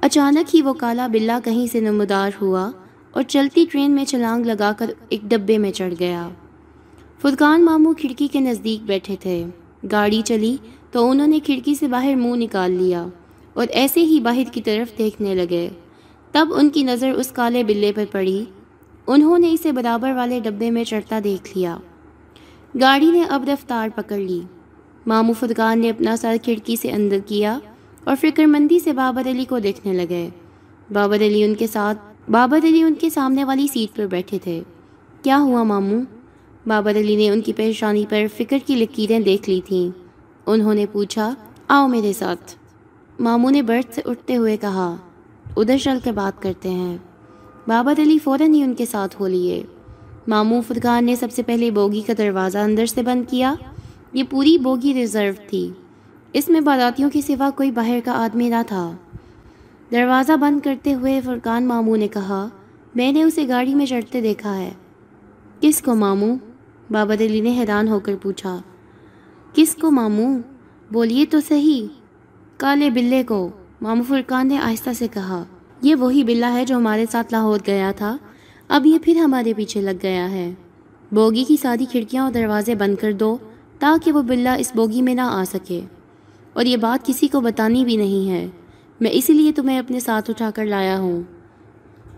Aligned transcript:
اچانک 0.00 0.54
ہی 0.56 0.62
وہ 0.62 0.72
کالا 0.72 1.06
بلا 1.06 1.38
کہیں 1.44 1.66
سے 1.66 1.80
نمودار 1.80 2.30
ہوا 2.40 2.70
اور 3.10 3.22
چلتی 3.22 3.64
ٹرین 3.72 3.90
میں 3.90 4.04
چھلانگ 4.04 4.46
لگا 4.46 4.72
کر 4.78 4.90
ایک 5.08 5.20
ڈبے 5.22 5.58
میں 5.58 5.70
چڑھ 5.72 5.94
گیا۔ 6.00 6.28
فرقان 7.22 7.64
ماموں 7.64 7.94
کھڑکی 7.94 8.28
کے 8.28 8.40
نزدیک 8.40 8.86
بیٹھے 8.86 9.16
تھے۔ 9.20 9.44
گاڑی 9.92 10.22
چلی 10.24 10.56
تو 10.90 11.10
انہوں 11.10 11.26
نے 11.26 11.40
کھڑکی 11.40 11.74
سے 11.74 11.88
باہر 11.88 12.14
منہ 12.14 12.36
نکال 12.36 12.70
لیا 12.70 13.06
اور 13.52 13.66
ایسے 13.70 14.00
ہی 14.00 14.20
باہر 14.20 14.52
کی 14.52 14.62
طرف 14.62 14.98
دیکھنے 14.98 15.34
لگے۔ 15.34 15.68
تب 16.32 16.48
ان 16.56 16.68
کی 16.68 16.82
نظر 16.82 17.10
اس 17.10 17.30
کالے 17.30 17.64
بلے 17.64 17.92
پر 17.94 18.04
پڑی۔ 18.12 18.44
انہوں 19.06 19.38
نے 19.38 19.52
اسے 19.52 19.72
برابر 19.72 20.12
والے 20.12 20.40
ڈبے 20.40 20.70
میں 20.70 20.84
چڑھتا 20.84 21.18
دیکھ 21.24 21.58
لیا۔ 21.58 21.76
گاڑی 22.80 23.10
نے 23.10 23.24
اب 23.28 23.44
رفتار 23.44 23.88
پکڑ 23.94 24.18
لی۔ 24.18 24.40
مامو 25.06 25.32
فرقان 25.32 25.78
نے 25.78 25.90
اپنا 25.90 26.16
سر 26.16 26.36
کھڑکی 26.42 26.76
سے 26.76 26.90
اندر 26.90 27.18
کیا۔ 27.26 27.58
اور 28.06 28.16
فکر 28.20 28.46
مندی 28.46 28.78
سے 28.78 28.92
بابر 28.92 29.30
علی 29.30 29.44
کو 29.44 29.58
دیکھنے 29.58 29.92
لگے۔ 29.92 30.28
بابر 30.92 31.16
علی 31.16 31.44
ان 31.44 31.54
کے 31.54 31.66
ساتھ 31.66 31.98
بابر 32.30 32.66
علی 32.66 32.82
ان 32.82 32.94
کے 32.94 33.10
سامنے 33.10 33.44
والی 33.44 33.66
سیٹ 33.66 33.96
پر 33.96 34.06
بیٹھے 34.06 34.38
تھے۔ 34.38 34.60
کیا 35.22 35.38
ہوا 35.38 35.62
ماموں؟ 35.62 36.02
بابر 36.66 36.90
علی 36.90 37.16
نے 37.16 37.30
ان 37.30 37.40
کی 37.40 37.52
پریشانی 37.52 38.04
پر 38.08 38.22
فکر 38.36 38.58
کی 38.66 38.74
لکیریں 38.74 39.20
دیکھ 39.20 39.50
لی 39.50 39.60
تھیں۔ 39.64 39.98
انہوں 40.46 40.74
نے 40.74 40.86
پوچھا، 40.92 41.34
آؤ 41.68 41.88
میرے 41.88 42.12
ساتھ۔ 42.12 42.54
ماموں 43.20 43.50
نے 43.50 43.62
برتھ 43.62 43.94
سے 43.94 44.02
اٹھتے 44.04 44.36
ہوئے 44.36 44.56
کہا، 44.56 44.96
ادھر 45.56 45.78
چل 45.78 45.98
کے 46.04 46.12
بات 46.12 46.42
کرتے 46.42 46.70
ہیں۔ 46.70 46.96
بابر 47.66 48.00
علی 48.02 48.18
فوراً 48.18 48.54
ہی 48.54 48.62
ان 48.62 48.74
کے 48.74 48.86
ساتھ 48.86 49.20
ہو 49.20 49.26
لیے۔ 49.26 49.62
ماموں 50.28 50.62
فرقان 50.68 51.04
نے 51.04 51.16
سب 51.16 51.28
سے 51.32 51.42
پہلے 51.42 51.70
بوگی 51.70 52.00
کا 52.00 52.12
دروازہ 52.18 52.58
اندر 52.58 52.86
سے 52.86 53.02
بند 53.02 53.30
کیا۔ 53.30 53.54
یہ 54.12 54.22
پوری 54.30 54.58
بوگی 54.58 54.94
ریزرو 54.94 55.42
تھی۔ 55.50 55.70
اس 56.36 56.48
میں 56.48 56.60
باراتیوں 56.60 57.10
کے 57.10 57.20
سوا 57.20 57.50
کوئی 57.50 57.70
باہر 57.70 57.98
کا 58.04 58.12
آدمی 58.12 58.48
نہ 58.48 58.62
تھا۔ 58.66 58.92
دروازہ 59.90 60.32
بند 60.32 60.60
کرتے 60.64 60.94
ہوئے 60.94 61.20
فرقان 61.24 61.66
ماموں 61.66 61.96
نے 61.96 62.08
کہا، 62.08 62.48
میں 62.94 63.12
نے 63.12 63.22
اسے 63.22 63.48
گاڑی 63.48 63.74
میں 63.74 63.86
چڑھتے 63.86 64.20
دیکھا 64.20 64.58
ہے۔ 64.58 64.70
کس 65.60 65.82
کو 65.82 65.94
ماموں؟ 65.94 66.36
بابر 66.90 67.14
علی 67.14 67.40
نے 67.40 67.50
حیران 67.50 67.88
ہو 67.88 68.00
کر 68.00 68.14
پوچھا۔ 68.22 68.60
کس 69.54 69.74
کو 69.74 69.90
ماموں؟ 69.90 70.38
بولیے 70.92 71.24
تو 71.26 71.38
صحیح۔ 71.48 71.86
کالے 72.56 72.90
بلے 72.90 73.22
کو۔ 73.22 73.48
ماموں 73.80 74.04
فرقان 74.08 74.48
نے 74.48 74.58
آہستہ 74.58 74.90
سے 74.98 75.06
کہا، 75.08 75.44
یہ 75.82 75.94
وہی 75.94 76.24
بلا 76.24 76.52
ہے 76.52 76.64
جو 76.64 76.76
ہمارے 76.76 77.06
ساتھ 77.10 77.32
لاہور 77.32 77.58
گیا 77.66 77.92
تھا۔ 77.96 78.16
اب 78.68 78.86
یہ 78.86 78.98
پھر 79.02 79.16
ہمارے 79.16 79.52
پیچھے 79.54 79.80
لگ 79.80 79.96
گیا 80.02 80.30
ہے۔ 80.30 80.54
بوگی 81.12 81.44
کی 81.44 81.56
ساری 81.62 81.84
کھڑکیاں 81.84 82.22
اور 82.22 82.32
دروازے 82.32 82.74
بند 82.74 82.94
کر 83.00 83.12
دو 83.12 83.36
تاکہ 83.78 84.12
وہ 84.12 84.22
بلا 84.22 84.54
اس 84.54 84.72
بوگی 84.74 85.02
میں 85.02 85.14
نہ 85.14 85.20
آ 85.20 85.44
سکے۔ 85.52 85.80
اور 86.56 86.64
یہ 86.64 86.76
بات 86.76 87.06
کسی 87.06 87.28
کو 87.28 87.40
بتانی 87.40 87.84
بھی 87.84 87.96
نہیں 87.96 88.30
ہے۔ 88.30 88.46
میں 89.00 89.10
اسی 89.12 89.32
لیے 89.32 89.52
تمہیں 89.52 89.78
اپنے 89.78 90.00
ساتھ 90.00 90.30
اٹھا 90.30 90.50
کر 90.54 90.64
لایا 90.64 90.98
ہوں۔ 90.98 91.22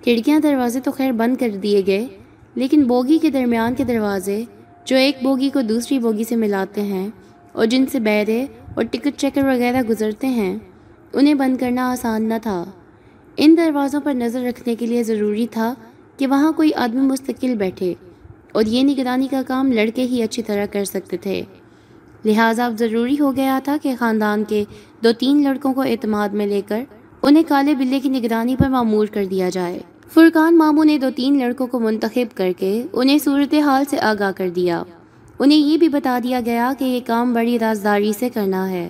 کھڑکیاں 0.04 0.40
دروازے 0.40 0.80
تو 0.80 0.90
خیر 0.92 1.12
بند 1.12 1.36
کر 1.36 1.48
دیے 1.48 1.82
گئے، 1.86 2.06
لیکن 2.54 2.82
بوگی 2.84 3.18
کے 3.18 3.30
درمیان 3.30 3.74
کے 3.74 3.84
دروازے، 3.84 4.44
جو 4.84 4.96
ایک 4.96 5.16
بوگی 5.22 5.50
کو 5.50 5.60
دوسری 5.60 5.98
بوگی 5.98 6.24
سے 6.24 6.36
ملاتے 6.36 6.82
ہیں 6.82 7.08
اور 7.52 7.66
جن 7.66 7.86
سے 7.86 8.00
بیرے 8.00 8.46
اور 8.74 8.84
ٹکٹ 8.84 9.16
چیکر 9.16 9.44
وغیرہ 9.44 9.82
گزرتے 9.88 10.26
ہیں، 10.26 10.58
انہیں 11.12 11.34
بند 11.34 11.56
کرنا 11.56 11.90
آسان 11.90 12.24
نہ 12.28 12.34
تھا۔ 12.42 12.64
ان 13.36 13.56
دروازوں 13.56 14.00
پر 14.00 14.14
نظر 14.14 14.42
رکھنے 14.42 14.74
کے 14.74 14.86
لیے 14.86 15.02
ضروری 15.02 15.46
تھا 15.46 15.74
کہ 16.16 16.26
وہاں 16.26 16.52
کوئی 16.52 16.74
آدمی 16.74 17.00
مستقل 17.00 17.54
بیٹھے 17.54 17.94
اور 18.52 18.64
یہ 18.66 18.82
نگرانی 18.82 19.28
کا 19.28 19.42
کام 19.46 19.72
لڑکے 19.72 20.02
ہی 20.02 20.22
اچھی 20.22 20.42
طرح 20.42 20.66
کر 20.66 20.84
سکتے 20.84 21.16
تھے۔ 21.16 21.42
لہٰذا 22.24 22.66
اب 22.66 22.78
ضروری 22.78 23.20
ہو 23.20 23.36
گیا 23.36 23.60
تھا 23.64 23.76
کہ 23.82 23.94
خاندان 23.98 24.44
کے 24.44 24.64
دو 25.04 25.12
تین 25.12 25.44
لڑکوں 25.44 25.74
کو 25.74 25.80
اعتماد 25.80 26.28
میں 26.28 26.46
لے 26.46 26.60
کر 26.66 26.84
انہیں 27.22 27.42
کالے 27.48 27.74
بلے 27.74 28.00
کی 28.00 28.08
نگرانی 28.08 28.56
پر 28.56 28.68
معمور 28.68 29.06
کر 29.06 29.24
دیا 29.24 29.48
جائے۔ 29.48 29.78
فرقان 30.14 30.58
ماموں 30.58 30.84
نے 30.84 30.98
دو 30.98 31.06
تین 31.16 31.38
لڑکوں 31.38 31.66
کو 31.66 31.80
منتخب 31.80 32.36
کر 32.36 32.52
کے 32.56 32.86
انہیں 32.92 33.18
صورتحال 33.18 33.84
سے 33.90 34.00
آگاہ 34.00 34.32
کر 34.32 34.48
دیا۔ 34.48 34.82
انہیں 35.38 35.58
یہ 35.58 35.78
بھی 35.78 35.88
بتا 35.88 36.18
دیا 36.22 36.40
گیا 36.44 36.72
کہ 36.78 36.84
یہ 36.84 37.00
کام 37.06 37.34
بڑی 37.34 37.58
رازداری 37.58 38.12
سے 38.12 38.28
کرنا 38.28 38.70
ہے۔ 38.70 38.88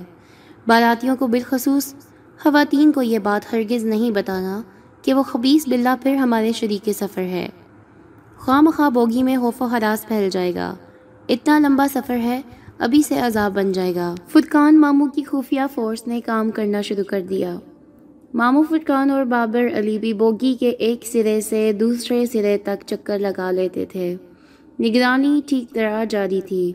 باراتیوں 0.67 1.17
کو 1.17 1.27
بالخصوص 1.27 1.95
خواتین 2.43 2.93
کو 2.93 3.03
یہ 3.03 3.19
بات 3.19 3.53
ہرگز 3.53 3.85
نہیں 3.85 4.11
بتانا 4.11 4.63
کہ 5.03 5.15
وہ 5.15 5.23
خبیص 5.23 5.69
بلا 5.69 5.97
پھر 6.03 6.15
ہمارے 6.15 6.53
شریک 6.53 6.89
سفر 6.93 7.23
ہے۔ 7.23 7.49
خواہ 8.37 8.61
مخواہ 8.61 8.91
بوگی 8.91 9.23
میں 9.23 9.37
خوف 9.37 9.63
و 9.63 9.65
حراس 9.65 10.09
پھیل 10.09 10.31
جائے 10.31 10.55
گا۔ 10.55 10.75
اتنا 11.29 11.59
لمبا 11.59 11.87
سفر 11.89 12.17
ہے 12.17 12.41
ابھی 12.79 13.03
سے 13.03 13.15
عذاب 13.19 13.55
بن 13.55 13.73
جائے 13.73 13.95
گا۔ 13.95 14.15
فرقان 14.29 14.81
ماموں 14.81 15.07
کی 15.07 15.23
خفیہ 15.23 15.61
فورس 15.75 16.07
نے 16.07 16.21
کام 16.21 16.51
کرنا 16.51 16.81
شروع 16.81 17.05
کر 17.05 17.21
دیا۔ 17.21 17.59
ماموں 18.35 18.65
فرقان 18.71 19.11
اور 19.11 19.25
بابر 19.25 19.79
علی 19.79 19.99
بھی 19.99 20.13
بوگی 20.15 20.55
کے 20.61 20.69
ایک 20.71 21.07
سرے 21.07 21.41
سے 21.41 21.73
دوسرے 21.81 22.27
سرے 22.27 22.59
تک 22.59 22.85
چکر 22.87 23.19
لگا 23.19 23.51
لیتے 23.51 23.85
تھے۔ 23.85 24.17
نگرانی 24.81 25.41
ٹھیک 25.47 25.75
طرح 25.75 26.05
جاری 26.05 26.41
تھی۔ 26.41 26.73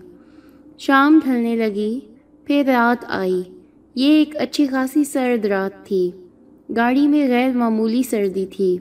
شام 0.77 1.19
ڈھلنے 1.23 1.55
لگی، 1.55 1.99
پھر 2.45 2.63
رات 2.67 3.05
آئی۔ 3.07 3.43
یہ 3.95 4.11
ایک 4.11 4.35
اچھی 4.37 4.67
خاصی 4.67 5.03
سرد 5.03 5.45
رات 5.45 5.85
تھی۔ 5.85 6.11
گاڑی 6.75 7.07
میں 7.07 7.27
غیر 7.27 7.51
معمولی 7.53 8.03
سردی 8.03 8.45
تھی۔ 8.45 8.77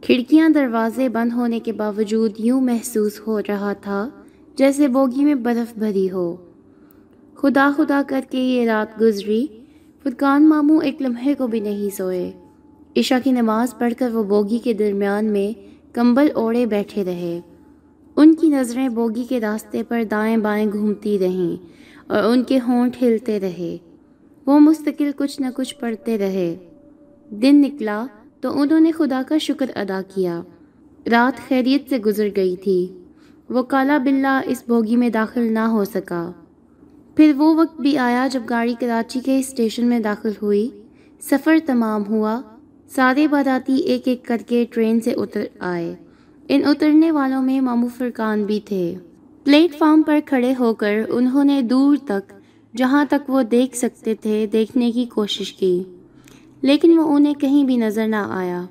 کھڑکیاں 0.00 0.48
دروازے 0.48 1.08
بند 1.08 1.32
ہونے 1.32 1.60
کے 1.60 1.72
باوجود 1.72 2.32
یوں 2.38 2.60
محسوس 2.60 3.20
ہو 3.26 3.40
رہا 3.40 3.72
تھا 3.72 4.08
جیسے 4.58 4.88
بوگی 4.88 5.24
میں 5.24 5.34
برف 5.34 5.78
بھری 5.78 6.10
ہو۔ 6.10 6.36
خدا 7.34 7.70
خدا 7.76 8.02
کر 8.06 8.20
کے 8.30 8.38
یہ 8.38 8.66
رات 8.66 9.00
گزری۔ 9.00 9.46
فرقان 10.02 10.48
ماموں 10.48 10.80
ایک 10.82 11.02
لمحے 11.02 11.34
کو 11.34 11.46
بھی 11.46 11.60
نہیں 11.60 11.96
سوئے۔ 11.96 12.32
عشاء 12.96 13.16
کی 13.24 13.32
نماز 13.32 13.78
پڑھ 13.78 13.94
کر 13.98 14.14
وہ 14.14 14.22
بوگی 14.22 14.58
کے 14.58 14.72
درمیان 14.72 15.24
میں 15.24 15.60
کمبل 15.94 16.26
اوڑے 16.34 16.66
بیٹھے 16.66 17.04
رہے۔ 17.04 17.40
ان 18.16 18.34
کی 18.34 18.48
نظریں 18.48 18.88
بوگی 18.88 19.24
کے 19.28 19.40
راستے 19.40 19.82
پر 19.82 20.02
دائیں 20.10 20.36
بائیں 20.36 20.72
گھومتی 20.72 21.18
رہیں 21.18 21.66
اور 22.06 22.24
ان 22.24 22.42
کے 22.42 22.58
ہونٹ 22.68 23.02
ہلتے 23.02 23.40
رہے۔ 23.40 23.76
وہ 24.46 24.60
مستقل 24.60 25.10
کچھ 25.16 25.40
نہ 25.40 25.46
کچھ 25.56 25.76
پڑھتے 25.80 26.18
رہے۔ 26.18 26.56
دن 27.30 27.56
نکلا 27.60 28.06
تو 28.40 28.60
انہوں 28.60 28.80
نے 28.80 28.92
خدا 28.92 29.22
کا 29.28 29.38
شکر 29.38 29.66
ادا 29.74 30.00
کیا۔ 30.14 30.42
رات 31.10 31.48
خیریت 31.48 31.90
سے 31.90 31.98
گزر 31.98 32.28
گئی 32.36 32.56
تھی۔ 32.56 32.86
وہ 33.50 33.62
کالا 33.62 33.98
بلا 33.98 34.40
اس 34.46 34.64
بوگی 34.68 34.96
میں 34.96 35.08
داخل 35.08 35.52
نہ 35.52 35.58
ہو 35.58 35.84
سکا۔ 35.84 36.32
پھر 37.16 37.32
وہ 37.36 37.54
وقت 37.54 37.80
بھی 37.80 37.98
آیا 37.98 38.28
جب 38.32 38.42
گاڑی 38.50 38.74
کراچی 38.80 39.20
کے 39.20 39.38
اسٹیشن 39.38 39.86
میں 39.86 39.98
داخل 39.98 40.30
ہوئی۔ 40.42 40.70
سفر 41.20 41.56
تمام 41.66 42.02
ہوا۔ 42.08 42.40
سارے 42.88 43.28
باراتی 43.28 43.76
ایک 43.76 44.02
ایک 44.04 44.26
کر 44.26 44.36
کے 44.46 44.64
ٹرین 44.70 45.00
سے 45.00 45.12
اتر 45.12 45.44
آئے۔ 45.58 45.94
ان 46.48 46.60
اترنے 46.64 47.10
والوں 47.10 47.42
میں 47.42 47.60
مامو 47.60 47.88
فرقان 47.98 48.44
بھی 48.44 48.60
تھے۔ 48.64 48.94
پلیٹ 49.44 49.78
فارم 49.78 50.02
پر 50.02 50.18
کھڑے 50.26 50.54
ہو 50.58 50.74
کر 50.74 50.94
انہوں 51.08 51.44
نے 51.44 51.62
دور 51.62 51.96
تک، 52.06 52.32
جہاں 52.76 53.04
تک 53.10 53.30
وہ 53.30 53.42
دیکھ 53.42 53.76
سکتے 53.76 54.14
تھے، 54.14 54.46
دیکھنے 54.52 54.92
کی 54.92 55.04
کوشش 55.04 55.52
کی۔ 55.52 55.82
لیکن 56.62 56.98
وہ 56.98 57.16
انہیں 57.16 57.34
کہیں 57.34 57.64
بھی 57.64 57.76
نظر 57.76 58.08
نہ 58.08 58.26
آیا۔ 58.30 58.62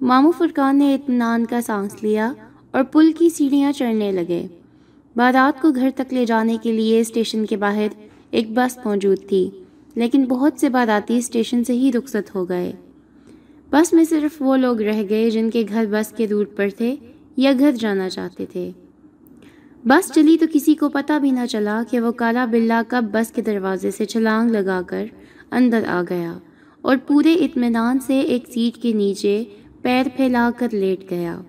مامو 0.00 0.30
فرقان 0.30 0.76
نے 0.76 0.94
اطمینان 0.94 1.46
کا 1.46 1.60
سانس 1.60 2.02
لیا۔ 2.02 2.32
اور 2.74 2.84
پل 2.84 3.12
کی 3.12 3.28
سیڑھیاں 3.30 3.72
چڑھنے 3.72 4.12
لگے۔ 4.12 4.46
بارات 5.16 5.62
کو 5.62 5.70
گھر 5.70 5.90
تک 5.96 6.12
لے 6.14 6.26
جانے 6.26 6.56
کے 6.62 6.72
لیے 6.72 7.00
اسٹیشن 7.00 7.46
کے 7.46 7.56
باہر 7.56 7.88
ایک 8.30 8.50
بس 8.50 8.78
موجود 8.84 9.18
تھی، 9.28 9.50
لیکن 9.94 10.24
بہت 10.24 10.60
سے 10.60 10.68
باراتی 10.68 11.16
اسٹیشن 11.16 11.64
سے 11.64 11.72
ہی 11.72 11.92
رخصت 11.92 12.34
ہو 12.34 12.48
گئے۔ 12.48 12.72
بس 13.70 13.92
میں 13.92 14.04
صرف 14.04 14.36
وہ 14.40 14.56
لوگ 14.56 14.80
رہ 14.80 15.02
گئے 15.08 15.30
جن 15.30 15.50
کے 15.50 15.64
گھر 15.68 15.84
بس 15.90 16.12
کے 16.16 16.26
روٹ 16.28 16.56
پر 16.56 16.68
تھے 16.78 16.96
یا 17.36 17.52
گھر 17.58 17.72
جانا 17.72 18.08
چاہتے 18.08 18.46
تھے۔ 18.46 18.70
بس 19.86 20.12
چلی 20.12 20.36
تو 20.38 20.46
کسی 20.52 20.74
کو 20.74 20.88
پتہ 20.88 21.18
بھی 21.18 21.30
نہ 21.30 21.46
چلا 21.50 21.82
کہ 21.90 22.00
وہ 22.00 22.12
کالا 22.12 22.44
بلا 22.44 22.82
کب 22.88 23.04
بس 23.12 23.32
کے 23.32 23.42
دروازے 23.42 23.90
سے 23.90 24.04
چھلانگ 24.04 24.50
لگا 24.50 24.82
کر 24.86 25.04
اندر 25.50 25.84
آ 25.88 26.02
گیا 26.10 26.38
اور 26.82 26.96
پورے 27.06 27.34
اطمینان 27.34 27.98
سے 27.98 28.20
ایک 28.20 28.44
سیٹ 28.48 28.82
کے 28.82 28.92
نیچے 28.92 29.44
پیر 29.82 30.06
پھیلا 30.16 30.50
کر 30.56 30.68
لیٹ 30.72 31.10
گیا۔ 31.10 31.40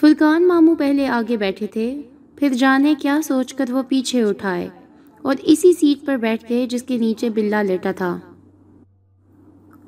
فلکان 0.00 0.46
ماموں 0.48 0.76
پہلے 0.76 1.06
آگے 1.06 1.36
بیٹھے 1.36 1.66
تھے، 1.66 2.02
پھر 2.36 2.48
جانے 2.48 2.94
کیا 2.98 3.20
سوچ 3.24 3.54
کر 3.54 3.64
وہ 3.70 3.82
پیچھے 3.88 4.22
اٹھائے 4.22 4.68
اور 5.22 5.36
اسی 5.42 5.72
سیٹ 5.72 6.06
پر 6.06 6.16
بیٹھ 6.16 6.44
گئے 6.48 6.66
جس 6.66 6.82
کے 6.82 6.98
نیچے 6.98 7.30
بلا 7.30 7.62
لیٹا 7.62 7.92
تھا۔ 7.92 8.18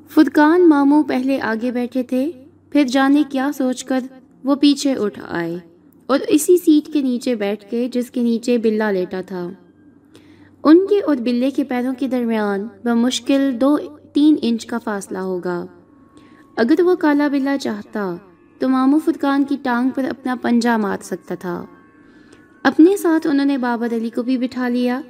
فدکان 0.09 0.69
ماموں 0.69 1.03
پہلے 1.03 1.41
آگے 1.41 1.71
بیٹھے 1.71 2.03
تھے، 2.03 2.31
پھر 2.69 2.83
جانے 2.83 3.23
کیا 3.29 3.51
سوچ 3.57 3.83
کر 3.83 3.99
وہ 4.43 4.55
پیچھے 4.55 4.93
اٹھ 4.93 5.19
آئے 5.27 5.57
اور 6.05 6.19
اسی 6.27 6.57
سیٹ 6.57 6.93
کے 6.93 7.01
نیچے 7.01 7.35
بیٹھ 7.35 7.71
کے 7.71 7.89
جس 7.91 8.11
کے 8.11 8.21
نیچے 8.21 8.57
بلا 8.57 8.91
لیٹا 8.91 9.21
تھا۔ 9.21 9.49
ان 10.63 10.87
کے 10.89 11.01
اور 11.01 11.15
بلے 11.15 11.51
کے 11.51 11.63
پیروں 11.63 11.93
کے 11.99 12.07
درمیان 12.07 12.67
بمشکل 12.83 13.61
دو 13.61 13.77
تین 14.13 14.35
انچ 14.41 14.65
کا 14.65 14.77
فاصلہ 14.77 15.17
ہوگا۔ 15.17 15.65
اگر 16.55 16.81
وہ 16.81 16.95
کالا 16.95 17.27
بلا 17.27 17.57
چاہتا 17.57 18.15
تو 18.59 18.69
مامو 18.69 18.99
فدکان 19.05 19.43
کی 19.43 19.57
ٹانگ 19.63 19.89
پر 19.89 20.03
اپنا 20.03 20.35
پنجہ 20.41 20.77
مار 20.77 20.97
سکتا 21.01 21.35
تھا۔ 21.35 21.65
اپنے 22.63 22.97
ساتھ 22.97 23.27
انہوں 23.27 23.45
نے 23.45 23.57
بابر 23.57 23.93
علی 23.93 24.09
کو 24.09 24.23
بھی 24.23 24.37
بٹھا 24.37 24.67
لیا۔ 24.67 25.01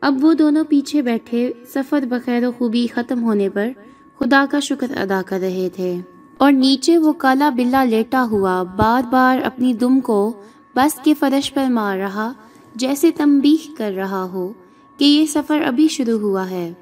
اب 0.00 0.24
وہ 0.24 0.34
دونوں 0.34 0.64
پیچھے 0.68 1.02
بیٹھے 1.02 1.52
سفر 1.74 2.04
بخیر 2.08 2.46
و 2.46 2.52
خوبی 2.58 2.86
ختم 2.94 3.22
ہونے 3.22 3.48
پر 3.48 3.68
خدا 4.18 4.44
کا 4.50 4.60
شکر 4.60 4.96
ادا 4.96 5.22
کر 5.26 5.38
رہے 5.40 5.68
تھے۔ 5.74 6.00
اور 6.38 6.52
نیچے 6.52 6.98
وہ 6.98 7.12
کالا 7.12 7.48
بلا 7.48 7.84
لیٹا 7.84 8.26
ہوا 8.30 8.62
بار 8.62 9.02
بار 9.10 9.38
اپنی 9.44 9.72
دم 9.72 10.00
کو 10.00 10.42
بس 10.76 10.98
کے 11.04 11.14
فرش 11.14 11.54
پر 11.54 11.64
مار 11.70 11.98
رہا، 11.98 12.32
جیسے 12.74 13.10
تمبیح 13.10 13.68
کر 13.78 13.92
رہا 13.96 14.24
ہو 14.24 14.52
کہ 14.98 15.04
یہ 15.04 15.26
سفر 15.26 15.62
ابھی 15.66 15.88
شروع 15.88 16.18
ہوا 16.18 16.50
ہے۔ 16.50 16.72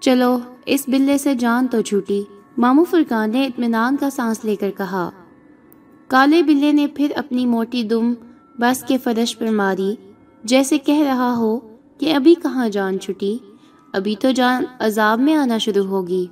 چلو، 0.00 0.38
اس 0.66 0.84
بلے 0.88 1.18
سے 1.18 1.34
جان 1.34 1.66
تو 1.66 1.80
چھوٹی 1.80 2.22
مامو 2.58 2.84
فرقان 2.84 3.30
نے 3.30 3.46
اطمینان 3.46 3.96
کا 3.96 4.10
سانس 4.10 4.44
لے 4.44 4.56
کر 4.56 4.70
کہا۔ 4.70 5.10
کالے 6.08 6.42
بلے 6.42 6.72
نے 6.72 6.86
پھر 6.86 7.12
اپنی 7.16 7.46
موٹی 7.46 7.82
دم 7.82 8.14
بس 8.58 8.82
کے 8.82 8.98
فرش 8.98 9.38
پر 9.38 9.50
ماری، 9.50 9.94
جیسے 10.44 10.78
کہہ 10.78 11.00
رہا 11.00 11.34
ہو 11.36 11.60
کہ 11.98 12.14
ابھی 12.14 12.34
کہاں 12.34 12.68
جان 12.68 13.00
چھٹی، 13.00 13.38
ابھی 13.92 14.14
تو 14.20 14.30
جان 14.30 14.64
عذاب 14.78 15.20
میں 15.20 15.34
آنا 15.34 15.58
شروع 15.58 15.84
ہوگی۔ 15.84 16.26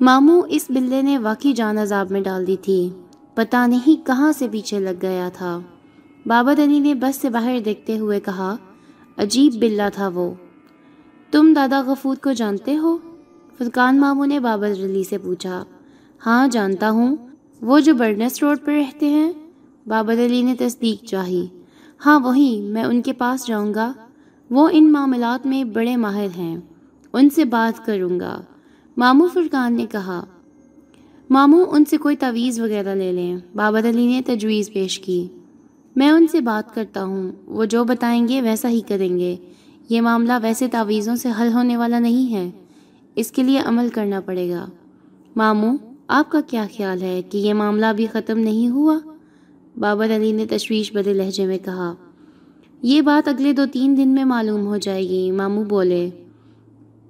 ماموں 0.00 0.42
اس 0.48 0.66
بلے 0.70 1.02
نے 1.02 1.18
واقعی 1.18 1.52
جان 1.52 1.78
عذاب 1.78 2.10
میں 2.10 2.20
ڈال 2.20 2.46
دی 2.46 2.56
تھی۔ 2.56 2.90
پتہ 3.34 3.66
نہیں 3.66 4.06
کہاں 4.06 4.32
سے 4.32 4.48
پیچھے 4.48 4.78
لگ 4.78 5.02
گیا 5.02 5.28
تھا۔ 5.34 5.60
بابا 6.26 6.52
علی 6.52 6.78
نے 6.78 6.94
بس 6.94 7.16
سے 7.16 7.30
باہر 7.30 7.58
دیکھتے 7.64 7.98
ہوئے 7.98 8.20
کہا، 8.20 8.56
عجیب 9.16 9.54
بلا 9.54 9.88
تھا 9.88 10.08
وہ۔ 10.08 10.34
تم 11.30 11.52
دادا 11.56 11.82
غفور 11.86 12.16
کو 12.16 12.32
جانتے 12.32 12.76
ہو؟ 12.76 12.98
فرقان 13.60 14.00
ماموں 14.00 14.26
نے 14.26 14.40
بابر 14.40 14.70
علی 14.70 15.04
سے 15.04 15.18
پوچھا 15.18 15.64
ہاں 16.26 16.48
جانتا 16.48 16.90
ہوں، 16.90 17.16
وہ 17.60 17.80
جو 17.80 17.94
برنس 17.94 18.42
روڈ 18.42 18.58
پر 18.64 18.72
رہتے 18.72 19.08
ہیں 19.08 19.32
بابر 19.86 20.12
علی 20.12 20.42
نے 20.42 20.54
تصدیق 20.54 21.04
چاہی۔ 21.04 21.46
ہاں 22.06 22.20
وہی، 22.20 22.60
میں 22.60 22.82
ان 22.82 23.02
کے 23.02 23.12
پاس 23.12 23.46
جاؤں 23.46 23.74
گا۔ 23.74 23.92
وہ 24.50 24.68
ان 24.72 24.92
معاملات 24.92 25.46
میں 25.46 25.64
بڑے 25.64 25.96
ماہر 25.96 26.26
ہیں، 26.36 26.56
ان 27.12 27.30
سے 27.30 27.44
بات 27.44 27.86
کروں 27.86 28.20
گا۔ 28.20 28.40
ماموں 28.96 29.28
فرقان 29.32 29.74
نے 29.74 29.86
کہا، 29.86 30.24
ماموں، 31.30 31.64
ان 31.70 31.84
سے 31.84 31.96
کوئی 31.96 32.16
تعویذ 32.16 32.60
وغیرہ 32.60 32.94
لے 32.94 33.12
لیں۔ 33.12 33.36
بابر 33.54 33.88
علی 33.88 34.06
نے 34.06 34.22
تجویز 34.26 34.72
پیش 34.72 34.98
کی۔ 34.98 35.28
میں 35.96 36.10
ان 36.10 36.26
سے 36.26 36.40
بات 36.40 36.74
کرتا 36.74 37.04
ہوں، 37.04 37.32
وہ 37.46 37.64
جو 37.64 37.84
بتائیں 37.84 38.28
گے 38.28 38.42
ویسا 38.42 38.68
ہی 38.68 38.80
کریں 38.80 39.18
گے۔ 39.18 39.36
یہ 39.88 40.00
معاملہ 40.00 40.32
ویسے 40.42 40.68
تعویذوں 40.68 41.16
سے 41.16 41.28
حل 41.40 41.52
ہونے 41.52 41.76
والا 41.76 41.98
نہیں 41.98 42.32
ہے۔ 42.34 42.50
اس 43.14 43.32
کے 43.32 43.42
لیے 43.42 43.58
عمل 43.58 43.88
کرنا 43.88 44.20
پڑے 44.20 44.50
گا۔ 44.50 44.66
ماموں 45.36 45.76
آپ 46.08 46.30
کا 46.30 46.40
کیا 46.46 46.66
خیال 46.76 47.02
ہے 47.02 47.22
کہ 47.22 47.38
یہ 47.38 47.54
معاملہ 47.54 47.86
ابھی 47.86 48.06
ختم 48.12 48.38
نہیں 48.38 48.68
ہوا؟ 48.68 48.98
بابر 49.78 50.16
علی 50.16 50.32
نے 50.32 50.46
تشویش 50.46 50.92
بدے 50.92 51.12
لہجے 51.12 51.46
میں 51.46 51.58
کہا۔ 51.64 51.94
یہ 52.82 53.02
بات 53.02 53.28
اگلے 53.28 53.52
دو 53.52 53.62
تین 53.72 53.96
دن 53.96 54.08
میں 54.08 54.24
معلوم 54.24 54.66
ہو 54.66 54.76
جائے 54.76 55.08
گی 55.08 55.30
ماموں 55.30 55.64
بولے۔ 55.64 56.10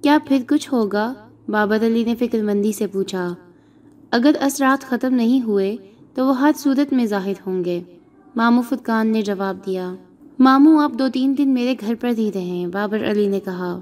کیا 0.01 0.17
پھر 0.27 0.37
کچھ 0.47 0.73
ہوگا؟ 0.73 1.13
بابر 1.49 1.85
علی 1.85 2.03
نے 2.03 2.15
فکر 2.15 2.41
مندی 2.41 2.71
سے 2.71 2.87
پوچھا۔ 2.87 3.33
اگر 4.11 4.31
اثرات 4.39 4.83
ختم 4.83 5.13
نہیں 5.13 5.41
ہوئے 5.41 5.77
تو 6.13 6.25
وہ 6.25 6.39
ہر 6.39 6.51
صورت 6.57 6.93
میں 6.93 7.05
ظاہر 7.05 7.33
ہوں 7.47 7.65
گے۔ 7.65 7.81
ماموں 8.35 8.63
فتقان 8.69 9.07
نے 9.07 9.21
جواب 9.21 9.57
دیا۔ 9.65 9.95
ماموں 10.39 10.83
آپ 10.83 10.91
دو 10.99 11.09
تین 11.09 11.37
دن 11.37 11.49
میرے 11.49 11.75
گھر 11.81 11.95
پر 11.95 12.09
ہی 12.17 12.31
رہیں 12.35 12.67
بابر 12.67 13.11
علی 13.11 13.27
نے 13.27 13.39
کہا۔ 13.39 13.79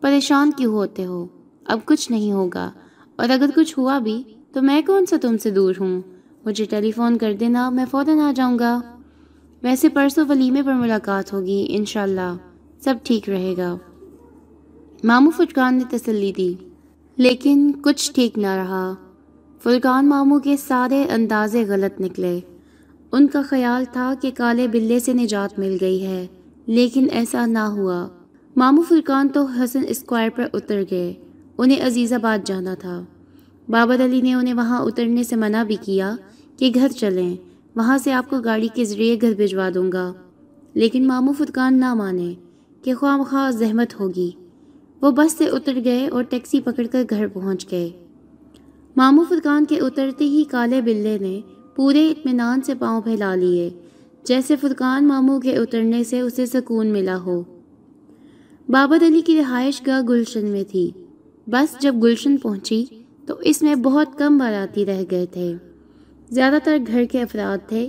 پریشان 0.00 0.50
کیوں 0.56 0.74
ہوتے 0.74 1.04
ہو؟ 1.06 1.26
اب 1.64 1.78
کچھ 1.84 2.12
نہیں 2.12 2.32
ہوگا۔ 2.32 2.72
اور 3.16 3.28
اگر 3.28 3.50
کچھ 3.56 3.78
ہوا 3.78 3.98
بھی 3.98 4.22
تو 4.52 4.62
میں 4.62 4.82
کون 4.86 5.06
سا 5.06 5.16
تم 5.22 5.38
سے 5.38 5.50
دور 5.50 5.74
ہوں؟ 5.80 6.00
مجھے 6.44 6.64
ٹیلی 6.64 6.90
فون 6.90 7.18
کر 7.18 7.32
دینا، 7.40 7.70
میں 7.70 7.84
فوراً 7.90 8.18
آ 8.18 8.32
جاؤں 8.36 8.58
گا۔ 8.58 8.80
ویسے 9.62 9.88
پرسوں 9.88 10.24
ولیمے 10.28 10.62
پر 10.62 10.72
ملاقات 10.72 11.32
ہوگی، 11.32 11.66
انشاءاللہ 11.68 12.36
سب 12.80 12.94
ٹھیک 13.02 13.28
رہے 13.28 13.54
گا۔ 13.56 13.76
ماموں 15.04 15.32
فٹکان 15.36 15.74
نے 15.74 15.84
تسلی 15.90 16.32
دی، 16.32 16.54
لیکن 17.16 17.72
کچھ 17.82 18.12
ٹھیک 18.12 18.38
نہ 18.38 18.46
رہا۔ 18.46 18.94
فلکان 19.62 20.08
ماموں 20.08 20.40
کے 20.40 20.56
سارے 20.56 21.04
اندازے 21.04 21.64
غلط 21.68 22.00
نکلے۔ 22.00 22.40
ان 23.12 23.26
کا 23.26 23.42
خیال 23.42 23.84
تھا 23.92 24.14
کہ 24.20 24.30
کالے 24.36 24.68
بلے 24.68 24.98
سے 24.98 25.12
نجات 25.12 25.58
مل 25.58 25.76
گئی 25.80 26.06
ہے، 26.06 26.26
لیکن 26.66 27.06
ایسا 27.10 27.46
نہ 27.46 27.58
ہوا۔ 27.58 28.08
ماموں 28.56 28.82
فرقان 28.88 29.28
تو 29.28 29.44
حسن 29.44 29.80
اسکوائر 29.88 30.30
پر 30.36 30.46
اتر 30.52 30.82
گئے۔ 30.90 31.14
انہیں 31.58 31.86
عزیز 31.86 32.12
آباد 32.12 32.46
جانا 32.46 32.74
تھا۔ 32.74 33.04
بابر 33.68 34.04
علی 34.04 34.20
نے 34.20 34.34
انہیں 34.34 34.54
وہاں 34.54 34.82
اترنے 34.82 35.22
سے 35.22 35.36
منع 35.36 35.62
بھی 35.62 35.76
کیا 35.80 36.16
کہ 36.56 36.70
گھر 36.74 36.88
چلیں، 36.88 37.36
وہاں 37.76 37.98
سے 37.98 38.12
آپ 38.12 38.30
کو 38.30 38.40
گاڑی 38.40 38.68
کے 38.74 38.84
ذریعے 38.84 39.18
گھر 39.20 39.34
بھجوا 39.34 39.68
دوں 39.74 39.92
گا۔ 39.92 40.12
لیکن 40.74 41.06
ماموں 41.06 41.32
فرقان 41.38 41.78
نہ 41.78 41.94
مانے 41.94 42.34
کہ 42.82 42.94
خواہ 42.94 43.16
مخواہ 43.16 43.50
زحمت 43.50 44.00
ہوگی۔ 44.00 44.30
وہ 45.00 45.10
بس 45.10 45.32
سے 45.32 45.48
اتر 45.48 45.78
گئے 45.84 46.08
اور 46.08 46.22
ٹیکسی 46.22 46.60
پکڑ 46.60 46.86
کر 46.92 47.04
گھر 47.10 47.26
پہنچ 47.26 47.70
گئے۔ 47.70 47.90
ماموں 48.96 49.24
فرقان 49.28 49.64
کے 49.64 49.78
اترتے 49.78 50.24
ہی 50.24 50.44
کالے 50.44 50.80
بلے 50.80 51.18
نے 51.18 51.40
پورے 51.76 52.10
اطمینان 52.10 52.62
سے 52.62 52.74
پاؤں 52.74 53.00
پھیلا 53.00 53.34
لیے، 53.34 53.70
جیسے 54.24 54.56
فرقان 54.56 55.08
ماموں 55.08 55.40
کے 55.40 55.56
اترنے 55.56 56.04
سے 56.04 56.20
اسے 56.20 56.46
سکون 56.46 56.86
ملا 56.86 57.18
ہو۔ 57.18 57.42
بابر 58.68 59.06
علی 59.06 59.20
کی 59.20 59.36
رہائش 59.36 59.86
گاہ 59.86 60.02
گلشن 60.08 60.46
میں 60.46 60.64
تھی۔ 60.64 60.90
بس 61.52 61.80
جب 61.80 61.94
گلشن 62.02 62.36
پہنچی 62.36 62.84
تو 63.26 63.34
اس 63.40 63.62
میں 63.62 63.74
بہت 63.74 64.18
کم 64.18 64.38
باراتی 64.38 64.86
رہ 64.86 65.02
گئے 65.10 65.26
تھے۔ 65.26 65.54
زیادہ 66.30 66.54
تر 66.64 66.78
گھر 66.86 67.04
کے 67.04 67.22
افراد 67.22 67.68
تھے 67.68 67.88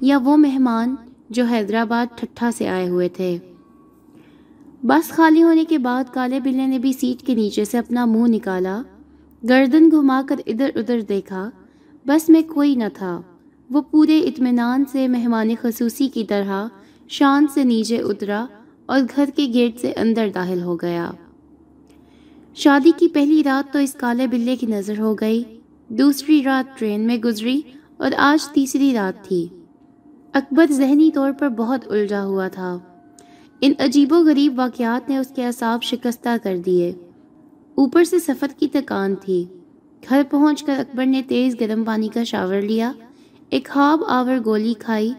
یا 0.00 0.18
وہ 0.18 0.36
مہمان 0.36 0.94
جو 1.30 1.44
حیدرآباد 1.44 2.18
ٹھٹھا 2.18 2.50
سے 2.50 2.68
آئے 2.68 2.88
ہوئے 2.88 3.08
تھے۔ 3.08 3.38
بس 4.82 5.08
خالی 5.08 5.42
ہونے 5.42 5.64
کے 5.64 5.78
بعد 5.78 6.04
کالے 6.12 6.40
بلے 6.40 6.66
نے 6.66 6.78
بھی 6.78 6.92
سیٹ 6.92 7.26
کے 7.26 7.34
نیچے 7.34 7.64
سے 7.64 7.78
اپنا 7.78 8.04
منہ 8.04 8.26
نکالا، 8.26 8.82
گردن 9.48 9.90
گھما 9.90 10.22
کر 10.28 10.36
ادھر 10.46 10.70
ادھر 10.74 11.00
دیکھا۔ 11.00 11.50
بس 12.06 12.28
میں 12.28 12.42
کوئی 12.42 12.74
نہ 12.74 12.88
تھا۔ 12.94 13.20
وہ 13.70 13.82
پورے 13.82 14.18
اطمینان 14.20 14.84
سے 14.92 15.08
مہمان 15.08 15.50
خصوصی 15.60 16.08
کی 16.08 16.24
طرح 16.24 16.66
شان 17.08 17.46
سے 17.54 17.64
نیچے 17.64 17.96
اترا 17.96 18.46
اور 18.86 19.00
گھر 19.16 19.24
کے 19.36 19.46
گیٹ 19.54 19.80
سے 19.80 19.92
اندر 19.92 20.28
داخل 20.34 20.62
ہو 20.62 20.76
گیا۔ 20.76 21.10
شادی 22.54 22.90
کی 22.96 23.08
پہلی 23.08 23.44
رات 23.44 23.72
تو 23.72 23.78
اس 23.78 23.92
کالے 23.92 24.26
بلے 24.26 24.56
کی 24.56 24.66
نظر 24.66 24.98
ہو 24.98 25.14
گئی۔ 25.14 25.42
دوسری 25.88 26.42
رات 26.42 26.78
ٹرین 26.78 27.00
میں 27.00 27.16
گزری 27.16 27.60
اور 27.96 28.10
آج 28.16 28.48
تیسری 28.48 28.92
رات 28.94 29.24
تھی۔ 29.24 29.46
اکبر 30.32 30.66
ذہنی 30.70 31.10
طور 31.10 31.32
پر 31.32 31.48
بہت 31.48 31.88
الجھا 31.88 32.24
ہوا 32.24 32.48
تھا۔ 32.48 32.78
ان 33.60 33.72
عجیب 33.78 34.12
و 34.12 34.16
غریب 34.16 34.58
واقعات 34.58 35.08
نے 35.08 35.18
اس 35.18 35.26
کے 35.36 35.46
اعصاب 35.46 35.82
شکستہ 35.82 36.28
کر 36.42 36.58
دیے۔ 36.66 36.92
اوپر 37.74 38.04
سے 38.04 38.18
سفر 38.18 38.46
کی 38.58 38.68
تکان 38.68 39.14
تھی۔ 39.20 39.44
گھر 40.08 40.22
پہنچ 40.30 40.62
کر 40.62 40.78
اکبر 40.78 41.06
نے 41.06 41.22
تیز 41.28 41.60
گرم 41.60 41.84
پانی 41.84 42.08
کا 42.08 42.24
شاور 42.24 42.60
لیا، 42.60 42.92
ایک 43.50 43.68
خواب 43.72 44.00
آور 44.08 44.36
گولی 44.44 44.74
کھائی، 44.78 45.12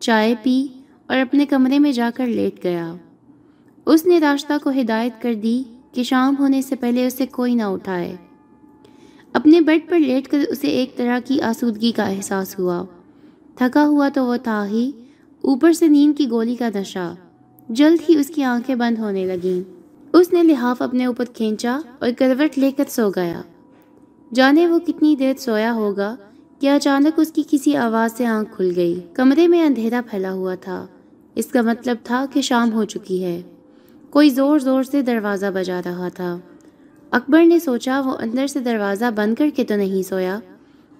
چائے 0.00 0.34
پی 0.42 0.66
اور 1.06 1.16
اپنے 1.16 1.46
کمرے 1.46 1.78
میں 1.78 1.92
جا 1.92 2.10
کر 2.14 2.26
لیٹ 2.26 2.64
گیا۔ 2.64 2.94
اس 3.86 4.06
نے 4.06 4.18
راستہ 4.18 4.52
کو 4.62 4.70
ہدایت 4.70 5.22
کر 5.22 5.34
دی 5.34 5.62
کہ 5.92 6.02
شام 6.02 6.34
ہونے 6.38 6.62
سے 6.62 6.76
پہلے 6.76 7.06
اسے 7.06 7.26
کوئی 7.26 7.54
نہ 7.54 7.62
اٹھائے۔ 7.62 8.16
اپنے 9.32 9.60
بیڈ 9.60 9.90
پر 9.90 9.98
لیٹ 9.98 10.28
کر 10.28 10.38
اسے 10.48 10.68
ایک 10.68 10.96
طرح 10.96 11.18
کی 11.24 11.40
آسودگی 11.40 11.92
کا 11.92 12.04
احساس 12.04 12.58
ہوا۔ 12.58 12.84
تھکا 13.54 13.86
ہوا 13.86 14.08
تو 14.14 14.26
وہ 14.26 14.36
تھا 14.36 14.66
ہی۔ 14.66 14.90
اوپر 15.40 15.72
سے 15.72 15.88
نیند 15.88 16.18
کی 16.18 16.30
گولی 16.30 16.56
کا 16.56 16.68
نشہ۔ 16.74 17.14
جلد 17.68 18.10
ہی 18.10 18.16
اس 18.16 18.28
کی 18.34 18.42
آنکھیں 18.42 18.74
بند 18.74 18.98
ہونے 18.98 19.26
لگیں۔ 19.26 19.70
اس 20.12 20.32
نے 20.32 20.42
لحاف 20.42 20.82
اپنے 20.82 21.04
اوپر 21.04 21.24
کھینچا 21.24 21.78
اور 21.98 22.08
کروٹ 22.18 22.58
لے 22.58 22.70
کر 22.70 22.84
سو 22.88 23.10
گیا۔ 23.16 23.42
جانے 24.34 24.66
وہ 24.66 24.78
کتنی 24.78 25.16
دیر 25.16 25.34
سویا 25.38 25.72
ہوگا 25.74 26.16
کہ 26.60 26.70
اچانک 26.70 27.14
اس 27.16 27.32
کی 27.32 27.42
کسی 27.50 27.76
آواز 27.76 28.12
سے 28.12 28.26
آنکھ 28.26 28.56
کھل 28.56 28.72
گئی۔ 28.76 29.00
کمرے 29.14 29.48
میں 29.48 29.66
اندھیرا 29.66 30.00
پھیلا 30.10 30.32
ہوا 30.32 30.54
تھا۔ 30.54 30.86
اس 31.34 31.46
کا 31.46 31.62
مطلب 31.62 31.96
تھا 32.04 32.24
کہ 32.32 32.40
شام 32.40 32.72
ہو 32.72 32.84
چکی 32.84 33.24
ہے۔ 33.24 33.42
کوئی 34.10 34.30
زور 34.30 34.58
زور 34.58 34.82
سے 34.82 35.02
دروازہ 35.02 35.46
بجا 35.54 35.80
رہا 35.84 36.08
تھا۔ 36.08 36.38
اکبر 37.10 37.44
نے 37.44 37.58
سوچا، 37.58 38.00
وہ 38.00 38.16
اندر 38.18 38.46
سے 38.46 38.60
دروازہ 38.60 39.04
بند 39.16 39.34
کر 39.34 39.48
کے 39.56 39.64
تو 39.64 39.76
نہیں 39.76 40.02
سویا، 40.02 40.38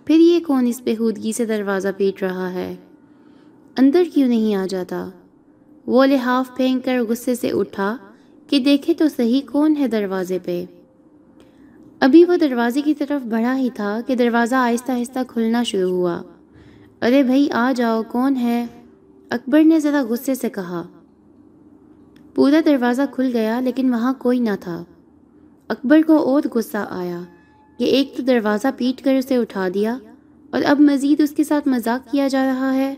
پھر 0.05 0.15
یہ 0.15 0.41
کون 0.47 0.67
اس 0.67 0.81
بےحودگی 0.85 1.33
سے 1.33 1.45
دروازہ 1.47 1.89
پیٹ 1.97 2.23
رہا 2.23 2.53
ہے؟ 2.53 2.75
اندر 3.79 4.03
کیوں 4.15 4.29
نہیں 4.29 4.55
آ 4.55 4.67
جاتا؟ 4.67 5.11
وہ 5.87 6.07
لحاف 6.07 6.57
پھینک 6.57 6.85
کر 6.85 7.01
غصے 7.09 7.35
سے 7.35 7.51
اٹھا 7.51 7.97
کہ 8.47 8.59
دیکھے 8.59 8.95
تو 8.95 9.05
صحیح 9.17 9.41
کون 9.53 9.77
ہے 9.77 9.89
دروازے 9.89 10.39
پہ۔ 10.45 10.65
ابھی 12.01 12.25
وہ 12.25 12.37
دروازے 12.37 12.83
کی 12.83 12.95
طرف 12.95 13.27
بڑھا 13.27 13.59
ہی 13.59 13.69
تھا 13.75 14.01
کہ 14.07 14.15
دروازہ 14.15 14.55
آہستہ 14.55 14.93
آہستہ 14.93 15.19
کھلنا 15.29 15.63
شروع 15.63 15.91
ہوا۔ 15.91 16.23
ارے 17.03 17.23
بھائی، 17.23 17.51
آ 17.51 17.73
جاؤ، 17.77 18.03
کون 18.03 18.37
ہے؟ 18.37 18.67
اکبر 19.31 19.65
نے 19.65 19.81
ذرا 19.81 20.03
غصے 20.09 20.35
سے 20.35 20.51
کہا۔ 20.51 20.83
پورا 22.41 22.61
دروازہ 22.65 23.03
کھل 23.13 23.31
گیا 23.33 23.61
لیکن 23.61 23.95
وہاں 23.95 24.15
کوئی 24.15 24.39
نہ 24.39 24.51
تھا۔ 24.61 24.85
اکبر 25.69 26.01
کو 26.07 26.17
اور 26.17 26.43
غصہ 26.55 26.87
آیا۔ 26.91 27.21
کہ 27.79 27.85
ایک 27.85 28.17
تو 28.17 28.23
دروازہ 28.23 28.69
پیٹ 28.77 29.05
کر 29.05 29.15
اسے 29.15 29.37
اٹھا 29.37 29.69
دیا 29.75 29.99
اور 30.51 30.63
اب 30.65 30.81
مزید 30.81 31.21
اس 31.21 31.31
کے 31.31 31.45
ساتھ 31.45 31.69
مذاق 31.69 32.11
کیا 32.11 32.29
جا 32.29 32.47
رہا 32.47 32.75
ہے۔ 32.75 32.95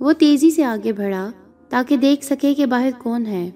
وہ 0.00 0.12
تیزی 0.12 0.50
سے 0.50 0.64
آگے 0.64 0.92
بڑھا 0.92 1.30
تاکہ 1.68 1.96
دیکھ 1.96 2.24
سکے 2.24 2.54
کہ 2.54 2.66
باہر 2.66 2.90
کون 2.98 3.26
ہے۔ 3.26 3.50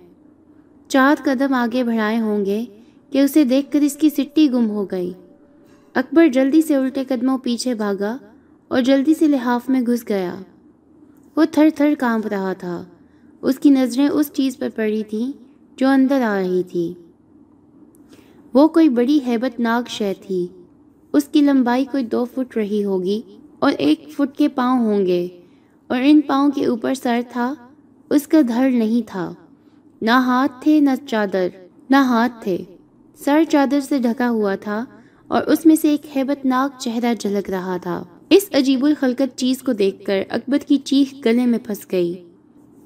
چار 0.88 1.15
قدم 1.25 1.55
آگے 1.55 1.85
بڑھائے 1.85 2.21
ہوں 2.21 2.45
گے 2.45 2.65
کہ 3.11 3.19
اسے 3.19 3.45
دیکھ 3.45 3.73
کر 3.73 3.81
اس 3.81 3.97
کی 3.97 4.11
سٹی 4.11 4.53
گم 4.53 4.71
ہو 4.71 4.85
گئی۔ 4.91 5.12
اکبر 5.95 6.29
جلدی 6.29 6.62
سے 6.62 6.75
الٹے 6.76 7.05
قدموں 7.09 7.38
پیچھے 7.38 7.75
بھاگا 7.75 8.17
اور 8.69 8.83
جلدی 8.83 9.15
سے 9.15 9.29
لحاف 9.29 9.69
میں 9.69 9.81
گھس 9.81 10.09
گیا۔ 10.09 10.35
وہ 11.37 11.45
تھر 11.53 11.69
تھر 11.75 11.95
کانپ 11.99 12.26
رہا 12.26 12.53
تھا۔ 12.53 12.85
اس 13.43 13.59
کی 13.59 13.71
نظریں 13.71 14.09
اس 14.09 14.33
چیز 14.33 14.59
پر 14.59 14.69
پڑی 14.75 15.02
تھیں 15.02 15.33
جو 15.76 15.88
اندر 15.88 16.23
آ 16.23 16.40
رہی 16.40 16.62
تھی۔ 16.62 16.95
وہ 18.55 18.69
کوئی 18.69 18.88
بڑی 18.88 19.21
ہیبت 19.26 19.61
ناک 19.61 19.88
شے 19.88 20.12
تھی۔ 20.21 20.47
اس 21.12 21.25
کی 21.25 21.40
لمبائی 21.40 21.85
کوئی 21.85 22.05
دو 22.05 22.25
فٹ 22.25 22.57
رہی 22.57 22.85
ہوگی 22.85 23.21
اور 23.59 23.73
ایک 23.78 24.09
فٹ 24.12 24.38
کے 24.38 24.49
پاؤں 24.49 24.78
ہوں 24.78 25.07
گے 25.07 25.28
اور 25.87 25.99
ان 26.02 26.21
پاؤں 26.21 26.50
کے 26.50 26.66
اوپر 26.66 26.95
سر 26.95 27.21
تھا، 27.28 27.55
اس 28.11 28.26
کا 28.26 28.40
دھڑ 28.49 28.71
نہیں 28.71 29.02
تھا۔ 29.07 29.35
نہ 30.02 30.11
ہاتھ 30.11 30.52
تھے، 30.61 30.81
نہ 30.81 30.90
چادر، 31.09 31.49
نہ 31.90 31.97
ہاتھ 31.97 32.45
تھے۔ 32.45 32.59
سر 33.25 33.43
چادر 33.49 33.81
سے 33.81 33.99
ڈھکا 33.99 34.31
ہوا 34.31 34.55
تھا 34.55 34.85
اور 35.28 35.43
اس 35.43 35.66
میں 35.66 35.76
سے 35.76 35.88
ایک 35.88 36.16
ہیبت 36.16 36.47
ناک 36.47 36.81
چہرہ 36.81 37.14
جھلک 37.14 37.50
رہا 37.50 37.76
تھا۔ 37.76 38.05
اس 38.31 38.47
عجیب 38.52 38.85
الخلقت 38.85 39.38
چیز 39.38 39.62
کو 39.62 39.73
دیکھ 39.73 40.05
کر 40.05 40.23
اکبر 40.28 40.59
کی 40.59 40.76
چیخ 40.76 41.14
گلے 41.25 41.47
میں 41.47 41.59
پھنس 41.59 41.87
گئی۔ 41.93 42.25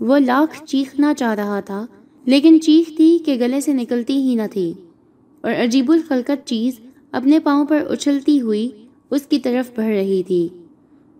وہ 0.00 0.18
لاکھ 0.18 0.64
چیخنا 0.64 1.14
چاہ 1.14 1.34
رہا 1.34 1.60
تھا، 1.60 1.86
لیکن 2.24 2.60
چیخ 2.60 2.96
تھی 2.96 3.18
کہ 3.24 3.34
گلے 3.34 3.60
سے 3.60 3.72
نکلتی 3.72 4.14
ہی 4.14 4.34
نہ 4.34 4.42
تھی۔ 4.52 4.72
اور 5.40 5.50
عجیب 5.64 5.92
الخلقت 5.92 6.46
چیز 6.46 6.80
اپنے 7.12 7.38
پاؤں 7.38 7.64
پر 7.64 7.84
اچھلتی 7.88 8.40
ہوئی 8.40 8.70
اس 9.10 9.22
کی 9.22 9.38
طرف 9.38 9.70
بڑھ 9.76 9.86
رہی 9.86 10.22
تھی۔ 10.22 10.48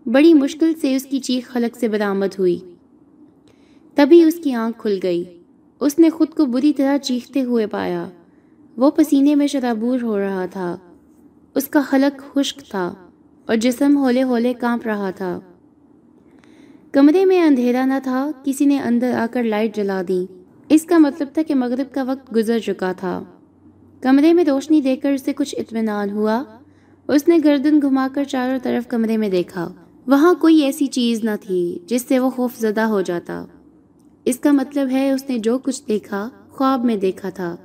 بڑی 0.07 0.35
مشکل 0.35 0.73
سے 0.81 0.97
اس 0.97 1.05
کی 1.05 1.19
چیخ 1.19 1.49
خلق 1.49 1.77
سے 1.77 1.89
برآمد 1.89 2.39
ہوئی۔ 2.39 2.59
تبھی 3.95 4.23
اس 4.23 4.35
کی 4.45 4.53
آنکھ 4.53 4.83
کھل 4.83 4.99
گئی۔ 5.03 5.25
اس 5.81 5.99
نے 5.99 6.11
خود 6.11 6.29
کو 6.29 6.47
بری 6.47 6.73
طرح 6.73 6.99
چیختے 6.99 7.43
ہوئے 7.43 7.67
پایا۔ 7.67 8.09
وہ 8.77 8.91
پسینے 8.91 9.35
میں 9.35 9.47
شرابور 9.47 9.99
ہو 10.03 10.19
رہا 10.19 10.47
تھا۔ 10.47 10.77
اس 11.55 11.69
کا 11.69 11.81
خلق 11.81 12.35
خشک 12.35 12.71
تھا 12.71 12.95
اور 13.47 13.57
جسم 13.57 13.97
ہولے 13.97 14.23
ہولے 14.23 14.55
کانپ 14.55 14.87
رہا 14.87 15.11
تھا۔ 15.11 15.41
کمرے 16.93 17.25
میں 17.25 17.43
اندھیرا 17.43 17.85
نہ 17.85 17.95
تھا، 18.03 18.31
کسی 18.45 18.65
نے 18.65 18.81
اندر 18.81 19.13
آ 19.13 19.27
کر 19.33 19.43
لائٹ 19.43 19.77
جلا 19.77 20.03
دی۔ 20.09 20.27
اس 20.69 20.83
کا 20.83 20.99
مطلب 20.99 21.29
تھا 21.35 21.43
کہ 21.43 21.55
مغرب 21.55 21.95
کا 21.95 22.03
وقت 22.03 22.37
گزر 22.37 22.59
چکا 22.59 22.93
تھا۔ 22.93 23.25
کمرے 24.01 24.33
میں 24.33 24.45
روشنی 24.45 24.81
دیکھ 24.81 25.03
کر 25.03 25.13
اسے 25.13 25.33
کچھ 25.33 25.55
اطمینان 25.59 26.11
ہوا۔ 26.11 26.45
اس 27.09 27.29
نے 27.29 27.39
گردن 27.45 27.83
گھما 27.83 28.09
کر 28.15 28.25
چاروں 28.25 28.59
طرف 28.63 28.89
کمرے 28.89 29.17
میں 29.17 29.29
دیکھا۔ 29.29 29.73
وہاں 30.07 30.35
کوئی 30.35 30.61
ایسی 30.61 30.87
چیز 30.87 31.25
نہ 31.25 31.31
تھی 31.41 31.79
جس 31.87 32.03
سے 32.03 32.19
وہ 32.19 32.31
خوف 32.31 32.59
زدہ 32.59 32.81
ہو 32.81 33.01
جاتا۔ 33.01 33.45
اس 34.25 34.39
کا 34.39 34.53
مطلب 34.53 34.89
ہے 34.91 35.11
اس 35.11 35.25
نے 35.29 35.39
جو 35.39 35.59
کچھ 35.59 35.83
دیکھا، 35.89 36.29
خواب 36.51 36.85
میں 36.85 36.97
دیکھا 36.97 37.31
تھا۔ 37.31 37.57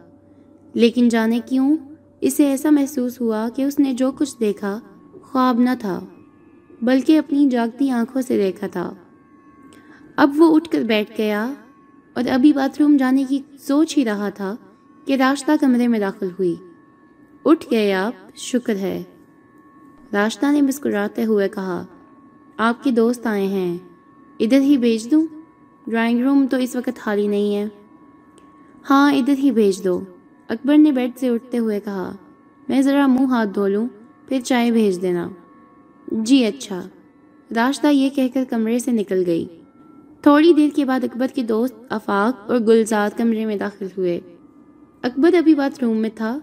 لیکن 0.73 1.09
جانے 1.09 1.39
کیوں؟ 1.45 1.75
اسے 2.21 2.47
ایسا 2.47 2.69
محسوس 2.69 3.21
ہوا 3.21 3.49
کہ 3.55 3.61
اس 3.61 3.79
نے 3.79 3.93
جو 3.93 4.11
کچھ 4.11 4.35
دیکھا، 4.39 4.79
خواب 5.21 5.59
نہ 5.59 5.69
تھا، 5.79 5.99
بلکہ 6.81 7.17
اپنی 7.17 7.49
جاگتی 7.49 7.89
آنکھوں 7.89 8.21
سے 8.21 8.37
دیکھا 8.37 8.67
تھا۔ 8.67 8.93
اب 10.15 10.31
وہ 10.35 10.55
اٹھ 10.55 10.69
کر 10.69 10.81
بیٹھ 10.81 11.11
گیا 11.17 11.53
اور 12.13 12.23
ابھی 12.29 12.53
باتھ 12.53 12.81
روم 12.81 12.97
جانے 12.97 13.23
کی 13.29 13.41
سوچ 13.59 13.97
ہی 13.97 14.05
رہا 14.05 14.29
تھا 14.29 14.55
کہ 15.05 15.15
راشتہ 15.15 15.51
کمرے 15.61 15.87
میں 15.87 15.99
داخل 15.99 16.27
ہوئی۔ 16.39 16.55
اٹھ 17.45 17.65
گئے 17.71 17.93
آپ، 17.93 18.35
شکر 18.35 18.75
ہے۔ 18.75 19.03
راشتہ 20.13 20.45
نے 20.51 20.61
مسکراتے 20.61 21.25
ہوئے 21.25 21.49
کہا، 21.49 21.85
آپ 22.57 22.83
کے 22.83 22.91
دوست 22.91 23.27
آئے 23.27 23.47
ہیں، 23.47 23.77
ادھر 24.39 24.59
ہی 24.59 24.77
بھیج 24.77 25.11
دوں؟ 25.11 25.27
ڈرائنگ 25.87 26.19
روم 26.19 26.47
تو 26.51 26.57
اس 26.57 26.75
وقت 26.75 26.99
خالی 26.99 27.27
نہیں 27.27 27.55
ہے۔ 27.55 27.67
ہاں 28.89 29.13
ادھر 29.13 29.33
ہی 29.37 29.51
بھیج 29.51 29.83
دو۔ 29.83 30.01
اکبر 30.47 30.77
نے 30.77 30.91
بیڈ 30.91 31.11
سے 31.15 31.29
اٹھتے 31.29 31.57
ہوئے 31.57 31.79
کہا، 31.79 32.11
میں 32.69 32.81
ذرا 32.81 33.07
منہ 33.07 33.25
ہاتھ 33.25 33.49
دھو 33.55 33.67
لوں، 33.67 33.87
پھر 34.27 34.39
چائے 34.39 34.71
بھیج 34.71 35.01
دینا۔ 35.01 35.29
جی 36.07 36.45
اچھا۔ 36.45 36.87
راشتہ 37.55 37.87
یہ 37.87 38.09
کہہ 38.09 38.27
کر 38.33 38.43
کمرے 38.49 38.79
سے 38.79 38.91
نکل 38.91 39.23
گئی۔ 39.25 39.47
تھوڑی 40.25 40.53
دیر 40.53 40.69
کے 40.75 40.85
بعد 40.85 41.03
اکبر 41.03 41.27
کے 41.35 41.43
دوست 41.43 41.75
افاق 41.89 42.51
اور 42.51 42.59
گلزاد 42.59 43.17
کمرے 43.17 43.45
میں 43.45 43.55
داخل 43.55 43.85
ہوئے۔ 43.97 44.19
اکبر 45.01 45.33
ابھی 45.33 45.55
باتھ 45.55 45.83
روم 45.83 45.97
میں 45.97 46.09
تھا۔ 46.15 46.39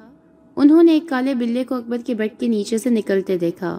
انہوں 0.56 0.82
نے 0.82 0.92
ایک 0.92 1.08
کالے 1.08 1.34
بلے 1.34 1.64
کو 1.64 1.74
اکبر 1.74 1.98
کے 1.98 2.14
بیڈ 2.14 2.30
کے 2.38 2.46
نیچے 2.46 2.78
سے 2.78 2.90
نکلتے 2.90 3.38
دیکھا۔ 3.38 3.78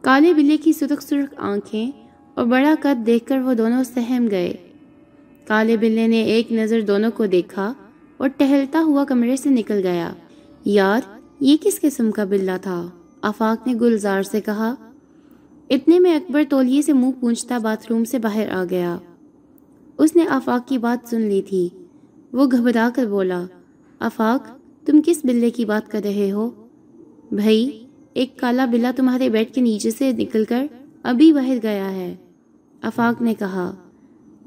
کالے 0.00 0.34
بلے 0.34 0.56
کی 0.56 0.72
سرخ 0.72 1.02
سرخ 1.02 1.34
آنکھیں 1.36 1.90
اور 2.34 2.46
بڑا 2.46 2.74
قد 2.82 3.06
دیکھ 3.06 3.26
کر 3.26 3.38
وہ 3.38 3.54
دونوں 3.54 3.84
سہم 3.84 4.28
گئے۔ 4.30 4.54
کالے 5.46 5.76
بلے 5.76 6.06
نے 6.06 6.22
ایک 6.22 6.52
نظر 6.52 6.80
دونوں 6.80 7.10
کو 7.10 7.26
دیکھا 7.26 7.72
اور 8.16 8.28
ٹہلتا 8.28 8.78
ہوا 8.78 9.04
کمرے 9.04 9.36
سے 9.36 9.50
نکل 9.50 9.80
گیا۔ 9.82 10.12
یار، 10.64 11.00
یہ 11.40 11.56
کس 11.62 11.80
قسم 11.80 12.10
کا 12.10 12.24
بلا 12.24 12.56
تھا؟ 12.56 12.86
آفاق 13.22 13.66
نے 13.66 13.74
گلزار 13.74 14.22
سے 14.22 14.40
کہا 14.40 14.74
اتنے 15.68 15.98
میں 15.98 16.16
اکبر 16.16 16.42
تولیے 16.48 16.82
سے 16.82 16.92
منہ 16.92 17.10
پونچھتا 17.20 17.58
باتھ 17.58 17.86
روم 17.90 18.04
سے 18.04 18.18
باہر 18.18 18.48
آ 18.50 18.64
گیا۔ 18.70 18.98
اس 19.98 20.16
نے 20.16 20.24
آفاق 20.28 20.68
کی 20.68 20.78
بات 20.78 21.08
سن 21.10 21.20
لی 21.20 21.42
تھی۔ 21.42 21.68
وہ 22.32 22.46
گھبرا 22.46 22.90
کر 22.94 23.06
بولا، 23.06 23.44
آفاق، 23.98 24.48
تم 24.86 25.00
کس 25.06 25.20
بلے 25.24 25.50
کی 25.50 25.64
بات 25.64 25.90
کر 25.90 26.00
رہے 26.04 26.30
ہو؟ 26.32 26.50
بھائی، 27.32 27.86
ایک 28.12 28.40
کالا 28.40 28.64
بلا 28.64 28.92
تمہارے 28.96 29.28
بیڈ 29.28 29.54
کے 29.54 29.60
نیچے 29.60 29.90
سے 29.90 30.12
نکل 30.12 30.44
کر 30.44 30.66
ابھی 31.02 31.32
باہر 31.32 31.56
گیا 31.62 31.92
ہے۔ 31.92 32.14
آفاق 32.82 33.22
نے 33.22 33.34
کہا، 33.34 33.74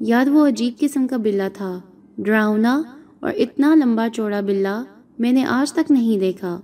یاد 0.00 0.26
وہ 0.26 0.46
عجیب 0.46 0.78
قسم 0.78 1.06
کا 1.06 1.16
بلا 1.16 1.48
تھا، 1.54 1.80
ڈراؤنا 2.18 2.82
اور 3.20 3.32
اتنا 3.36 3.74
لمبا 3.74 4.08
چوڑا 4.12 4.40
بلا 4.40 4.82
میں 5.18 5.32
نے 5.32 5.44
آج 5.44 5.72
تک 5.72 5.90
نہیں 5.90 6.18
دیکھا۔ 6.18 6.60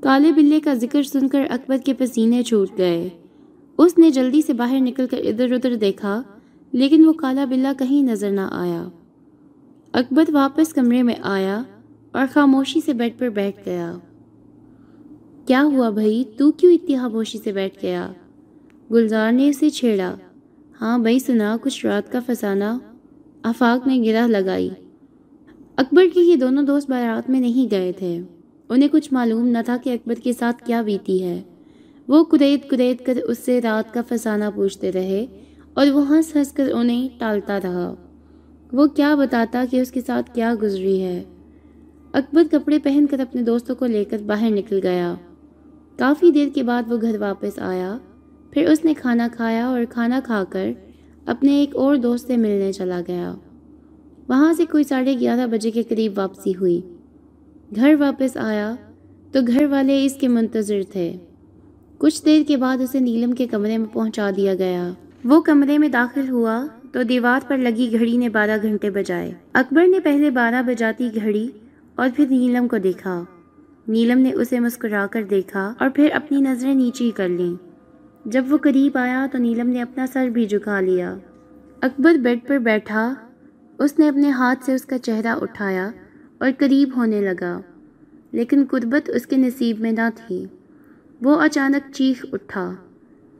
کالے 0.00 0.32
بلے 0.32 0.60
کا 0.60 0.74
ذکر 0.74 1.02
سن 1.02 1.28
کر 1.28 1.46
اکبر 1.50 1.76
کے 1.84 1.94
پسینے 1.94 2.42
چھوٹ 2.42 2.68
گئے۔ 2.78 3.08
اس 3.78 3.98
نے 3.98 4.10
جلدی 4.10 4.42
سے 4.42 4.52
باہر 4.52 4.80
نکل 4.80 5.06
کر 5.06 5.18
ادھر 5.18 5.52
ادھر 5.52 5.74
دیکھا، 5.74 6.22
لیکن 6.72 7.06
وہ 7.06 7.12
کالا 7.12 7.44
بلا 7.44 7.72
کہیں 7.78 8.02
نظر 8.02 8.30
نہ 8.30 8.40
آیا۔ 8.50 8.88
اکبر 9.92 10.24
واپس 10.32 10.72
کمرے 10.72 11.02
میں 11.02 11.14
آیا 11.22 11.62
اور 12.12 12.26
خاموشی 12.32 12.80
سے 12.80 12.92
بیڈ 12.92 13.18
پر 13.18 13.28
بیٹھ 13.28 13.60
گیا۔ 13.66 13.96
کیا 15.46 15.62
ہوا 15.62 15.90
بھائی؟ 15.90 16.24
تو 16.36 16.50
کیوں 16.50 16.72
اتنی 16.72 16.96
خاموشی 16.96 17.38
سے 17.44 17.52
بیٹھ 17.52 17.78
گیا؟ 17.82 18.12
گلزار 18.90 19.32
نے 19.32 19.48
اسے 19.48 19.70
چھیڑا۔ 19.70 20.14
ہاں 20.80 20.98
بھائی، 20.98 21.18
سنا، 21.18 21.56
کچھ 21.62 21.86
رات 21.86 22.12
کا 22.12 22.20
فسانہ۔ 22.26 22.78
آفاق 23.42 23.86
نے 23.86 24.02
گرہ 24.04 24.26
لگائی۔ 24.26 24.70
اکبر 25.76 26.04
کے 26.14 26.20
یہ 26.20 26.36
دونوں 26.36 26.62
دوست 26.62 26.90
بارات 26.90 27.30
میں 27.30 27.40
نہیں 27.40 27.70
گئے 27.70 27.92
تھے۔ 27.92 28.20
انہیں 28.68 28.88
کچھ 28.92 29.12
معلوم 29.12 29.46
نہ 29.48 29.58
تھا 29.64 29.76
کہ 29.84 29.90
اکبر 29.90 30.14
کے 30.14 30.32
ساتھ 30.32 30.64
کیا 30.64 30.82
بیتی 30.82 31.22
ہے۔ 31.22 31.42
وہ 32.08 32.24
قریت 32.24 32.70
قریت 32.70 33.06
کر 33.06 33.16
اس 33.16 33.38
سے 33.38 33.60
رات 33.62 33.94
کا 33.94 34.02
فسانہ 34.08 34.44
پوچھتے 34.54 34.92
رہے 34.92 35.26
اور 35.74 35.86
وہ 35.86 36.08
ہنس 36.08 36.36
ہنس 36.36 36.52
کر 36.52 36.70
انہیں 36.74 37.08
ٹالتا 37.18 37.58
رہا۔ 37.58 37.94
وہ 38.72 38.86
کیا 38.86 39.14
بتاتا 39.14 39.64
کہ 39.70 39.80
اس 39.80 39.90
کے 39.90 40.00
ساتھ 40.00 40.34
کیا 40.34 40.54
گزری 40.62 41.02
ہے۔ 41.02 41.24
اکبر 42.12 42.42
کپڑے 42.50 42.78
پہن 42.78 43.06
کر 43.10 43.20
اپنے 43.20 43.42
دوستوں 43.42 43.74
کو 43.74 43.86
لے 43.86 44.04
کر 44.04 44.18
باہر 44.18 44.50
نکل 44.50 44.80
گیا۔ 44.82 45.14
کافی 45.98 46.30
دیر 46.30 46.48
کے 46.54 46.62
بعد 46.62 46.82
وہ 46.92 46.96
گھر 47.00 47.20
واپس 47.20 47.58
آیا۔ 47.58 47.98
پھر 48.50 48.68
اس 48.68 48.84
نے 48.84 48.94
کھانا 48.94 49.28
کھایا 49.32 49.66
اور 49.66 49.80
کھانا 49.90 50.20
کھا 50.24 50.44
کر 50.50 50.70
اپنے 51.26 51.56
ایک 51.56 51.76
اور 51.76 51.96
دوست 51.96 52.26
سے 52.26 52.36
ملنے 52.36 52.72
چلا 52.72 53.00
گیا۔ 53.08 53.34
وہاں 54.28 54.52
سے 54.52 54.64
کوئی 54.64 54.84
ساڑھے 54.84 55.14
گیارہ 55.20 55.46
بجے 55.46 55.70
کے 55.70 55.82
قریب 55.82 56.12
واپسی 56.18 56.52
ہوئی۔ 56.60 56.80
گھر 57.74 57.94
واپس 57.98 58.36
آیا 58.36 58.74
تو 59.32 59.40
گھر 59.46 59.66
والے 59.66 60.04
اس 60.04 60.14
کے 60.14 60.28
منتظر 60.28 60.80
تھے۔ 60.92 61.16
کچھ 61.98 62.24
دیر 62.24 62.42
کے 62.48 62.56
بعد 62.56 62.78
اسے 62.80 62.98
نیلم 62.98 63.32
کے 63.32 63.46
کمرے 63.46 63.78
میں 63.78 63.88
پہنچا 63.92 64.30
دیا 64.36 64.54
گیا۔ 64.54 64.90
وہ 65.24 65.40
کمرے 65.40 65.78
میں 65.78 65.88
داخل 65.88 66.28
ہوا 66.28 66.66
تو 66.92 67.02
دیوار 67.02 67.40
پر 67.48 67.58
لگی 67.58 67.92
گھڑی 67.92 68.16
نے 68.16 68.28
بارہ 68.28 68.56
گھنٹے 68.62 68.90
بجائے۔ 68.90 69.32
اکبر 69.52 69.86
نے 69.86 70.00
پہلے 70.00 70.30
بارہ 70.30 70.62
بجاتی 70.66 71.10
گھڑی 71.14 71.48
اور 71.94 72.08
پھر 72.16 72.26
نیلم 72.30 72.68
کو 72.68 72.78
دیکھا۔ 72.78 73.24
نیلم 73.88 74.18
نے 74.18 74.32
اسے 74.32 74.60
مسکرا 74.60 75.06
کر 75.10 75.22
دیکھا 75.22 75.74
اور 75.78 75.88
پھر 75.88 76.08
اپنی 76.12 76.40
نظریں 76.40 76.74
نیچی 76.74 77.10
کر 77.10 77.28
لیں۔ 77.28 77.54
جب 78.24 78.44
وہ 78.48 78.56
قریب 78.56 78.98
آیا 78.98 79.26
تو 79.32 79.38
نیلم 79.38 79.68
نے 79.68 79.82
اپنا 79.82 80.06
سر 80.12 80.28
بھی 80.28 80.46
جھکا 80.46 80.80
لیا۔ 80.80 81.16
اکبر 81.80 82.14
بیڈ 82.14 82.38
پر 82.46 82.58
بیٹھا۔ 82.58 83.14
اس 83.78 83.98
نے 83.98 84.08
اپنے 84.08 84.30
ہاتھ 84.30 84.64
سے 84.64 84.74
اس 84.74 84.84
کا 84.84 84.98
چہرہ 84.98 85.34
اٹھایا۔ 85.40 85.90
اور 86.38 86.50
قریب 86.58 86.90
ہونے 86.96 87.20
لگا، 87.20 87.60
لیکن 88.32 88.64
قربت 88.70 89.10
اس 89.14 89.26
کے 89.26 89.36
نصیب 89.36 89.80
میں 89.80 89.92
نہ 89.92 90.08
تھی۔ 90.16 90.46
وہ 91.22 91.40
اچانک 91.40 91.92
چیخ 91.92 92.24
اٹھا، 92.32 92.74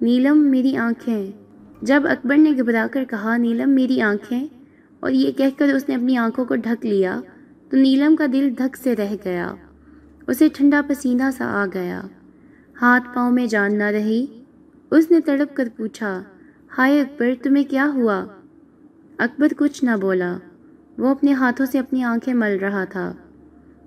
نیلم، 0.01 0.39
میری 0.39 0.77
آنکھیں۔ 0.77 1.31
جب 1.83 2.03
اکبر 2.11 2.37
نے 2.37 2.51
گھبرا 2.59 2.87
کر 2.91 3.05
کہا، 3.05 3.37
نیلم، 3.37 3.71
میری 3.71 4.01
آنکھیں 4.01 4.47
اور 5.01 5.11
یہ 5.11 5.33
کہہ 5.33 5.59
کر 5.59 5.75
اس 5.75 5.89
نے 5.89 5.95
اپنی 5.95 6.17
آنکھوں 6.17 6.45
کو 6.45 6.57
ڈھک 6.57 6.87
لیا، 6.87 7.21
تو 7.71 7.77
نیلم 7.77 8.17
کا 8.17 8.27
دل 8.33 8.51
دھک 8.59 8.77
سے 8.77 8.97
رہ 8.97 9.15
گیا۔ 9.25 9.55
اسے 10.27 10.49
ٹھنڈا 10.55 10.83
پسینہ 10.89 11.23
سا 11.37 11.45
آ 11.45 11.67
گیا۔ 11.75 12.03
ہاتھ 12.83 13.15
پاؤں 13.15 13.33
میں 13.33 13.47
جان 13.47 13.79
نہ 13.79 13.85
رہی۔ 13.85 14.27
اس 14.91 15.11
نے 15.11 15.21
تڑپ 15.21 15.57
کر 15.57 15.69
پوچھا، 15.77 16.23
ہائے 16.79 17.01
اکبر، 17.01 17.31
تمہیں 17.43 17.65
کیا 17.65 17.91
ہوا؟ 17.95 18.27
اکبر 19.19 19.49
کچھ 19.57 19.85
نہ 19.85 19.91
بولا۔ 20.01 20.39
وہ 20.99 21.09
اپنے 21.09 21.33
ہاتھوں 21.33 21.67
سے 21.67 21.79
اپنی 21.79 22.05
آنکھیں 22.05 22.35
مل 22.35 22.57
رہا 22.57 22.85
تھا۔ 22.85 23.13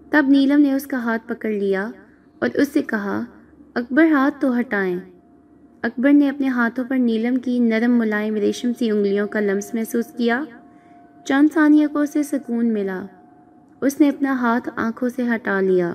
تب 0.10 0.26
نیلم 0.28 0.62
نے 0.62 0.74
اس 0.74 0.88
کا 0.88 0.98
ہاتھ 0.98 1.28
پکڑ 1.28 1.50
لیا 1.50 1.92
اور 2.40 2.50
اس 2.54 2.68
سے 2.68 2.82
کہا، 2.82 3.26
اکبر، 3.74 4.06
ہاتھ 4.12 4.42
تو 4.42 4.60
ہٹائیں۔ 4.60 5.00
اکبر 5.82 6.14
نے 6.14 6.30
اپنے 6.30 6.48
ہاتھوں 6.48 6.86
پر 6.86 6.98
نیلم 6.98 7.36
کی 7.36 7.60
نرم 7.60 7.92
ملائم 7.92 8.36
ریشم 8.36 8.72
سی 8.80 8.90
انگلیوں 8.90 9.28
کا 9.28 9.40
لمس 9.40 9.74
محسوس 9.74 10.06
کیا۔ 10.18 10.44
چند 11.26 11.50
ثانیہ 11.54 11.88
کو 11.88 12.00
اسے 12.00 12.24
سکون 12.24 12.74
ملا۔ 12.74 13.06
اس 13.82 14.02
نے 14.02 14.10
اپنا 14.10 14.34
ہاتھ 14.34 14.70
آنکھوں 14.76 15.10
سے 15.10 15.24
ہٹا 15.36 15.62
لیا۔ 15.62 15.94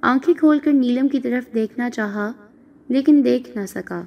آنکھیں 0.00 0.34
کھول 0.34 0.58
کر 0.58 0.72
نیلم 0.72 1.08
کی 1.08 1.20
طرف 1.20 1.54
دیکھنا 1.54 1.90
چاہا، 1.90 2.32
لیکن 2.88 3.20
دیکھ 3.24 3.58
نہ 3.58 3.66
سکا۔ 3.66 4.02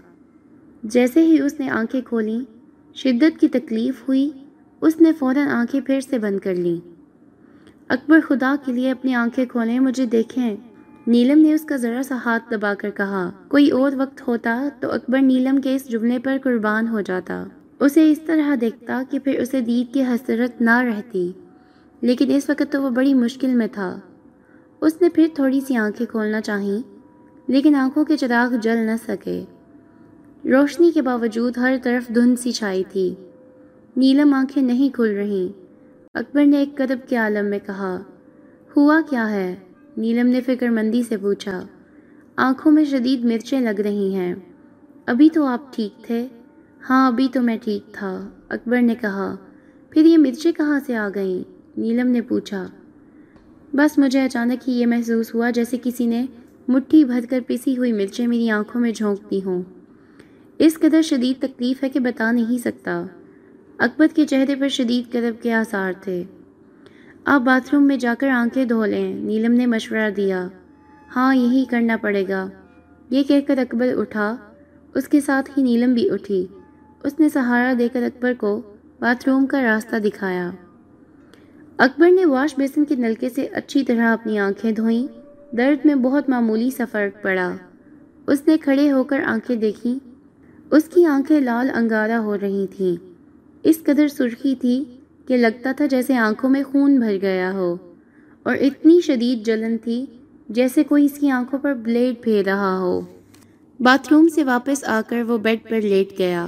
جیسے 0.83 1.21
ہی 1.21 1.41
اس 1.41 1.59
نے 1.59 1.69
آنکھیں 1.69 2.01
کھولیں، 2.01 2.39
شدت 2.95 3.39
کی 3.39 3.47
تکلیف 3.47 4.07
ہوئی۔ 4.07 4.29
اس 4.83 5.01
نے 5.01 5.11
فوراً 5.13 5.47
آنکھیں 5.47 5.81
پھر 5.81 6.01
سے 6.01 6.19
بند 6.19 6.39
کر 6.39 6.55
لیں۔ 6.55 6.87
اکبر 7.87 8.19
خدا 8.27 8.55
کے 8.65 8.71
لیے 8.71 8.91
اپنی 8.91 9.15
آنکھیں 9.15 9.45
کھولیں، 9.45 9.79
مجھے 9.79 10.05
دیکھیں۔ 10.05 10.55
نیلم 11.07 11.39
نے 11.39 11.53
اس 11.53 11.65
کا 11.65 11.75
ذرا 11.75 12.03
سا 12.03 12.17
ہاتھ 12.25 12.51
دبا 12.51 12.73
کر 12.73 12.89
کہا، 12.91 13.31
کوئی 13.47 13.69
اور 13.69 13.91
وقت 13.97 14.27
ہوتا 14.27 14.67
تو 14.79 14.91
اکبر 14.91 15.19
نیلم 15.19 15.61
کے 15.61 15.75
اس 15.75 15.89
جملے 15.89 16.19
پر 16.19 16.37
قربان 16.43 16.87
ہو 16.87 17.01
جاتا۔ 17.01 17.43
اسے 17.79 18.11
اس 18.11 18.19
طرح 18.25 18.55
دیکھتا 18.61 19.01
کہ 19.09 19.19
پھر 19.19 19.39
اسے 19.39 19.61
دید 19.61 19.93
کی 19.93 20.03
حسرت 20.03 20.61
نہ 20.61 20.79
رہتی، 20.79 21.31
لیکن 22.01 22.31
اس 22.35 22.49
وقت 22.49 22.71
تو 22.71 22.83
وہ 22.83 22.89
بڑی 22.89 23.13
مشکل 23.13 23.55
میں 23.55 23.67
تھا۔ 23.71 23.99
اس 24.81 25.01
نے 25.01 25.09
پھر 25.09 25.27
تھوڑی 25.33 25.61
سی 25.61 25.75
آنکھیں 25.75 26.07
کھولنا 26.07 26.41
چاہیں، 26.41 26.81
لیکن 27.47 27.75
آنکھوں 27.75 28.05
کے 28.05 28.17
چراغ 28.17 28.55
جل 28.55 28.77
نہ 28.77 28.97
سکے۔ 29.07 29.43
روشنی 30.45 30.91
کے 30.91 31.01
باوجود 31.01 31.57
ہر 31.57 31.75
طرف 31.83 32.15
دھند 32.15 32.39
سی 32.39 32.51
چھائی 32.51 32.83
تھی۔ 32.89 33.15
نیلم 33.97 34.33
آنکھیں 34.33 34.63
نہیں 34.63 34.95
کھل 34.95 35.15
رہیں۔ 35.15 35.63
اکبر 36.13 36.45
نے 36.45 36.57
ایک 36.57 36.77
قدب 36.77 37.09
کے 37.09 37.15
عالم 37.15 37.45
میں 37.45 37.59
کہا، 37.65 38.03
ہوا 38.77 39.01
کیا 39.09 39.31
ہے؟ 39.31 39.55
نیلم 39.97 40.27
نے 40.27 40.41
فکر 40.41 40.69
مندی 40.69 41.03
سے 41.03 41.17
پوچھا، 41.17 41.65
آنکھوں 42.35 42.71
میں 42.71 42.85
شدید 42.85 43.25
مرچیں 43.25 43.61
لگ 43.61 43.81
رہی 43.81 44.15
ہیں۔ 44.15 44.35
ابھی 45.05 45.29
تو 45.29 45.45
آپ 45.45 45.73
ٹھیک 45.73 46.03
تھے؟ 46.03 46.27
ہاں 46.89 47.07
ابھی 47.07 47.27
تو 47.33 47.41
میں 47.41 47.57
ٹھیک 47.63 47.93
تھا، 47.93 48.29
اکبر 48.49 48.81
نے 48.81 48.95
کہا۔ 49.01 49.35
پھر 49.89 50.05
یہ 50.05 50.17
مرچیں 50.17 50.51
کہاں 50.51 50.79
سے 50.85 50.95
آ 50.95 51.09
گئیں؟ 51.15 51.43
نیلم 51.77 52.07
نے 52.07 52.21
پوچھا۔ 52.21 52.67
بس 53.73 53.97
مجھے 53.97 54.21
اچانک 54.21 54.69
ہی 54.69 54.73
یہ 54.73 54.85
محسوس 54.85 55.35
ہوا 55.35 55.49
جیسے 55.49 55.77
کسی 55.83 56.05
نے 56.05 56.25
مٹھی 56.67 57.03
بھر 57.03 57.19
کر 57.29 57.39
پسی 57.47 57.77
ہوئی 57.77 57.91
مرچیں 57.91 58.27
میری 58.27 58.49
آنکھوں 58.49 58.81
میں 58.81 58.91
جھونکتی 58.91 59.43
ہوں۔ 59.43 59.61
اس 60.57 60.79
قدر 60.79 61.01
شدید 61.01 61.41
تکلیف 61.41 61.83
ہے 61.83 61.89
کہ 61.89 61.99
بتا 61.99 62.31
نہیں 62.31 62.57
سکتا۔ 62.57 63.05
اکبر 63.83 64.07
کے 64.15 64.25
چہرے 64.25 64.55
پر 64.55 64.67
شدید 64.67 65.11
قدب 65.11 65.43
کے 65.43 65.53
آثار 65.53 65.93
تھے۔ 66.01 66.23
آپ 67.25 67.41
باتھ 67.41 67.75
روم 67.75 67.87
میں 67.87 67.97
جا 67.97 68.15
کر 68.19 68.29
آنکھیں 68.29 68.65
دھو 68.65 68.85
لیں، 68.85 69.15
نیلم 69.15 69.51
نے 69.51 69.65
مشورہ 69.65 70.09
دیا۔ 70.09 70.47
ہاں 71.15 71.35
یہی 71.35 71.65
کرنا 71.65 71.97
پڑے 72.01 72.27
گا۔ 72.29 72.49
یہ 73.09 73.23
کہہ 73.23 73.39
کر 73.47 73.57
اکبر 73.57 73.93
اٹھا۔ 73.97 74.35
اس 74.95 75.07
کے 75.07 75.21
ساتھ 75.21 75.51
ہی 75.57 75.63
نیلم 75.63 75.93
بھی 75.93 76.09
اٹھی۔ 76.09 76.47
اس 77.03 77.19
نے 77.19 77.29
سہارا 77.29 77.73
دے 77.79 77.87
کر 77.93 78.03
اکبر 78.03 78.33
کو 78.37 78.61
باتھ 78.99 79.29
روم 79.29 79.45
کا 79.45 79.63
راستہ 79.63 79.95
دکھایا۔ 79.95 80.51
اکبر 81.77 82.11
نے 82.11 82.25
واش 82.25 82.57
بیسن 82.57 82.85
کے 82.85 82.95
نلکے 82.95 83.29
سے 83.29 83.47
اچھی 83.47 83.83
طرح 83.83 84.13
اپنی 84.13 84.39
آنکھیں 84.39 84.71
دھوئیں۔ 84.71 85.07
درد 85.55 85.85
میں 85.85 85.95
بہت 85.95 86.29
معمولی 86.29 86.69
سا 86.71 86.83
فرق 86.91 87.23
پڑا۔ 87.23 87.51
اس 88.27 88.47
نے 88.47 88.57
کھڑے 88.57 88.91
ہو 88.91 89.03
کر 89.03 89.21
آنکھیں 89.25 89.55
دیکھیں۔ 89.55 89.95
اس 90.71 90.83
کی 90.83 91.05
آنکھیں 91.05 91.41
لال 91.41 91.69
انگارہ 91.73 92.11
ہو 92.11 92.37
رہی 92.41 92.67
تھیں۔ 92.77 93.12
اس 93.63 93.83
قدر 93.83 94.07
سرخی 94.07 94.55
تھی 94.55 94.83
کہ 95.27 95.37
لگتا 95.37 95.71
تھا 95.71 95.85
جیسے 95.85 96.15
آنکھوں 96.15 96.49
میں 96.49 96.63
خون 96.63 96.99
بھر 96.99 97.17
گیا 97.21 97.51
ہو، 97.53 97.75
اور 98.43 98.55
اتنی 98.55 98.99
شدید 99.01 99.45
جلن 99.45 99.77
تھی 99.77 100.05
جیسے 100.49 100.83
کوئی 100.83 101.05
اس 101.05 101.17
کی 101.19 101.29
آنکھوں 101.29 101.59
پر 101.59 101.73
بلیڈ 101.73 102.23
پھیر 102.23 102.43
رہا 102.45 102.77
ہو۔ 102.79 102.99
باتھ 103.79 104.13
روم 104.13 104.27
سے 104.27 104.43
واپس 104.43 104.83
آ 104.83 105.01
کر 105.07 105.21
وہ 105.27 105.37
بیڈ 105.37 105.69
پر 105.69 105.81
لیٹ 105.81 106.17
گیا۔ 106.17 106.47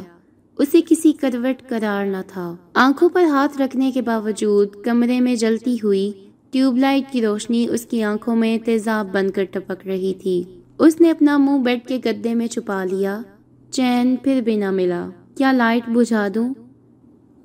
اسے 0.58 0.82
کسی 0.90 1.12
کروٹ 1.12 1.68
قرار 1.70 2.06
نہ 2.06 2.22
تھا۔ 2.28 2.56
آنکھوں 2.74 3.10
پر 3.10 3.24
ہاتھ 3.24 3.62
رکھنے 3.62 3.92
کے 3.92 4.02
باوجود 4.02 4.76
کمرے 4.84 5.20
میں 5.20 5.36
جلتی 5.36 5.78
ہوئی 5.84 6.12
ٹیوب 6.52 6.78
لائٹ 6.78 7.12
کی 7.12 7.22
روشنی 7.22 7.68
اس 7.72 7.86
کی 7.86 8.04
آنکھوں 8.04 8.36
میں 8.36 8.58
تیزاب 8.66 9.14
بن 9.14 9.32
کر 9.32 9.44
ٹپک 9.44 9.88
رہی 9.88 10.14
تھی۔ 10.14 10.42
اس 10.80 11.02
نے 11.02 11.12
اپنا 11.12 11.38
منہ 11.38 11.64
بیڈ 11.64 11.88
کے 11.88 12.00
گدے 12.06 12.34
میں 12.34 12.48
چھپا 12.48 12.84
لیا۔ 12.84 13.20
چین 13.72 14.16
پھر 14.16 14.42
بھی 14.42 14.56
نہ 14.56 14.72
ملا۔ 14.72 15.08
کیا 15.38 15.52
لائٹ 15.52 15.90
بجھا 15.90 16.28
دوں؟ 16.36 16.54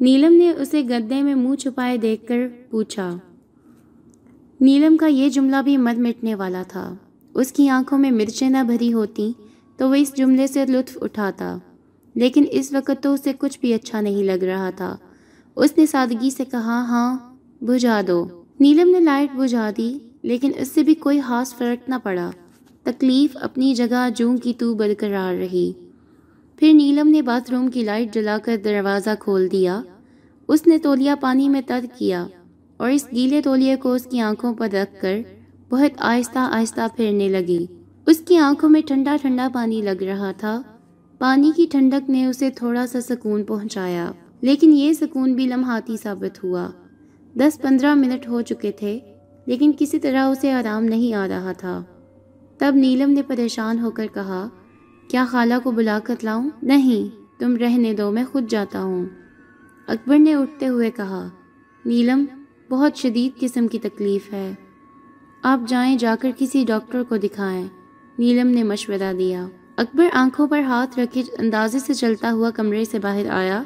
نیلم 0.01 0.33
نے 0.33 0.51
اسے 0.51 0.83
گدے 0.83 1.23
میں 1.23 1.35
منہ 1.35 1.55
چھپائے 1.55 1.97
دیکھ 1.97 2.27
کر 2.27 2.47
پوچھا، 2.71 3.17
نیلم 4.61 4.97
کا 4.97 5.07
یہ 5.07 5.29
جملہ 5.29 5.57
بھی 5.65 5.77
مر 5.77 5.95
مٹنے 5.99 6.35
والا 6.35 6.63
تھا۔ 6.69 6.95
اس 7.35 7.53
کی 7.53 7.69
آنکھوں 7.69 7.99
میں 7.99 8.11
مرچیں 8.11 8.51
نہ 8.51 8.63
بھری 8.67 8.93
ہوتی 8.93 9.33
تو 9.77 9.89
وہ 9.89 9.95
اس 9.95 10.17
جملے 10.17 10.47
سے 10.47 10.65
لطف 10.67 10.99
اٹھاتا، 11.01 11.57
لیکن 12.15 12.45
اس 12.51 12.73
وقت 12.73 13.03
تو 13.03 13.13
اسے 13.15 13.33
کچھ 13.39 13.59
بھی 13.61 13.75
اچھا 13.75 14.01
نہیں 14.01 14.23
لگ 14.23 14.45
رہا 14.45 14.71
تھا۔ 14.71 14.97
اس 15.57 15.77
نے 15.79 15.87
سادگی 15.87 16.31
سے 16.31 16.45
کہا 16.45 16.81
ہاں 16.89 17.19
بجھا 17.61 18.01
دو۔ 18.09 18.27
نیلم 18.61 18.91
نے 18.91 19.01
لائٹ 19.01 19.37
بجھا 19.37 19.71
دی، 19.77 19.99
لیکن 20.23 20.51
اس 20.57 20.69
سے 20.69 20.83
بھی 20.83 20.95
کوئی 20.95 21.21
خاص 21.21 21.55
فرق 21.55 21.89
نہ 21.89 21.95
پڑا۔ 22.03 22.31
تکلیف 22.83 23.37
اپنی 23.41 23.75
جگہ 23.75 24.09
جوں 24.17 24.37
کی 24.37 24.53
تو 24.59 24.75
برقرار 24.75 25.35
رہی۔ 25.35 25.73
پھر 26.57 26.73
نیلم 26.75 27.09
نے 27.09 27.23
باتھ 27.23 27.51
روم 27.51 27.69
کی 27.69 27.85
لائٹ 27.85 28.15
جلا 28.15 28.39
کر 28.45 28.57
دروازہ 28.65 29.11
کھول 29.21 29.51
دیا۔ 29.53 29.81
اس 30.51 30.67
نے 30.67 30.79
تولیا 30.79 31.15
پانی 31.15 31.49
میں 31.49 31.61
تر 31.67 31.85
کیا 31.99 32.27
اور 32.77 32.91
اس 32.91 33.07
گیلے 33.13 33.43
تولیے 33.43 33.77
کو 33.77 33.93
اس 33.93 34.05
کی 34.05 34.21
آنکھوں 34.21 34.55
پر 34.55 34.69
رکھ 34.73 35.03
کر 35.03 35.21
بہت 35.71 35.91
آہستہ 35.99 36.39
آہستہ 36.39 36.81
پھیرنے 36.97 37.29
لگی۔ 37.29 37.67
اس 38.07 38.19
کی 38.19 38.37
آنکھوں 38.37 38.71
میں 38.71 38.81
ٹھنڈا 38.87 39.17
ٹھنڈا 39.21 39.49
پانی 39.53 39.83
لگ 39.83 40.03
رہا 40.03 40.33
تھا۔ 40.33 40.63
پانی 41.19 41.53
کی 41.57 41.67
ٹھنڈک 41.71 42.11
نے 42.11 42.27
اسے 42.27 42.51
تھوڑا 42.51 42.87
سا 42.87 43.01
سکون 43.01 43.45
پہنچایا، 43.45 44.13
لیکن 44.41 44.73
یہ 44.73 44.93
سکون 44.93 45.35
بھی 45.35 45.47
لمحاتی 45.47 45.97
ثابت 45.97 46.45
ہوا۔ 46.45 46.71
دس 47.35 47.63
پندرہ 47.63 47.95
منٹ 47.95 48.29
ہو 48.29 48.43
چکے 48.43 48.73
تھے، 48.73 48.99
لیکن 49.47 49.73
کسی 49.79 49.99
طرح 49.99 50.27
اسے 50.27 50.53
آرام 50.53 50.85
نہیں 50.85 51.15
آ 51.15 51.29
رہا 51.29 51.53
تھا۔ 51.53 51.83
تب 52.59 52.73
نیلم 52.77 53.11
نے 53.11 53.23
پریشان 53.23 53.79
ہو 53.79 53.91
کر 53.91 54.07
کہا، 54.15 54.49
کیا 55.09 55.25
خالہ 55.29 55.55
کو 55.63 55.71
بلا 55.71 55.99
کر 56.05 56.15
لاؤں؟ 56.23 56.51
نہیں، 56.63 57.17
تم 57.41 57.57
رہنے 57.57 57.95
دو، 57.95 58.11
میں 58.11 58.25
خود 58.33 58.51
جاتا 58.51 58.83
ہوں۔ 58.83 59.07
اکبر 59.91 60.19
نے 60.19 60.35
اٹھتے 60.35 60.69
ہوئے 60.69 60.91
کہا، 60.91 61.29
نیلم، 61.85 62.25
بہت 62.71 62.97
شدید 62.97 63.41
قسم 63.41 63.69
کی 63.69 63.79
تکلیف 63.79 64.33
ہے۔ 64.33 64.55
آپ 65.43 65.61
جائیں 65.67 65.99
جا 65.99 66.17
کر 66.21 66.31
کسی 66.39 66.65
ڈاکٹر 66.65 67.03
کو 67.09 67.17
دکھائیں۔ 67.17 67.69
نیلم 68.19 68.47
نے 68.47 68.63
مشورہ 68.63 69.13
دیا۔ 69.19 69.47
اکبر 69.77 70.07
آنکھوں 70.13 70.47
پر 70.47 70.61
ہاتھ 70.61 70.99
رکھے 70.99 71.23
اندازے 71.39 71.79
سے 71.79 71.95
چلتا 71.95 72.33
ہوا 72.33 72.51
کمرے 72.51 72.85
سے 72.85 72.99
باہر 72.99 73.31
آیا۔ 73.31 73.63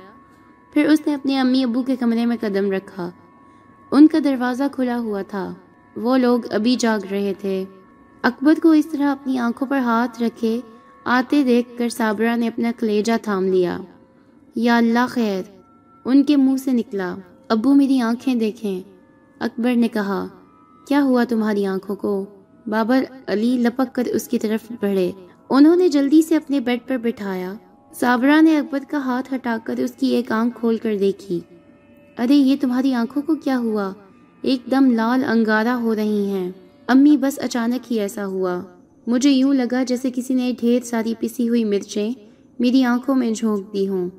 پھر 0.73 0.87
اس 0.87 1.07
نے 1.07 1.15
اپنے 1.15 1.39
امی 1.39 1.65
ابو 1.65 1.83
کے 1.83 1.97
کمرے 1.97 2.27
میں 2.27 2.37
قدم 2.41 2.71
رکھا۔ 2.71 3.11
ان 3.91 4.07
کا 4.07 4.19
دروازہ 4.25 4.65
کھلا 4.73 4.99
ہوا 4.99 5.23
تھا۔ 5.23 5.55
وہ 5.97 6.19
لوگ 6.19 6.41
ابھی 6.51 6.77
جاگ 6.77 7.01
رہے 7.11 7.33
تھے۔ 7.41 7.65
اکبر 8.23 8.55
کو 8.63 8.71
اس 8.71 8.87
طرح 8.87 9.13
اپنی 9.13 9.39
آنکھوں 9.39 9.69
پر 9.69 9.79
ہاتھ 9.79 10.23
رکھے 10.23 10.61
آتے 11.05 11.43
دیکھ 11.43 11.79
کر 11.79 11.89
صابرہ 11.89 12.37
نے 12.37 12.49
اپنا 12.49 12.73
کلیجہ 12.79 13.13
تھام 13.23 13.45
لیا۔ 13.45 13.79
یا 14.57 14.77
اللہ 14.77 15.07
خیر! 15.09 15.54
ان 16.05 16.23
کے 16.23 16.37
منہ 16.37 16.57
سے 16.57 16.73
نکلا۔ 16.73 17.17
ابو 17.49 17.75
میری 17.75 18.01
آنکھیں 18.01 18.35
دیکھیں۔ 18.35 18.81
اکبر 19.40 19.75
نے 19.75 19.88
کہا، 19.88 20.27
کیا 20.88 21.03
ہوا 21.03 21.25
تمہاری 21.29 21.67
آنکھوں 21.67 21.97
کو؟ 21.97 22.25
بابر 22.67 23.05
علی 23.27 23.57
لپک 23.59 23.95
کر 23.95 24.05
اس 24.05 24.29
کی 24.29 24.38
طرف 24.38 24.73
بڑھے۔ 24.81 25.12
انہوں 25.51 25.77
نے 25.77 25.88
جلدی 25.88 26.23
سے 26.23 26.37
اپنے 26.37 26.61
بیڈ 26.61 26.81
پر 26.87 26.97
بٹھایا۔ 26.97 27.55
صابرہ 27.95 28.40
نے 28.40 28.59
اکبر 28.59 28.79
کا 28.90 28.99
ہاتھ 28.99 29.35
ہٹا 29.35 29.57
کر 29.64 29.75
اس 29.79 29.93
کی 29.93 30.07
ایک 30.07 30.33
آنکھ 30.33 30.59
کھول 30.61 30.77
کر 30.77 30.97
دیکھی۔ 31.01 31.40
ارے، 32.19 32.35
یہ 32.35 32.57
تمہاری 32.61 32.95
آنکھوں 32.95 33.23
کو 33.23 33.35
کیا 33.35 33.59
ہوا؟ 33.59 33.93
ایک 34.43 34.71
دم 34.71 34.90
لال 34.90 35.25
انگارہ 35.25 35.69
ہو 35.69 35.95
رہی 35.95 36.27
ہیں۔ 36.27 36.51
امی، 36.87 37.17
بس 37.17 37.38
اچانک 37.43 37.93
ہی 37.93 38.01
ایسا 38.01 38.27
ہوا۔ 38.27 38.62
مجھے 39.07 39.31
یوں 39.31 39.55
لگا 39.55 39.83
جیسے 39.83 40.11
کسی 40.14 40.35
نے 40.35 40.53
ڈھیر 40.61 40.81
ساری 40.85 41.14
پسی 41.21 41.49
ہوئی 41.49 41.64
مرچیں 41.64 42.12
میری 42.59 42.85
آنکھوں 42.85 43.14
میں 43.14 43.31
جھونک 43.31 43.73
دی 43.73 43.88
ہوں۔ 43.88 44.11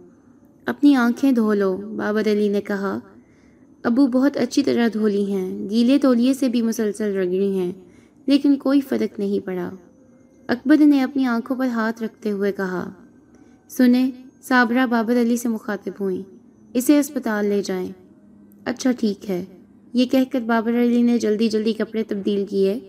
اپنی 0.66 0.96
آنکھیں 0.96 1.32
دھو 1.32 1.54
لو 1.54 1.78
بابر 1.78 2.32
علی 2.32 2.48
نے 2.48 2.62
کہا۔ 2.62 3.00
ابو 3.84 4.08
بہت 4.08 4.38
اچھی 4.38 4.64
طرح 4.64 4.88
دھولی 4.94 5.32
ہیں۔ 5.32 5.70
گیلے 5.70 5.98
تولیے 5.98 6.34
سے 6.34 6.50
بھی 6.50 6.62
مسلسل 6.62 7.16
رگڑی 7.16 7.60
ہیں، 7.60 7.72
لیکن 8.26 8.56
کوئی 8.56 8.82
فرق 8.82 9.20
نہیں 9.20 9.46
پڑا۔ 9.46 9.70
اکبر 10.48 10.78
نے 10.78 11.04
اپنی 11.04 11.26
آنکھوں 11.26 11.56
پر 11.58 11.68
ہاتھ 11.68 12.04
رکھتے 12.04 12.32
ہوئے 12.32 12.52
کہا۔ 12.52 12.90
سنیں، 13.70 14.12
صابرہ 14.42 14.86
بابر 14.86 15.22
علی 15.22 15.38
سے 15.38 15.50
مخاطب 15.50 15.92
ہوئیں۔ 16.00 16.24
اسے 16.74 17.00
اسپتال 17.00 17.46
لے 17.46 17.62
جائیں۔ 17.62 17.92
اچھا 18.66 18.92
ٹھیک 18.92 19.30
ہے۔ 19.30 19.46
یہ 19.94 20.06
کہہ 20.06 20.32
کر 20.32 20.42
بابر 20.42 20.84
علی 20.84 21.02
نے 21.02 21.18
جلدی 21.18 21.50
جلدی 21.50 21.74
کپڑے 21.74 22.04
تبدیل 22.04 22.46
کیے، 22.50 22.80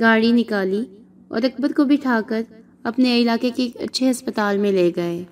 گاڑی 0.00 0.32
نکالی 0.32 0.84
اور 1.28 1.42
اکبر 1.42 1.72
کو 1.72 1.84
بٹھا 1.84 2.20
کر 2.26 2.42
اپنے 2.82 3.18
علاقے 3.18 3.50
کے 3.50 3.62
ایک 3.62 3.76
اچھے 3.76 4.10
ہسپتال 4.10 4.58
میں 4.58 4.72
لے 4.72 4.92
گئے۔ 4.96 5.24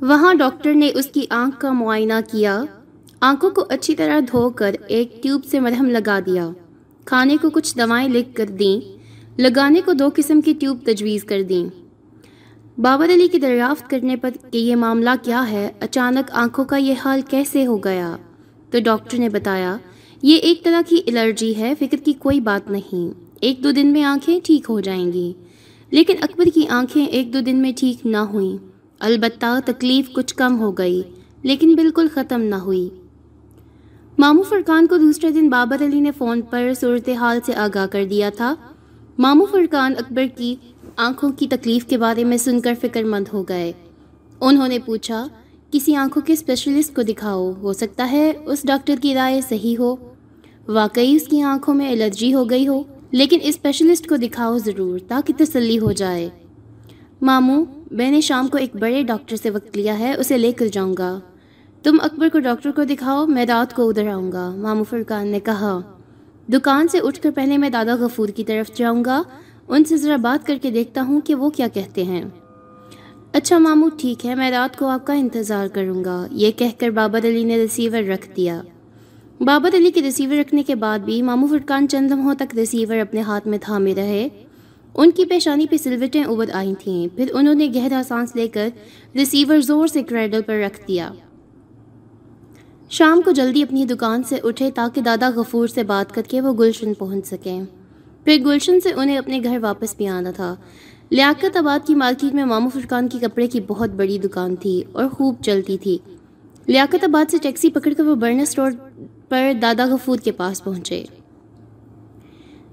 وہاں 0.00 0.34
ڈاکٹر 0.34 0.74
نے 0.74 0.90
اس 0.94 1.06
کی 1.06 1.20
آنکھ 1.30 1.60
کا 1.60 1.72
معائنہ 1.72 2.12
کیا۔ 2.32 2.62
آنکھوں 3.20 3.50
کو 3.50 3.64
اچھی 3.68 3.96
طرح 3.96 4.20
دھو 4.20 4.50
کر 4.50 4.74
ایک 4.88 5.22
ٹیوب 5.22 5.44
سے 5.44 5.60
مرہم 5.60 5.86
لگا 5.86 6.18
دیا۔ 6.26 6.50
کھانے 7.04 7.36
کو 7.42 7.50
کچھ 7.50 7.78
دوائیں 7.78 8.08
لکھ 8.08 8.34
کر 8.34 8.46
دیں۔ 8.46 8.98
لگانے 9.40 9.80
کو 9.84 9.92
دو 9.92 10.08
قسم 10.14 10.40
کی 10.40 10.52
ٹیوب 10.52 10.78
تجویز 10.84 11.24
کر 11.24 11.42
دیں۔ 11.42 11.68
بابر 12.80 13.14
علی 13.14 13.28
کی 13.28 13.38
دریافت 13.38 13.90
کرنے 13.90 14.16
پر 14.16 14.30
کہ 14.50 14.58
یہ 14.58 14.76
معاملہ 14.76 15.10
کیا 15.22 15.50
ہے، 15.50 15.70
اچانک 15.80 16.30
آنکھوں 16.30 16.64
کا 16.64 16.76
یہ 16.76 16.94
حال 17.04 17.20
کیسے 17.28 17.66
ہو 17.66 17.76
گیا؟ 17.76 18.16
تو 18.70 18.78
ڈاکٹر 18.84 19.18
نے 19.18 19.28
بتایا، 19.28 19.76
یہ 20.22 20.36
ایک 20.36 20.64
طرح 20.64 20.80
کی 20.88 20.96
الرجی 21.06 21.56
ہے، 21.56 21.74
فکر 21.78 21.96
کی 21.96 22.12
کوئی 22.12 22.40
بات 22.40 22.70
نہیں۔ 22.70 23.20
ایک 23.40 23.64
دو 23.64 23.70
دن 23.70 23.86
میں 23.86 24.04
آنکھیں 24.04 24.40
ٹھیک 24.44 24.66
ہو 24.68 24.80
جائیں 24.80 25.12
گی۔ 25.12 25.32
لیکن 25.90 26.14
اکبر 26.20 26.44
کی 26.54 26.66
آنکھیں 26.68 27.06
ایک 27.06 27.34
دو 27.34 27.40
دن 27.40 27.56
میں 27.56 27.72
ٹھیک 27.76 28.06
نہ 28.06 28.16
ہوئیں۔ 28.16 28.69
البتہ 29.00 29.58
تکلیف 29.64 30.12
کچھ 30.12 30.34
کم 30.34 30.58
ہو 30.60 30.70
گئی، 30.72 31.02
لیکن 31.42 31.74
بالکل 31.74 32.06
ختم 32.14 32.40
نہ 32.40 32.54
ہوئی۔ 32.54 32.88
مامو 34.18 34.42
فرقان 34.42 34.86
کو 34.86 34.96
دوسرے 34.96 35.30
دن 35.30 35.48
بابر 35.48 35.84
علی 35.84 36.00
نے 36.00 36.10
فون 36.10 36.40
پر 36.42 36.72
صورتحال 36.80 37.38
سے 37.46 37.54
آگاہ 37.54 37.86
کر 37.86 38.04
دیا 38.04 38.30
تھا۔ 38.36 38.54
مامو 39.18 39.44
فرقان 39.44 39.94
اکبر 39.98 40.26
کی 40.36 40.54
آنکھوں 40.96 41.30
کی 41.32 41.46
تکلیف 41.46 41.84
کے 41.84 41.98
بارے 41.98 42.24
میں 42.24 42.36
سن 42.36 42.60
کر 42.60 42.74
فکر 42.80 43.04
مند 43.04 43.24
ہو 43.32 43.42
گئے۔ 43.42 43.72
انہوں 44.40 44.68
نے 44.68 44.78
پوچھا، 44.78 45.26
کسی 45.72 45.94
آنکھوں 45.94 46.22
کے 46.22 46.32
اسپیشلسٹ 46.32 46.94
کو 46.96 47.02
دکھاؤ، 47.02 47.52
ہو 47.52 47.72
سکتا 47.72 48.08
ہے 48.12 48.32
اس 48.46 48.62
ڈاکٹر 48.62 48.94
کی 49.02 49.14
رائے 49.14 49.40
صحیح 49.48 49.76
ہو؟ 49.78 49.94
واقعی 50.68 51.14
اس 51.16 51.26
کی 51.28 51.40
آنکھوں 51.42 51.74
میں 51.74 51.92
الرجی 51.92 52.34
ہو 52.34 52.50
گئی 52.50 52.68
ہو، 52.68 52.82
لیکن 53.10 53.38
اسپیشلسٹ 53.42 54.08
کو 54.08 54.16
دکھاؤ 54.16 54.58
ضرور 54.58 54.98
تاکہ 55.08 55.32
تسلی 55.36 55.78
ہو 55.78 55.92
جائے۔ 55.92 56.28
ماموں 57.22 57.64
میں 57.90 58.10
نے 58.10 58.20
شام 58.20 58.48
کو 58.48 58.58
ایک 58.58 58.76
بڑے 58.76 59.02
ڈاکٹر 59.02 59.36
سے 59.36 59.50
وقت 59.50 59.76
لیا 59.76 59.98
ہے، 59.98 60.14
اسے 60.14 60.38
لے 60.38 60.52
کر 60.52 60.66
جاؤں 60.72 60.94
گا۔ 60.98 61.20
تم 61.82 61.96
اکبر 62.02 62.28
کو 62.28 62.38
ڈاکٹر 62.38 62.70
کو 62.70 62.84
دکھاؤ، 62.84 63.26
میں 63.26 63.46
رات 63.46 63.76
کو 63.76 63.88
ادھر 63.88 64.08
آؤں 64.08 64.32
گا 64.32 64.54
مامو 64.56 64.84
فرقان 64.84 65.28
نے 65.28 65.40
کہا۔ 65.40 65.80
دکان 66.52 66.88
سے 66.88 66.98
اٹھ 66.98 67.20
کر 67.20 67.30
پہلے 67.30 67.58
میں 67.58 67.70
دادا 67.70 67.94
غفور 67.94 68.28
کی 68.28 68.44
طرف 68.44 68.76
جاؤں 68.76 69.04
گا، 69.04 69.22
ان 69.68 69.84
سے 69.84 69.96
ذرا 69.96 70.16
بات 70.16 70.46
کر 70.46 70.58
کے 70.62 70.70
دیکھتا 70.70 71.02
ہوں 71.02 71.20
کہ 71.20 71.34
وہ 71.34 71.50
کیا 71.50 71.68
کہتے 71.68 72.04
ہیں۔ 72.04 72.22
اچھا 73.32 73.58
ماموں، 73.58 73.90
ٹھیک 73.98 74.26
ہے، 74.26 74.34
میں 74.34 74.50
رات 74.50 74.78
کو 74.78 74.86
آپ 74.86 75.06
کا 75.06 75.12
انتظار 75.12 75.66
کروں 75.66 76.04
گا۔ 76.04 76.26
یہ 76.30 76.50
کہہ 76.50 76.78
کر 76.78 76.90
بابر 76.90 77.18
علی 77.18 77.44
نے 77.44 77.56
ریسیور 77.56 78.02
رکھ 78.02 78.36
دیا۔ 78.36 78.62
بابر 79.40 79.76
علی 79.76 79.90
کے 79.90 80.02
ریسیور 80.02 80.36
رکھنے 80.36 80.62
کے 80.62 80.74
بعد 80.74 80.98
بھی 80.98 81.22
مامو 81.22 81.46
فرقان 81.46 81.88
چند 81.88 82.10
لمحوں 82.10 82.34
تک 82.34 82.54
ریسیور 82.54 82.98
اپنے 82.98 83.20
ہاتھ 83.20 83.48
میں 83.48 83.58
تھامے 83.62 83.94
رہے۔ 83.94 84.28
ان 84.94 85.10
کی 85.10 85.24
پیشانی 85.24 85.66
پہ 85.66 85.76
سلوٹیں 85.76 86.24
ابھر 86.24 86.50
آئی 86.52 86.74
تھیں۔ 86.78 87.16
پھر 87.16 87.26
انہوں 87.32 87.54
نے 87.54 87.68
گہرا 87.74 88.02
سانس 88.08 88.36
لے 88.36 88.48
کر 88.48 88.68
ریسیور 89.14 89.60
زور 89.60 89.86
سے 89.86 90.02
کریڈل 90.02 90.42
پر 90.42 90.54
رکھ 90.54 90.80
دیا۔ 90.88 91.12
شام 92.90 93.20
کو 93.22 93.30
جلدی 93.30 93.62
اپنی 93.62 93.84
دکان 93.84 94.22
سے 94.22 94.36
اٹھے 94.42 94.70
تاکہ 94.70 95.00
دادا 95.00 95.30
غفور 95.34 95.68
سے 95.68 95.82
بات 95.82 96.14
کر 96.14 96.22
کے 96.22 96.40
وہ 96.40 96.52
گلشن 96.52 96.94
پہنچ 96.94 97.26
سکیں۔ 97.26 97.62
پھر 98.24 98.38
گلشن 98.44 98.80
سے 98.80 98.92
انہیں 98.96 99.18
اپنے 99.18 99.40
گھر 99.44 99.58
واپس 99.58 99.96
بھی 99.96 100.06
آنا 100.06 100.30
تھا۔ 100.30 100.54
لیاقت 101.10 101.56
آباد 101.56 101.86
کی 101.86 101.94
مارکیٹ 101.94 102.34
میں 102.34 102.44
مامو 102.44 102.68
فرقان 102.68 103.08
کی 103.08 103.18
کپڑے 103.18 103.46
کی 103.46 103.60
بہت 103.66 103.90
بڑی 103.90 104.18
دکان 104.18 104.56
تھی 104.56 104.82
اور 104.92 105.08
خوب 105.08 105.34
چلتی 105.42 105.78
تھی۔ 105.78 105.98
لیاقت 106.66 107.04
آباد 107.04 107.30
سے 107.30 107.36
ٹیکسی 107.42 107.70
پکڑ 107.70 107.92
کر 107.92 108.02
وہ 108.02 108.14
برنس 108.14 108.58
روڈ 108.58 108.74
پر 109.28 109.52
دادا 109.62 109.86
غفور 109.86 110.18
کے 110.18 110.32
پاس 110.32 110.64
پہنچے۔ 110.64 111.04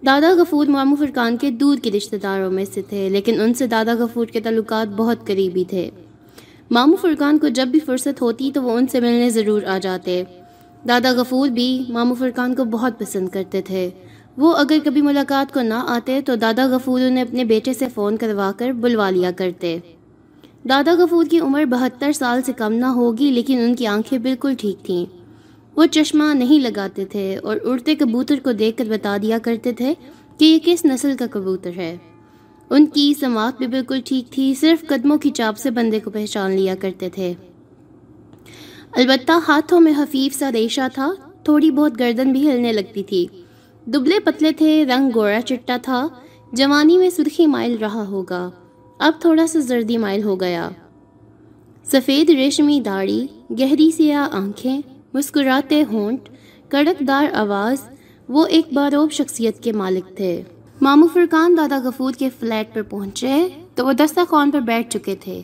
دادا 0.06 0.34
غفور 0.38 0.68
مامو 0.68 0.96
فرقان 0.96 1.38
کے 1.38 1.52
دور 1.52 1.78
کے 1.78 1.92
رشتہ 1.92 2.16
داروں 2.16 2.52
میں 2.52 2.66
سے 2.66 2.82
تھے، 2.82 3.10
لیکن 3.10 3.42
ان 3.42 3.54
سے 3.54 3.68
دادا 3.68 3.94
غفور 3.94 4.26
کے 4.26 4.40
تعلقات 4.40 4.88
بہت 4.88 5.26
قریبی 5.26 5.64
تھے۔ 5.64 5.90
مامو 6.72 6.96
فرقان 6.96 7.38
کو 7.38 7.48
جب 7.48 7.68
بھی 7.68 7.80
فرصت 7.80 8.22
ہوتی 8.22 8.52
تو 8.54 8.64
وہ 8.64 8.72
ان 8.72 8.88
سے 8.88 9.00
ملنے 9.00 9.30
ضرور 9.30 9.62
آ 9.64 9.78
جاتے۔ 9.78 10.24
دادا 10.88 11.12
غفور 11.12 11.50
بھی 11.50 11.84
مامو 11.90 12.14
فرقان 12.14 12.56
کو 12.56 12.66
بہت 12.66 13.00
پسند 13.00 13.30
کرتے 13.30 13.62
تھے۔ 13.62 13.90
وہ 14.38 14.54
اگر 14.54 14.78
کبھی 14.84 15.02
ملاقات 15.02 15.54
کو 15.54 15.62
نہ 15.62 15.84
آتے 15.88 16.22
تو 16.26 16.36
دادا 16.36 16.68
غفور 16.68 17.02
انہیں 17.02 17.24
اپنے 17.24 17.44
بیٹے 17.44 17.74
سے 17.74 17.86
فون 17.96 18.18
کروا 18.18 18.52
کر 18.58 18.72
بلوا 18.72 19.10
لیا 19.10 19.32
کرتے۔ 19.32 19.78
دادا 20.70 20.94
غفور 20.98 21.26
کی 21.26 21.40
عمر 21.40 21.66
بہتر 21.66 22.12
سال 22.12 22.42
سے 22.42 22.54
کم 22.54 22.74
نہ 22.74 22.86
ہوگی، 22.86 23.32
لیکن 23.32 23.58
ان 23.58 23.76
کی 23.76 23.88
آنکھیں 23.88 24.20
بالکل 24.20 24.54
ٹھیک 24.58 24.86
تھیں۔ 24.86 25.17
وہ 25.78 25.86
چشمہ 25.86 26.34
نہیں 26.34 26.60
لگاتے 26.60 27.06
تھے 27.06 27.38
اور 27.38 27.58
اڑتے 27.64 27.96
کبوتر 27.96 28.36
کو 28.44 28.52
دیکھ 28.52 28.78
کر 28.78 28.86
بتا 28.86 29.18
دیا 29.22 29.38
کرتے 29.44 29.74
تھے 29.74 29.94
کہ 30.38 30.46
یہ 30.46 30.58
کس 30.66 30.86
نسل 30.86 31.16
کا 31.20 31.26
کبوتر 31.32 31.72
ہے۔ 31.78 31.98
ان 32.70 32.86
کی 32.86 33.14
سماعت 33.20 33.58
بھی 33.58 33.68
بالکل 33.68 34.02
ٹھیک 34.06 34.32
تھی، 34.32 34.54
صرف 34.54 34.88
قدموں 34.88 35.18
کی 35.18 35.30
چاپ 35.30 35.58
سے 35.58 35.72
بندے 35.72 36.00
کو 36.00 36.10
پہچان 36.10 36.52
لیا 36.52 36.76
کرتے 36.80 37.10
تھے۔ 37.10 37.34
البتہ 38.92 39.32
ہاتھوں 39.48 39.80
میں 39.80 39.94
حفیف 39.98 40.36
سا 40.36 40.52
ریشہ 40.52 40.88
تھا، 40.94 41.12
تھوڑی 41.44 41.72
بہت 41.72 42.00
گردن 42.00 42.32
بھی 42.32 42.52
ہلنے 42.52 42.74
لگتی 42.74 43.04
تھی۔ 43.04 43.28
دبلے 43.86 44.20
پتلے 44.20 44.52
تھے، 44.52 44.86
رنگ 44.86 45.10
گورا 45.16 45.42
چٹا 45.42 45.78
تھا، 45.82 46.08
جوانی 46.54 46.98
میں 46.98 47.10
سرخی 47.10 47.46
مائل 47.46 47.78
رہا 47.78 48.08
ہوگا۔ 48.08 48.50
اب 49.00 49.14
تھوڑا 49.20 49.48
سا 49.48 49.60
زردی 49.60 49.98
مائل 49.98 50.24
ہو 50.24 50.40
گیا۔ 50.40 50.70
سفید 51.84 52.30
ریشمی 52.30 52.82
داڑھی، 52.86 53.28
گہری 53.60 53.92
سیاہ 53.92 54.36
آنکھیں 54.36 54.82
مسکراتے 55.18 55.84
ہونٹ، 55.92 56.30
کڑک 56.70 57.00
دار 57.08 57.26
آواز، 57.34 57.88
وہ 58.30 58.46
ایک 58.46 58.74
باروب 58.74 59.12
شخصیت 59.12 59.64
کے 59.64 59.72
مالک 59.72 60.16
تھے۔ 60.18 60.42
مامو 60.82 61.08
فرقان 61.08 61.58
دادا 61.58 61.80
غفور 61.84 62.14
کے 62.14 62.30
فلیٹ 62.40 62.74
پر 62.74 62.82
پہنچے 62.82 63.36
تو 63.76 63.86
وہ 63.86 63.94
دسترخوان 63.94 64.52
پر 64.52 64.60
بیٹھ 64.60 64.90
چکے 64.90 65.16
تھے۔ 65.16 65.42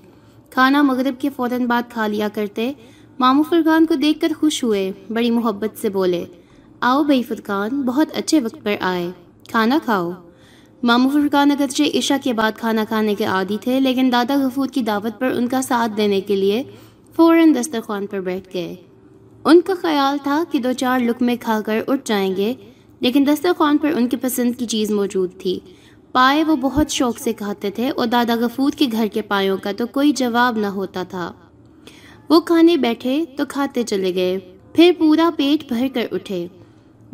کھانا 0.50 0.82
مغرب 0.82 1.22
کے 1.22 1.30
فوراً 1.30 1.66
بعد 1.66 1.84
کھا 1.90 2.08
لیا 2.08 2.28
کرتے، 2.34 2.72
مامو 3.20 3.44
فرقان 3.44 3.86
کو 3.86 3.96
دیکھ 3.96 4.20
کر 4.20 4.32
خوش 4.40 4.64
ہوئے، 4.64 4.92
بڑی 5.10 5.32
محبت 5.32 5.82
سے 5.82 5.90
بولے، 5.90 6.24
آؤ 6.80 7.04
بھائی 7.04 7.24
فرقان، 7.24 7.82
بہت 7.82 8.08
اچھے 8.14 8.40
وقت 8.40 8.64
پر 8.64 8.76
آئے، 8.80 9.10
کھانا 9.50 9.78
کھاؤ۔ 9.86 10.12
مامو 10.84 11.10
فرقان 11.10 11.52
اگرچہ 11.52 11.84
عشاء 11.94 12.16
کے 12.24 12.34
بعد 12.34 12.52
کھانا 12.58 12.84
کھانے 12.88 13.16
کے 13.16 13.26
عادی 13.26 13.58
تھے، 13.62 13.80
لیکن 13.80 14.10
دادا 14.12 14.36
غفور 14.46 14.68
کی 14.68 14.82
دعوت 14.82 15.20
پر 15.20 15.32
ان 15.32 15.48
کا 15.48 15.62
ساتھ 15.62 15.92
دینے 15.98 16.22
کے 16.22 16.36
لیے 16.36 16.64
فوراً 17.16 17.54
دسترخوان 17.56 18.08
پر 18.08 18.20
بیٹھ 18.20 18.50
گئے۔ 18.54 18.76
ان 19.46 19.62
کا 19.62 19.74
خیال 19.82 20.18
تھا 20.24 20.44
کہ 20.52 20.60
دو 20.60 20.72
چار 20.74 21.00
لقمے 21.00 21.36
کھا 21.38 21.62
کر 21.66 21.80
اٹھ 21.88 22.02
جائیں 22.06 22.36
گے، 22.36 22.54
لیکن 23.00 23.26
دسترخوان 23.28 23.78
پر 23.78 23.92
ان 23.96 24.08
کی 24.08 24.18
پسند 24.18 24.56
کی 24.58 24.66
چیز 24.66 24.92
موجود 24.92 25.30
تھی۔ 25.38 25.60
پائے 26.12 26.44
وہ 26.44 26.56
بہت 26.56 26.90
شوق 26.90 27.20
سے 27.20 27.34
کھاتے 27.34 27.72
تھے 27.72 27.90
اور 27.90 28.08
دادا 28.08 28.36
غفور 28.36 28.72
کے 28.72 28.86
گھر 28.92 29.08
کے 29.14 29.22
پایوں 29.22 29.58
کا 29.58 29.72
تو 29.78 29.88
کوئی 29.88 30.12
جواب 30.12 30.58
نہ 30.58 30.66
ہوتا 30.66 31.04
تھا۔ 31.04 31.32
وہ 32.30 32.40
کھانے 32.40 32.78
بیٹھے 32.78 33.26
تو 33.38 33.44
کھاتے 33.50 33.84
چلے 33.84 34.16
گئے، 34.16 34.40
پھر 34.74 34.92
پورا 34.98 35.30
پیٹ 35.36 35.68
بھر 35.68 35.88
کر 35.94 36.06
اٹھے۔ 36.12 36.48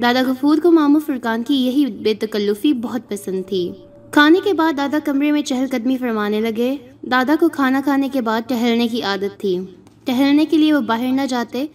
دادا 0.02 0.22
غفور 0.28 0.58
کو 0.58 0.72
مامو 0.72 1.00
فرقان 1.00 1.44
کی 1.44 1.56
یہی 1.56 1.86
بے 1.86 2.14
تکلفی 2.14 2.74
بہت 2.74 3.10
پسند 3.10 3.44
تھی۔ 3.48 3.72
کھانے 4.12 4.40
کے 4.44 4.54
بعد 4.54 4.74
دادا 4.78 4.98
کمرے 5.06 5.32
میں 5.32 5.42
چہل 5.42 5.66
قدمی 5.72 5.98
فرمانے 5.98 6.42
لگے۔ 6.42 6.76
دادا 7.02 7.36
کو 7.40 7.50
کھانا 7.50 7.82
کھانے 7.84 8.10
کے 8.10 8.22
بعد 8.22 8.42
ٹہلنے 8.48 8.88
کی 8.88 9.02
عادت 9.02 9.40
تھی۔ 9.40 9.60
ٹہلنے 10.04 10.46
کے 10.46 10.58
لیے 10.58 10.74
وہ 10.74 10.80
باہر 10.80 11.12
نہ 11.12 11.26
جاتے 11.30 11.66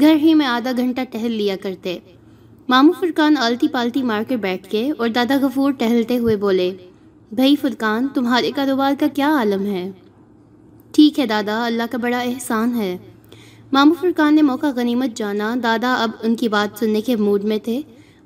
گھر 0.00 0.16
ہی 0.16 0.34
میں 0.34 0.46
آدھا 0.46 0.72
گھنٹہ 0.76 1.00
ٹہل 1.10 1.32
لیا 1.32 1.56
کرتے۔ 1.62 1.98
مامو 2.68 2.92
فرقان 3.00 3.36
آلتی 3.36 3.68
پالتی 3.68 4.02
مار 4.02 4.22
کر 4.28 4.36
بیٹھ 4.36 4.70
کے 4.70 4.90
اور 4.98 5.08
دادا 5.08 5.36
غفور 5.40 5.72
ٹہلتے 5.72 6.18
ہوئے 6.18 6.36
بولے، 6.36 6.76
بھائی 7.32 7.56
فرقان، 7.56 8.08
تمہارے 8.14 8.50
کاروبار 8.56 8.92
کا 9.00 9.06
کیا 9.14 9.28
عالم 9.28 9.66
ہے؟ 9.66 9.90
ٹھیک 10.92 11.18
ہے 11.18 11.26
دادا، 11.26 11.66
اللہ 11.66 11.82
کا 11.90 11.98
بڑا 11.98 12.20
احسان 12.20 12.74
ہے۔ 12.74 12.96
مامو 13.72 13.94
فرقان 14.00 14.34
نے 14.34 14.42
موقع 14.42 14.66
غنیمت 14.76 15.16
جانا، 15.16 15.54
دادا 15.62 15.94
اب 15.94 16.10
ان 16.22 16.34
کی 16.34 16.48
بات 16.48 16.78
سننے 16.78 17.00
کے 17.00 17.16
موڈ 17.16 17.44
میں 17.44 17.58
تھے۔ 17.58 17.80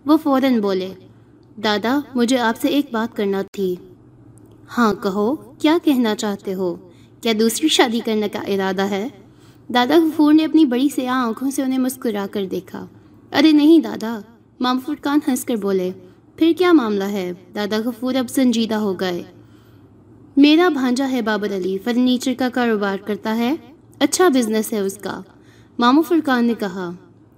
وہ 0.07 0.17
فوراً 0.17 0.61
بولے، 0.61 0.93
دادا، 1.65 1.99
مجھے 2.15 2.39
آپ 2.39 2.61
سے 2.61 2.69
ایک 2.69 2.87
بات 2.93 3.17
کرنا 3.17 3.43
تھی۔ 3.53 3.77
ہاں 4.79 4.95
کہو، 4.95 5.35
کیا 5.35 5.79
کہنا 5.85 6.15
چاہتے 6.15 6.55
ہو؟ 6.55 6.75
کیا 7.21 7.33
دوسری 7.41 7.69
شادی 7.69 8.01
کرنے 8.05 8.29
کا 8.29 8.39
ارادہ 8.39 8.83
ہے؟ 8.83 9.09
دادا 9.75 9.97
غفور 9.97 10.33
نے 10.33 10.45
اپنی 10.45 10.65
بڑی 10.65 10.89
سیاہ 10.95 11.15
آنکھوں 11.15 11.51
سے 11.51 11.63
انہیں 11.63 11.79
مسکرا 11.79 12.27
کر 12.31 12.47
دیکھا۔ 12.47 12.87
ارے 13.33 13.53
نہیں 13.53 13.79
دادا 13.79 14.21
مامو 14.61 14.81
فرقان 14.87 15.19
ہنس 15.29 15.45
کر 15.45 15.57
بولے، 15.57 15.91
پھر 16.37 16.53
کیا 16.59 16.73
معاملہ 16.73 17.05
ہے؟ 17.05 17.33
دادا 17.55 17.77
غفور 17.85 18.15
اب 18.15 18.31
سنجیدہ 18.31 18.75
ہو 18.75 19.01
گئے۔ 19.01 19.23
میرا 20.37 20.69
بھانجا 20.69 21.11
ہے 21.11 21.23
بابر 21.23 21.57
علی، 21.57 21.79
فرنیچر 21.85 22.33
کا 22.39 22.49
کاروبار 22.49 22.97
کرتا 22.97 23.37
ہے۔ 23.37 23.55
اچھا 23.99 24.29
بزنس 24.29 24.73
ہے 24.73 24.79
اس 24.79 24.99
کا۔ 24.99 25.21
مامو 25.79 26.03
فرقان 26.03 26.45
نے 26.45 26.55
کہا، 26.55 26.91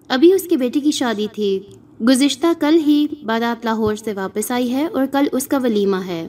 ابھی 0.08 0.32
اس 0.32 0.42
کے 0.42 0.56
بیٹی 0.56 0.80
کی 0.80 0.90
شادی 0.90 1.26
تھی۔ 1.32 1.60
گزشتہ 2.08 2.46
کل 2.60 2.74
ہی 2.74 3.06
بارات 3.22 3.64
لاہور 3.64 3.94
سے 3.94 4.12
واپس 4.12 4.50
آئی 4.50 4.72
ہے 4.72 4.86
اور 4.86 5.06
کل 5.06 5.24
اس 5.32 5.46
کا 5.46 5.58
ولیمہ 5.58 6.06
ہے۔ 6.06 6.28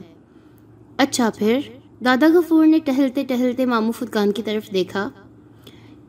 اچھا 0.96 1.30
پھر، 1.38 1.58
دادا 2.04 2.26
غفور 2.34 2.66
نے 2.66 2.78
ٹہلتے 2.78 3.24
ٹہلتے 3.24 3.66
مامو 3.66 3.92
فرقان 3.92 4.32
کی 4.32 4.42
طرف 4.42 4.72
دیکھا۔ 4.72 5.10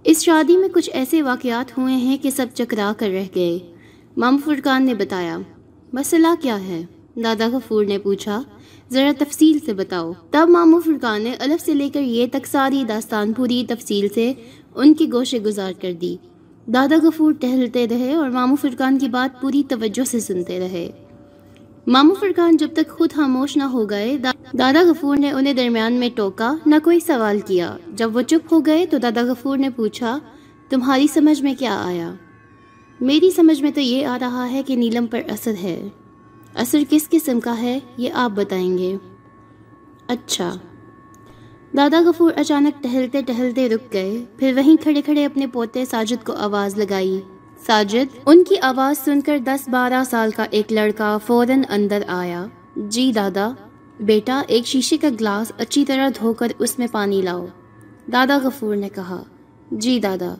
اس 0.03 0.23
شادی 0.23 0.57
میں 0.57 0.69
کچھ 0.73 0.89
ایسے 0.93 1.21
واقعات 1.21 1.77
ہوئے 1.77 1.93
ہیں 1.93 2.17
کہ 2.17 2.29
سب 2.29 2.45
چکرا 2.53 2.93
کر 2.97 3.09
رہ 3.09 3.23
گئے۔ 3.35 3.59
مامو 4.17 4.37
فرقان 4.45 4.85
نے 4.85 4.93
بتایا، 4.93 5.37
مسئلہ 5.93 6.27
کیا 6.41 6.67
ہے؟ 6.67 6.83
دادا 7.15 7.47
غفور 7.51 7.85
نے 7.85 7.97
پوچھا، 7.97 8.41
ذرا 8.91 9.11
تفصیل 9.19 9.57
سے 9.65 9.73
بتاؤ۔ 9.73 10.11
تب 10.31 10.47
مامو 10.49 10.79
فرقان 10.79 11.21
نے 11.21 11.33
الف 11.39 11.65
سے 11.65 11.73
لے 11.73 11.89
کر 11.89 12.01
یہ 12.01 12.27
تک 12.31 12.47
ساری 12.47 12.83
داستان 12.83 13.33
پوری 13.33 13.65
تفصیل 13.69 14.07
سے 14.13 14.33
ان 14.75 14.93
کی 14.93 15.11
گوشے 15.13 15.39
گزار 15.39 15.73
کر 15.81 15.93
دی۔ 15.93 16.17
دادا 16.67 16.95
غفور 17.03 17.31
ٹہلتے 17.31 17.87
رہے 17.87 18.15
اور 18.15 18.29
مامو 18.29 18.55
فرقان 18.55 18.99
کی 18.99 19.09
بات 19.09 19.41
پوری 19.41 19.63
توجہ 19.69 20.03
سے 20.03 20.19
سنتے 20.19 20.59
رہے۔ 20.59 20.89
مامو 21.87 22.13
فرقان 22.13 22.57
جب 22.57 22.67
تک 22.73 22.91
خود 22.91 23.11
خاموش 23.11 23.57
نہ 23.57 23.63
ہو 23.63 23.89
گئے 23.89 24.17
دادا 24.57 24.81
غفور 24.83 25.17
نے 25.17 25.31
انہیں 25.31 25.53
درمیان 25.53 25.93
میں 25.93 26.09
ٹوکا، 26.15 26.55
نہ 26.65 26.75
کوئی 26.83 26.99
سوال 26.99 27.39
کیا۔ 27.39 27.77
جب 27.87 28.15
وہ 28.15 28.21
چپ 28.21 28.53
ہو 28.53 28.59
گئے 28.59 28.85
تو 28.85 28.97
دادا 28.97 29.21
غفور 29.21 29.57
نے 29.57 29.69
پوچھا، 29.69 30.19
تمہاری 30.69 31.07
سمجھ 31.07 31.41
میں 31.41 31.55
کیا 31.59 31.81
آیا؟ 31.83 32.13
میری 33.01 33.31
سمجھ 33.31 33.61
میں 33.61 33.71
تو 33.71 33.81
یہ 33.81 34.05
آ 34.05 34.17
رہا 34.21 34.51
ہے 34.51 34.63
کہ 34.63 34.75
نیلم 34.75 35.07
پر 35.07 35.21
اثر 35.29 35.53
ہے۔ 35.63 35.89
اثر 36.55 36.79
کس 36.89 37.09
قسم 37.09 37.39
کا 37.39 37.61
ہے، 37.61 37.79
یہ 37.97 38.09
آپ 38.13 38.31
بتائیں 38.31 38.77
گے۔ 38.77 38.97
اچھا۔ 40.07 40.55
دادا 41.77 42.01
غفور 42.05 42.31
اچانک 42.35 42.83
ٹہلتے 42.83 43.21
ٹہلتے 43.21 43.69
رک 43.69 43.93
گئے، 43.93 44.25
پھر 44.37 44.53
وہیں 44.55 44.83
کھڑے 44.83 45.01
کھڑے 45.01 45.25
اپنے 45.25 45.47
پوتے 45.47 45.85
ساجد 45.85 46.25
کو 46.25 46.33
آواز 46.33 46.77
لگائی۔ 46.77 47.21
ساجد، 47.67 48.17
ان 48.25 48.43
کی 48.43 48.55
آواز 48.61 49.05
سن 49.05 49.21
کر 49.21 49.37
دس 49.37 49.69
بارہ 49.69 50.03
سال 50.09 50.31
کا 50.31 50.45
ایک 50.49 50.73
لڑکا 50.73 51.17
فوراً 51.17 51.61
اندر 51.69 52.03
آیا۔ 52.07 52.45
جی 52.75 53.11
دادا، 53.15 53.51
بیٹا، 53.99 54.41
ایک 54.47 54.65
شیشے 54.67 54.97
کا 54.97 55.09
گلاس 55.09 55.51
اچھی 55.57 55.85
طرح 55.85 56.09
دھو 56.19 56.33
کر 56.33 56.51
اس 56.59 56.79
میں 56.79 56.87
پانی 56.91 57.21
لاؤ۔ 57.21 57.45
دادا 58.11 58.37
غفور 58.43 58.75
نے 58.75 58.89
کہا۔ 58.89 59.23
جی 59.71 59.99
دادا، 59.99 60.35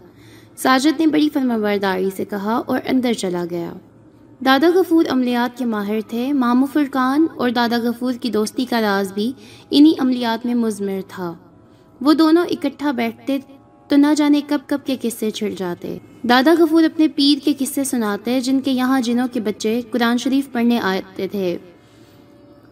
ساجد 0.58 1.00
نے 1.00 1.08
بڑی 1.08 1.30
فرمبرداری 1.30 2.10
سے 2.16 2.26
کہا 2.26 2.62
اور 2.66 2.80
اندر 2.88 3.14
چلا 3.14 3.46
گیا۔ 3.50 3.74
دادا 4.46 4.68
غفور 4.76 5.06
عملیات 5.10 5.58
کے 5.58 5.66
ماہر 5.66 6.00
تھے، 6.08 6.34
مامو 6.34 6.66
فرقان 6.66 7.28
اور 7.36 7.50
دادا 7.50 7.78
غفور 7.78 8.14
کی 8.14 8.30
دوستی 8.30 8.66
کا 8.66 8.82
راز 8.82 9.14
بھی 9.14 9.34
انہی 9.72 9.94
عملیات 10.00 10.46
میں 10.46 10.56
مضمر 10.56 11.00
تھا۔ 11.08 11.34
وہ 12.02 12.14
دونوں 12.14 12.46
اکٹھا 12.50 12.92
بیٹھتے 12.92 13.40
تو 13.88 13.96
نہ 13.96 14.08
جانے 14.18 14.42
کب 14.48 14.60
کب 14.68 14.78
کے 14.86 14.96
قصے 15.02 15.32
چھڑ 15.32 15.50
جاتے۔ 15.58 15.98
دادا 16.24 16.54
غفور 16.60 16.84
اپنے 16.84 17.08
پیر 17.08 17.46
کے 17.46 17.54
قصے 17.60 17.84
سناتے، 17.84 18.42
جن 18.42 18.60
کے 18.60 18.72
یہاں 18.72 19.02
جنوں 19.02 19.28
کے 19.34 19.40
بچے 19.40 19.82
قرآن 19.92 20.18
شریف 20.18 20.52
پڑھنے 20.52 20.80
آتے 20.80 21.28
تھے۔ 21.28 21.58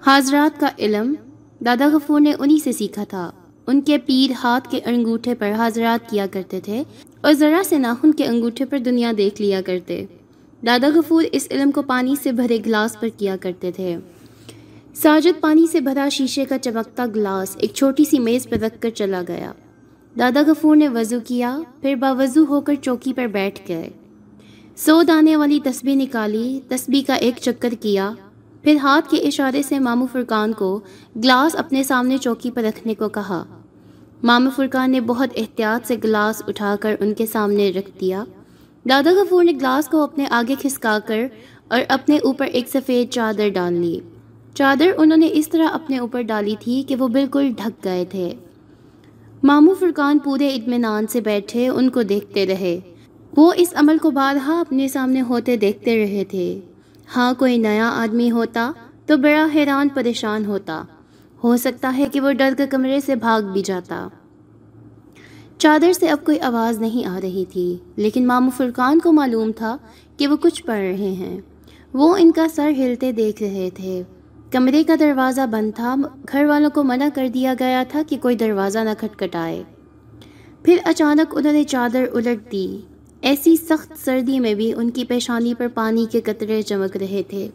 حاضرات 0.06 0.60
کا 0.60 0.70
علم، 0.80 1.14
دادا 1.66 1.90
غفور 1.94 2.22
نے 2.22 2.34
انہی 2.40 2.58
سے 2.64 2.72
سیکھا 2.72 3.04
تھا۔ 3.04 3.32
ان 3.68 3.82
کے 3.82 3.98
پیر 3.98 4.32
ہاتھ 4.44 4.72
کے 4.72 4.80
انگوٹھے 4.86 5.36
پر 5.36 5.52
حاضرات 5.52 6.10
کیا 6.10 6.26
کرتے 6.32 6.60
تھے 6.60 6.84
اور 7.22 7.34
ذرا 7.34 7.62
سے 7.66 7.78
ناخن 7.78 8.12
کے 8.12 8.26
انگوٹھے 8.26 8.66
پر 8.66 8.78
دنیا 8.78 9.12
دیکھ 9.18 9.42
لیا 9.42 9.62
کرتے۔ 9.62 10.06
دادا 10.66 10.90
غفور 10.96 11.24
اس 11.32 11.48
علم 11.52 11.72
کو 11.72 11.82
پانی 11.82 12.16
سے 12.24 12.32
بھرے 12.32 12.58
گلاس 12.66 13.00
پر 13.00 13.08
کیا 13.18 13.36
کرتے 13.42 13.72
تھے۔ 13.72 13.98
ساجد 14.96 15.42
پانی 15.42 15.68
سے 15.72 15.80
بھرا 15.80 16.10
شیشے 16.10 16.46
کا 16.46 16.58
چمکتا 16.58 17.06
گلاس 17.06 17.58
ایک 17.60 17.74
چھوٹی 17.74 18.06
سی 18.06 18.20
میز 18.20 18.50
پر 18.50 18.58
رکھ 18.58 18.82
کر 18.82 18.90
چلا 18.90 19.22
گیا۔ 19.28 19.52
دادا 20.20 20.42
غفور 20.48 20.76
نے 20.76 20.88
وضو 20.88 21.20
کیا، 21.28 21.60
پھر 21.82 21.96
باوضو 21.96 22.46
ہو 22.50 22.62
کر 22.62 22.76
چوکی 22.76 23.14
پر 23.14 23.28
بیٹھ 23.28 23.62
گئے۔ 23.68 23.90
سو 24.76 25.04
دانے 25.04 25.36
والی 25.36 25.60
تسبیح 25.64 25.96
نکالی، 25.96 26.60
تسبیح 26.68 27.02
کا 27.08 27.14
ایک 27.14 27.36
چکر 27.42 27.74
کیا۔ 27.82 28.12
پھر 28.62 28.76
ہاتھ 28.76 29.10
کے 29.10 29.18
اشارے 29.18 29.62
سے 29.62 29.80
مامو 29.80 30.06
فرقان 30.12 30.54
کو 30.54 30.80
گلاس 31.16 31.56
اپنے 31.56 31.84
سامنے 31.84 32.18
چوکی 32.18 32.52
پر 32.52 32.64
رکھنے 32.64 32.94
کو 32.94 33.10
کہا۔ 33.10 33.44
مامو 34.24 34.50
فرقان 34.56 34.92
نے 34.92 35.02
بہت 35.02 35.30
احتیاط 35.36 35.88
سے 35.88 35.96
گلاس 36.04 36.44
اٹھا 36.48 36.76
کر 36.80 36.96
ان 37.00 37.14
کے 37.14 37.26
سامنے 37.26 37.72
رکھ 37.72 37.92
دیا۔ 38.02 38.24
دادا 38.90 39.12
غفور 39.12 39.44
نے 39.44 39.52
گلاس 39.52 39.88
کو 39.88 40.04
اپنے 40.04 40.26
آگے 40.30 40.56
کھسکا 40.60 41.00
کر 41.06 41.28
اور 41.68 41.82
اپنے 41.90 42.18
اوپر 42.18 42.46
ایک 42.46 42.70
سفید 42.70 43.10
چادر 43.10 43.50
ڈال 43.50 43.74
لی۔ 43.74 44.00
چادر 44.54 44.88
انہوں 44.98 45.18
نے 45.18 45.30
اس 45.32 45.50
طرح 45.50 45.68
اپنے 45.74 45.98
اوپر 45.98 46.22
ڈالی 46.22 46.56
تھی 46.60 46.84
کہ 46.88 46.96
وہ 46.96 47.08
بالکل 47.08 47.52
ڈھک 47.58 47.84
گئے 47.84 48.06
تھے۔ 48.06 48.34
مامو 49.44 49.74
فرقان 49.74 50.20
پورے 50.20 50.48
اطمینان 50.48 51.08
سے 51.08 51.22
بیٹھے، 51.22 51.68
ان 51.68 51.90
کو 51.90 52.04
دیکھتے 52.04 52.46
رہے۔ 52.46 52.80
وہ 53.38 53.54
اس 53.58 53.74
عمل 53.76 53.98
کو 53.98 54.12
بارہا 54.12 54.60
اپنے 54.60 54.88
سامنے 54.88 55.22
ہوتے 55.22 55.58
دیکھتے 55.58 56.04
رہے 56.04 56.24
تھے۔ 56.24 56.60
ہاں 57.16 57.34
کوئی 57.34 57.58
نیا 57.58 57.90
آدمی 57.90 58.32
ہوتا 58.32 58.72
تو 59.06 59.18
بڑا 59.18 59.48
حیران 59.56 59.90
پریشان 59.90 60.46
ہوتا۔ 60.46 60.84
ہو 61.44 61.58
سکتا 61.58 61.94
ہے 61.98 62.06
کہ 62.12 62.22
وہ 62.22 62.32
ڈر 62.32 62.54
کے 62.58 62.68
کمرے 62.68 63.00
سے 63.00 63.16
بھاگ 63.16 63.42
بھی 63.42 63.62
جاتا۔ 63.62 64.08
چادر 65.58 65.94
سے 65.94 66.08
اب 66.08 66.26
کوئی 66.26 66.40
آواز 66.40 66.80
نہیں 66.80 67.06
آ 67.06 67.20
رہی 67.24 67.46
تھی، 67.50 67.78
لیکن 67.96 68.28
مامو 68.28 68.50
فرقان 68.58 69.00
کو 69.00 69.12
معلوم 69.12 69.52
تھا 69.56 69.78
کہ 70.18 70.28
وہ 70.28 70.36
کچھ 70.36 70.64
پڑھ 70.66 70.80
رہے 70.80 71.12
ہیں۔ 71.12 71.42
وہ 71.94 72.18
ان 72.18 72.32
کا 72.32 72.48
سر 72.56 72.70
ہلتے 72.78 73.12
دیکھ 73.12 73.44
رہے 73.44 73.70
تھے۔ 73.74 74.04
کمرے 74.52 74.84
کا 74.84 74.96
دروازہ 75.00 75.42
بند 75.52 75.72
تھا، 75.76 75.96
گھر 76.32 76.46
والوں 76.46 76.70
کو 76.70 76.84
منع 76.84 77.08
کر 77.16 77.28
دیا 77.34 77.54
گیا 77.60 77.84
تھا 77.90 78.02
کہ 78.10 78.18
کوئی 78.18 78.36
دروازہ 78.36 78.80
نہ 78.80 78.90
کھٹکھٹائے۔ 78.98 79.64
پھر 80.64 80.78
اچانک 80.84 81.36
انہوں 81.36 81.54
نے 81.54 81.64
چادر 81.64 82.06
الٹ 82.14 82.52
دی۔ 82.52 82.78
ایسی 83.22 83.56
سخت 83.56 84.06
سردی 84.06 84.40
میں 84.40 84.54
بھی 84.54 84.74
ان 84.74 84.90
کی 84.90 85.06
پیشانی 85.06 85.54
پر 85.54 85.68
پانی 85.74 86.06
کے 86.12 86.22
قطرے 86.22 86.62
چمک 86.62 86.98
رہے 86.98 87.22
تھے۔ 87.28 87.50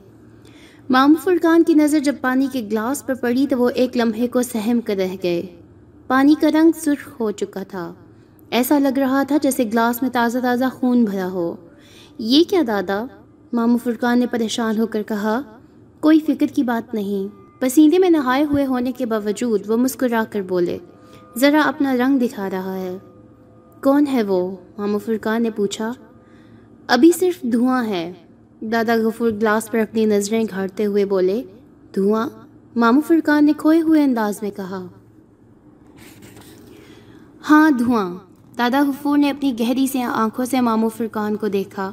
مامو 0.91 1.15
فرقان 1.25 1.63
کی 1.63 1.75
نظر 1.75 1.99
جب 1.99 2.15
پانی 2.21 2.47
کے 2.53 2.69
گلاس 2.73 3.07
پر 3.07 3.15
پڑی 3.15 3.47
تو 3.51 3.59
وہ 3.59 3.71
ایک 3.75 3.97
لمحے 3.97 4.27
کو 4.27 4.43
سہم 4.43 4.81
کر 4.81 4.97
رہ 4.97 5.17
گئے۔ 5.23 5.43
پانی 6.07 6.35
کا 6.41 6.49
رنگ 6.49 6.71
سرخ 6.77 7.21
ہو 7.21 7.31
چکا 7.31 7.63
تھا۔ 7.63 7.93
ایسا 8.51 8.79
لگ 8.79 8.99
رہا 8.99 9.23
تھا 9.23 9.37
جیسے 9.43 9.65
گلاس 9.65 10.03
میں 10.03 10.11
تازہ 10.11 10.39
تازہ 10.39 10.65
خون 10.73 11.05
بھرا 11.05 11.29
ہو۔ 11.29 11.57
یہ 12.19 12.45
کیا 12.51 12.63
دادا؟ 12.67 13.05
مامو 13.53 13.77
فرقان 13.77 14.19
نے 14.19 14.27
پریشان 14.27 14.79
ہو 14.79 14.87
کر 14.87 15.03
کہا۔ 15.03 15.56
کوئی 16.07 16.21
فکر 16.21 16.47
کی 16.47 16.63
بات 16.63 16.95
نہیں۔ 16.95 17.37
پسینے 17.61 17.99
میں 17.99 18.11
نہائے 18.11 18.45
ہوئے 18.45 18.67
ہونے 18.67 18.93
کے 18.93 19.07
باوجود 19.07 19.71
وہ 19.71 19.77
مسکرا 19.77 20.25
کر 20.31 20.43
بولے، 20.43 20.79
ذرا 21.37 21.61
اپنا 21.61 21.97
رنگ 21.97 22.19
دکھا 22.19 22.51
رہا 22.51 22.75
ہے۔ 22.75 22.99
کون 23.83 24.07
ہے 24.07 24.23
وہ؟ 24.23 24.57
مامو 24.79 24.99
فرقان 24.99 25.43
نے 25.43 25.51
پوچھا۔ 25.51 25.93
ابھی 26.87 27.13
صرف 27.13 27.43
دھواں 27.43 27.85
ہے۔ 27.85 28.13
دادا 28.61 28.95
غفور 28.95 29.31
گلاس 29.31 29.71
پر 29.71 29.79
اپنی 29.79 30.05
نظریں 30.05 30.45
گھاڑتے 30.51 30.87
ہوئے 30.87 31.05
بولے، 31.05 31.43
دھواں؟ 31.95 32.29
مامو 32.77 33.01
فرقان 33.01 33.45
نے 33.45 33.53
کھوئے 33.57 33.81
ہوئے 33.81 34.05
انداز 34.05 34.43
میں 34.43 34.51
کہا۔ 34.51 34.87
ہاں 37.51 37.71
دھواں۔ 37.71 38.15
دادا 38.59 38.83
غفور 38.89 39.19
نے 39.19 39.31
اپنی 39.31 39.59
گہری 39.61 39.87
سے 39.87 40.03
آنکھوں 40.03 40.45
سے 40.45 40.61
مامو 40.61 40.89
فرقان 40.89 41.37
کو 41.37 41.49
دیکھا۔ 41.49 41.93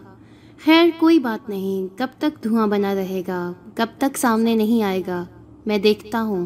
خیر، 0.65 0.89
کوئی 0.99 1.19
بات 1.19 1.49
نہیں۔ 1.49 1.97
کب 1.97 2.07
تک 2.17 2.43
دھواں 2.43 2.67
بنا 2.67 2.95
رہے 2.95 3.21
گا؟ 3.27 3.53
کب 3.75 3.85
تک 3.97 4.17
سامنے 4.17 4.55
نہیں 4.55 4.83
آئے 4.83 5.01
گا؟ 5.07 5.25
میں 5.65 5.77
دیکھتا 5.77 6.21
ہوں۔ 6.21 6.45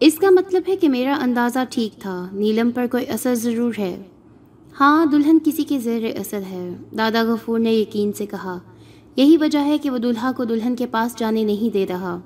اس 0.00 0.14
کا 0.14 0.30
مطلب 0.30 0.62
ہے 0.68 0.76
کہ 0.76 0.88
میرا 0.88 1.18
اندازہ 1.20 1.58
ٹھیک 1.70 2.00
تھا۔ 2.00 2.28
نیلم 2.32 2.70
پر 2.70 2.86
کوئی 2.86 3.06
اثر 3.08 3.34
ضرور 3.34 3.74
ہے۔ 3.78 4.02
ہاں 4.80 5.06
دلہن 5.06 5.38
کسی 5.44 5.64
کے 5.64 5.78
زیر 5.78 6.20
اثر 6.20 6.40
ہے۔ 6.50 6.76
دادا 6.98 7.22
غفور 7.22 7.58
نے 7.58 7.72
یقین 7.72 8.12
سے 8.12 8.26
کہا، 8.26 8.58
یہی 9.16 9.36
وجہ 9.36 9.58
ہے 9.58 9.78
کہ 9.78 9.90
وہ 9.90 9.98
دلہا 9.98 10.32
کو 10.36 10.44
دلہن 10.44 10.76
کے 10.76 10.86
پاس 10.86 11.18
جانے 11.18 11.44
نہیں 11.44 11.72
دے 11.72 11.86
رہا۔ 11.86 12.20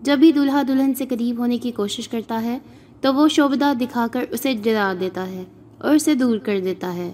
جب 0.00 0.18
بھی 0.18 0.32
دلہا 0.32 0.62
دلہن 0.68 0.94
سے 0.94 1.06
قریب 1.06 1.38
ہونے 1.38 1.58
کی 1.58 1.70
کوشش 1.70 2.08
کرتا 2.08 2.42
ہے، 2.42 2.58
تو 3.00 3.14
وہ 3.14 3.28
شعبدہ 3.28 3.72
دکھا 3.80 4.06
کر 4.12 4.24
اسے 4.30 4.54
ڈرا 4.62 4.92
دیتا 5.00 5.28
ہے 5.28 5.44
اور 5.78 5.94
اسے 5.94 6.14
دور 6.14 6.38
کر 6.38 6.60
دیتا 6.60 6.94
ہے۔ 6.94 7.12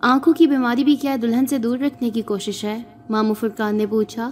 آنکھوں 0.00 0.34
کی 0.34 0.46
بیماری 0.46 0.84
بھی 0.84 0.96
کیا 0.96 1.16
دلہن 1.22 1.46
سے 1.46 1.58
دور 1.58 1.78
رکھنے 1.78 2.10
کی 2.10 2.22
کوشش 2.22 2.64
ہے؟ 2.64 2.82
مامو 3.10 3.34
فرقان 3.34 3.76
نے 3.76 3.86
پوچھا۔ 3.86 4.30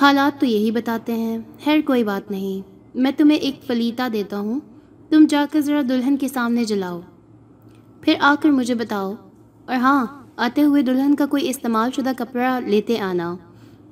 حالات 0.00 0.40
تو 0.40 0.46
یہی 0.46 0.70
بتاتے 0.70 1.12
ہیں۔ 1.12 1.38
خیر، 1.64 1.78
کوئی 1.86 2.04
بات 2.04 2.30
نہیں۔ 2.30 2.68
میں 2.94 3.10
تمہیں 3.16 3.38
ایک 3.38 3.62
فلیتا 3.66 4.08
دیتا 4.12 4.38
ہوں۔ 4.38 4.60
تم 5.08 5.26
جا 5.28 5.46
کر 5.52 5.60
ذرا 5.60 5.82
دلہن 5.88 6.16
کے 6.16 6.28
سامنے 6.28 6.64
جلاؤ۔ 6.64 7.00
پھر 8.00 8.14
آ 8.20 8.34
کر 8.42 8.48
مجھے 8.48 8.74
بتاؤ۔ 8.74 9.14
اور 9.66 9.76
ہاں 9.76 10.06
آتے 10.36 10.62
ہوئے 10.62 10.82
دلہن 10.82 11.14
کا 11.14 11.26
کوئی 11.26 11.48
استعمال 11.48 11.90
شدہ 11.96 12.10
کپڑا 12.16 12.58
لیتے 12.58 12.98
آنا۔ 12.98 13.36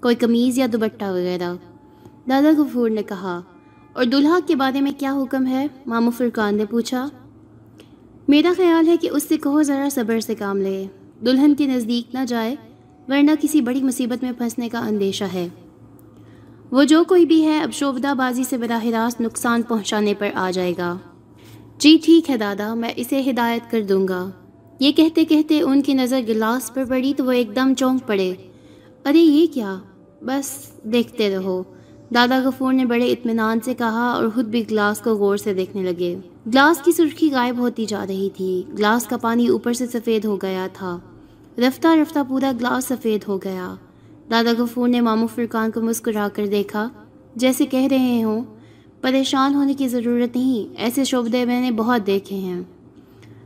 کوئی 0.01 0.15
قمیض 0.15 0.59
یا 0.59 0.67
دوپٹہ 0.73 1.05
وغیرہ۔ 1.05 1.55
دادا 2.31 2.51
غفور 2.59 2.91
نے 2.91 3.03
کہا۔ 3.03 3.41
اور 3.93 4.05
دلہا 4.05 4.39
کے 4.47 4.57
بارے 4.57 4.81
میں 4.81 4.93
کیا 4.99 5.13
حکم 5.13 5.47
ہے؟ 5.47 5.67
مامو 5.87 6.11
فرقان 6.11 6.57
نے 6.57 6.65
پوچھا۔ 6.65 7.09
میرا 8.29 8.53
خیال 8.57 8.89
ہے 8.89 8.97
کہ 8.97 9.11
اس 9.13 9.23
سے 9.23 9.37
کہو 9.37 9.63
ذرا 9.63 9.89
صبر 9.91 10.21
سے 10.21 10.35
کام 10.35 10.59
لے۔ 10.59 10.87
دلہن 11.25 11.55
کے 11.55 11.67
نزدیک 11.67 12.15
نہ 12.15 12.19
جائے، 12.29 12.57
ورنہ 13.09 13.31
کسی 13.41 13.61
بڑی 13.61 13.83
مصیبت 13.83 14.23
میں 14.23 14.33
پھنسنے 14.39 14.69
کا 14.69 14.79
اندیشہ 14.79 15.25
ہے۔ 15.33 15.49
وہ 16.71 16.85
جو 16.85 17.05
کوئی 17.05 17.27
بھی 17.27 17.45
ہے، 17.45 17.61
اب 17.61 17.73
شوبدہ 17.73 18.15
بازی 18.19 18.45
سے 18.45 18.57
براہ 18.57 18.87
راست 18.87 19.21
نقصان 19.21 19.63
پہنچانے 19.63 20.15
پر 20.15 20.29
آ 20.35 20.51
جائے 20.51 20.73
گا۔ 20.79 20.97
جی 21.79 21.99
ٹھیک 22.05 22.31
ہے 22.31 22.37
دادا، 22.37 22.75
میں 22.75 22.91
اسے 22.97 23.23
ہدایت 23.31 23.71
کر 23.71 23.83
دوں 23.83 24.09
گا۔ 24.09 24.31
یہ 24.81 24.93
کہتے 24.93 25.25
کہتے 25.25 25.61
ان 25.61 25.83
کی 25.83 25.95
نظر 25.95 26.21
گلاس 26.29 26.75
پر 26.75 26.85
پڑی 26.85 27.15
تو 27.17 27.25
وہ 27.25 27.33
ایک 27.33 27.57
دم 27.57 27.75
چونک 27.75 28.07
پڑے۔ 28.07 28.35
ارے، 29.05 29.19
یہ 29.19 29.47
کیا؟ 29.55 29.79
بس 30.23 30.71
دیکھتے 30.85 31.37
رہو۔ 31.37 31.63
دادا 32.15 32.41
غفور 32.45 32.73
نے 32.73 32.85
بڑے 32.85 33.13
اطمینان 33.13 33.61
سے 33.61 33.75
کہا 33.75 34.11
اور 34.11 34.29
خود 34.35 34.45
بھی 34.45 34.71
گلاس 34.71 34.99
کو 34.99 35.15
غور 35.15 35.37
سے 35.37 35.55
دیکھنے 35.55 35.83
لگے۔ 35.83 36.17
گلاس 36.47 36.83
کی 36.85 36.93
سرخی 36.93 37.31
غائب 37.31 37.59
ہوتی 37.59 37.87
جا 37.87 38.07
رہی 38.09 38.31
تھی۔ 38.37 38.63
گلاس 38.79 39.07
کا 39.07 39.17
پانی 39.17 39.49
اوپر 39.49 39.73
سے 39.73 39.87
سفید 39.87 40.25
ہو 40.25 40.37
گیا 40.37 40.69
تھا۔ 40.73 40.99
رفتہ 41.59 41.89
رفتہ 41.89 42.19
پورا 42.29 42.53
گلاس 42.61 42.85
سفید 42.85 43.21
ہو 43.29 43.39
گیا۔ 43.39 43.75
دادا 44.31 44.51
غفور 44.59 44.89
نے 44.89 45.01
مامو 45.01 45.27
فرقان 45.27 45.71
کو 45.71 45.81
مسکرا 45.81 46.29
کر 46.35 46.47
دیکھا۔ 46.47 46.89
جیسے 47.37 47.67
کہہ 47.67 47.89
رہے 47.91 48.23
ہوں، 48.23 48.43
پریشان 49.01 49.55
ہونے 49.55 49.75
کی 49.75 49.89
ضرورت 49.89 50.37
نہیں، 50.37 50.75
ایسے 50.79 51.05
شعبے 51.05 51.45
میں 51.45 51.61
نے 51.61 51.71
بہت 51.71 52.07
دیکھے 52.07 52.37
ہیں۔ 52.37 52.63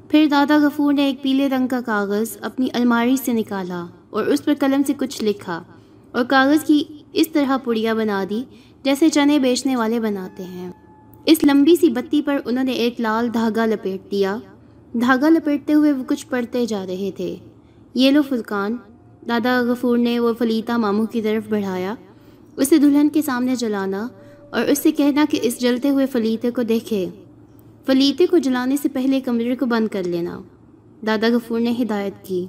پھر 0.08 0.26
دادا 0.30 0.58
غفور 0.62 0.92
نے 0.92 1.02
ایک 1.02 1.22
پیلے 1.22 1.48
رنگ 1.48 1.66
کا 1.66 1.80
کاغذ 1.80 2.36
اپنی 2.40 2.68
الماری 2.72 3.16
سے 3.16 3.32
نکالا 3.32 3.86
اور 4.10 4.26
اس 4.26 4.44
پر 4.44 4.52
قلم 4.60 4.82
سے 4.86 4.92
کچھ 4.98 5.24
لکھا 5.24 5.62
اور 6.12 6.24
کاغذ 6.24 6.64
کی 6.64 6.84
اس 7.12 7.28
طرح 7.28 7.56
پڑیا 7.56 7.94
بنا 7.94 8.24
دی 8.30 8.44
جیسے 8.82 9.08
چنے 9.08 9.38
بیچنے 9.38 9.76
والے 9.76 10.00
بناتے 10.00 10.42
ہیں۔ 10.42 10.72
اس 11.26 11.44
لمبی 11.44 11.76
سی 11.76 11.88
بتی 11.88 12.22
پر 12.22 12.38
انہوں 12.44 12.64
نے 12.64 12.72
ایک 12.72 13.00
لال 13.00 13.34
دھاگا 13.34 13.66
لپیٹ 13.66 14.10
دیا۔ 14.10 14.36
دھاگا 14.92 15.28
لپیٹتے 15.28 15.74
ہوئے 15.74 15.92
وہ 15.92 16.04
کچھ 16.08 16.26
پڑھتے 16.26 16.66
جا 16.66 16.86
رہے 16.86 17.10
تھے۔ 17.16 17.36
یہ 17.94 18.10
لو 18.10 18.22
فلکان 18.22 18.76
دادا 19.28 19.62
غفور 19.62 19.98
نے 19.98 20.18
وہ 20.18 20.32
فلیتا 20.38 20.76
ماموں 20.76 21.06
کی 21.06 21.22
طرف 21.22 21.50
بڑھایا۔ 21.50 21.94
اسے 22.56 22.78
دلہن 22.78 23.08
کے 23.08 23.22
سامنے 23.22 23.56
جلانا 23.56 24.08
اور 24.50 24.64
اس 24.64 24.78
سے 24.78 24.92
کہنا 24.92 25.24
کہ 25.30 25.40
اس 25.42 25.60
جلتے 25.60 25.90
ہوئے 25.90 26.06
فلیتے 26.06 26.50
کو 26.50 26.62
دیکھے۔ 26.62 27.06
فلیتے 27.86 28.26
کو 28.26 28.38
جلانے 28.38 28.76
سے 28.82 28.88
پہلے 28.88 29.20
کمرے 29.20 29.56
کو 29.56 29.66
بند 29.66 29.88
کر 29.88 30.02
لینا۔ 30.02 30.40
دادا 31.06 31.28
غفور 31.28 31.60
نے 31.60 31.74
ہدایت 31.82 32.24
کی۔ 32.24 32.46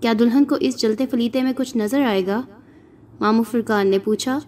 کیا 0.00 0.12
دلہن 0.18 0.44
کو 0.44 0.56
اس 0.60 0.76
جلتے 0.76 1.06
فلیتے 1.06 1.42
میں 1.42 1.52
کچھ 1.56 1.76
نظر 1.76 2.02
آئے 2.02 2.26
گا؟ 2.26 2.42
مامو 3.20 3.42
فرقان 3.42 3.88
نے 3.88 3.98
پوچھا 3.98 4.38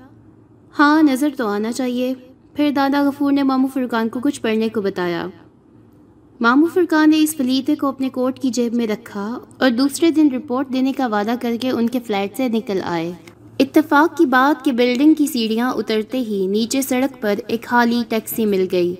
ہاں 0.79 1.03
نظر 1.03 1.29
تو 1.37 1.47
آنا 1.47 1.73
چاہیے۔ 1.73 2.15
پھر 2.55 2.71
دادا 2.77 3.03
غفور 3.03 3.33
نے 3.33 3.43
مامو 3.43 3.67
فرقان 3.75 4.09
کو 4.09 4.21
کچھ 4.21 4.41
پڑھنے 4.41 4.69
کو 4.69 4.81
بتایا۔ 4.81 5.27
مامو 6.41 6.67
فرقان 6.75 7.11
نے 7.11 7.19
اس 7.19 7.37
فلیتے 7.37 7.77
کو 7.77 7.87
اپنے 7.87 8.09
کوٹ 8.09 8.39
کی 8.39 8.51
جیب 8.51 8.75
میں 8.75 8.87
رکھا 8.87 9.39
اور 9.59 9.71
دوسرے 9.71 10.11
دن 10.11 10.29
رپورٹ 10.31 10.73
دینے 10.73 10.93
کا 10.93 11.07
وعدہ 11.07 11.35
کر 11.41 11.57
کے 11.61 11.71
ان 11.71 11.89
کے 11.89 12.01
فلیٹ 12.01 12.37
سے 12.37 12.49
نکل 12.49 12.81
آئے۔ 12.85 13.13
اتفاق 13.59 14.17
کی 14.17 14.27
بات 14.27 14.65
کہ 14.65 14.73
بلڈنگ 14.73 15.15
کی 15.15 15.27
سیڑھیاں 15.27 15.73
اترتے 15.73 16.19
ہی 16.19 16.47
نیچے 16.47 16.83
سڑک 16.83 17.23
پر 17.23 17.35
ایک 17.47 17.65
خالی 17.65 18.03
ٹیکسی 18.09 18.47
مل 18.47 18.67
گئی 18.73 18.95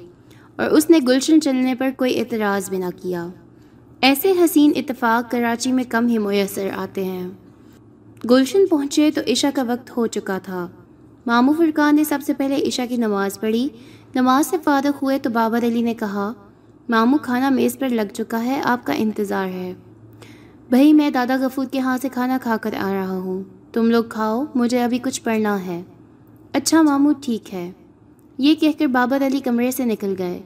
اور 0.57 0.71
اس 0.71 0.91
نے 0.91 0.99
گلشن 1.09 1.41
چلنے 1.41 1.75
پر 1.75 1.91
کوئی 1.97 2.19
اعتراض 2.21 2.71
بھی 2.71 2.79
نہ 2.79 2.91
کیا۔ 3.03 3.29
ایسے 4.01 4.33
حسین 4.45 4.73
اتفاق 4.77 5.31
کراچی 5.31 5.73
میں 5.73 5.85
کم 5.89 6.07
ہی 6.07 6.19
میسر 6.19 6.69
آتے 6.77 7.05
ہیں۔ 7.05 7.31
گلشن 8.31 8.67
پہنچے 8.67 9.11
تو 9.15 9.21
عشاء 9.27 9.49
کا 9.55 9.63
وقت 9.67 9.97
ہو 9.97 10.07
چکا 10.07 10.39
تھا۔ 10.39 10.69
مامو 11.27 11.53
فرقان 11.53 11.97
نے 11.97 12.05
سب 12.05 12.19
سے 12.27 12.35
پہلے 12.35 12.57
عشاء 12.69 12.85
کی 12.89 12.97
نماز 12.97 13.41
پڑھی۔ 13.41 13.69
نماز 14.15 14.47
سے 14.47 14.57
فارغ 14.65 14.91
ہوئے 15.03 15.19
تو 15.19 15.31
بابر 15.31 15.59
علی 15.59 15.83
نے 15.83 15.95
کہا، 15.95 16.33
مامو 16.89 17.17
کھانا 17.23 17.49
میز 17.49 17.79
پر 17.79 17.89
لگ 17.89 18.15
چکا 18.15 18.45
ہے، 18.45 18.61
آپ 18.65 18.87
کا 18.87 18.93
انتظار 18.93 19.47
ہے۔ 19.47 19.75
بھائی، 20.71 20.93
میں 20.93 21.11
دادا 21.11 21.37
غفور 21.41 21.67
کے 21.67 21.79
ہاں 21.79 21.99
سے 22.03 22.09
کھانا 22.09 22.39
کھا 22.43 22.57
کر 22.57 22.75
آ 22.81 22.93
رہا 22.93 23.17
ہوں۔ 23.19 23.43
تم 23.73 23.91
لوگ 23.91 24.05
کھاؤ، 24.09 24.45
مجھے 24.55 24.83
ابھی 24.83 24.99
کچھ 24.99 25.23
پڑھنا 25.23 25.65
ہے۔ 25.65 25.83
اچھا 26.53 26.83
مامو، 26.83 27.13
ٹھیک 27.23 27.55
ہے۔ 27.55 27.71
یہ 28.39 28.55
کہہ 28.55 28.79
کر 28.79 28.87
بابر 28.87 29.27
علی 29.27 29.41
کمرے 29.41 29.71
سے 29.71 29.85
نکل 29.85 30.15
گئے۔ 30.19 30.43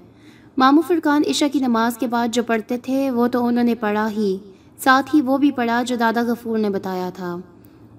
مامو 0.59 0.81
فرقان 0.81 1.23
عشاء 1.29 1.47
کی 1.53 1.59
نماز 1.59 1.99
کے 1.99 2.07
بعد 2.07 2.29
جو 2.33 2.43
پڑھتے 2.43 2.79
تھے، 2.79 3.11
وہ 3.11 3.29
تو 3.29 3.47
انہوں 3.47 3.65
نے 3.65 3.75
پڑھا 3.75 4.11
ہی۔ 4.11 4.39
ساتھ 4.79 5.17
ہی 5.17 5.21
وہ 5.21 5.39
بھی 5.39 5.51
پڑھا 5.51 5.83
جو 5.83 5.97
دادا 5.97 6.23
غفور 6.23 6.59
نے 6.59 6.71
بتایا 6.71 7.11
تھا۔ 7.15 7.37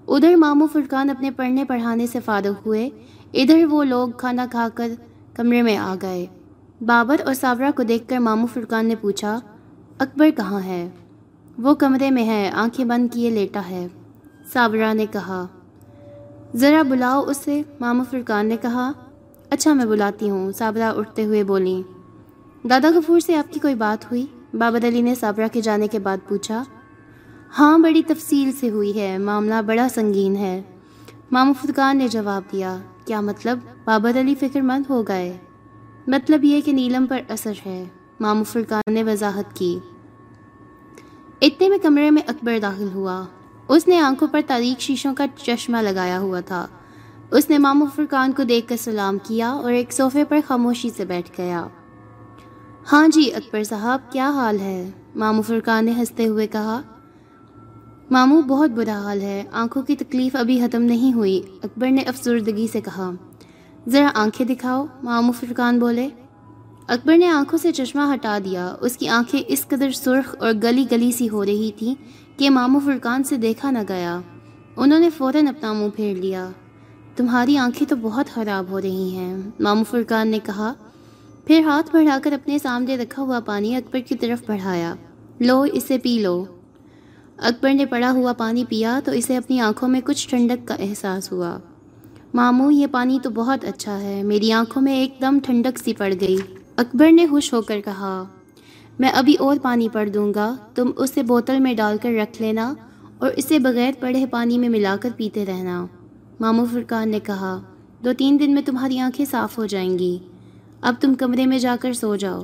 ادھر 0.07 0.35
مامو 0.35 0.67
فرقان 0.67 1.09
اپنے 1.09 1.31
پڑھنے 1.31 1.65
پڑھانے 1.65 2.07
سے 2.07 2.19
فارغ 2.25 2.53
ہوئے۔ 2.65 2.89
ادھر 3.33 3.65
وہ 3.65 3.83
لوگ 3.83 4.09
کھانا 4.17 4.45
کھا 4.51 4.67
کر 4.73 4.91
کمرے 5.33 5.61
میں 5.61 5.77
آ 5.77 5.95
گئے۔ 6.01 6.25
بابر 6.81 7.15
اور 7.25 7.33
ساورا 7.33 7.69
کو 7.75 7.83
دیکھ 7.83 8.07
کر 8.07 8.17
مامو 8.17 8.47
فرقان 8.53 8.85
نے 8.85 8.95
پوچھا، 8.95 9.39
اکبر 9.99 10.29
کہاں 10.37 10.61
ہے؟ 10.61 10.89
وہ 11.57 11.73
کمرے 11.75 12.11
میں 12.11 12.25
ہے، 12.25 12.49
آنکھیں 12.53 12.85
بند 12.85 13.13
کیے 13.13 13.29
لیٹا 13.29 13.61
ہے۔ 13.69 13.87
ساورا 14.53 14.93
نے 14.93 15.05
کہا، 15.11 15.45
ذرا 16.55 16.81
بلاؤ 16.81 17.23
اسے۔ 17.23 17.61
مامو 17.79 18.03
فرقان 18.09 18.45
نے 18.45 18.57
کہا 18.61 18.91
اچھا 19.49 19.73
میں 19.73 19.85
بلاتی 19.85 20.29
ہوں۔ 20.29 20.51
سابرا 20.51 20.89
اٹھتے 20.89 21.25
ہوئے 21.25 21.43
بولیں 21.43 21.81
دادا 22.67 22.89
غفور 22.95 23.19
سے 23.19 23.35
آپ 23.35 23.53
کی 23.53 23.59
کوئی 23.59 23.75
بات 23.75 24.05
ہوئی؟ 24.05 24.25
بابر 24.53 24.87
علی 24.87 25.01
نے 25.01 25.15
سابرا 25.15 25.47
کے 25.47 25.61
جانے 25.61 25.87
کے 25.87 25.99
بعد 25.99 26.17
پوچھا 26.27 26.63
ہاں 27.59 27.77
بڑی 27.77 28.03
تفصیل 28.03 28.51
سے 28.51 28.69
ہوئی 28.69 28.99
ہے۔ 29.01 29.17
معاملہ 29.17 29.61
بڑا 29.65 29.87
سنگین 29.95 30.35
ہے۔ 30.35 30.61
مامو 31.31 31.53
فرقان 31.53 31.97
نے 31.97 32.07
جواب 32.07 32.41
دیا، 32.51 32.77
کیا 33.05 33.21
مطلب؟ 33.21 33.59
بابر 33.85 34.19
علی 34.19 34.35
فکر 34.35 34.61
مند 34.61 34.83
ہو 34.89 35.03
گئے۔ 35.07 35.37
مطلب 36.07 36.43
یہ 36.43 36.61
کہ 36.61 36.71
نیلم 36.71 37.05
پر 37.07 37.19
اثر 37.29 37.51
ہے۔ 37.65 37.83
مامو 38.19 38.43
فرقان 38.43 38.93
نے 38.93 39.03
وضاحت 39.03 39.55
کی۔ 39.55 39.79
اتنے 41.41 41.69
میں 41.69 41.77
کمرے 41.77 42.11
میں 42.11 42.21
اکبر 42.27 42.57
داخل 42.61 42.87
ہوا۔ 42.93 43.25
اس 43.67 43.87
نے 43.87 43.99
آنکھوں 43.99 44.27
پر 44.27 44.41
تاریخ 44.47 44.81
شیشوں 44.81 45.15
کا 45.15 45.25
چشمہ 45.37 45.77
لگایا 45.77 46.19
ہوا 46.19 46.39
تھا۔ 46.39 46.67
اس 47.31 47.49
نے 47.49 47.57
مامو 47.57 47.85
فرقان 47.95 48.31
کو 48.31 48.43
دیکھ 48.43 48.67
کر 48.67 48.75
سلام 48.77 49.17
کیا 49.23 49.49
اور 49.49 49.71
ایک 49.71 49.93
صوفے 49.93 50.25
پر 50.25 50.39
خاموشی 50.47 50.89
سے 50.89 51.05
بیٹھ 51.05 51.31
گیا۔ 51.37 51.67
ہاں 52.91 53.07
جی 53.07 53.33
اکبر 53.33 53.63
صاحب، 53.63 54.11
کیا 54.11 54.29
حال 54.29 54.59
ہے؟ 54.59 54.89
مامو 55.15 55.41
فرقان 55.41 55.85
نے 55.85 55.91
ہنستے 55.91 56.27
ہوئے 56.27 56.47
کہا 56.47 56.81
ماموں 58.11 58.41
بہت 58.41 58.69
برا 58.69 59.01
حال 59.03 59.21
ہے۔ 59.21 59.43
آنکھوں 59.51 59.83
کی 59.83 59.95
تکلیف 59.95 60.35
ابھی 60.35 60.59
ختم 60.59 60.81
نہیں 60.81 61.13
ہوئی۔ 61.13 61.41
اکبر 61.63 61.89
نے 61.89 62.01
افسردگی 62.01 62.67
سے 62.71 62.81
کہا، 62.81 63.11
ذرا 63.87 64.09
آنکھیں 64.15 64.47
دکھاؤ۔ 64.47 64.85
ماموں 65.03 65.33
فرقان 65.39 65.79
بولے۔ 65.79 66.09
اکبر 66.87 67.17
نے 67.17 67.27
آنکھوں 67.27 67.59
سے 67.59 67.71
چشمہ 67.71 68.13
ہٹا 68.13 68.37
دیا۔ 68.45 68.75
اس 68.81 68.97
کی 68.97 69.09
آنکھیں 69.09 69.41
اس 69.47 69.67
قدر 69.67 69.91
سرخ 69.91 70.35
اور 70.39 70.53
گلی 70.63 70.85
گلی 70.91 71.11
سی 71.11 71.29
ہو 71.29 71.45
رہی 71.45 71.71
تھیں 71.79 71.95
کہ 72.37 72.49
ماموں 72.49 72.81
فرقان 72.85 73.23
سے 73.23 73.37
دیکھا 73.37 73.71
نہ 73.71 73.79
گیا۔ 73.89 74.19
انہوں 74.77 74.99
نے 74.99 75.09
فوراً 75.09 75.47
اپنا 75.47 75.73
منہ 75.73 75.89
پھیر 75.95 76.15
لیا۔ 76.15 76.49
تمہاری 77.15 77.57
آنکھیں 77.57 77.89
تو 77.89 77.95
بہت 77.95 78.25
خراب 78.33 78.65
ہو 78.69 78.81
رہی 78.81 79.15
ہیں۔ 79.15 79.37
ماموں 79.59 79.83
فرقان 79.89 80.27
نے 80.27 80.39
کہا۔ 80.43 80.73
پھر 81.45 81.61
ہاتھ 81.65 81.89
بڑھا 81.93 82.17
کر 82.23 82.31
اپنے 82.31 82.57
سامنے 82.59 82.97
رکھا 82.97 83.21
ہوا 83.21 83.39
پانی 83.39 83.75
اکبر 83.75 83.99
کی 83.99 84.15
طرف 84.15 84.43
بڑھایا۔ 84.47 84.95
لو، 85.39 85.61
اسے 85.61 85.97
پی 85.97 86.19
لو۔ 86.21 86.45
اکبر 87.37 87.73
نے 87.73 87.85
پڑا 87.85 88.11
ہوا 88.11 88.33
پانی 88.33 88.65
پیا 88.69 88.99
تو 89.05 89.11
اسے 89.11 89.37
اپنی 89.37 89.59
آنکھوں 89.59 89.89
میں 89.89 90.01
کچھ 90.05 90.29
ٹھنڈک 90.29 90.67
کا 90.67 90.75
احساس 90.79 91.31
ہوا۔ 91.31 91.57
ماموں 92.33 92.71
یہ 92.71 92.87
پانی 92.91 93.19
تو 93.23 93.29
بہت 93.29 93.65
اچھا 93.65 94.01
ہے۔ 94.01 94.23
میری 94.23 94.51
آنکھوں 94.51 94.81
میں 94.81 94.93
ایک 94.93 95.13
دم 95.21 95.37
ٹھنڈک 95.43 95.77
سی 95.77 95.93
پڑ 95.93 96.13
گئی۔ 96.21 96.37
اکبر 96.75 97.11
نے 97.11 97.27
خوش 97.27 97.53
ہو 97.53 97.61
کر 97.61 97.81
کہا، 97.81 98.23
میں 98.99 99.09
ابھی 99.09 99.35
اور 99.39 99.57
پانی 99.61 99.89
پڑ 99.89 100.07
دوں 100.07 100.33
گا۔ 100.33 100.55
تم 100.75 100.91
اسے 100.97 101.23
بوتل 101.23 101.59
میں 101.59 101.73
ڈال 101.73 101.97
کر 102.01 102.09
رکھ 102.09 102.41
لینا 102.41 102.73
اور 103.17 103.31
اسے 103.35 103.59
بغیر 103.59 103.91
پڑھے 103.99 104.25
پانی 104.25 104.57
میں 104.57 104.69
ملا 104.69 104.95
کر 105.01 105.09
پیتے 105.17 105.45
رہنا۔ 105.45 105.85
ماموں 106.39 106.65
فرقان 106.73 107.09
نے 107.09 107.19
کہا، 107.19 107.61
دو 108.05 108.13
تین 108.17 108.39
دن 108.39 108.53
میں 108.53 108.61
تمہاری 108.61 108.99
آنکھیں 108.99 109.25
صاف 109.25 109.57
ہو 109.57 109.65
جائیں 109.65 109.99
گی۔ 109.99 110.17
اب 110.81 110.93
تم 110.99 111.13
کمرے 111.13 111.45
میں 111.45 111.59
جا 111.59 111.75
کر 111.81 111.93
سو 111.93 112.15
جاؤ۔ 112.15 112.43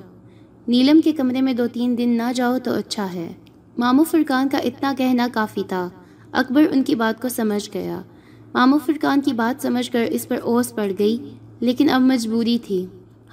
نیلم 0.68 1.02
کے 1.02 1.12
کمرے 1.12 1.42
میں 1.42 1.54
دو 1.54 1.68
تین 1.68 1.98
دن 1.98 2.10
نہ 2.10 2.34
جاؤ 2.34 2.58
تو 2.64 2.74
اچھا 2.74 3.14
ہے۔ 3.14 3.34
مامو 3.78 4.04
فرقان 4.04 4.50
کا 4.50 4.58
اتنا 4.58 4.94
کہنا 4.98 5.28
کافی 5.34 5.64
تھا۔ 5.68 5.90
اکبر 6.32 6.64
ان 6.72 6.84
کی 6.84 6.96
بات 6.96 7.22
کو 7.22 7.30
سمجھ 7.30 7.70
گیا۔ 7.74 8.02
مامو 8.54 8.78
فرقان 8.86 9.22
کی 9.22 9.34
بات 9.34 9.62
سمجھ 9.62 9.92
کر 9.92 10.06
اس 10.10 10.28
پر 10.28 10.38
اوس 10.44 10.76
پڑ 10.76 10.92
گئی، 11.00 11.38
لیکن 11.60 11.90
اب 11.90 12.02
مجبوری 12.02 12.58
تھی۔ 12.58 12.86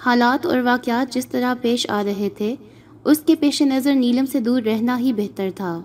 حالات 0.05 0.45
اور 0.45 0.57
واقعات 0.57 1.13
جس 1.13 1.27
طرح 1.27 1.53
پیش 1.61 1.89
آ 1.89 2.03
رہے 2.03 2.29
تھے، 2.37 2.55
اس 3.03 3.19
کے 3.19 3.35
پیش 3.35 3.61
نظر 3.61 3.95
نیلم 3.95 4.25
سے 4.25 4.39
دور 4.39 4.61
رہنا 4.61 4.99
ہی 4.99 5.13
بہتر 5.13 5.49
تھا۔ 5.55 5.81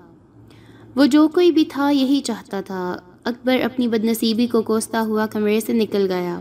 وہ 0.97 1.07
جو 1.07 1.29
کوئی 1.29 1.53
بھی 1.53 1.65
تھا، 1.65 1.91
یہی 1.91 2.21
چاہتا 2.21 2.61
تھا۔ 2.61 2.97
اکبر 3.25 3.57
اپنی 3.65 3.89
بد 3.89 4.05
نصیبی 4.05 4.47
کو 4.47 4.63
کوستا 4.63 5.01
ہوا 5.01 5.27
کمرے 5.27 5.61
سے 5.61 5.73
نکل 5.73 6.07
گیا۔ 6.11 6.41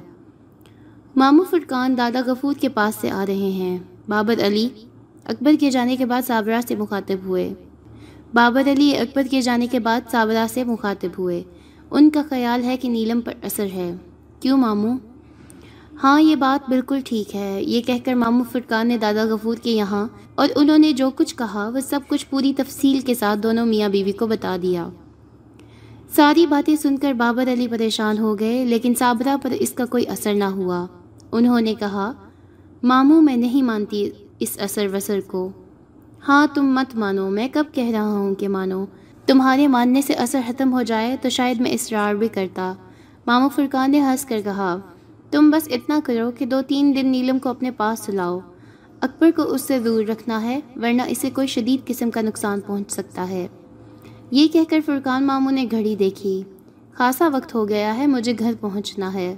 مامو 1.16 1.44
فرقان 1.44 1.98
دادا 1.98 2.22
غفور 2.26 2.54
کے 2.60 2.70
پاس 2.70 2.96
سے 3.02 3.10
آ 3.10 3.26
رہے 3.26 3.36
ہیں۔ 3.36 3.78
بابر 4.10 4.46
علی، 4.46 4.70
اکبر 5.26 5.52
کے 5.60 5.72
جانے 5.72 5.96
کے 5.96 6.06
بعد 6.06 6.22
صابرہ 6.28 6.62
سے 6.68 6.76
مخاطب 6.76 7.18
ہوئے۔ 7.26 7.54
بابر 8.36 8.72
علی 8.72 8.98
اکبر 8.98 9.24
کے 9.32 9.42
جانے 9.42 9.68
کے 9.68 9.80
بعد 9.80 10.02
ساورا 10.12 10.46
سے 10.50 10.64
مخاطب 10.64 11.10
ہوئے۔ 11.20 11.44
ان 11.92 12.10
کا 12.10 12.22
خیال 12.30 12.64
ہے 12.64 12.78
کہ 12.78 12.90
نیلم 12.90 13.22
پر 13.22 13.34
اثر 13.44 13.66
ہے۔ 13.66 13.96
کیوں 14.40 14.58
ماموں 14.58 14.98
ہاں 16.04 16.22
یہ 16.22 16.36
بات 16.36 16.70
بالکل 16.70 17.00
ٹھیک 17.06 17.36
ہے۔ 17.36 17.64
یہ 17.64 17.82
کہہ 17.82 18.06
کر 18.06 18.14
ماموں 18.14 18.46
فرقان 18.52 18.88
نے 18.88 18.98
دادا 18.98 19.24
غفور 19.24 19.58
کے 19.58 19.72
یہاں 19.72 20.08
اور 20.36 20.48
انہوں 20.56 20.78
نے 20.78 20.92
جو 20.92 21.10
کچھ 21.16 21.36
کہا، 21.36 21.70
وہ 21.74 21.80
سب 21.80 22.00
کچھ 22.08 22.26
پوری 22.30 22.54
تفصیل 22.54 23.00
کے 23.00 23.14
ساتھ 23.14 23.40
دونوں 23.40 23.66
میاں 23.66 23.90
بیوی 23.90 24.12
کو 24.12 24.28
بتا 24.28 24.58
دیا۔ 24.62 24.90
ساری 26.16 26.48
باتیں 26.48 26.76
سن 26.76 26.98
کر 26.98 27.14
بابر 27.14 27.54
علی 27.54 27.68
پریشان 27.68 28.18
ہو 28.18 28.40
گئے، 28.40 28.66
لیکن 28.66 28.94
صابرہ 29.00 29.38
پر 29.42 29.50
اس 29.52 29.72
کا 29.72 29.86
کوئی 29.86 30.08
اثر 30.08 30.34
نہ 30.34 30.44
ہوا۔ 30.44 30.86
انہوں 31.32 31.62
نے 31.62 31.74
کہا 31.74 32.12
ماموں 32.84 33.22
میں 33.22 33.38
نہیں 33.38 33.62
مانتی 33.62 34.10
اس 34.40 34.58
اثر 34.62 34.88
وثر 34.94 35.20
کو۔ 35.28 35.52
ہاں 36.28 36.48
تم 36.54 36.66
مت 36.66 36.96
مانو، 36.96 37.30
میں 37.30 37.48
کب 37.54 37.64
کہہ 37.74 37.90
رہا 37.90 38.08
ہوں 38.08 38.36
کہ 38.36 38.48
مانو۔ 38.48 38.86
تمہارے 39.26 39.68
ماننے 39.68 40.02
سے 40.02 40.14
اثر 40.14 40.40
ختم 40.48 40.74
ہو 40.74 40.82
جائے 40.82 41.18
تو 41.22 41.30
شاید 41.30 41.62
میں 41.62 41.72
اسرار 41.72 42.16
بھی 42.16 42.28
کرتا۔ 42.28 42.74
مامو 43.28 43.50
فرقان 43.50 43.92
نے 43.92 44.02
ہنس 44.02 44.26
کر 44.26 44.42
کہا، 44.44 44.78
تم 45.32 45.50
بس 45.50 45.68
اتنا 45.72 46.00
کرو 46.04 46.32
کہ 46.32 46.46
دو 46.46 46.62
تین 46.62 46.96
دن 46.96 47.08
نیلم 47.08 47.40
کو 47.40 47.50
اپنے 47.50 47.72
پاس 47.72 48.00
سلاؤ 48.00 48.40
اکبر 49.02 49.30
کو 49.36 49.44
اس 49.44 49.62
سے 49.62 49.80
دور 49.80 50.04
رکھنا 50.04 50.42
ہے، 50.42 50.60
ورنہ 50.76 51.02
اسے 51.08 51.30
کوئی 51.30 51.48
شدید 51.48 51.88
قسم 51.88 52.12
کا 52.12 52.22
نقصان 52.22 52.62
پہنچ 52.62 52.92
سکتا 52.92 53.30
ہے۔ 53.30 53.48
یہ 54.32 54.48
کہہ 54.48 54.70
کر 54.70 54.80
فرقان 54.86 55.26
ماموں 55.26 55.52
نے 55.52 55.66
گھڑی 55.72 55.96
دیکھی۔ 55.96 56.44
خاصا 56.94 57.30
وقت 57.34 57.56
ہو 57.56 57.70
گیا 57.70 57.98
ہے، 57.98 58.08
مجھے 58.08 58.34
گھر 58.40 58.54
پہنچنا 58.60 59.14
ہے۔ 59.14 59.36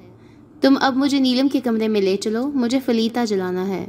تم 0.61 0.73
اب 0.81 0.97
مجھے 0.97 1.19
نیلم 1.19 1.47
کے 1.47 1.59
کمرے 1.59 1.87
میں 1.87 2.01
لے 2.01 2.17
چلو، 2.17 2.47
مجھے 2.47 2.79
فلیتا 2.79 3.25
جلانا 3.25 3.67
ہے۔ 3.67 3.85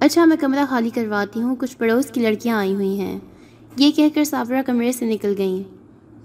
اچھا 0.00 0.24
میں 0.24 0.36
کمرہ 0.36 0.64
خالی 0.68 0.90
کرواتی 0.90 1.42
ہوں، 1.42 1.56
کچھ 1.56 1.76
پڑوس 1.76 2.06
کی 2.06 2.20
لڑکیاں 2.20 2.56
آئی 2.56 2.74
ہوئی 2.74 3.00
ہیں۔ 3.00 3.18
یہ 3.76 3.90
کہہ 3.90 4.08
کر 4.14 4.24
صابرہ 4.24 4.62
کمرے 4.66 4.92
سے 4.92 5.06
نکل 5.06 5.34
گئیں۔ 5.38 5.62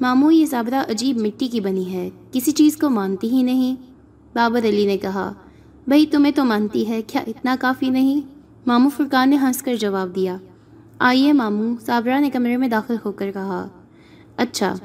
ماموں، 0.01 0.31
یہ 0.31 0.45
صابرہ 0.45 0.91
عجیب 0.91 1.17
مٹی 1.17 1.47
کی 1.47 1.59
بنی 1.59 1.93
ہے، 1.93 2.09
کسی 2.31 2.51
چیز 2.51 2.77
کو 2.77 2.89
مانتی 2.89 3.29
ہی 3.29 3.43
نہیں۔ 3.43 3.75
بابر 4.33 4.65
علی 4.65 4.85
نے 4.85 4.97
کہا 4.97 5.33
بھائی 5.87 6.05
تمہیں 6.05 6.31
تو 6.31 6.45
مانتی 6.45 6.87
ہے، 6.89 7.01
کیا 7.01 7.21
اتنا 7.27 7.55
کافی 7.59 7.89
نہیں؟ 7.89 8.21
ماموں 8.67 8.89
فرقان 8.97 9.29
نے 9.29 9.37
ہنس 9.37 9.61
کر 9.61 9.75
جواب 9.75 10.15
دیا، 10.15 10.37
آئیے 10.99 11.33
ماموں، 11.33 11.75
صابرہ 11.85 12.19
نے 12.19 12.29
کمرے 12.29 12.57
میں 12.57 12.67
داخل 12.67 12.95
ہو 13.05 13.11
کر 13.11 13.31
کہا۔ 13.31 13.67
اچھا 14.37 14.75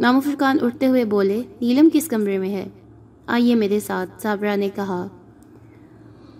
ماموں 0.00 0.20
فرقان 0.20 0.56
اٹھتے 0.62 0.86
ہوئے 0.86 1.04
بولے، 1.04 1.42
نیلم 1.60 1.88
کس 1.92 2.08
کمرے 2.08 2.38
میں 2.38 2.50
ہے؟ 2.50 2.68
آئیے 3.26 3.54
میرے 3.54 3.80
ساتھ، 3.80 4.22
صابرہ 4.22 4.56
نے 4.56 4.68
کہا۔ 4.74 5.06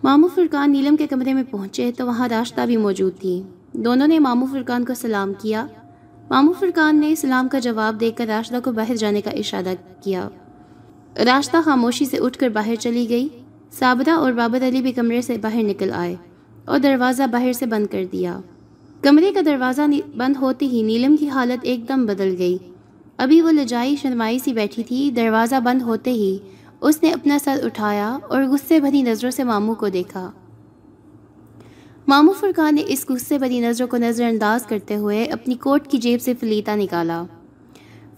ماموں 0.06 0.28
فرقان 0.34 0.72
نیلم 0.72 0.96
کے 0.96 1.06
کمرے 1.06 1.34
میں 1.34 1.42
پہنچے 1.50 1.92
تو 1.96 2.06
وہاں 2.06 2.28
راشتہ 2.28 2.60
بھی 2.66 2.76
موجود 2.76 3.18
تھی۔ 3.20 3.42
دونوں 3.72 4.06
نے 4.06 4.18
ماموں 4.18 4.46
فرقان 4.52 4.84
کو 4.84 4.94
سلام 4.94 5.32
کیا۔ 5.38 5.66
ماموں 6.30 6.54
فرقان 6.58 7.00
نے 7.00 7.14
سلام 7.14 7.48
کا 7.48 7.58
جواب 7.58 8.00
دے 8.00 8.10
کر 8.10 8.26
راشدہ 8.26 8.58
کو 8.64 8.72
باہر 8.72 8.96
جانے 8.96 9.20
کا 9.20 9.30
اشارہ 9.30 9.74
کیا۔ 10.02 10.28
راشدہ 11.24 11.60
خاموشی 11.64 12.04
سے 12.04 12.16
اٹھ 12.16 12.38
کر 12.38 12.48
باہر 12.48 12.74
چلی 12.74 13.08
گئی۔ 13.08 13.28
سابدہ 13.70 14.10
اور 14.10 14.32
بابر 14.32 14.68
علی 14.68 14.82
بھی 14.82 14.92
کمرے 14.92 15.22
سے 15.22 15.38
باہر 15.38 15.62
نکل 15.62 15.90
آئے 15.94 16.16
اور 16.64 16.78
دروازہ 16.78 17.22
باہر 17.32 17.52
سے 17.52 17.66
بند 17.66 17.86
کر 17.86 18.04
دیا۔ 18.12 18.40
کمرے 19.02 19.32
کا 19.32 19.40
دروازہ 19.46 19.82
بند 20.16 20.36
ہوتے 20.36 20.66
ہی 20.66 20.82
نیلم 20.82 21.16
کی 21.16 21.28
حالت 21.28 21.58
ایک 21.62 21.88
دم 21.88 22.06
بدل 22.06 22.34
گئی۔ 22.38 22.58
ابھی 23.16 23.40
وہ 23.40 23.50
لجائی 23.50 23.96
شرمائی 23.96 24.38
سی 24.38 24.52
بیٹھی 24.52 24.82
تھی۔ 24.82 25.10
دروازہ 25.16 25.60
بند 25.64 25.82
ہوتے 25.82 26.12
ہی 26.12 26.38
اس 26.80 27.02
نے 27.02 27.12
اپنا 27.12 27.38
سر 27.44 27.60
اٹھایا 27.62 28.18
اور 28.28 28.42
غصے 28.42 28.80
بھری 28.80 29.02
نظروں 29.02 29.30
سے 29.30 29.44
ماموں 29.44 29.74
کو 29.74 29.88
دیکھا۔ 29.88 30.30
ماموں 32.08 32.34
فرقان 32.40 32.74
نے 32.74 32.82
اس 32.86 33.06
غصے 33.08 33.38
بھری 33.38 33.60
نظروں 33.60 33.88
کو 33.88 33.96
نظر 33.96 34.24
انداز 34.24 34.66
کرتے 34.66 34.96
ہوئے 34.96 35.24
اپنی 35.24 35.54
کوٹ 35.54 35.88
کی 35.88 35.98
جیب 35.98 36.20
سے 36.20 36.34
فلیتا 36.34 36.74
نکالا۔ 36.74 37.24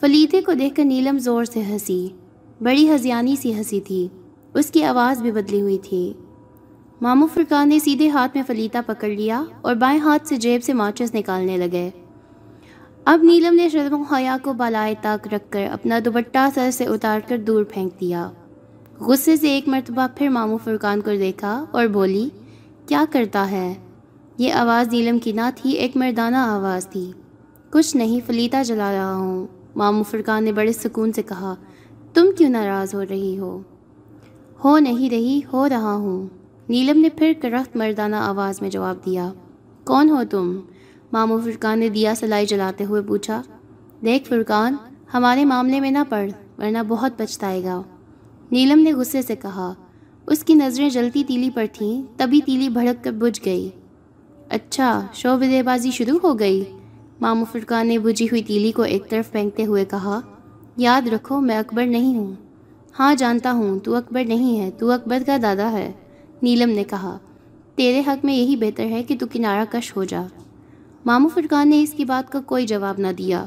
فلیتے 0.01 0.43
کو 0.43 0.53
دیکھ 0.53 0.75
کر 0.75 0.85
نیلم 0.85 1.19
زور 1.19 1.45
سے 1.45 1.63
ہنسی، 1.63 2.09
بڑی 2.61 2.95
ہزیانی 2.95 3.37
سی 3.37 3.55
ہنسی 3.55 3.81
تھی۔ 3.81 4.09
اس 4.55 4.71
کی 4.71 4.85
آواز 4.85 5.23
بھی 5.23 5.33
بدلی 5.33 5.61
ہوئی 5.61 5.79
تھی۔ 5.79 6.13
مامو 7.01 7.27
فرقان 7.35 7.69
نے 7.69 7.79
سیدھے 7.79 8.09
ہاتھ 8.09 8.33
میں 8.35 8.43
فلیتا 8.47 8.81
پکڑ 8.87 9.09
لیا 9.09 9.45
اور 9.61 9.75
بائیں 9.75 10.01
ہاتھ 10.01 10.29
سے 10.29 10.37
جیب 10.37 10.63
سے 10.63 10.73
ماچس 10.73 11.15
نکالنے 11.15 11.57
لگے۔ 11.57 11.91
اب 13.05 13.21
نیلم 13.23 13.55
نے 13.55 13.69
شرم 13.69 14.01
و 14.01 14.15
حیا 14.15 14.37
کو 14.43 14.53
بالائے 14.53 14.95
تاک 15.03 15.27
رکھ 15.27 15.53
کر 15.53 15.67
اپنا 15.73 15.99
دوپٹہ 16.05 16.49
سر 16.55 16.71
سے 16.71 16.85
اتار 16.85 17.21
کر 17.29 17.39
دور 17.39 17.65
پھینک 17.65 18.01
دیا۔ 18.01 18.31
غصے 19.01 19.37
سے 19.37 19.49
ایک 19.49 19.69
مرتبہ 19.69 20.07
پھر 20.17 20.29
مامو 20.29 20.57
فرقان 20.57 21.01
کو 21.01 21.11
دیکھا 21.11 21.65
اور 21.71 21.87
بولی، 21.87 22.29
کیا 22.87 23.05
کرتا 23.11 23.51
ہے؟ 23.51 23.75
یہ 24.39 24.53
آواز 24.53 24.89
نیلم 24.89 25.19
کی 25.19 25.33
نہ 25.33 25.51
تھی، 25.57 25.71
ایک 25.71 25.97
مردانہ 25.97 26.37
آواز 26.37 26.87
تھی۔ 26.89 27.13
کچھ 27.71 27.97
نہیں، 27.97 28.21
فلیتا 28.27 28.63
جلا 28.63 28.93
رہا 28.93 29.15
ہوں۔ 29.15 29.47
مامو 29.77 30.03
فرقان 30.03 30.45
نے 30.45 30.53
بڑے 30.53 30.73
سکون 30.73 31.13
سے 31.13 31.23
کہا، 31.23 31.55
تم 32.15 32.27
کیوں 32.39 32.51
ناراض 32.51 32.95
ہو 32.95 33.03
رہی 33.11 33.39
ہو؟ 33.39 33.63
ہو 34.65 34.79
نہیں 34.79 35.11
رہی، 35.11 35.41
ہو 35.53 35.69
رہا 35.69 35.95
ہوں۔ 35.95 36.27
نیلم 36.69 37.01
نے 37.01 37.09
پھر 37.09 37.33
کرخت 37.43 37.77
مردانہ 37.77 38.17
آواز 38.17 38.63
میں 38.63 38.71
جواب 38.71 38.97
دیا، 39.07 39.33
کون 39.85 40.11
ہو 40.11 40.23
تم؟ 40.31 40.61
مامو 41.13 41.39
فرقان 41.39 41.79
نے 41.79 41.89
دیا 41.89 42.15
سلائی 42.15 42.47
جلاتے 42.47 42.85
ہوئے 42.85 43.03
پوچھا، 43.03 43.43
دیکھ 44.05 44.29
فرقان، 44.29 44.75
ہمارے 45.15 45.45
معاملے 45.45 45.81
میں 45.81 45.91
نہ 45.91 46.03
پڑھ، 46.09 46.31
ورنہ 46.59 46.79
بہت 46.89 47.13
پچھتائے 47.17 47.65
گا۔ 47.65 47.83
نیلم 48.53 48.79
نے 48.79 48.93
غصے 48.93 49.23
سے 49.23 49.37
کہا، 49.37 49.75
اس 50.27 50.45
کی 50.45 50.55
نظریں 50.55 50.91
جلتی 50.91 51.25
تیلی 51.25 51.51
پر 51.55 51.65
تھیں، 51.73 52.03
تبھی 52.17 52.41
تیلی 52.47 52.69
بھڑک 52.69 53.05
کر 53.05 53.13
بجھ 53.13 53.41
گئی۔ 53.45 53.69
اچھا 54.49 55.07
شعب 55.15 55.41
دے 55.41 55.63
بازی 55.63 55.91
شروع 55.91 56.19
ہو 56.25 56.39
گئی۔ 56.39 56.65
مامو 57.21 57.45
فرقان 57.53 57.89
نے 57.89 57.99
بجھی 57.99 58.27
ہوئی 58.27 58.43
تیلی 58.43 58.73
کو 58.73 58.83
ایک 58.83 59.11
طرف 59.11 59.33
پھینکتے 59.33 59.65
ہوئے 59.65 59.85
کہا، 59.85 60.21
یاد 60.77 61.09
رکھو 61.09 61.41
میں 61.41 61.59
اکبر 61.59 61.87
نہیں 61.87 62.19
ہوں۔ 62.19 62.35
ہاں 62.99 63.15
جانتا 63.15 63.53
ہوں، 63.53 63.79
تو 63.79 63.95
اکبر 63.95 64.25
نہیں 64.25 64.61
ہے، 64.61 64.71
تو 64.79 64.91
اکبر 64.91 65.23
کا 65.27 65.37
دادا 65.43 65.73
ہے۔ 65.73 65.93
نیلم 66.43 66.71
نے 66.71 66.85
کہا، 66.85 67.19
تیرے 67.75 68.01
حق 68.07 68.25
میں 68.25 68.35
یہی 68.35 68.57
بہتر 68.57 68.85
ہے 68.85 69.03
کہ 69.03 69.17
تو 69.21 69.27
کنارہ 69.33 69.65
کش 69.71 69.97
ہو 69.97 70.05
جا۔ 70.05 70.23
مامو 71.07 71.29
فرقان 71.29 71.69
نے 71.69 71.83
اس 71.83 71.93
کی 71.93 72.05
بات 72.05 72.33
کا 72.33 72.41
کوئی 72.41 72.67
جواب 72.67 72.95
نہ 72.99 73.07
دیا۔ 73.19 73.47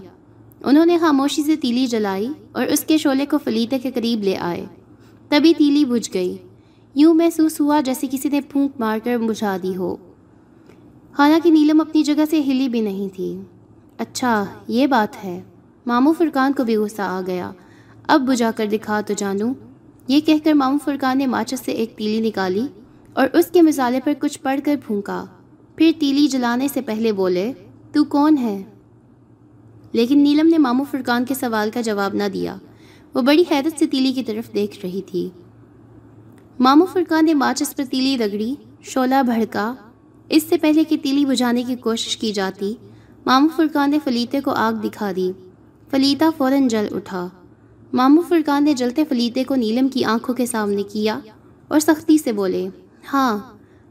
انہوں 0.64 0.86
نے 0.86 0.97
خاموشی 0.97 1.43
سے 1.43 1.56
تیلی 1.56 1.88
جلائی 1.88 2.30
اور 2.52 2.66
اس 2.66 2.80
کے 2.80 2.97
شعلے 2.97 3.26
کو 3.26 3.38
فلیتے 3.38 3.80
کے 3.80 3.91
قریب 3.91 4.24
لے 4.24 4.38
آئے۔ 4.38 4.66
تبھی 5.32 5.53
تیلی 5.53 5.86
بجھ 5.86 6.09
گئی۔ 6.13 6.38
یوں 6.95 7.13
محسوس 7.13 7.61
ہوا 7.61 7.82
جیسے 7.82 8.07
کسی 8.11 8.29
نے 8.29 8.41
پھونک 8.41 8.71
مار 8.79 8.99
کر 9.03 9.17
بجھا 9.17 9.57
دی 9.63 9.75
ہو۔ 9.75 9.95
حالانکہ 11.17 11.51
نیلم 11.51 11.82
اپنی 11.82 12.03
جگہ 12.03 12.25
سے 12.29 12.41
ہلی 12.41 12.69
بھی 12.69 12.82
نہیں 12.82 13.15
تھی۔ 13.15 13.41
اچھا 13.97 14.45
یہ 14.67 14.88
بات 14.88 15.23
ہے۔ 15.23 15.41
مامو 15.86 16.13
فرقان 16.13 16.53
کو 16.53 16.63
بھی 16.63 16.75
غصہ 16.75 17.01
آ 17.01 17.21
گیا۔ 17.27 17.51
اب 18.07 18.21
بجھا 18.21 18.51
کر 18.51 18.65
دکھا 18.65 19.01
تو 19.01 19.13
جانوں۔ 19.13 19.53
یہ 20.07 20.19
کہہ 20.19 20.38
کر 20.43 20.53
مامو 20.53 20.77
فرقان 20.86 21.17
نے 21.17 21.27
ماچس 21.27 21.59
سے 21.59 21.71
ایک 21.71 21.97
تیلی 21.97 22.27
نکالی 22.27 22.67
اور 23.13 23.27
اس 23.34 23.45
کے 23.45 23.61
مسالے 23.61 23.99
پر 24.03 24.13
کچھ 24.19 24.39
پڑھ 24.41 24.59
کر 24.65 24.75
پھونکا۔ 24.88 25.25
پھر 25.75 25.91
تیلی 25.99 26.27
جلانے 26.27 26.67
سے 26.67 26.82
پہلے 26.82 27.11
بولے، 27.11 27.53
تو 27.91 28.03
کون 28.03 28.38
ہے؟ 28.38 28.63
لیکن 29.91 30.19
نیلم 30.19 30.47
نے 30.47 30.57
مامو 30.57 30.84
فرقان 30.91 31.25
کے 31.25 31.34
سوال 31.34 31.69
کا 31.73 31.82
جواب 31.82 32.13
نہ 32.13 32.23
دیا۔ 32.34 32.57
وہ 33.14 33.22
بڑی 33.22 33.43
حیرت 33.51 33.80
سے 33.80 33.88
تیلی 33.88 34.12
کی 34.12 34.24
طرف 34.24 34.53
دیکھ 34.53 34.86
رہی 34.86 35.01
تھی۔ 35.01 35.30
مامو 36.59 36.86
فرقان 36.86 37.26
نے 37.26 37.34
ماچس 37.34 37.76
پر 37.76 37.84
تیلی 37.89 38.18
رگڑی 38.18 38.55
شولہ 38.82 39.24
بھڑکا۔ 39.26 39.74
اس 40.30 40.43
سے 40.43 40.57
پہلے 40.57 40.84
کہ 40.84 40.97
تیلی 41.03 41.26
بجھانے 41.26 41.64
کی 41.64 41.76
کوشش 41.76 42.18
کی 42.18 42.32
جاتی 42.32 42.76
مامو 43.26 43.47
فرقان 43.55 43.91
نے 43.91 43.99
فلیتے 44.03 44.41
کو 44.41 44.51
آگ 44.51 44.74
دکھا 44.74 45.12
دی۔ 45.16 45.32
فلیتا 45.89 46.30
فوراً 46.38 46.68
جل 46.68 46.86
اٹھا۔ 46.91 47.28
مامو 47.93 48.22
فرقان 48.22 48.64
نے 48.64 48.74
جلتے 48.74 49.03
فلیتے 49.09 49.43
کو 49.43 49.55
نیلم 49.55 49.88
کی 49.88 50.03
آنکھوں 50.03 50.36
کے 50.36 50.45
سامنے 50.45 50.84
کیا 50.84 51.20
اور 51.68 51.80
سختی 51.80 52.18
سے 52.18 52.32
بولے 52.32 52.68
ہاں 53.14 53.39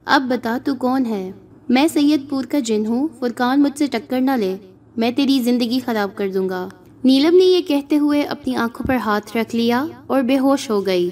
اب 0.04 0.22
بتا 0.28 0.58
تو 0.64 0.74
کون 0.74 1.06
ہے؟ 1.06 1.32
میں 1.68 1.88
سید 1.88 2.28
پور 2.28 2.44
کا 2.44 2.58
جن 2.58 2.86
ہوں، 2.86 3.08
فرقان 3.18 3.62
مجھ 3.62 3.78
سے 3.78 3.86
ٹکر 3.86 4.20
نہ 4.20 4.30
لے، 4.30 4.56
میں 4.96 5.10
تیری 5.10 5.40
زندگی 5.40 5.80
خراب 5.84 6.16
کر 6.16 6.32
دوں 6.32 6.48
گا۔ 6.48 6.68
نیلم 7.04 7.36
نے 7.36 7.44
یہ 7.44 7.60
کہتے 7.60 7.98
ہوئے 7.98 8.22
اپنی 8.22 8.56
آنکھوں 8.56 8.86
پر 8.86 8.96
ہاتھ 8.96 9.36
رکھ 9.36 9.56
لیا 9.56 9.86
اور 10.06 10.22
بے 10.22 10.38
ہوش 10.38 10.70
ہو 10.70 10.86
گئی۔ 10.86 11.10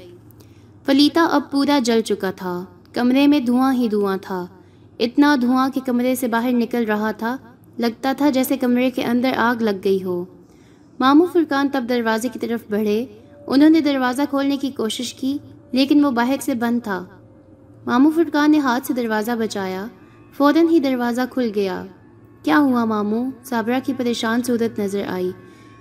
فلیتا 0.87 1.29
اب 1.31 1.51
پورا 1.51 1.79
جل 1.85 2.01
چکا 2.01 2.31
تھا۔ 2.31 2.65
کمرے 2.93 3.27
میں 3.27 3.41
دھواں 3.41 3.75
ہی 3.75 3.89
دھواں 3.89 4.17
تھا۔ 4.23 4.47
اتنا 4.99 5.37
دھواں 5.41 5.69
کہ 5.69 5.81
کمرے 5.87 6.15
سے 6.15 6.29
باہر 6.29 6.53
نکل 6.53 6.85
رہا 6.85 7.11
تھا۔ 7.11 7.37
لگتا 7.79 8.13
تھا 8.13 8.31
جیسے 8.31 8.57
کمرے 8.57 8.91
کے 8.91 9.05
اندر 9.05 9.31
آگ 9.37 9.63
لگ 9.63 9.71
گئی 9.85 10.05
ہو۔ 10.05 10.25
مامو 11.01 11.27
فرقان 11.33 11.69
تب 11.73 11.85
دروازے 11.89 12.29
کی 12.33 12.39
طرف 12.39 12.61
بڑھے۔ 12.71 13.07
انہوں 13.47 13.71
نے 13.71 13.81
دروازہ 13.81 14.23
کھولنے 14.31 14.57
کی 14.57 14.71
کوشش 14.71 15.15
کی، 15.15 15.39
لیکن 15.73 16.05
وہ 16.05 16.11
باہر 16.11 16.37
سے 16.41 16.55
بند 16.55 16.81
تھا۔ 16.85 17.05
مامو 17.87 18.11
فرقان 18.11 18.51
نے 18.51 18.59
ہاتھ 18.59 18.87
سے 18.87 18.95
دروازہ 18.95 19.33
بچایا۔ 19.39 19.87
فوراً 20.37 20.69
ہی 20.69 20.79
دروازہ 20.81 21.21
کھل 21.31 21.51
گیا۔ 21.55 21.85
کیا 22.43 22.59
ہوا 22.59 22.85
مامو 22.85 23.25
صابرہ 23.45 23.81
کی 23.85 23.93
پریشان 23.97 24.43
صورت 24.43 24.81
نظر 24.81 25.03
آئی۔ 25.09 25.31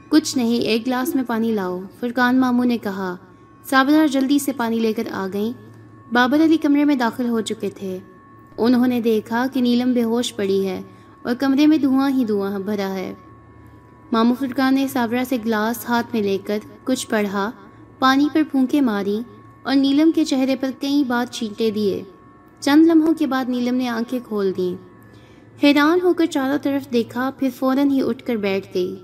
کچھ 0.10 0.38
نہیں، 0.38 0.62
ایک 0.62 0.88
گلاس 0.88 1.16
میں 1.16 1.24
پانی 1.28 1.52
لاؤ۔ 1.52 1.80
فرقان 2.00 2.40
ماموں 2.40 2.66
نے 2.66 2.78
کہا 2.78 3.16
صابرہ 3.70 4.08
جلدی 4.08 4.40
سے 4.40 4.52
پانی 4.54 4.80
لے 4.80 4.94
کر 4.94 5.04
آ 5.12 5.28
گئیں۔ 5.34 5.54
بابر 6.14 6.44
علی 6.44 6.58
کمرے 6.58 6.84
میں 6.84 6.96
داخل 6.96 7.30
ہو 7.30 7.42
چکے 7.42 7.70
تھے۔ 7.70 8.00
انہوں 8.58 8.88
نے 8.88 9.02
دیکھا 9.02 9.46
کہ 9.54 9.62
نیلم 9.62 9.94
بے 9.94 10.04
ہوش 10.04 10.36
پڑی 10.36 10.68
ہے 10.68 10.82
اور 11.22 11.36
کمرے 11.36 11.68
میں 11.68 11.78
دھواں 11.78 12.10
ہی 12.10 12.26
دھواں 12.26 12.60
بھرا 12.60 12.94
ہے۔ 12.94 13.14
مامو 14.12 14.34
فرقان 14.40 14.76
نے 14.76 14.88
صابرہ 14.88 15.24
سے 15.24 15.38
گلاس 15.46 15.90
ہاتھ 15.90 16.08
میں 16.14 16.22
لے 16.22 16.38
کر 16.46 16.60
کچھ 16.84 17.08
پڑھا، 17.10 17.52
پانی 18.00 18.28
پر 18.34 18.42
پھونکے 18.52 18.82
ماری 18.82 19.20
اور 19.64 19.76
نیلم 19.76 20.12
کے 20.12 20.26
چہرے 20.26 20.56
پر 20.56 20.70
کئی 20.82 21.04
بار 21.04 21.26
چھینٹے 21.32 21.72
دیے۔ 21.72 22.04
چند 22.60 22.88
لمحوں 22.88 23.14
کے 23.14 23.28
بعد 23.28 23.46
نیلم 23.50 23.76
نے 23.76 23.88
آنکھیں 23.88 24.20
کھول 24.28 24.52
دیں۔ 24.58 24.76
حیران 25.64 26.00
ہو 26.04 26.14
کر 26.14 26.26
چاروں 26.26 26.58
طرف 26.58 26.94
دیکھا، 26.94 27.32
پھر 27.38 27.50
فوراً 27.56 27.92
ہی 27.92 28.02
اٹھ 28.02 28.24
کر 28.24 28.36
بیٹھ 28.36 28.68
گئی۔ 28.74 28.96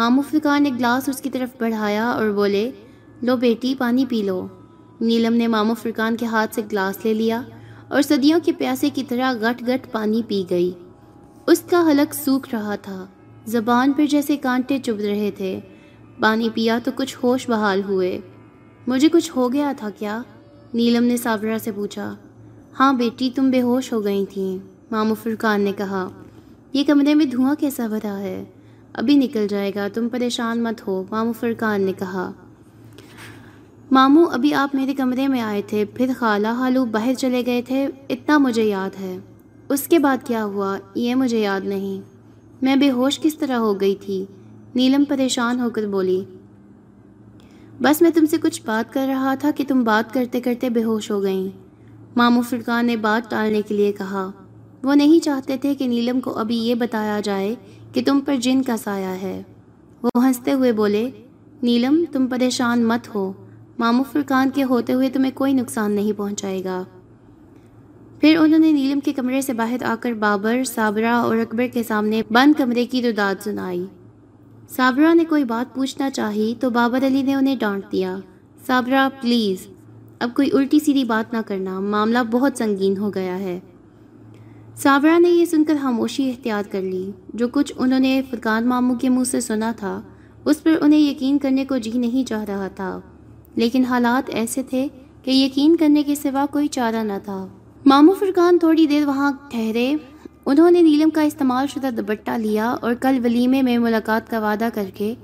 مامو 0.00 0.22
فرقان 0.30 0.62
نے 0.62 0.70
گلاس 0.70 1.08
اس 1.08 1.20
کی 1.20 1.30
طرف 1.30 1.60
بڑھایا 1.60 2.10
اور 2.10 2.28
بولے، 2.28 2.70
لو 3.22 3.36
بیٹی، 3.36 3.74
پانی 3.78 4.04
پی 4.08 4.22
لو۔ 4.22 4.46
نیلم 5.00 5.32
نے 5.32 5.46
مامو 5.46 5.74
فرقان 5.74 6.16
کے 6.16 6.26
ہاتھ 6.26 6.54
سے 6.54 6.62
گلاس 6.72 7.04
لے 7.04 7.14
لیا 7.14 7.42
اور 7.88 8.02
صدیوں 8.02 8.40
کے 8.44 8.52
پیاسے 8.52 8.90
کی 8.90 9.02
طرح 9.02 9.32
گٹ 9.32 9.62
گٹ 9.62 9.92
پانی 9.92 10.22
پی 10.28 10.44
گئی۔ 10.50 10.72
اس 11.46 11.60
کا 11.60 11.84
حلق 11.90 12.14
سوکھ 12.14 12.48
رہا 12.52 12.74
تھا۔ 12.76 13.06
زبان 13.46 13.92
پر 13.92 14.06
جیسے 14.06 14.36
کانٹے 14.36 14.78
چبھ 14.78 15.00
رہے 15.00 15.30
تھے۔ 15.36 15.60
پانی 16.20 16.48
پیا 16.54 16.78
تو 16.84 16.90
کچھ 16.94 17.16
ہوش 17.22 17.48
بحال 17.48 17.82
ہوئے۔ 17.82 18.20
مجھے 18.86 19.08
کچھ 19.08 19.32
ہو 19.36 19.52
گیا 19.52 19.72
تھا 19.76 19.90
کیا؟ 19.90 20.22
نیلم 20.74 21.04
نے 21.04 21.16
صابرہ 21.16 21.58
سے 21.58 21.72
پوچھا۔ 21.72 22.14
ہاں 22.80 22.92
بیٹی، 22.92 23.30
تم 23.34 23.50
بے 23.50 23.62
ہوش 23.62 23.92
ہو 23.92 24.04
گئی 24.04 24.26
تھیں 24.26 24.58
مامو 24.90 25.14
فرقان 25.14 25.60
نے 25.60 25.72
کہا۔ 25.76 26.08
یہ 26.72 26.84
کمرے 26.84 27.14
میں 27.14 27.26
دھواں 27.26 27.54
کیسا 27.54 27.86
بھرا 27.86 28.18
ہے؟ 28.18 28.44
ابھی 28.92 29.16
نکل 29.16 29.46
جائے 29.48 29.72
گا، 29.74 29.88
تم 29.94 30.08
پریشان 30.08 30.62
مت 30.62 30.88
ہو 30.88 31.04
مامو 31.10 31.32
فرقان 31.32 31.82
نے 31.82 31.92
کہا۔ 31.98 32.32
ماموں، 33.90 34.26
ابھی 34.26 34.54
آپ 34.54 34.74
میرے 34.74 34.94
کمرے 34.94 35.28
میں 35.28 35.40
آئے 35.40 35.62
تھے، 35.62 35.84
پھر 35.84 36.10
خالہ 36.18 36.48
حالو 36.48 36.84
باہر 36.84 37.14
چلے 37.14 37.42
گئے 37.46 37.62
تھے، 37.62 37.88
اتنا 38.08 38.38
مجھے 38.38 38.64
یاد 38.64 39.00
ہے۔ 39.00 39.18
اس 39.68 39.82
کے 39.82 39.98
بعد 39.98 40.16
کیا 40.24 40.44
ہوا؟ 40.44 40.78
یہ 40.94 41.14
مجھے 41.14 41.40
یاد 41.40 41.60
نہیں۔ 41.60 42.00
میں 42.62 42.76
بے 42.76 42.90
ہوش 42.90 43.20
کس 43.20 43.38
طرح 43.38 43.56
ہو 43.56 43.80
گئی 43.80 43.94
تھی، 43.94 44.24
نیلم 44.74 45.04
پریشان 45.04 45.60
ہو 45.60 45.70
کر 45.70 45.86
بولی۔ 45.86 46.24
بس 47.80 48.02
میں 48.02 48.10
تم 48.10 48.26
سے 48.26 48.36
کچھ 48.42 48.62
بات 48.64 48.92
کر 48.92 49.06
رہا 49.08 49.34
تھا 49.34 49.50
کہ 49.50 49.64
تم 49.68 49.84
بات 49.84 50.14
کرتے 50.14 50.40
کرتے 50.40 50.70
بے 50.70 50.84
ہوش 50.84 51.10
ہو 51.10 51.22
گئیں۔ 51.22 51.48
مامو 52.16 52.40
فرقان 52.40 52.86
نے 52.86 52.96
بات 52.96 53.30
ٹالنے 53.30 53.62
کے 53.62 53.74
لیے 53.74 53.92
کہا۔ 53.92 54.30
وہ 54.82 54.94
نہیں 54.94 55.24
چاہتے 55.24 55.56
تھے 55.56 55.74
کہ 55.74 55.86
نیلم 55.86 56.20
کو 56.20 56.38
ابھی 56.38 56.56
یہ 56.56 56.74
بتایا 56.74 57.20
جائے 57.20 57.54
کہ 57.92 58.02
تم 58.06 58.20
پر 58.20 58.36
جن 58.36 58.62
کا 58.62 58.76
سایہ 58.76 59.06
ہے۔ 59.06 59.42
وہ 60.02 60.26
ہنستے 60.26 60.52
ہوئے 60.52 60.72
بولے، 60.72 61.10
نیلم، 61.62 62.04
تم 62.12 62.26
پریشان 62.26 62.84
مت 62.84 63.14
ہو۔ 63.14 63.32
مامو 63.78 64.02
فرقان 64.12 64.50
کے 64.50 64.64
ہوتے 64.64 64.92
ہوئے 64.92 65.10
تمہیں 65.10 65.30
کوئی 65.34 65.52
نقصان 65.52 65.92
نہیں 65.92 66.12
پہنچائے 66.12 66.64
گا۔ 66.64 66.84
پھر 68.20 68.36
انہوں 68.38 68.58
نے 68.58 68.72
نیلم 68.72 69.00
کے 69.00 69.12
کمرے 69.12 69.40
سے 69.40 69.52
باہر 69.52 69.82
آ 69.82 69.94
کر 70.00 70.12
بابر، 70.12 70.64
صابرہ 70.64 71.14
اور 71.14 71.36
اکبر 71.36 71.66
کے 71.72 71.82
سامنے 71.82 72.22
بند 72.30 72.58
کمرے 72.58 72.86
کی 72.86 73.02
رداد 73.02 73.34
سنائی۔ 73.44 73.86
صابرہ 74.68 75.14
نے 75.14 75.24
کوئی 75.24 75.44
بات 75.44 75.74
پوچھنا 75.74 76.10
چاہی 76.10 76.54
تو 76.60 76.70
بابر 76.70 77.06
علی 77.06 77.22
نے 77.22 77.34
انہیں 77.34 77.56
ڈانٹ 77.56 77.92
دیا۔ 77.92 78.16
صابرہ، 78.66 79.08
پلیز، 79.20 79.66
اب 80.18 80.30
کوئی 80.34 80.50
الٹی 80.52 80.78
سیدھی 80.78 81.04
بات 81.04 81.32
نہ 81.32 81.38
کرنا، 81.46 81.80
معاملہ 81.80 82.18
بہت 82.30 82.52
سنگین 82.58 82.96
ہو 82.96 83.14
گیا 83.14 83.38
ہے۔ 83.38 83.60
صابرہ 84.76 85.18
نے 85.18 85.28
یہ 85.28 85.44
سن 85.44 85.64
کر 85.64 85.76
خاموشی 85.82 86.28
احتیاط 86.28 86.72
کر 86.72 86.80
لی۔ 86.82 87.10
جو 87.34 87.48
کچھ 87.48 87.72
انہوں 87.76 88.00
نے 88.00 88.22
فرقان 88.30 88.66
ماموں 88.66 88.94
کے 88.94 89.08
منہ 89.08 89.24
سے 89.24 89.40
سنا 89.40 89.72
تھا، 89.76 90.00
اس 90.44 90.62
پر 90.62 90.70
انہیں 90.80 91.00
یقین 91.00 91.38
کرنے 91.38 91.64
کو 91.64 91.76
جی 91.76 91.90
نہیں 91.94 92.28
چاہ 92.28 92.44
رہا 92.44 92.68
تھا۔ 92.68 93.00
لیکن 93.54 93.84
حالات 93.84 94.30
ایسے 94.30 94.62
تھے 94.62 94.88
کہ 95.22 95.30
یقین 95.30 95.76
کرنے 95.76 96.02
کے 96.02 96.14
سوا 96.14 96.46
کوئی 96.50 96.68
چارہ 96.68 97.04
نہ 97.04 97.12
تھا۔ 97.24 97.46
مامو 97.86 98.12
فرقان 98.12 98.58
تھوڑی 98.58 98.86
دیر 98.86 99.06
وہاں 99.06 99.32
ٹھہرے۔ 99.50 99.94
انہوں 100.46 100.70
نے 100.70 100.82
نیلم 100.82 101.10
کا 101.10 101.22
استعمال 101.22 101.66
شدہ 101.66 101.90
دوپٹہ 101.96 102.30
لیا 102.30 102.70
اور 102.70 102.94
کل 102.94 103.20
ولیمے 103.24 103.62
میں 103.62 103.78
ملاقات 103.78 104.30
کا 104.30 104.38
وعدہ 104.38 104.68
کر 104.74 104.90
کے 104.94 105.14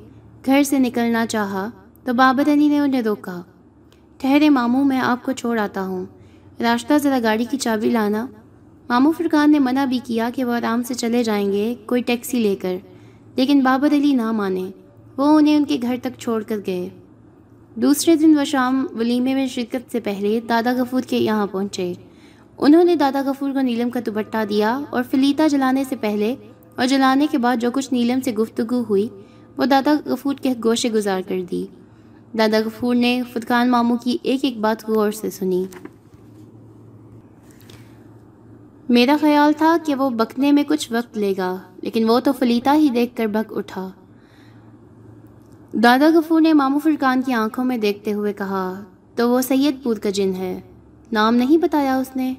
گھر 0.47 0.62
سے 0.62 0.78
نکلنا 0.78 1.26
چاہا 1.26 1.70
تو 2.05 2.12
بابر 2.12 2.53
علی 2.53 2.68
نے 2.68 2.78
انہیں 2.78 3.03
روکا۔ 3.03 3.42
ٹھہرے 4.18 4.51
ماموں، 4.51 4.84
میں 4.84 5.01
آپ 5.01 5.24
کو 5.24 5.32
چھوڑ 5.32 5.59
آتا 5.59 5.86
ہوں۔ 5.86 6.07
راستہ 6.61 6.94
ذرا 6.99 7.18
گاڑی 7.22 7.44
کی 7.51 7.57
چابی 7.57 7.90
لانا۔ 7.90 8.26
ماموں 8.89 9.12
فرقان 9.18 9.51
نے 9.51 9.59
منع 9.59 9.84
بھی 9.84 10.01
کیا 10.05 10.30
کہ 10.34 10.45
وہ 10.45 10.53
آرام 10.53 10.82
سے 10.82 10.95
چلے 10.95 11.24
جائیں 11.24 11.53
گے، 11.53 11.74
کوئی 11.87 12.03
ٹیکسی 12.03 12.39
لے 12.39 12.57
کر۔ 12.57 12.76
لیکن 13.37 13.61
بابر 13.61 13.95
علی 13.95 14.12
نہ 14.12 14.32
مانے۔ 14.32 14.70
وہ 15.16 15.39
انہیں 15.39 15.57
ان 15.57 15.64
کے 15.64 15.78
گھر 15.82 15.97
تک 16.03 16.18
چھوڑ 16.18 16.43
کر 16.43 16.57
گئے۔ 16.66 16.89
دوسرے 17.74 18.16
دن 18.16 18.39
وہ 18.39 18.45
شام 18.45 18.87
ولیمے 18.99 19.34
میں 19.34 19.47
شرکت 19.47 19.93
سے 19.93 20.01
پہلے 20.01 20.41
دادا 20.49 20.72
غفور 20.72 21.03
کے 21.03 21.18
یہاں 21.18 21.47
پہنچے۔ 21.47 21.93
انہوں 22.59 22.84
نے 22.84 22.95
دادا 22.95 23.22
غفور 23.26 23.53
کو 23.53 23.61
نیلم 23.61 23.91
کا 23.91 24.01
دوپٹہ 24.07 24.45
دیا 24.49 24.80
اور 24.91 25.03
فلیتا 25.11 25.47
جلانے 25.47 25.84
سے 25.89 25.97
پہلے 25.97 26.34
اور 26.74 26.87
جلانے 26.87 27.26
کے 27.30 27.39
بعد 27.39 27.57
جو 27.57 27.70
کچھ 27.70 27.93
نیلم 27.93 28.20
سے 28.20 28.32
گفتگو 28.32 28.82
ہوئی، 28.91 29.09
وہ 29.57 29.64
دادا 29.64 29.95
غفور 30.05 30.34
کے 30.34 30.55
گوشے 30.64 30.93
گزار 30.93 31.20
کر 31.28 31.41
دی۔ 31.51 31.66
دادا 32.39 32.59
غفور 32.64 32.95
نے 32.95 33.22
فتقان 33.32 33.70
ماموں 33.70 33.97
کی 33.97 34.16
ایک 34.22 34.41
ایک 34.43 34.59
بات 34.59 34.89
غور 34.89 35.11
سے 35.11 35.30
سنی۔ 35.30 35.64
میرا 38.89 39.16
خیال 39.20 39.53
تھا 39.53 39.76
کہ 39.87 39.95
وہ 39.95 40.11
بکنے 40.11 40.53
میں 40.53 40.62
کچھ 40.68 40.93
وقت 40.93 41.18
لے 41.18 41.34
گا، 41.39 41.57
لیکن 41.82 42.11
وہ 42.11 42.20
تو 42.20 42.32
فلیتا 42.32 42.74
ہی 42.74 42.89
دیکھ 42.89 43.16
کر 43.16 43.26
بک 43.26 43.53
اٹھا۔ 43.57 43.91
دادا 45.72 46.11
غفور 46.14 46.41
نے 46.41 46.53
مامو 46.53 46.78
فرقان 46.78 47.22
کی 47.22 47.32
آنکھوں 47.32 47.64
میں 47.64 47.78
دیکھتے 47.78 48.12
ہوئے 48.12 48.32
کہا، 48.32 48.84
تو 49.14 49.30
وہ 49.30 49.41
سید 49.41 49.82
پور 49.82 49.97
کا 49.97 50.11
جن 50.11 50.34
ہے؟ 50.34 50.61
نام 51.12 51.34
نہیں 51.34 51.59
بتایا 51.59 51.97
اس 51.97 52.16
نے؟ 52.16 52.34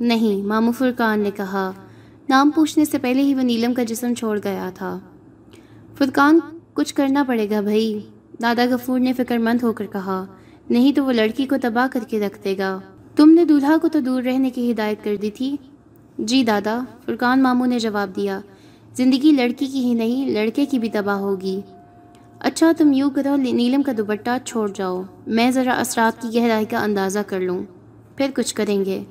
نہیں 0.00 0.46
مامو 0.46 0.72
فرقان 0.72 1.20
نے 1.20 1.30
کہا۔ 1.30 1.72
نام 2.28 2.50
پوچھنے 2.50 2.84
سے 2.84 2.98
پہلے 2.98 3.22
ہی 3.22 3.34
وہ 3.34 3.40
نیلم 3.40 3.74
کا 3.74 3.82
جسم 3.82 4.14
چھوڑ 4.14 4.38
گیا 4.44 4.70
تھا۔ 4.74 4.98
فرقان، 5.98 6.38
کچھ 6.74 6.94
کرنا 6.94 7.24
پڑے 7.26 7.50
گا 7.50 7.60
بھائی۔ 7.60 8.00
دادا 8.42 8.64
غفور 8.70 9.00
نے 9.00 9.12
فکر 9.12 9.38
مند 9.38 9.62
ہو 9.62 9.72
کر 9.72 9.86
کہا، 9.86 10.24
نہیں 10.70 10.92
تو 10.92 11.04
وہ 11.04 11.12
لڑکی 11.12 11.46
کو 11.46 11.56
تباہ 11.62 11.86
کر 11.92 12.00
کے 12.08 12.20
رکھ 12.20 12.44
دے 12.44 12.58
گا۔ 12.58 12.80
تم 13.16 13.30
نے 13.30 13.44
دولہا 13.44 13.76
کو 13.82 13.88
تو 13.88 14.00
دور 14.00 14.22
رہنے 14.22 14.50
کی 14.50 14.72
ہدایت 14.72 15.04
کر 15.04 15.16
دی 15.16 15.30
تھی۔ 15.30 15.56
جی 16.18 16.44
دادا، 16.44 16.80
فرقان 17.06 17.42
ماموں 17.42 17.66
نے 17.66 17.78
جواب 17.78 18.10
دیا، 18.16 18.40
زندگی 18.96 19.30
لڑکی 19.30 19.66
کی 19.66 19.80
ہی 19.80 19.94
نہیں، 19.94 20.30
لڑکے 20.30 20.64
کی 20.64 20.78
بھی 20.78 20.88
تباہ 20.88 21.16
ہوگی۔ 21.16 21.60
اچھا 22.38 22.72
تم 22.78 22.92
یوں 22.92 23.10
کرو، 23.10 23.36
نیلم 23.36 23.82
کا 23.82 23.92
دوپٹہ 23.98 24.30
چھوڑ 24.44 24.70
جاؤ۔ 24.74 25.02
میں 25.26 25.50
ذرا 25.50 25.72
اثرات 25.72 26.22
کی 26.22 26.40
گہرائی 26.40 26.64
کا 26.64 26.84
اندازہ 26.84 27.18
کر 27.26 27.40
لوں۔ 27.40 27.62
پھر 28.16 28.30
کچھ 28.34 28.54
کریں 28.54 28.84
گے۔ 28.84 29.02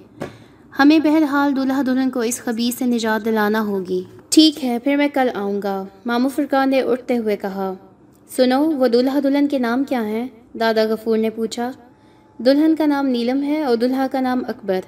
ہمیں 0.80 1.00
بہرحال 1.00 1.56
دولہا 1.56 1.82
دلہن 1.86 2.10
کو 2.10 2.20
اس 2.20 2.40
خبیص 2.40 2.76
سے 2.76 2.86
نجات 2.86 3.26
دلانا 3.26 3.62
ہوگی۔ 3.62 4.04
ٹھیک 4.30 4.66
ہے، 4.66 4.80
پھر 4.80 4.96
میں 4.96 5.08
کل 5.14 5.30
آؤں 5.34 5.62
گا۔ 5.62 5.84
مامو 6.06 6.30
فرقان 6.30 6.70
نے 6.70 6.82
اٹھتے 6.82 7.18
ہوئے 7.18 7.38
کہا، 7.38 7.74
سنو، 8.36 8.72
وہ 8.72 8.88
دلہا 8.88 9.20
دلہن 9.24 9.48
کے 9.48 9.60
نام 9.60 9.84
کیا 9.84 10.08
ہیں؟ 10.08 10.28
دادا 10.60 10.84
غفور 10.84 11.18
نے 11.18 11.30
پوچھا۔ 11.30 11.72
دلہن 12.46 12.76
کا 12.76 12.86
نام 12.86 13.08
نیلم 13.08 13.44
ہے 13.44 13.64
اور 13.64 13.76
دلہا 13.76 14.08
کا 14.12 14.22
نام 14.22 14.44
اکبر۔ 14.48 14.80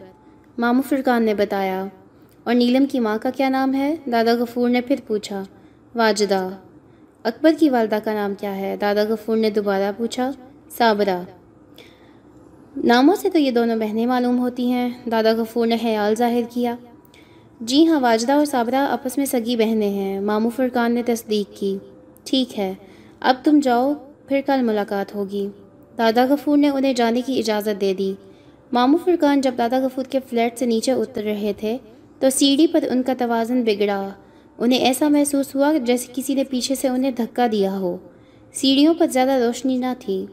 مامو 0.58 0.82
فرقان 0.82 1.24
نے 1.24 1.34
بتایا۔ 1.34 1.86
اور 2.44 2.56
نیلم 2.56 2.86
کی 2.86 3.00
ماں 3.00 3.18
کا 3.22 3.30
کیا 3.30 3.50
نام 3.50 3.74
ہے؟ 3.74 3.96
دادا 4.12 4.34
غفور 4.34 4.70
نے 4.70 4.82
پھر 4.82 4.96
پوچھا۔ 5.08 5.44
واجدہ۔ 5.96 6.50
اکبر 7.24 7.52
کی 7.60 7.70
والدہ 7.70 7.98
کا 8.04 8.14
نام 8.14 8.34
کیا 8.34 8.56
ہے؟ 8.56 8.78
دادا 8.82 9.04
غفور 9.04 9.38
نے 9.38 9.50
دوبارہ 9.50 9.92
پوچھا۔ 9.98 10.32
صابرہ۔ 10.78 11.22
ناموں 12.84 13.16
سے 13.16 13.30
تو 13.30 13.40
یہ 13.40 13.52
دونوں 13.52 13.76
بہنیں 13.76 14.06
معلوم 14.06 14.40
ہوتی 14.40 14.72
ہیں۔ 14.72 14.90
دادا 15.12 15.32
غفور 15.32 15.68
نے 15.68 15.78
خیال 15.82 16.16
ظاہر 16.16 16.42
کیا۔ 16.50 16.76
جی 17.62 17.88
ہاں 17.88 18.00
واجدہ 18.00 18.32
اور 18.32 18.46
صابرہ 18.46 18.88
آپس 18.92 19.18
میں 19.18 19.26
سگی 19.26 19.56
بہنیں 19.56 19.90
ہیں۔ 19.90 20.20
مامو 20.20 20.50
فرقان 20.50 20.94
نے 20.94 21.04
تصدیق 21.04 21.58
کی۔ 21.58 21.78
ٹھیک 22.24 22.60
ہے، 22.60 22.74
اب 23.20 23.36
تم 23.44 23.60
جاؤ، 23.60 23.94
پھر 24.28 24.42
کل 24.46 24.62
ملاقات 24.62 25.16
ہوگی۔ 25.16 25.48
دادا 25.98 26.26
غفور 26.30 26.58
نے 26.58 26.70
انہیں 26.70 26.94
جانے 26.94 27.22
کی 27.22 27.40
اجازت 27.40 27.82
دے 27.82 27.94
دی۔ 27.94 28.14
مامو 28.72 28.98
فرقان 29.06 29.42
جب 29.42 29.54
دادا 29.58 29.80
غفور 29.80 30.04
کے 30.04 30.20
فلیٹ 30.30 30.60
سے 30.60 30.66
نیچے 30.66 30.92
اتر 30.92 31.24
رہے 31.24 31.54
تھے، 31.58 31.78
تو 32.20 32.30
سیڑھی 32.30 32.68
پر 32.68 32.84
ان 32.90 33.04
کا 33.04 33.14
توازن 33.18 33.64
بگڑا۔ 33.64 34.10
انہیں 34.58 34.80
ایسا 34.80 35.08
محسوس 35.08 35.56
ہوا 35.56 35.74
جیسے 35.84 36.08
کسی 36.16 36.34
نے 36.34 36.44
پیچھے 36.44 36.76
سے 36.76 36.88
انہیں 36.88 37.12
دھکا 37.12 37.48
دیا 37.52 37.80
ہو۔ 37.80 37.98
سیڑھیوں 38.54 38.94
پر 38.94 39.08
زیادہ 39.08 39.32
روشنی 39.32 39.78
نہ 39.78 39.94
تھی۔ 40.00 40.26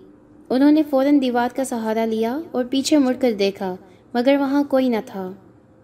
انہوں 0.50 0.72
نے 0.72 0.82
فوراً 0.90 1.22
دیوار 1.22 1.48
کا 1.56 1.64
سہارا 1.64 2.04
لیا 2.04 2.38
اور 2.50 2.64
پیچھے 2.64 2.98
مڑ 2.98 3.12
کر 3.20 3.32
دیکھا، 3.32 3.76
مگر 4.14 4.36
وہاں 4.40 4.64
کوئی 4.64 4.88
نہ 4.88 4.96
تھا۔ 5.06 5.32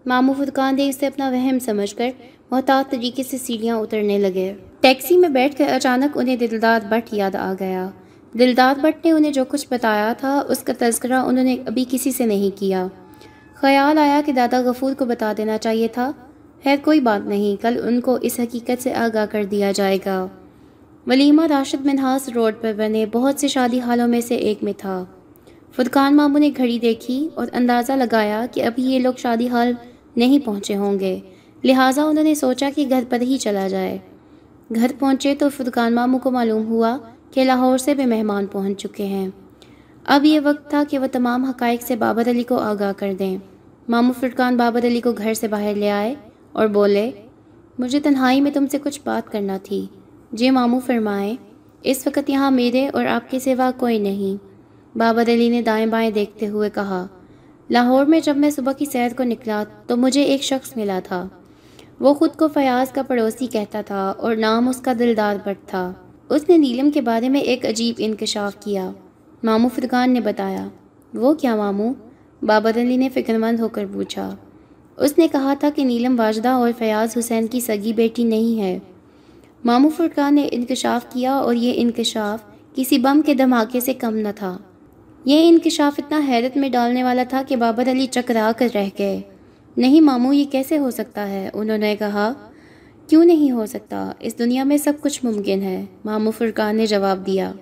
مامو 0.05 0.33
فرقان 0.33 0.75
نے 0.75 0.89
اسے 0.89 1.07
اپنا 1.07 1.29
وہم 1.29 1.59
سمجھ 1.59 1.95
کر 1.95 2.09
محتاط 2.51 2.91
طریقے 2.91 3.23
سے 3.23 3.37
سیڑھیاں 3.37 3.77
اترنے 3.77 4.17
لگے۔ 4.17 4.53
ٹیکسی 4.79 5.17
میں 5.17 5.29
بیٹھ 5.29 5.57
کر 5.57 5.65
اچانک 5.69 6.17
انہیں 6.17 6.35
دلدار 6.35 6.79
بٹ 6.89 7.13
یاد 7.13 7.35
آ 7.35 7.53
گیا۔ 7.59 7.89
دلدار 8.33 8.79
بٹ 8.81 9.05
نے 9.05 9.11
انہیں 9.11 9.31
جو 9.31 9.43
کچھ 9.45 9.67
بتایا 9.71 10.13
تھا، 10.13 10.43
اس 10.47 10.59
کا 10.59 10.73
تذکرہ 10.79 11.13
انہوں 11.13 11.43
نے 11.43 11.57
ابھی 11.65 11.85
کسی 11.89 12.11
سے 12.11 12.25
نہیں 12.25 12.59
کیا۔ 12.59 12.87
خیال 13.55 13.97
آیا 13.97 14.21
کہ 14.25 14.31
دادا 14.31 14.61
غفور 14.61 14.93
کو 14.93 15.05
بتا 15.05 15.33
دینا 15.37 15.57
چاہیے 15.57 15.87
تھا۔ 15.87 16.11
خیر، 16.63 16.75
کوئی 16.83 16.99
بات 16.99 17.27
نہیں، 17.27 17.61
کل 17.61 17.79
ان 17.83 18.01
کو 18.01 18.17
اس 18.21 18.39
حقیقت 18.39 18.83
سے 18.83 18.93
آگاہ 18.93 19.25
کر 19.25 19.43
دیا 19.43 19.71
جائے 19.71 19.97
گا۔ 20.05 20.27
ولیمہ 21.07 21.41
راشد 21.45 21.85
منہاس 21.85 22.29
روڈ 22.29 22.53
پر 22.61 22.73
بنے 22.77 23.05
بہت 23.05 23.39
سے 23.39 23.47
شادی 23.47 23.79
حالوں 23.79 24.07
میں 24.07 24.21
سے 24.21 24.35
ایک 24.35 24.63
میں 24.63 24.73
تھا۔ 24.77 25.05
فدقان 25.75 26.15
ماموں 26.15 26.39
نے 26.39 26.51
گھڑی 26.57 26.79
دیکھی 26.79 27.29
اور 27.33 27.47
اندازہ 27.53 27.91
لگایا 27.91 28.45
کہ 28.51 28.63
ابھی 28.63 28.83
یہ 28.83 28.99
لوگ 28.99 29.13
شادی 29.17 29.49
حال 29.49 29.73
نہیں 30.15 30.39
پہنچے 30.39 30.75
ہوں 30.75 30.99
گے۔ 30.99 31.19
لہٰذا 31.63 32.03
انہوں 32.03 32.23
نے 32.23 32.35
سوچا 32.35 32.69
کہ 32.75 32.85
گھر 32.89 33.03
پر 33.09 33.21
ہی 33.21 33.37
چلا 33.37 33.67
جائے۔ 33.67 33.97
گھر 34.75 34.91
پہنچے 34.99 35.35
تو 35.39 35.49
فرقان 35.49 35.93
ماموں 35.93 36.19
کو 36.19 36.31
معلوم 36.31 36.67
ہوا 36.67 36.97
کہ 37.31 37.43
لاہور 37.43 37.77
سے 37.77 37.93
بھی 37.93 38.05
مہمان 38.05 38.45
پہنچ 38.45 38.81
چکے 38.81 39.05
ہیں۔ 39.05 39.29
اب 40.05 40.25
یہ 40.25 40.39
وقت 40.43 40.69
تھا 40.69 40.83
کہ 40.89 40.99
وہ 40.99 41.07
تمام 41.11 41.43
حقائق 41.43 41.81
سے 41.81 41.95
بابر 41.95 42.29
علی 42.29 42.43
کو 42.43 42.57
آگاہ 42.57 42.93
کر 42.97 43.13
دیں۔ 43.19 43.37
مامو 43.89 44.13
فرقان 44.19 44.57
بابر 44.57 44.87
علی 44.87 45.01
کو 45.01 45.11
گھر 45.11 45.33
سے 45.33 45.47
باہر 45.47 45.75
لے 45.75 45.89
آئے 45.89 46.15
اور 46.51 46.67
بولے، 46.67 47.11
مجھے 47.79 47.99
تنہائی 47.99 48.41
میں 48.41 48.51
تم 48.51 48.65
سے 48.67 48.77
کچھ 48.83 49.01
بات 49.03 49.31
کرنا 49.31 49.57
تھی۔ 49.63 49.85
جی 50.31 50.49
مامو 50.49 50.79
فرمائے، 50.79 51.35
اس 51.83 52.07
وقت 52.07 52.29
یہاں 52.29 52.51
میرے 52.51 52.89
اور 52.93 53.05
آپ 53.05 53.31
کے 53.31 53.39
سوا 53.39 53.71
کوئی 53.77 53.99
نہیں۔ 53.99 54.47
بابر 54.97 55.23
علی 55.27 55.49
نے 55.49 55.61
دائیں 55.61 55.85
بائیں 55.85 56.11
دیکھتے 56.11 56.47
ہوئے 56.47 56.69
کہا، 56.69 57.05
لاہور 57.69 58.05
میں 58.05 58.19
جب 58.19 58.37
میں 58.37 58.49
صبح 58.49 58.71
کی 58.71 58.85
سیر 58.85 59.09
کو 59.17 59.23
نکلا 59.23 59.63
تو 59.87 59.97
مجھے 59.97 60.23
ایک 60.23 60.43
شخص 60.43 60.77
ملا 60.77 60.99
تھا۔ 61.03 61.27
وہ 61.99 62.13
خود 62.13 62.29
کو 62.35 62.47
فیاض 62.47 62.91
کا 62.91 63.01
پڑوسی 63.01 63.47
کہتا 63.47 63.81
تھا 63.81 64.13
اور 64.17 64.35
نام 64.35 64.67
اس 64.67 64.81
کا 64.81 64.93
دلدار 64.99 65.35
بٹ 65.45 65.67
تھا۔ 65.67 65.93
اس 66.29 66.49
نے 66.49 66.57
نیلم 66.57 66.91
کے 66.91 67.01
بارے 67.01 67.29
میں 67.29 67.39
ایک 67.39 67.65
عجیب 67.65 67.95
انکشاف 67.97 68.55
کیا۔ 68.59 68.91
مامو 69.43 69.67
فرقان 69.75 70.13
نے 70.13 70.19
بتایا، 70.19 70.67
وہ 71.13 71.33
کیا 71.33 71.55
مامو 71.55 71.93
بابر 72.41 72.71
علی 72.75 72.97
نے 72.97 73.09
فکر 73.09 73.37
مند 73.37 73.59
ہو 73.59 73.67
کر 73.67 73.85
پوچھا۔ 73.93 74.35
اس 74.97 75.17
نے 75.17 75.27
کہا 75.27 75.53
تھا 75.53 75.69
کہ 75.75 75.83
نیلم 75.83 76.19
واجدہ 76.19 76.49
اور 76.49 76.71
فیاض 76.77 77.17
حسین 77.17 77.47
کی 77.47 77.59
سگی 77.59 77.93
بیٹی 77.93 78.23
نہیں 78.23 78.61
ہے۔ 78.61 78.79
مامو 79.65 79.89
فرقان 79.89 80.35
نے 80.35 80.47
انکشاف 80.51 81.13
کیا 81.13 81.33
اور 81.33 81.55
یہ 81.55 81.73
انکشاف 81.75 82.39
کسی 82.75 82.97
بم 82.97 83.21
کے 83.21 83.33
دھماکے 83.33 83.79
سے 83.79 83.93
کم 83.93 84.15
نہ 84.15 84.27
تھا۔ 84.35 84.57
یہ 85.25 85.47
انکشاف 85.47 85.93
اتنا 85.97 86.21
حیرت 86.27 86.57
میں 86.57 86.69
ڈالنے 86.69 87.03
والا 87.03 87.23
تھا 87.23 87.41
کہ 87.47 87.55
بابر 87.55 87.91
علی 87.91 88.05
چکرا 88.05 88.51
کر 88.57 88.67
رہ 88.73 88.89
گئے۔ 88.99 89.21
نہیں 89.77 90.01
ماموں، 90.01 90.33
یہ 90.33 90.45
کیسے 90.51 90.77
ہو 90.77 90.91
سکتا 90.91 91.29
ہے؟ 91.29 91.49
انہوں 91.53 91.77
نے 91.77 91.95
کہا 91.99 92.33
کیوں 93.09 93.25
نہیں 93.25 93.51
ہو 93.51 93.65
سکتا؟ 93.65 94.11
اس 94.19 94.39
دنیا 94.39 94.63
میں 94.63 94.77
سب 94.77 94.93
کچھ 95.01 95.25
ممکن 95.25 95.61
ہے۔ 95.61 95.85
مامو 96.05 96.31
فرقان 96.31 96.75
نے 96.75 96.85
جواب 96.85 97.25
دیا۔ 97.25 97.53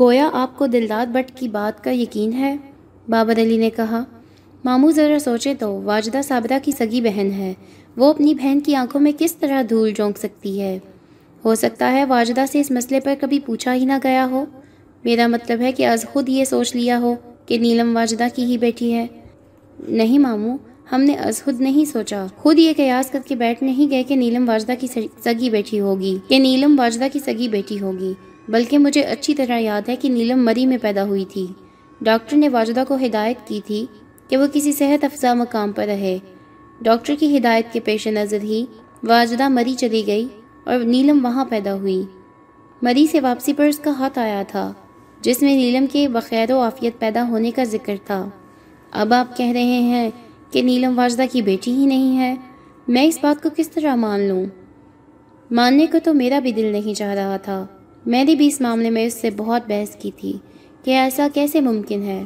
گویا 0.00 0.30
آپ 0.32 0.58
کو 0.58 0.66
دلداد 0.66 1.06
بٹ 1.06 1.38
کی 1.38 1.48
بات 1.48 1.84
کا 1.84 1.90
یقین 1.90 2.32
ہے؟ 2.32 2.56
بابر 3.08 3.40
علی 3.40 3.56
نے 3.56 3.70
کہا۔ 3.70 4.04
مامو 4.64 4.90
ذرا 4.90 5.18
سوچے 5.18 5.54
تو، 5.54 5.82
واجدہ 5.82 6.20
صابرہ 6.24 6.58
کی 6.62 6.72
سگی 6.72 7.00
بہن 7.00 7.30
ہے۔ 7.32 7.54
وہ 7.96 8.10
اپنی 8.10 8.34
بہن 8.34 8.60
کی 8.60 8.74
آنکھوں 8.74 9.00
میں 9.00 9.12
کس 9.18 9.36
طرح 9.36 9.62
دھول 9.70 9.92
جھونک 9.92 10.18
سکتی 10.18 10.60
ہے؟ 10.60 10.78
ہو 11.44 11.54
سکتا 11.54 11.92
ہے 11.92 12.04
واجدہ 12.04 12.44
سے 12.52 12.60
اس 12.60 12.70
مسئلے 12.70 13.00
پر 13.00 13.14
کبھی 13.20 13.38
پوچھا 13.38 13.74
ہی 13.74 13.84
نہ 13.84 13.92
گیا 14.04 14.26
ہو۔ 14.30 14.44
میرا 15.04 15.26
مطلب 15.26 15.60
ہے 15.60 15.72
کہ 15.72 15.86
آج 15.86 16.04
خود 16.04 16.28
یہ 16.28 16.44
سوچ 16.44 16.76
لیا 16.76 16.98
ہو 16.98 17.14
کہ 17.46 17.58
نیلم 17.58 17.96
واجدہ 17.96 18.24
کی 18.34 18.44
ہی 18.44 18.58
بیٹی 18.58 18.92
ہے۔ 18.92 19.06
نہیں 19.88 20.18
ماموں 20.18 20.58
ہم 20.92 21.00
نے 21.00 21.14
از 21.14 21.44
خود 21.44 21.60
نہیں 21.60 21.84
سوچا۔ 21.84 22.26
خود 22.36 22.58
یہ 22.58 22.72
قیاس 22.76 23.10
کر 23.10 23.18
کے 23.26 23.34
بیٹھ 23.34 23.62
نہیں 23.62 23.90
گئے 23.90 24.02
کہ 24.02 24.16
نیلم 24.16 24.48
واجدہ 24.48 24.72
کی 24.80 24.86
سگی 25.24 25.50
بیٹھی 25.50 25.80
ہوگی۔ 25.80 26.18
کہ 26.28 26.38
نیلم 26.38 26.78
واجدہ 26.78 27.04
کی 27.12 27.18
سگی 27.18 27.48
بیٹی 27.48 27.80
ہوگی۔ 27.80 28.12
بلکہ 28.48 28.78
مجھے 28.78 29.00
اچھی 29.02 29.34
طرح 29.34 29.58
یاد 29.58 29.88
ہے 29.88 29.96
کہ 29.96 30.08
نیلم 30.08 30.44
مری 30.44 30.66
میں 30.66 30.78
پیدا 30.82 31.04
ہوئی 31.04 31.24
تھی۔ 31.24 31.46
ڈاکٹر 32.00 32.36
نے 32.36 32.48
واجدہ 32.48 32.84
کو 32.88 32.94
ہدایت 32.94 33.48
کی 33.48 33.60
تھی 33.66 33.86
کہ 34.28 34.36
وہ 34.36 34.46
کسی 34.52 34.72
صحت 34.72 35.04
افزا 35.04 35.34
مقام 35.34 35.72
پر 35.72 35.86
رہے۔ 35.86 36.18
ڈاکٹر 36.80 37.14
کی 37.20 37.38
ہدایت 37.38 37.72
کے 37.72 37.80
پیش 37.80 38.06
نظر 38.06 38.38
ہی 38.42 38.64
واجدہ 39.02 39.48
مری 39.48 39.74
چلی 39.74 40.02
گئی 40.06 40.28
اور 40.64 40.78
نیلم 40.78 41.24
وہاں 41.24 41.44
پیدا 41.44 41.74
ہوئی۔ 41.74 42.02
مری 42.82 43.06
سے 43.06 43.20
واپسی 43.20 43.52
پر 43.52 43.64
اس 43.64 43.78
کا 43.78 43.90
ہاتھ 43.90 44.18
آیا 44.18 44.42
تھا، 44.48 44.72
جس 45.20 45.42
میں 45.42 45.56
نیلم 45.56 45.86
کے 45.92 46.08
بخیر 46.08 46.52
و 46.52 46.60
عافیت 46.60 46.98
پیدا 46.98 47.28
ہونے 47.28 47.50
کا 47.50 47.64
ذکر 47.64 47.94
تھا۔ 48.06 48.28
اب 48.90 49.12
آپ 49.12 49.36
کہہ 49.36 49.46
رہے 49.46 49.62
ہیں 49.62 50.10
کہ 50.50 50.62
نیلم 50.62 50.98
واجدہ 50.98 51.22
کی 51.32 51.42
بیٹی 51.42 51.72
ہی 51.72 51.86
نہیں 51.86 52.18
ہے، 52.18 52.34
میں 52.88 53.04
اس 53.04 53.18
بات 53.22 53.42
کو 53.42 53.48
کس 53.56 53.70
طرح 53.70 53.94
مان 53.94 54.28
لوں؟ 54.28 54.44
ماننے 55.50 55.86
کو 55.86 55.98
تو 56.04 56.14
میرا 56.14 56.38
بھی 56.38 56.52
دل 56.52 56.64
نہیں 56.64 56.94
چاہ 56.94 57.14
رہا 57.14 57.36
تھا۔ 57.36 57.66
میں 58.06 58.24
نے 58.24 58.34
بھی 58.34 58.46
اس 58.46 58.60
معاملے 58.60 58.90
میں 58.90 59.06
اس 59.06 59.14
سے 59.14 59.30
بہت 59.30 59.62
بحث 59.68 59.96
کی 59.96 60.10
تھی 60.16 60.32
کہ 60.84 60.90
ایسا 60.90 61.26
کیسے 61.34 61.60
ممکن 61.60 62.02
ہے۔ 62.02 62.24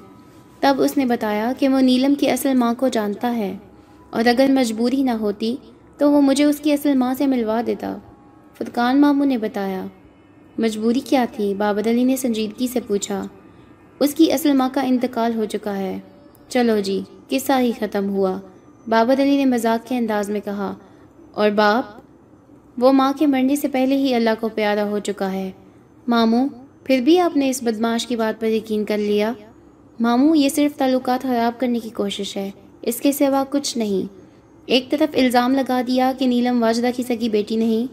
تب 0.61 0.77
اس 0.79 0.97
نے 0.97 1.05
بتایا 1.05 1.53
کہ 1.59 1.69
وہ 1.69 1.81
نیلم 1.81 2.15
کی 2.15 2.31
اصل 2.31 2.55
ماں 2.55 2.75
کو 2.75 2.89
جانتا 2.89 3.37
ہے 3.37 3.57
اور 4.11 4.25
اگر 4.27 4.47
مجبوری 4.51 5.03
نہ 5.03 5.11
ہوتی 5.11 5.57
تو 5.99 6.11
وہ 6.11 6.21
مجھے 6.21 6.45
اس 6.45 6.61
کی 6.61 6.73
اصل 6.73 6.95
ماں 6.95 7.15
سے 7.19 7.27
ملوا 7.27 7.61
دیتا۔ 7.67 7.97
فرقان 8.59 9.01
ماموں 9.01 9.27
نے 9.27 9.39
بتایا، 9.39 9.87
مجبوری 10.59 11.01
کیا 11.01 11.25
تھی؟ 11.33 11.55
بابر 11.55 11.91
علی 11.91 12.05
نے 12.05 12.17
سنجیدگی 12.17 12.67
سے 12.67 12.81
پوچھا، 12.87 13.27
اس 13.99 14.15
کی 14.15 14.33
اصل 14.33 14.53
ماں 14.53 14.69
کا 14.73 14.81
انتقال 14.81 15.35
ہو 15.35 15.45
چکا 15.45 15.77
ہے۔ 15.77 15.99
چلو 16.49 16.81
جی 16.81 17.03
قصہ 17.33 17.53
ہی 17.59 17.73
ختم 17.79 18.09
ہوا۔ 18.09 18.41
بابر 18.89 19.23
علی 19.23 19.37
نے 19.37 19.45
مذاق 19.45 19.89
کے 19.89 19.97
انداز 19.97 20.31
میں 20.31 20.41
کہا، 20.45 20.75
اور 21.33 21.51
باپ، 21.51 22.01
وہ 22.79 22.93
ماں 22.93 23.13
کے 23.19 23.27
مرنے 23.27 23.57
سے 23.57 23.69
پہلے 23.69 23.97
ہی 23.97 24.15
اللہ 24.15 24.31
کو 24.41 24.49
پیارا 24.49 24.85
ہو 24.85 24.99
چکا 24.99 25.33
ہے۔ 25.33 25.51
ماموں 26.09 26.49
پھر 26.85 27.01
بھی 27.01 27.19
آپ 27.21 27.37
نے 27.37 27.51
اس 27.51 27.63
بدماش 27.63 28.07
کی 28.07 28.17
بات 28.17 28.41
پر 28.41 28.47
یقین 28.47 28.85
کر 28.85 28.99
لیا؟ 28.99 29.33
ماموں 30.01 30.37
یہ 30.37 30.49
صرف 30.49 30.79
تعلقات 30.79 31.23
خراب 31.23 31.61
کرنے 31.61 31.79
کی 31.79 31.91
کوشش 31.91 32.37
ہے۔ 32.37 32.51
اس 32.83 33.01
کے 33.01 33.13
سوا 33.13 33.45
کچھ 33.51 33.79
نہیں۔ 33.79 34.13
ایک 34.67 34.91
طرف 34.91 35.15
الزام 35.15 35.55
لگا 35.55 35.81
دیا 35.87 36.13
کہ 36.19 36.27
نیلم 36.27 36.63
واجدہ 36.63 36.91
کی 36.97 37.03
سگی 37.03 37.29
بیٹی 37.29 37.57
نہیں، 37.57 37.87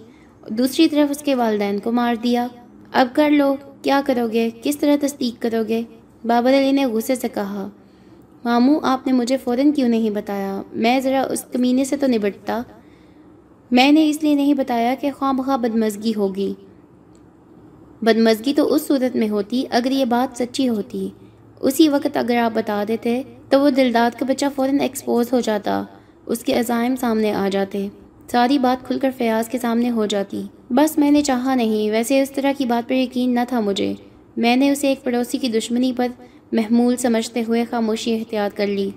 دوسری 0.50 0.88
طرف 0.88 1.12
اس 1.12 1.18
کے 1.18 1.36
والدین 1.36 1.80
کو 1.80 1.92
مار 1.92 2.16
دیا۔ 2.16 2.48
اب 2.94 3.08
کر 3.14 3.30
لو، 3.30 3.56
کیا 3.82 4.02
کرو 4.06 4.28
گے؟ 4.34 4.50
کس 4.64 4.78
طرح 4.78 4.96
تصدیق 5.02 5.42
کرو 5.42 5.64
گے؟ 5.68 5.82
بابر 6.26 6.50
علی 6.50 6.72
نے 6.72 6.86
غصے 6.86 7.16
سے 7.16 7.28
کہا 7.34 7.70
ماموں، 8.46 8.80
آپ 8.84 9.08
نے 9.08 9.14
مجھے 9.14 9.38
فوراً 9.38 9.72
کیوں 9.72 9.90
نہیں 9.90 10.10
بتایا؟ 10.10 10.62
میں 10.74 11.00
ذرا 11.00 11.26
اس 11.30 11.46
کمینے 11.52 11.84
سے 11.84 11.98
تو 11.98 12.08
نبٹتا۔ 12.08 12.62
میں 13.72 13.92
نے 13.92 14.10
اس 14.10 14.24
لیے 14.24 14.36
نہیں 14.36 14.54
بتایا 14.54 14.96
کہ 15.00 15.12
خواہ 15.18 15.34
بخواہ 15.34 15.58
بدمزگی 15.58 16.14
ہوگی۔ 16.16 16.54
بدمزگی 18.02 18.54
تو 18.54 18.74
اس 18.74 18.88
صورت 18.88 19.16
میں 19.16 19.30
ہوتی 19.30 19.64
اگر 19.70 19.92
یہ 19.92 20.06
بات 20.06 20.38
سچی 20.38 20.70
ہوتی۔ 20.70 21.10
اسی 21.60 21.90
وقت 21.90 22.18
اگر 22.18 22.38
آپ 22.38 22.52
بتا 22.54 22.84
دیتے 22.88 23.22
تو 23.50 23.62
وہ 23.62 23.70
دلداد 23.70 24.20
کا 24.20 24.26
بچہ 24.26 24.46
فوراً 24.56 24.80
ایکسپوز 24.80 25.34
ہو 25.34 25.40
جاتا، 25.40 25.84
اس 26.26 26.40
کے 26.40 26.54
عزائم 26.60 26.96
سامنے 26.96 27.34
آ 27.34 27.50
جاتے۔ 27.52 27.88
ساری 28.32 28.58
بات 28.58 28.88
کھل 28.88 29.00
کر 29.00 29.10
فیاض 29.18 29.50
کے 29.50 29.60
سامنے 29.60 29.90
ہو 29.90 30.06
جاتی۔ 30.06 30.44
بس 30.70 30.98
میں 30.98 31.12
نے 31.12 31.22
چاہا 31.22 31.56
نہیں، 31.56 31.92
ویسے 31.92 32.22
اس 32.22 32.32
طرح 32.32 32.52
کی 32.58 32.66
بات 32.66 32.90
پر 32.90 32.96
یقین 32.96 33.34
نہ 33.34 33.40
تھا 33.50 33.60
مجھے۔ 33.60 33.94
میں 34.38 34.56
نے 34.56 34.72
اسے 34.72 34.88
ایک 34.88 35.04
پڑوسی 35.04 35.38
کی 35.38 35.48
دشمنی 35.48 35.94
پر 35.98 36.08
محمول 36.52 36.98
سمجھتے 36.98 37.44
ہوئے 37.48 37.66
خاموشی 37.70 38.14
احتیاط 38.14 38.58
کر 38.58 38.68
لی۔ 38.68 38.90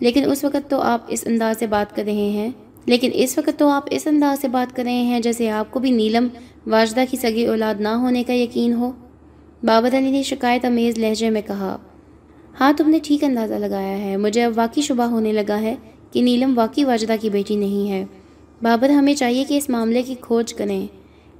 لیکن 0.00 0.30
اس 0.30 0.44
وقت 0.44 0.70
تو 0.70 0.80
آپ 0.80 1.00
اس 1.08 1.24
انداز 1.26 1.58
سے 1.58 1.66
بات 1.66 1.96
کر 1.96 2.02
رہے 2.04 2.12
ہیں۔ 2.12 2.50
لیکن 2.86 3.10
اس 3.12 3.38
وقت 3.38 3.58
تو 3.58 3.68
آپ 3.68 3.82
اس 3.90 4.06
انداز 4.06 4.40
سے 4.40 4.48
بات 4.48 4.76
کر 4.76 4.82
رہے 4.82 5.02
ہیں 5.02 5.20
جیسے 5.20 5.50
آپ 5.50 5.70
کو 5.70 5.80
بھی 5.80 5.90
نیلم 5.90 6.28
واجدہ 6.66 7.04
کی 7.10 7.16
سگی 7.16 7.46
اولاد 7.46 7.74
نہ 7.80 7.88
ہونے 7.88 8.22
کا 8.22 8.32
یقین 8.32 8.72
ہو۔ 8.72 8.92
بابر 9.62 9.98
علی 9.98 10.10
نے 10.10 10.22
شکایت 10.22 10.64
امیز 10.64 10.98
لہجے 10.98 11.30
میں 11.30 11.42
کہا 11.46 11.78
ہاں 12.60 12.72
تم 12.76 12.90
نے 12.90 12.98
ٹھیک 13.02 13.24
اندازہ 13.24 13.54
لگایا 13.54 13.98
ہے۔ 13.98 14.16
مجھے 14.16 14.44
اب 14.44 14.52
واقعی 14.56 14.82
شبہ 14.82 15.02
ہونے 15.02 15.32
لگا 15.32 15.60
ہے 15.60 15.74
کہ 16.12 16.22
نیلم 16.22 16.58
واقعی 16.58 16.84
واجدہ 16.84 17.12
کی 17.20 17.30
بیٹی 17.30 17.56
نہیں 17.56 17.90
ہے۔ 17.90 18.04
بابر 18.62 18.90
ہمیں 18.90 19.14
چاہیے 19.14 19.44
کہ 19.48 19.56
اس 19.56 19.70
معاملے 19.70 20.02
کی 20.02 20.14
کھوج 20.20 20.54
کریں۔ 20.54 20.86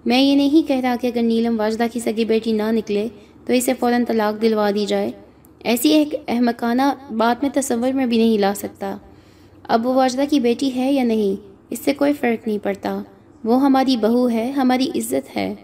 میں 0.05 0.23
یہ 0.23 0.37
نہیں 0.37 0.69
کہہ 0.69 0.81
رہا 0.81 0.97
کہ 1.01 1.07
اگر 1.07 1.23
نیلم 1.23 1.61
واجدہ 1.61 1.87
کی 1.93 2.01
سگی 2.01 2.25
بیٹی 2.25 2.53
نہ 2.53 2.73
نکلے 2.73 3.09
تو 3.47 3.53
اسے 3.53 3.73
فوراً 3.81 4.05
طلاق 4.09 4.43
دلوا 4.43 4.71
دی 4.75 4.87
جائے۔ 4.87 5.11
ایسی 5.65 5.91
ایک 5.91 6.15
احمقانہ 6.29 6.83
بات 7.11 7.43
میں 7.43 7.51
تصور 7.55 7.93
میں 7.93 8.07
بھی 8.07 8.19
نہیں 8.19 8.39
لا 8.39 8.53
سکتا۔ 8.57 8.97
اب 9.69 9.87
وہ 9.87 9.95
واجدہ 9.95 10.23
کی 10.31 10.41
بیٹی 10.41 10.75
ہے 10.75 10.93
یا 10.93 11.05
نہیں، 11.05 11.49
اس 11.71 11.79
سے 11.79 11.95
کوئی 11.95 12.13
فرق 12.13 12.47
نہیں 12.47 12.59
پڑتا۔ 12.59 13.03
وہ 13.45 13.63
ہماری 13.63 13.97
بہو 13.97 14.31
ہے، 14.31 14.51
ہماری 14.51 14.89
عزت 14.95 15.37
ہے۔ 15.37 15.55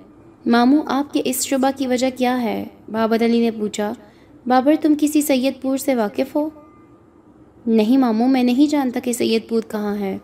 ماموں، 0.47 0.83
آپ 0.87 1.12
کے 1.12 1.22
اس 1.24 1.47
شبہ 1.47 1.70
کی 1.76 1.87
وجہ 1.87 2.07
کیا 2.16 2.43
ہے؟ 2.43 2.64
بابر 2.93 3.24
علی 3.24 3.41
نے 3.41 3.51
پوچھا۔ 3.51 3.93
بابر، 4.47 4.74
تم 4.81 4.95
کسی 5.01 5.22
سید 5.22 5.62
پور 5.62 5.76
سے 5.76 5.95
واقف 5.95 6.37
ہو؟ 6.37 6.51
نہیں 7.66 7.97
ماموں، 7.97 8.29
میں 8.29 8.43
نہیں 8.43 8.70
جانتا 8.70 9.01
کہ 9.01 9.12
سید 9.12 9.49
پور 9.49 9.62
کہاں 9.68 9.97
ہے۔ 9.97 10.18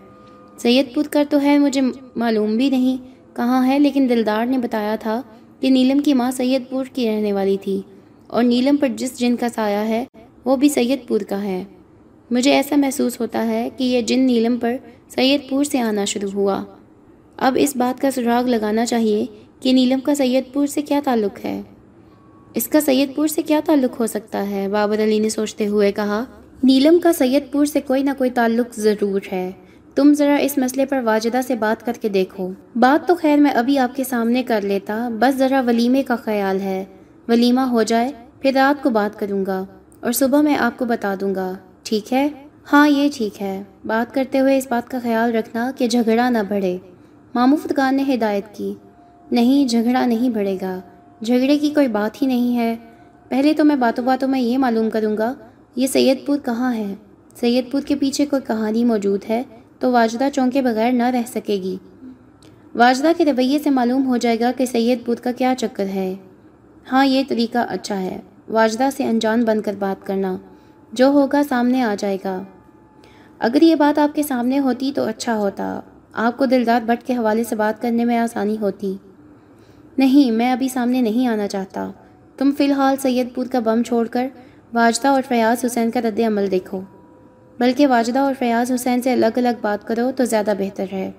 سید 0.57 0.95
پور 0.95 1.05
کر 1.05 1.25
تو 1.31 1.41
ہے 1.41 1.59
مجھے 1.59 1.81
معلوم 2.17 2.57
بھی 2.57 2.71
نہیں 2.71 2.97
کہاں 3.37 3.67
ہے، 3.67 3.79
لیکن 3.79 4.07
دلدار 4.09 4.47
نے 4.47 4.59
بتایا 4.59 4.97
تھا 4.97 5.23
کہ 5.65 5.71
نیلم 5.71 5.99
کی 5.99 6.15
ماں 6.15 6.31
سید 6.31 6.63
پور 6.71 6.85
کی 6.93 7.09
رہنے 7.09 7.33
والی 7.33 7.57
تھی 7.63 7.81
اور 8.27 8.43
نیلم 8.43 8.77
پر 8.77 8.89
جس 8.97 9.19
جن 9.19 9.37
کا 9.37 9.49
سایہ 9.55 9.77
ہے، 9.77 10.05
وہ 10.45 10.57
بھی 10.57 10.69
سید 10.69 11.09
پور 11.09 11.21
کا 11.21 11.43
ہے۔ 11.43 11.65
مجھے 12.31 12.53
ایسا 12.53 12.77
محسوس 12.77 13.21
ہوتا 13.21 13.47
ہے 13.47 13.69
کہ 13.77 13.85
یہ 13.85 14.03
جن 14.03 14.21
نیلم 14.21 14.57
پر 14.57 14.77
سید 15.09 15.49
پور 15.49 15.65
سے 15.65 15.81
آنا 15.81 16.05
شروع 16.05 16.31
ہوا۔ 16.31 16.65
اب 17.37 17.57
اس 17.61 17.77
بات 17.77 18.01
کا 18.01 18.11
سراغ 18.11 18.47
لگانا 18.47 18.87
چاہیے 18.87 19.27
کہ 19.61 19.73
نیلم 19.73 20.01
کا 20.01 20.15
سید 20.15 20.53
پور 20.53 20.67
سے 20.67 20.83
کیا 20.83 21.01
تعلق 21.05 21.45
ہے۔ 21.45 21.63
اس 22.55 22.69
کا 22.69 22.81
سید 22.81 23.15
پور 23.15 23.27
سے 23.27 23.43
کیا 23.43 23.61
تعلق 23.65 24.01
ہو 24.01 24.07
سکتا 24.07 24.51
ہے؟ 24.51 24.69
بابر 24.69 25.03
علی 25.03 25.19
نے 25.19 25.29
سوچتے 25.29 25.67
ہوئے 25.67 25.93
کہا، 25.93 26.25
نیلم 26.63 26.99
کا 26.99 27.13
سید 27.13 27.53
پور 27.53 27.67
سے 27.67 27.81
کوئی 27.81 28.03
نہ 28.03 28.11
کوئی 28.19 28.31
تعلق 28.31 28.75
ضرور 28.75 29.21
ہے۔ 29.33 29.51
تم 29.95 30.13
ذرا 30.13 30.35
اس 30.35 30.59
مسئلے 30.59 30.87
پر 30.87 31.01
واجدہ 31.05 31.41
سے 31.47 31.55
بات 31.55 31.87
کر 31.87 31.93
کے 32.01 32.09
دیکھو۔ 32.09 32.51
بات 32.77 33.09
تو 33.09 33.15
خیر 33.15 33.39
میں 33.39 33.51
ابھی 33.51 33.79
آپ 33.79 33.97
کے 33.97 34.05
سامنے 34.05 34.43
کر 34.43 34.61
لیتا، 34.61 35.09
بس 35.21 35.37
ذرا 35.37 35.63
ولیمے 35.67 36.03
کا 36.03 36.17
خیال 36.17 36.61
ہے۔ 36.61 36.85
ولیمہ 37.29 37.61
ہو 37.61 37.83
جائے، 37.83 38.13
پھر 38.41 38.51
رات 38.55 38.83
کو 38.83 38.91
بات 38.91 39.19
کروں 39.19 39.47
گا 39.47 39.65
اور 40.01 40.13
صبح 40.13 40.41
میں 40.41 40.57
آپ 40.57 40.79
کو 40.79 40.85
بتا 40.85 41.15
دوں 41.21 41.35
گا۔ 41.35 41.53
ٹھیک 41.83 42.13
ہے؟ 42.13 42.29
ہاں 42.73 42.89
یہ 42.89 43.09
ٹھیک 43.15 43.43
ہے۔ 43.43 43.63
بات 43.85 44.15
کرتے 44.15 44.41
ہوئے 44.41 44.59
اس 44.59 44.67
بات 44.71 44.91
کا 44.91 44.99
خیال 45.03 45.35
رکھنا 45.35 45.71
کہ 45.77 45.87
جھگڑا 45.87 46.31
نہ 46.31 46.39
بڑھے۔ 46.49 46.79
مامو 47.35 47.57
فتقان 47.57 47.97
نے 47.97 48.15
ہدایت 48.15 48.45
کی۔ 48.53 48.75
نہیں، 49.33 49.69
جھگڑا 49.69 50.07
نہیں 50.07 50.31
بڑھے 50.31 50.57
گا۔ 50.63 50.81
جھگڑے 51.23 51.59
کی 51.59 51.71
کوئی 51.71 51.89
بات 51.89 52.23
ہی 52.23 52.27
نہیں 52.27 52.57
ہے۔ 52.57 52.77
پہلے 53.29 53.53
تو 53.53 53.65
میں 53.65 53.77
باتوں 53.77 54.05
باتوں 54.05 54.29
میں 54.29 54.41
یہ 54.41 54.59
معلوم 54.59 54.91
کروں 54.91 55.17
گا، 55.19 55.35
یہ 55.77 55.87
سید 55.87 56.27
پور 56.27 56.39
کہاں 56.45 56.75
ہے؟ 56.75 56.95
سید 57.37 57.71
پور 57.71 57.81
کے 57.81 57.95
پیچھے 57.95 58.27
کوئی 58.27 58.43
کہانی 58.47 58.85
موجود 58.85 59.21
ہے؟ 59.29 59.43
تو 59.79 59.93
واجدہ 59.93 60.29
چونکے 60.35 60.63
بغیر 60.63 60.93
نہ 60.93 61.03
رہ 61.03 61.23
سکے 61.27 61.55
گی۔ 61.55 61.77
واجدہ 62.75 63.13
کے 63.17 63.25
رویے 63.25 63.59
سے 63.59 63.71
معلوم 63.71 64.07
ہو 64.07 64.17
جائے 64.17 64.41
گا 64.41 64.53
کہ 64.57 64.67
سید 64.67 65.07
پور 65.07 65.17
کا 65.17 65.33
کیا 65.33 65.55
چکر 65.59 65.87
ہے۔ 65.87 66.15
ہاں 66.93 67.07
یہ 67.07 67.23
طریقہ 67.29 67.59
اچھا 67.69 68.01
ہے۔ 68.01 68.21
واجدہ 68.49 68.89
سے 68.97 69.05
انجان 69.05 69.45
بن 69.45 69.63
کر 69.63 69.75
بات 69.79 70.07
کرنا، 70.07 70.37
جو 70.93 71.07
ہوگا 71.07 71.43
سامنے 71.49 71.83
آ 71.83 71.95
جائے 71.99 72.19
گا۔ 72.25 72.43
اگر 73.39 73.63
یہ 73.63 73.75
بات 73.75 73.99
آپ 73.99 74.15
کے 74.15 74.23
سامنے 74.23 74.59
ہوتی 74.59 74.93
تو 74.95 75.05
اچھا 75.05 75.37
ہوتا۔ 75.39 75.81
آپ 76.13 76.39
کو 76.39 76.47
دلدار 76.47 76.81
بٹ 76.87 77.07
کے 77.07 77.17
حوالے 77.17 77.45
سے 77.45 77.57
بات 77.57 77.83
کرنے 77.83 78.05
میں 78.05 78.19
آسانی 78.19 78.57
ہوتی۔ 78.61 78.97
نہیں، 79.99 80.31
میں 80.31 80.53
ابھی 80.53 80.69
سامنے 80.69 81.01
نہیں 81.01 81.27
آنا 81.27 81.49
چاہتا۔ 81.49 81.91
تم 82.37 82.51
فی 82.59 82.65
الحال 82.65 82.97
سید 82.97 83.35
پور 83.35 83.47
کا 83.47 83.59
بم 83.59 83.83
چھوڑ 83.83 84.07
کر 84.07 84.29
واجدہ 84.73 85.09
اور 85.09 85.23
فیاض 85.29 85.65
حسین 85.65 85.91
کا 85.91 86.01
رد 86.01 86.21
عمل 86.21 86.51
دیکھو۔ 86.51 86.81
بلکہ 87.61 87.87
واجدہ 87.87 88.19
اور 88.19 88.35
فیاض 88.39 88.73
حسین 88.73 89.03
سے 89.03 89.13
الگ 89.13 89.37
الگ 89.37 89.61
بات 89.61 89.87
کرو 89.87 90.11
تو 90.17 90.25
زیادہ 90.25 90.53
بہتر 90.59 90.85
ہے۔ 90.93 91.11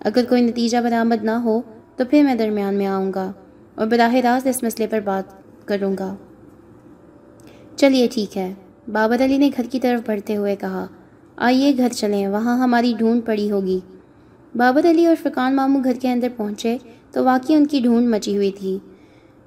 اگر 0.00 0.24
کوئی 0.28 0.42
نتیجہ 0.42 0.78
برآمد 0.78 1.24
نہ 1.24 1.30
ہو 1.30 1.60
تو 1.96 2.04
پھر 2.04 2.22
میں 2.22 2.34
درمیان 2.34 2.74
میں 2.74 2.86
آؤں 2.86 3.12
گا 3.14 3.32
اور 3.74 3.86
براہ 3.86 4.14
راست 4.14 4.46
اس 4.46 4.62
مسئلے 4.62 4.86
پر 4.86 5.00
بات 5.00 5.24
کروں 5.66 5.96
گا۔ 5.98 6.16
چلیے 7.76 8.08
ٹھیک 8.12 8.38
ہے۔ 8.38 8.54
بابر 8.92 9.24
علی 9.24 9.36
نے 9.36 9.50
گھر 9.56 9.64
کی 9.70 9.80
طرف 9.80 10.00
بڑھتے 10.06 10.36
ہوئے 10.36 10.56
کہا، 10.56 10.86
آئیے 11.36 11.76
گھر 11.76 11.88
چلیں، 11.88 12.26
وہاں 12.26 12.58
ہماری 12.58 12.94
ڈھونڈ 12.98 13.26
پڑی 13.26 13.50
ہوگی۔ 13.50 13.80
بابر 14.54 14.90
علی 14.90 15.06
اور 15.06 15.16
فرقان 15.22 15.56
ماموں 15.56 15.84
گھر 15.84 15.92
کے 16.00 16.12
اندر 16.12 16.28
پہنچے 16.36 16.78
تو 17.12 17.24
واقعی 17.24 17.56
ان 17.56 17.66
کی 17.66 17.80
ڈھونڈ 17.80 18.08
مچی 18.08 18.36
ہوئی 18.36 18.50
تھی۔ 18.50 18.78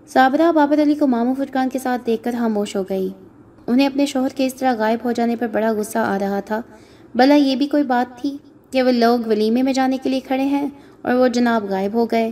صابرہ 0.08 0.52
بابر 0.52 0.82
علی 0.82 0.96
کو 0.96 1.08
ماموں 1.08 1.36
فرقان 1.36 1.70
کے 1.70 1.80
ساتھ 1.80 2.02
دیکھ 2.06 2.24
کر 2.24 2.36
خاموش 2.40 2.76
ہو 2.76 2.84
گئی۔ 2.90 3.10
انہیں 3.68 3.88
اپنے 3.88 4.06
شوہر 4.06 4.30
کے 4.36 4.46
اس 4.46 4.54
طرح 4.54 4.74
غائب 4.76 5.00
ہو 5.06 5.12
جانے 5.12 5.36
پر 5.36 5.48
بڑا 5.48 5.72
غصہ 5.72 5.98
آ 5.98 6.18
رہا 6.22 6.40
تھا۔ 6.40 6.62
بھلا 7.16 7.36
یہ 7.36 7.56
بھی 7.56 7.68
کوئی 7.68 7.84
بات 7.84 8.22
تھی 8.22 8.38
کہ 8.72 8.84
وہ 8.84 8.92
لوگ 8.92 9.20
ولیمے 9.28 9.62
میں 9.62 9.74
جانے 9.74 9.98
کے 10.04 10.10
لیے 10.10 10.20
کھڑے 10.20 10.44
ہیں 10.44 10.70
اور 11.02 11.14
وہ 11.14 11.28
جناب 11.28 11.66
غائب 11.70 11.94
ہو 11.94 12.06
گئے۔ 12.06 12.32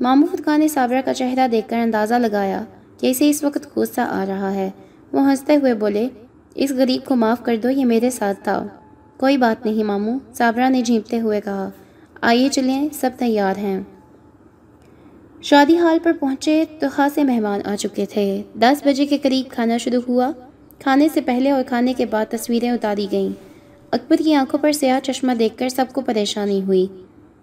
ماموں 0.00 0.28
فرقان 0.30 0.60
نے 0.60 0.68
صابرہ 0.68 1.00
کا 1.04 1.14
چہرہ 1.14 1.48
دیکھ 1.48 1.68
کر 1.68 1.76
اندازہ 1.76 2.14
لگایا 2.14 2.64
کہ 3.00 3.10
اسے 3.10 3.30
اس 3.30 3.44
وقت 3.44 3.78
غصہ 3.78 4.00
آ 4.00 4.24
رہا 4.28 4.54
ہے۔ 4.54 4.70
وہ 5.12 5.30
ہنستے 5.30 5.56
ہوئے 5.56 5.74
بولے، 5.74 6.08
اس 6.54 6.70
غریب 6.70 7.04
کو 7.04 7.16
معاف 7.16 7.44
کر 7.44 7.56
دو، 7.62 7.70
یہ 7.70 7.84
میرے 7.84 8.10
ساتھ 8.10 8.44
تھا۔ 8.44 8.66
کوئی 9.16 9.36
بات 9.36 9.66
نہیں 9.66 9.84
ماموں، 9.84 10.18
صابرہ 10.34 10.68
نے 10.68 10.82
جھیپتے 10.82 11.20
ہوئے 11.20 11.40
کہا، 11.40 11.70
آئیے 12.20 12.48
چلیں، 12.48 12.88
سب 12.92 13.10
تیار 13.18 13.56
ہیں۔ 13.56 13.80
شادی 15.42 15.78
حال 15.78 15.98
پر 16.02 16.12
پہنچے 16.20 16.64
تو 16.80 16.86
خاصے 16.92 17.24
مہمان 17.24 17.60
آ 17.64 17.76
چکے 17.76 18.06
تھے۔ 18.06 18.42
دس 18.60 18.82
بجے 18.84 19.06
کے 19.06 19.18
قریب 19.18 19.52
کھانا 19.52 19.76
شروع 19.76 20.00
ہوا۔ 20.08 20.30
کھانے 20.78 21.08
سے 21.14 21.20
پہلے 21.20 21.50
اور 21.50 21.62
کھانے 21.62 21.92
کے 21.92 22.06
بعد 22.06 22.26
تصویریں 22.30 22.70
اتاری 22.70 23.06
گئیں۔ 23.12 23.28
اکبر 23.90 24.16
کی 24.16 24.34
آنکھوں 24.34 24.58
پر 24.60 24.72
سیاہ 24.72 25.00
چشمہ 25.00 25.32
دیکھ 25.32 25.56
کر 25.56 25.68
سب 25.68 25.84
کو 25.92 26.00
پریشانی 26.00 26.62
ہوئی۔ 26.62 26.86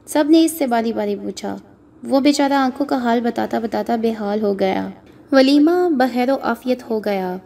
سب 0.06 0.24
نے 0.30 0.46
اس 0.46 0.52
سے 0.52 0.68
باری 0.68 0.94
باری 0.94 1.16
پوچھا۔ 1.16 1.58
وہ 2.04 2.20
بیچارہ 2.20 2.54
آنکھوں 2.54 2.86
کا 2.86 2.98
حال 2.98 3.22
بتاتا 3.22 3.60
بتاتا 3.60 3.96
بے 3.96 4.12
حال 4.20 4.42
ہو 4.42 4.60
گیا۔ 4.60 4.90
ولیمہ 5.32 5.90
بحیر 5.90 6.30
و 6.30 6.36
آفیت 6.42 6.90
ہو 6.90 7.00
گیا۔ 7.00 7.38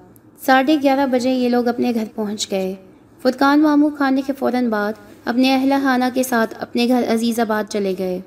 ساڑھے 0.46 0.78
گیارہ 0.84 1.06
بجے 1.06 1.30
یہ 1.30 1.50
لوگ 1.50 1.68
اپنے 1.68 1.94
گھر 1.94 2.06
پہنچ 2.16 2.52
گئے۔ 2.52 2.76
فتقان 3.22 3.60
ماموں 3.60 3.90
کھانے 3.90 4.22
کے 4.26 4.34
فوراً 4.40 4.70
بعد 4.70 4.94
اپنے 5.26 5.56
اہل 5.56 5.74
خانہ 5.84 6.06
کے 6.14 6.24
ساتھ 6.24 6.56
اپنے 6.60 6.88
گھر 6.88 7.04
عزیز 7.14 7.40
آباد 7.40 7.72
چلے 7.72 7.94
گئے۔ 8.00 8.20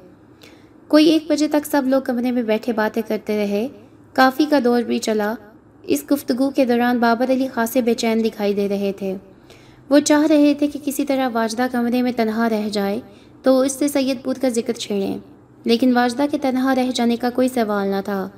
کوئی 0.89 1.07
ایک 1.07 1.31
بجے 1.31 1.49
تک 1.49 1.67
سب 1.67 1.83
لوگ 1.87 2.03
کمرے 2.03 2.31
میں 2.31 2.43
بیٹھے 2.43 2.73
باتیں 2.73 3.03
کرتے 3.09 3.37
رہے۔ 3.37 3.69
کافی 4.13 4.47
کا 4.51 4.59
دور 4.65 4.83
بھی 4.83 4.99
چلا۔ 4.99 5.35
اس 5.83 6.05
گفتگو 6.13 6.51
کے 6.51 6.65
دوران 6.65 6.99
بابر 6.99 7.33
علی 7.33 7.49
خاصے 7.49 7.83
بے 7.83 7.95
چین 7.95 8.25
دکھائی 8.25 8.55
دے 8.55 8.69
رہے 8.69 8.93
تھے۔ 8.97 9.17
وہ 9.91 9.99
چاہ 9.99 10.27
رہے 10.27 10.55
تھے 10.59 10.67
کہ 10.67 10.79
کسی 10.85 11.05
طرح 11.05 11.29
واجدہ 11.33 11.67
کمرے 11.73 12.03
میں 12.03 12.13
تنہا 12.17 12.49
رہ 12.49 12.69
جائے 12.69 13.01
تو 13.43 13.61
اس 13.61 13.73
سے 13.73 13.89
سید 13.89 14.25
پور 14.25 14.35
کا 14.41 14.49
ذکر 14.49 14.73
چھیڑیں۔ 14.73 15.19
لیکن 15.65 15.97
واجدہ 15.97 16.23
کے 16.31 16.39
تنہا 16.39 16.75
رہ 16.75 16.91
جانے 16.95 17.17
کا 17.17 17.31
کوئی 17.31 17.49
سوال 17.49 17.89
نہ 17.89 18.01
تھا۔ 18.05 18.29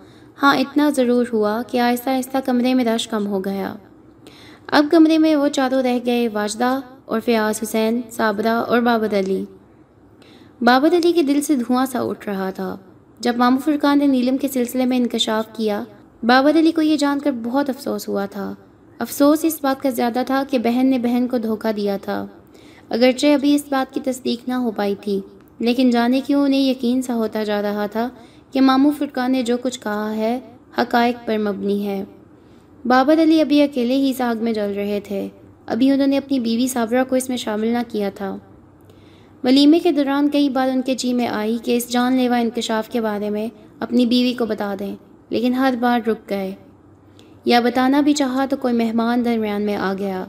ہاں 0.43 0.57
اتنا 0.57 0.91
ضرور 0.97 1.27
ہوا 1.33 1.63
کہ 1.67 1.81
آہستہ 1.81 2.11
آہستہ 2.11 2.39
کمرے 2.45 2.75
میں 2.75 2.85
رش 2.85 3.09
کم 3.09 3.27
ہو 3.27 3.45
گیا۔ 3.45 3.75
اب 4.67 4.87
کمرے 4.91 5.19
میں 5.19 5.37
وہ 5.37 5.49
چاروں 5.49 5.83
رہ 5.83 5.99
گئے 6.07 6.29
واجدہ 6.29 6.81
اور 7.05 7.21
فیاض 7.25 7.61
حسین، 7.63 8.01
صابرہ 8.11 8.49
اور 8.49 8.81
بابر 8.81 9.19
علی۔ 9.19 9.45
بابر 10.61 10.89
علی 10.89 11.13
کے 11.13 11.23
دل 11.23 11.41
سے 11.41 11.57
دھواں 11.57 11.87
سا 11.87 12.01
اٹھ 12.01 12.29
رہا 12.29 12.51
تھا۔ 12.51 12.77
جب 13.21 13.37
مامو 13.37 13.59
فرقان 13.65 13.99
نے 13.99 14.07
نیلم 14.07 14.37
کے 14.37 14.49
سلسلے 14.49 14.85
میں 14.85 14.97
انکشاف 14.97 15.45
کیا، 15.53 15.85
بابر 16.23 16.59
علی 16.59 16.73
کو 16.73 16.83
یہ 16.83 16.97
جان 16.97 17.19
کر 17.19 17.31
بہت 17.31 17.69
افسوس 17.69 18.09
ہوا 18.09 18.27
تھا۔ 18.27 18.55
افسوس 18.99 19.45
اس 19.45 19.59
بات 19.63 19.83
کا 19.83 19.91
زیادہ 19.91 20.23
تھا 20.27 20.43
کہ 20.51 20.59
بہن 20.59 20.87
نے 20.87 20.99
بہن 20.99 21.27
کو 21.31 21.39
دھوکہ 21.39 21.73
دیا 21.73 21.97
تھا۔ 21.97 22.27
اگرچہ 22.89 23.27
ابھی 23.27 23.55
اس 23.55 23.65
بات 23.69 23.95
کی 23.95 24.01
تصدیق 24.05 24.49
نہ 24.49 24.55
ہو 24.55 24.71
پائی 24.71 24.95
تھی، 24.95 25.21
لیکن 25.59 25.91
جانے 25.91 26.21
کیوں 26.27 26.45
انہیں 26.45 26.61
یقین 26.61 27.03
سا 27.03 27.15
ہوتا 27.15 27.45
جا 27.45 27.63
رہا 27.63 27.87
تھا 27.87 28.09
کہ 28.53 28.61
مامو 28.61 28.91
فرقان 28.99 29.33
نے 29.33 29.43
جو 29.43 29.57
کچھ 29.63 29.81
کہا 29.81 30.17
ہے، 30.17 30.41
حقائق 30.79 31.27
پر 31.27 31.39
مبنی 31.39 31.87
ہے۔ 31.87 32.05
بابر 32.85 33.23
علی 33.23 33.41
ابھی 33.41 33.63
اکیلے 33.63 33.97
ہی 33.97 34.13
ساگ 34.13 34.45
میں 34.45 34.53
جل 34.53 34.73
رہے 34.77 35.01
تھے۔ 35.05 35.29
ابھی 35.67 35.91
انہوں 35.91 36.07
نے 36.07 36.17
اپنی 36.17 36.41
بیوی 36.41 36.67
صابرہ 36.67 37.05
کو 37.09 37.17
اس 37.17 37.29
میں 37.29 37.37
شامل 37.37 37.69
نہ 37.69 37.79
کیا 37.89 38.11
تھا۔ 38.11 38.37
ولیمے 39.45 39.79
کے 39.79 39.93
دوران 39.93 40.31
کئی 40.31 40.49
بار 40.49 40.69
ان 40.69 40.83
کے 40.83 40.95
جی 40.95 41.13
میں 41.13 41.27
آئی 41.27 41.59
کہ 41.63 41.77
اس 41.77 41.89
جان 41.89 42.17
لیوا 42.17 42.37
انکشاف 42.37 42.89
کے 42.89 43.01
بارے 43.01 43.31
میں 43.31 43.49
اپنی 43.81 44.07
بیوی 44.07 44.35
کو 44.35 44.47
بتا 44.47 44.75
دیں، 44.79 44.97
لیکن 45.29 45.55
ہر 45.55 45.75
بار 45.81 46.09
رک 46.09 46.31
گئے۔ 46.31 46.55
یا 47.45 47.61
بتانا 47.61 48.01
بھی 48.01 48.13
چاہا 48.13 48.45
تو 48.51 48.57
کوئی 48.57 48.75
مہمان 48.75 49.25
درمیان 49.25 49.63
میں 49.63 49.77
آ 49.77 49.95
گیا۔ 49.99 50.25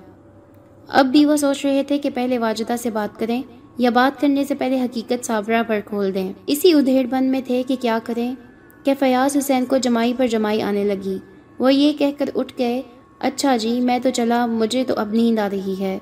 اب 0.88 1.06
بھی 1.06 1.26
وہ 1.26 1.36
سوچ 1.36 1.66
رہے 1.66 1.84
تھے 1.84 1.98
کہ 1.98 2.10
پہلے 2.14 2.38
واجدہ 2.38 2.76
سے 2.80 2.90
بات 2.90 3.20
کریں 3.20 3.42
یا 3.78 3.90
بات 3.90 4.22
کرنے 4.22 4.44
سے 4.44 4.56
پہلے 4.56 4.82
حقیقت 4.82 5.26
صابرہ 5.26 5.64
پر 5.68 5.80
کھول 5.86 6.14
دیں۔ 6.14 6.34
اسی 6.48 6.74
ادھیڑ 6.74 7.08
بند 7.08 7.32
میں 7.32 7.42
تھے 7.48 7.64
کہ 7.68 7.76
کیا 7.80 8.00
کریں 8.04 8.36
کہ 8.84 8.94
فیاض 9.00 9.38
حسین 9.38 9.66
کو 9.66 9.78
جمائی 9.78 10.14
پر 10.18 10.28
جمائی 10.28 10.62
آنے 10.62 10.84
لگی۔ 10.84 11.18
وہ 11.60 11.74
یہ 11.74 11.94
کہہ 11.94 12.12
کر 12.18 12.30
اٹھ 12.36 12.54
گئے 12.58 12.82
اچھا 13.20 13.58
جی 13.58 13.80
میں 13.80 14.00
تو 14.00 14.10
چلا، 14.10 14.46
مجھے 14.46 14.84
تو 14.88 14.94
اب 14.98 15.14
نیند 15.14 15.40
آ 15.40 15.48
رہی 15.52 15.76
ہے۔ 15.80 15.98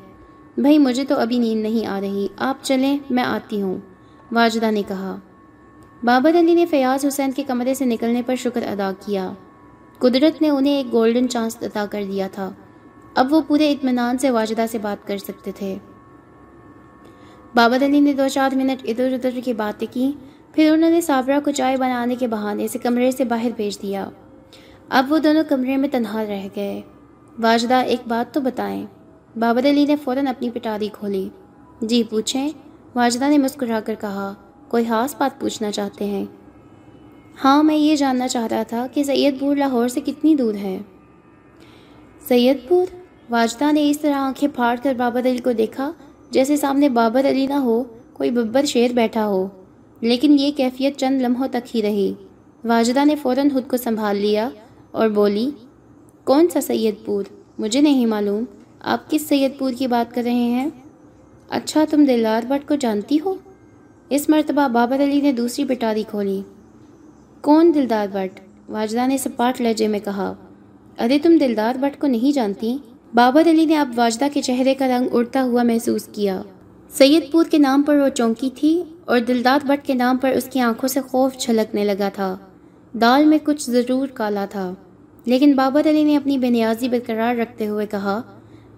بھائی 0.58 0.78
مجھے 0.78 1.06
تو 1.06 1.16
ابھی 1.16 1.40
نیند 1.40 1.62
نہیں 1.62 1.86
آ 1.86 2.02
رہی، 2.02 2.28
آپ 2.38 2.58
چلیں، 2.62 2.98
میں 3.10 3.24
آتی 3.24 3.62
ہوں۔ 3.62 3.78
واجدہ 4.32 4.72
نے 4.72 4.84
کہا۔ 4.88 5.18
بابر 6.04 6.40
علی 6.40 6.54
نے 6.54 6.66
فیاض 6.66 7.06
حسین 7.06 7.32
کے 7.32 7.44
کمرے 7.44 7.74
سے 7.74 7.86
نکلنے 7.86 8.22
پر 8.22 8.36
شکر 8.36 8.64
ادا 8.64 8.92
کیا۔ 9.06 9.32
قدرت 10.00 10.42
نے 10.42 10.50
انہیں 10.50 10.74
ایک 10.74 10.92
گولڈن 10.92 11.30
چانس 11.30 11.58
عطا 11.62 11.86
کر 11.92 12.04
دیا 12.08 12.28
تھا۔ 12.32 12.52
اب 13.16 13.34
وہ 13.34 13.42
پورے 13.48 13.72
اطمینان 13.72 14.18
سے 14.18 14.30
واجدہ 14.30 14.66
سے 14.72 14.78
بات 14.78 15.08
کر 15.08 15.18
سکتے 15.18 15.52
تھے۔ 15.52 15.78
بابر 17.56 17.86
علی 17.86 18.00
نے 18.00 18.14
دو 18.14 18.28
چار 18.28 18.56
منٹ 18.56 18.82
ادھر 18.84 19.14
ادھر 19.14 19.40
کی 19.46 19.54
باتیں 19.54 19.88
کی، 19.94 20.12
پھر 20.52 20.72
انہوں 20.72 20.90
نے 20.90 21.02
صابرہ 21.02 21.40
کو 21.46 21.52
چائے 21.52 21.78
بنانے 21.78 22.16
کے 22.16 22.28
بہانے 22.28 22.68
سے 22.68 22.80
کمرے 22.80 23.12
سے 23.12 23.24
باہر 23.24 23.50
بھیج 23.56 23.82
دیا۔ 23.82 24.10
اب 24.90 25.12
وہ 25.12 25.18
دونوں 25.18 25.44
کمرے 25.50 25.78
میں 25.78 25.90
تنہا 25.90 26.24
رہ 26.24 26.48
گئے۔ 26.56 26.82
واجدہ، 27.40 27.76
ایک 27.76 28.00
بات 28.08 28.34
تو 28.34 28.42
بتائیں۔ 28.42 28.86
بابر 29.40 29.70
علی 29.70 29.86
نے 29.86 29.96
فوراً 29.96 30.28
اپنی 30.28 30.50
پٹاری 30.50 30.90
کھولی۔ 30.94 31.30
جی 31.82 32.04
پوچھیں؟ 32.04 32.50
واجدہ 32.96 33.30
نے 33.30 33.38
مسکرا 33.38 33.80
کر 33.86 33.96
کہا، 34.02 34.34
کوئی 34.68 34.84
خاص 34.88 35.16
بات 35.18 35.42
پوچھنا 35.42 35.72
چاہتے 35.72 36.06
ہیں؟ 36.06 36.26
ہاں 37.44 37.64
میں 37.64 37.76
یہ 37.76 37.96
جاننا 37.96 38.28
چاہ 38.28 38.48
رہا 38.48 38.64
تھا 38.64 38.88
کہ 38.94 39.04
سید 39.04 39.40
پور 39.40 39.56
لاہور 39.56 39.88
سے 39.88 40.02
کتنی 40.02 40.36
دور 40.36 40.54
ہے۔ 40.56 40.78
سید 42.28 42.58
پور؟ 42.68 42.96
واجدہ 43.30 43.72
نے 43.72 43.90
اس 43.90 44.00
طرح 44.00 44.16
آنکھیں 44.16 44.50
پھاڑ 44.56 44.76
کر 44.84 44.94
بابر 44.94 45.20
علی 45.20 45.38
کو 45.38 45.52
دیکھا 45.52 45.92
جیسے 46.30 46.58
سامنے 46.58 46.90
بابر 46.90 47.30
علی 47.30 47.48
نہ 47.48 47.54
ہو، 47.54 47.84
کوئی 48.14 48.32
ببر 48.32 48.66
شیر 48.66 48.92
بیٹھا 48.92 49.28
ہو۔ 49.28 49.48
لیکن 50.02 50.40
یہ 50.40 50.52
کیفیت 50.52 50.98
چند 50.98 51.22
لمحوں 51.22 51.48
تک 51.48 51.76
ہی 51.76 51.82
رہی۔ 51.82 52.14
واجدہ 52.64 53.06
نے 53.06 53.16
فوراً 53.16 53.50
خود 53.50 53.70
کو 53.70 53.78
سنبھال 53.78 54.18
لیا 54.18 54.50
اور 54.92 55.08
بولی، 55.08 55.52
کون 56.24 56.48
سا 56.48 56.62
سید 56.62 56.96
پور؟ 57.06 57.24
مجھے 57.58 57.82
نہیں 57.82 58.06
معلوم۔ 58.06 58.44
آپ 58.80 59.12
کس 59.12 59.22
سید 59.28 59.58
پور 59.58 59.72
کی 59.78 59.88
بات 59.88 60.16
کر 60.16 60.24
رہے 60.24 60.32
ہیں؟ 60.32 60.70
اچھا 61.50 61.84
تم 61.90 62.06
دلدار 62.06 62.42
بٹ 62.48 62.68
کو 62.68 62.76
جانتی 62.76 63.18
ہو؟ 63.26 63.36
اس 64.10 64.30
مرتبہ 64.30 64.68
بابر 64.68 65.04
علی 65.04 65.22
نے 65.22 65.32
دوسری 65.32 65.66
پٹاری 65.66 66.04
کھولی۔ 66.10 66.42
کون 67.42 67.72
دلدار 67.74 68.08
بٹ؟ 68.14 68.40
واجدہ 68.70 69.08
نے 69.08 69.18
سپاٹ 69.18 69.62
لہجے 69.62 69.88
میں 69.88 70.00
کہا۔ 70.00 70.34
ارے، 71.00 71.20
تم 71.20 71.38
دلدار 71.40 71.76
بٹ 71.76 72.02
کو 72.02 72.08
نہیں 72.08 72.32
جانتی؟ 72.32 72.78
بابر 73.14 73.50
علی 73.50 73.66
نے 73.66 73.78
اب 73.78 73.92
واجدہ 73.96 74.26
کے 74.34 74.42
چہرے 74.42 74.76
کا 74.76 74.88
رنگ 74.88 75.08
اڑتا 75.12 75.44
ہوا 75.44 75.64
محسوس 75.64 76.08
کیا۔ 76.12 76.42
سید 76.90 77.32
پور 77.32 77.46
کے 77.52 77.58
نام 77.58 77.82
پر 77.82 77.96
وہ 77.96 78.10
چونکی 78.10 78.50
تھی 78.56 78.84
اور 79.06 79.20
دلداد 79.20 79.66
بٹ 79.66 79.88
کے 79.88 79.94
نام 79.94 80.18
پر 80.18 80.30
اس 80.30 80.44
کی 80.44 80.60
آنکھوں 80.60 80.88
سے 80.88 81.02
خوف 81.02 81.36
چھلکنے 81.38 81.84
لگا 81.84 82.10
تھا۔ 82.10 82.38
دال 83.02 83.26
میں 83.26 83.38
کچھ 83.44 83.70
ضرور 83.70 84.08
کالا 84.08 84.46
تھا۔ 84.46 84.74
لیکن 85.26 85.54
بابر 85.56 85.90
علی 85.90 86.04
نے 86.04 86.18
اپنی 86.18 86.38
بے 86.38 86.50
نیازی 86.50 86.90
برقرار 86.90 87.36
رکھتے 87.36 87.68
ہوئے 87.68 87.86
کہا 87.86 88.22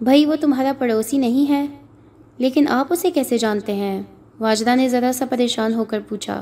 بھائی 0.02 0.26
وہ 0.26 0.36
تمہارا 0.36 0.72
پڑوسی 0.78 1.18
نہیں 1.18 1.50
ہے۔ 1.52 1.66
لیکن 2.38 2.66
آپ 2.68 2.88
اسے 2.90 3.12
کیسے 3.12 3.38
جانتے 3.38 3.74
ہیں؟ 3.74 4.04
واجدہ 4.40 4.76
نے 4.76 4.90
ذرا 4.90 5.12
سا 5.14 5.26
پریشان 5.30 5.74
ہو 5.74 5.84
کر 5.84 6.00
پوچھا۔ 6.10 6.42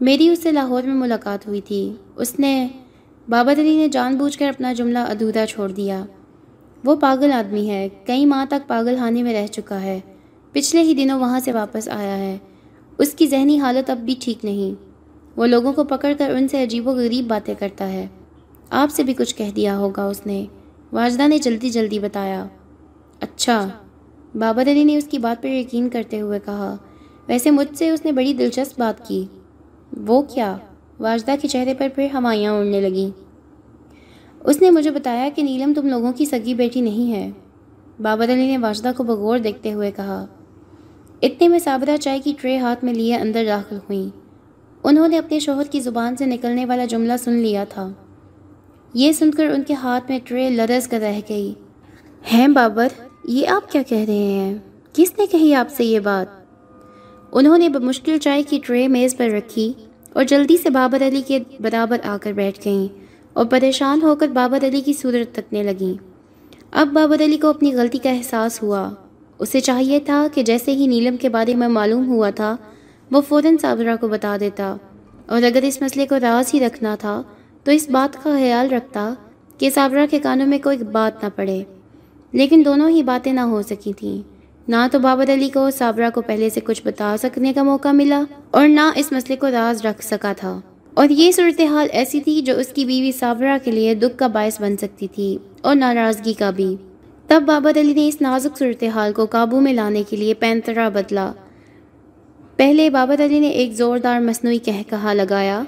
میری 0.00 0.28
اس 0.28 0.42
سے 0.42 0.52
لاہور 0.52 0.82
میں 0.82 0.94
ملاقات 0.94 1.46
ہوئی 1.46 1.60
تھی۔ 1.60 1.92
اس 2.16 2.40
نے 2.40 2.68
بابر 3.28 3.52
علی 3.52 3.76
نے 3.76 3.88
جان 3.88 4.16
بوجھ 4.16 4.38
کر 4.38 4.48
اپنا 4.48 4.72
جملہ 4.72 4.98
ادھورا 4.98 5.46
چھوڑ 5.46 5.68
دیا۔ 5.68 6.04
وہ 6.84 6.96
پاگل 6.96 7.32
آدمی 7.32 7.70
ہے۔ 7.70 7.88
کئی 8.06 8.26
ماہ 8.26 8.44
تک 8.44 8.68
پاگل 8.68 8.96
خانے 8.98 9.22
میں 9.22 9.34
رہ 9.34 9.46
چکا 9.46 9.80
ہے۔ 9.80 10.00
پچھلے 10.52 10.82
ہی 10.82 10.94
دنوں 10.94 11.20
وہاں 11.20 11.40
سے 11.40 11.52
واپس 11.52 11.88
آیا 11.88 12.18
ہے۔ 12.18 12.38
اس 12.98 13.14
کی 13.14 13.26
ذہنی 13.26 13.60
حالت 13.60 13.90
اب 13.90 13.98
بھی 13.98 14.14
ٹھیک 14.20 14.44
نہیں۔ 14.44 14.82
وہ 15.36 15.46
لوگوں 15.46 15.72
کو 15.72 15.84
پکڑ 15.84 16.12
کر 16.18 16.30
ان 16.30 16.48
سے 16.48 16.62
عجیب 16.62 16.88
و 16.88 16.90
غریب 16.90 17.24
باتیں 17.26 17.54
کرتا 17.58 17.92
ہے۔ 17.92 18.06
آپ 18.70 18.90
سے 18.90 19.02
بھی 19.02 19.14
کچھ 19.14 19.36
کہہ 19.36 19.50
دیا 19.56 19.78
ہوگا 19.78 20.04
اس 20.04 20.26
نے۔ 20.26 20.46
واجدہ 20.92 21.28
نے 21.28 21.38
جلدی 21.38 21.70
جلدی 21.70 21.98
بتایا۔ 21.98 22.46
اچھا 23.22 23.68
بابر 24.34 24.62
علی 24.62 24.84
نے 24.84 24.96
اس 24.96 25.04
کی 25.04 25.18
بات 25.18 25.42
پر 25.42 25.48
یقین 25.48 25.88
کرتے 25.88 26.20
ہوئے 26.20 26.38
کہا، 26.44 26.76
ویسے 27.28 27.50
مجھ 27.50 27.78
سے 27.78 27.90
اس 27.90 28.04
نے 28.04 28.12
بڑی 28.12 28.34
دلچسپ 28.34 28.80
بات 28.80 29.08
کی۔ 29.08 29.24
وہ 30.06 30.22
کیا؟ 30.22 30.56
واجدہ 31.00 31.34
کے 31.42 31.48
چہرے 31.48 31.74
پر 31.74 31.88
پھر 31.94 32.06
ہوائیاں 32.14 32.52
اڑنے 32.52 32.80
لگیں۔ 32.80 33.20
اس 34.44 34.62
نے 34.62 34.70
مجھے 34.70 34.90
بتایا 34.90 35.28
کہ 35.34 35.42
نیلم 35.42 35.72
تم 35.72 35.86
لوگوں 35.86 36.12
کی 36.12 36.24
سگی 36.24 36.54
بیٹی 36.54 36.80
نہیں 36.80 37.12
ہے۔ 37.12 37.30
بابر 38.00 38.24
علی 38.24 38.46
نے 38.46 38.58
واجدہ 38.58 38.90
کو 38.96 39.02
بغور 39.02 39.38
دیکھتے 39.38 39.72
ہوئے 39.72 39.90
کہا، 39.90 40.26
اتنے 41.22 41.48
میں 41.48 41.58
صابرہ 41.58 41.96
چائے 41.96 42.18
کی 42.18 42.32
ٹرے 42.40 42.58
ہاتھ 42.58 42.84
میں 42.84 42.94
لیے 42.94 43.16
اندر 43.16 43.44
داخل 43.48 43.76
ہوئیں۔ 43.76 44.16
انہوں 44.84 45.08
نے 45.08 45.18
اپنے 45.18 45.38
شوہر 45.38 45.64
کی 45.70 45.80
زبان 45.80 46.16
سے 46.16 46.26
نکلنے 46.26 46.66
والا 46.66 46.84
جملہ 46.84 47.12
سن 47.24 47.32
لیا 47.32 47.64
تھا۔ 47.64 47.88
یہ 48.94 49.12
سن 49.12 49.30
کر 49.30 49.46
ان 49.46 49.62
کے 49.62 49.74
ہاتھ 49.74 50.04
میں 50.08 50.18
ٹرے 50.24 50.50
لرز 50.50 50.88
کر 50.88 50.98
رہ 51.00 51.20
گئی۔ 51.28 51.54
ہیں 52.32 52.48
بابر 52.48 52.88
یہ 53.24 53.48
آپ 53.48 53.72
کیا 53.72 53.82
کہہ 53.82 54.04
رہے 54.08 54.14
ہیں؟ 54.14 54.58
کس 54.92 55.12
نے 55.18 55.26
کہی 55.26 55.54
آپ 55.54 55.68
سے 55.70 55.84
یہ 55.84 56.00
بات؟ 56.00 56.42
انہوں 57.32 57.58
نے 57.58 57.68
بمشکل 57.68 58.18
چائے 58.18 58.42
کی 58.42 58.60
ٹرے 58.64 58.88
میز 58.88 59.16
پر 59.16 59.28
رکھی 59.28 59.72
اور 60.12 60.24
جلدی 60.24 60.56
سے 60.56 60.70
بابر 60.70 61.08
علی 61.08 61.22
کے 61.26 61.38
برابر 61.60 61.96
آ 62.04 62.16
کر 62.20 62.32
بیٹھ 62.32 62.60
گئیں 62.64 62.88
اور 63.32 63.44
پریشان 63.44 64.02
ہو 64.02 64.16
کر 64.16 64.28
بابر 64.28 64.66
علی 64.66 64.80
کی 64.80 64.92
صورت 64.92 65.34
تکنے 65.34 65.62
لگیں۔ 65.62 66.02
اب 66.72 66.88
بابر 66.88 67.24
علی 67.24 67.36
کو 67.36 67.48
اپنی 67.48 67.74
غلطی 67.74 67.98
کا 67.98 68.10
احساس 68.10 68.62
ہوا۔ 68.62 68.90
اسے 69.38 69.60
چاہیے 69.60 70.00
تھا 70.00 70.26
کہ 70.34 70.42
جیسے 70.42 70.72
ہی 70.72 70.86
نیلم 70.86 71.16
کے 71.16 71.28
بارے 71.28 71.54
میں 71.54 71.68
معلوم 71.68 72.08
ہوا 72.08 72.30
تھا، 72.30 72.56
وہ 73.10 73.20
فوراً 73.20 73.56
صابرہ 73.62 73.96
کو 74.00 74.08
بتا 74.08 74.36
دیتا۔ 74.40 74.76
اور 75.26 75.42
اگر 75.42 75.62
اس 75.62 75.82
مسئلے 75.82 76.06
کو 76.06 76.20
راز 76.20 76.54
ہی 76.54 76.60
رکھنا 76.60 76.94
تھا، 76.94 77.22
تو 77.64 77.70
اس 77.70 77.90
بات 77.90 78.14
کا 78.14 78.30
خیال 78.34 78.72
رکھتا 78.72 79.14
کہ 79.58 79.70
صابرہ 79.70 80.06
کے 80.10 80.18
کانوں 80.18 80.46
میں 80.46 80.58
کوئی 80.58 80.76
بات 80.78 81.24
نہ 81.24 81.28
پڑے۔ 81.36 81.62
لیکن 82.32 82.62
دونوں 82.64 82.88
ہی 82.90 83.02
باتیں 83.02 83.32
نہ 83.32 83.40
ہو 83.40 83.62
سکی 83.62 83.92
تھیں۔ 83.92 84.22
نہ 84.68 84.76
تو 84.92 84.98
بابر 84.98 85.32
علی 85.32 85.48
کو 85.48 85.70
صابرہ 85.70 86.10
کو 86.14 86.20
پہلے 86.20 86.50
سے 86.50 86.60
کچھ 86.60 86.82
بتا 86.84 87.16
سکنے 87.18 87.52
کا 87.52 87.62
موقع 87.62 87.88
ملا 87.88 88.22
اور 88.50 88.68
نہ 88.68 88.90
اس 88.94 89.12
مسئلے 89.12 89.36
کو 89.36 89.50
راز 89.50 89.86
رکھ 89.86 90.04
سکا 90.04 90.32
تھا۔ 90.36 90.60
اور 90.94 91.08
یہ 91.08 91.32
صورتحال 91.32 91.86
ایسی 91.92 92.20
تھی 92.20 92.42
جو 92.42 92.58
اس 92.58 92.66
کی 92.66 92.84
بیوی 92.84 93.12
صابرہ 93.12 93.58
کے 93.64 93.70
لیے 93.70 93.94
دکھ 93.94 94.18
کا 94.18 94.26
باعث 94.26 94.60
بن 94.60 94.76
سکتی 94.76 95.06
تھی 95.06 95.38
اور 95.60 95.76
ناراضگی 95.76 96.32
کا 96.32 96.50
بھی۔ 96.50 96.76
تب 97.26 97.42
بابر 97.46 97.80
علی 97.80 97.94
نے 97.94 98.08
اس 98.08 98.20
نازک 98.20 98.58
صورتحال 98.58 99.12
کو 99.12 99.26
قابو 99.26 99.60
میں 99.60 99.72
لانے 99.72 100.02
کے 100.08 100.16
لیے 100.16 100.34
پینترا 100.34 100.88
بدلا 100.88 101.32
پہلے 102.56 102.90
بابر 102.90 103.24
علی 103.24 103.40
نے 103.40 103.48
ایک 103.48 103.72
زوردار 103.72 104.20
مصنوعی 104.20 104.58
کہہ 104.58 104.82
کہا 104.90 105.12
لگایا۔ 105.12 105.62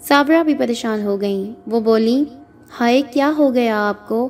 صابرہ 0.00 0.42
بھی 0.42 0.54
پریشان 0.54 1.02
ہو 1.02 1.20
گئیں۔ 1.20 1.52
وہ 1.66 1.80
بولیں، 1.80 2.24
ہائے، 2.80 3.02
کیا 3.12 3.32
ہو 3.38 3.54
گیا 3.54 3.88
آپ 3.88 4.08
کو؟ 4.08 4.28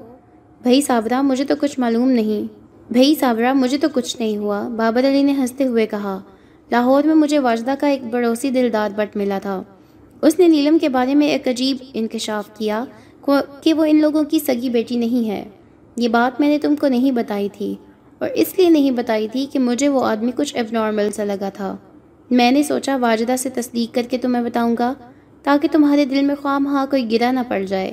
بھائی 0.61 0.81
صابرہ 0.81 1.21
مجھے 1.23 1.45
تو 1.45 1.55
کچھ 1.61 1.79
معلوم 1.81 2.11
نہیں۔ 2.11 2.47
بھائی 2.93 3.15
صابرہ 3.15 3.53
مجھے 3.53 3.79
تو 3.79 3.89
کچھ 3.93 4.17
نہیں 4.21 4.37
ہوا۔ 4.37 4.69
بابر 4.69 5.09
علی 5.09 5.23
نے 5.23 5.33
ہنستے 5.33 5.65
ہوئے 5.65 5.87
کہا، 5.87 6.19
لاہور 6.71 7.05
میں 7.05 7.15
مجھے 7.15 7.39
واجدہ 7.39 7.75
کا 7.81 7.87
ایک 7.87 8.05
بڑوسی 8.05 8.51
دلدار 8.51 8.91
بٹ 8.97 9.17
ملا 9.17 9.39
تھا۔ 9.39 9.63
اس 10.23 10.39
نے 10.39 10.49
نیلم 10.49 10.79
کے 10.79 10.89
بارے 10.89 11.15
میں 11.15 11.29
ایک 11.29 11.49
عجیب 11.49 11.77
انکشاف 11.95 12.49
کیا 12.59 12.85
کہ 13.63 13.75
وہ 13.75 13.85
ان 13.85 14.01
لوگوں 14.01 14.23
کی 14.23 14.39
سگی 14.39 14.71
بیٹی 14.71 14.97
نہیں 14.97 15.29
ہے۔ 15.31 15.45
یہ 15.97 16.09
بات 16.09 16.41
میں 16.41 16.49
نے 16.49 16.59
تم 16.59 16.75
کو 16.77 16.89
نہیں 16.89 17.11
بتائی 17.11 17.49
تھی، 17.49 17.75
اور 18.21 18.29
اس 18.35 18.59
لیے 18.59 18.69
نہیں 18.71 18.91
بتائی 18.91 19.29
تھی 19.29 19.47
کہ 19.53 19.59
مجھے 19.59 19.89
وہ 19.89 20.05
آدمی 20.05 20.31
کچھ 20.37 20.57
اب 20.57 20.73
نارمل 20.73 21.11
سا 21.13 21.25
لگا 21.25 21.49
تھا۔ 21.49 21.77
میں 22.31 22.51
نے 22.51 22.63
سوچا، 22.63 22.97
واجدہ 22.97 23.37
سے 23.39 23.51
تصدیق 23.51 23.95
کر 23.95 24.07
کے 24.11 24.19
تمہیں 24.19 24.43
بتاؤں 24.45 24.75
گا، 24.79 24.93
تاکہ 25.43 25.69
تمہارے 25.73 26.05
دل 26.05 26.25
میں 26.25 26.35
خواہ 26.43 26.59
ہاں 26.67 26.87
کوئی 26.87 27.11
گرا 27.13 27.31
نہ 27.33 27.41
پڑ 27.49 27.63
جائے۔ 27.63 27.93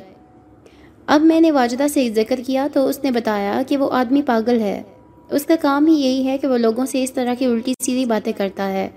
اب 1.07 1.21
میں 1.21 1.41
نے 1.41 1.51
واجدہ 1.51 1.87
سے 1.93 2.09
ذکر 2.09 2.39
کیا 2.45 2.67
تو 2.73 2.87
اس 2.87 3.03
نے 3.03 3.11
بتایا 3.11 3.61
کہ 3.67 3.77
وہ 3.77 3.89
آدمی 3.91 4.21
پاگل 4.21 4.59
ہے۔ 4.59 4.83
اس 5.29 5.45
کا 5.45 5.53
کام 5.61 5.87
ہی 5.87 5.93
یہی 5.93 6.27
ہے 6.27 6.37
کہ 6.37 6.47
وہ 6.47 6.57
لوگوں 6.57 6.85
سے 6.85 7.03
اس 7.03 7.13
طرح 7.13 7.33
کی 7.33 7.45
الٹی 7.45 7.73
سیدھی 7.79 8.05
باتیں 8.05 8.33
کرتا 8.37 8.67
ہے۔ 8.67 8.89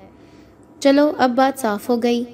چلو، 0.81 1.13
اب 1.19 1.31
بات 1.31 1.61
صاف 1.61 1.89
ہو 1.89 2.03
گئی۔ 2.03 2.25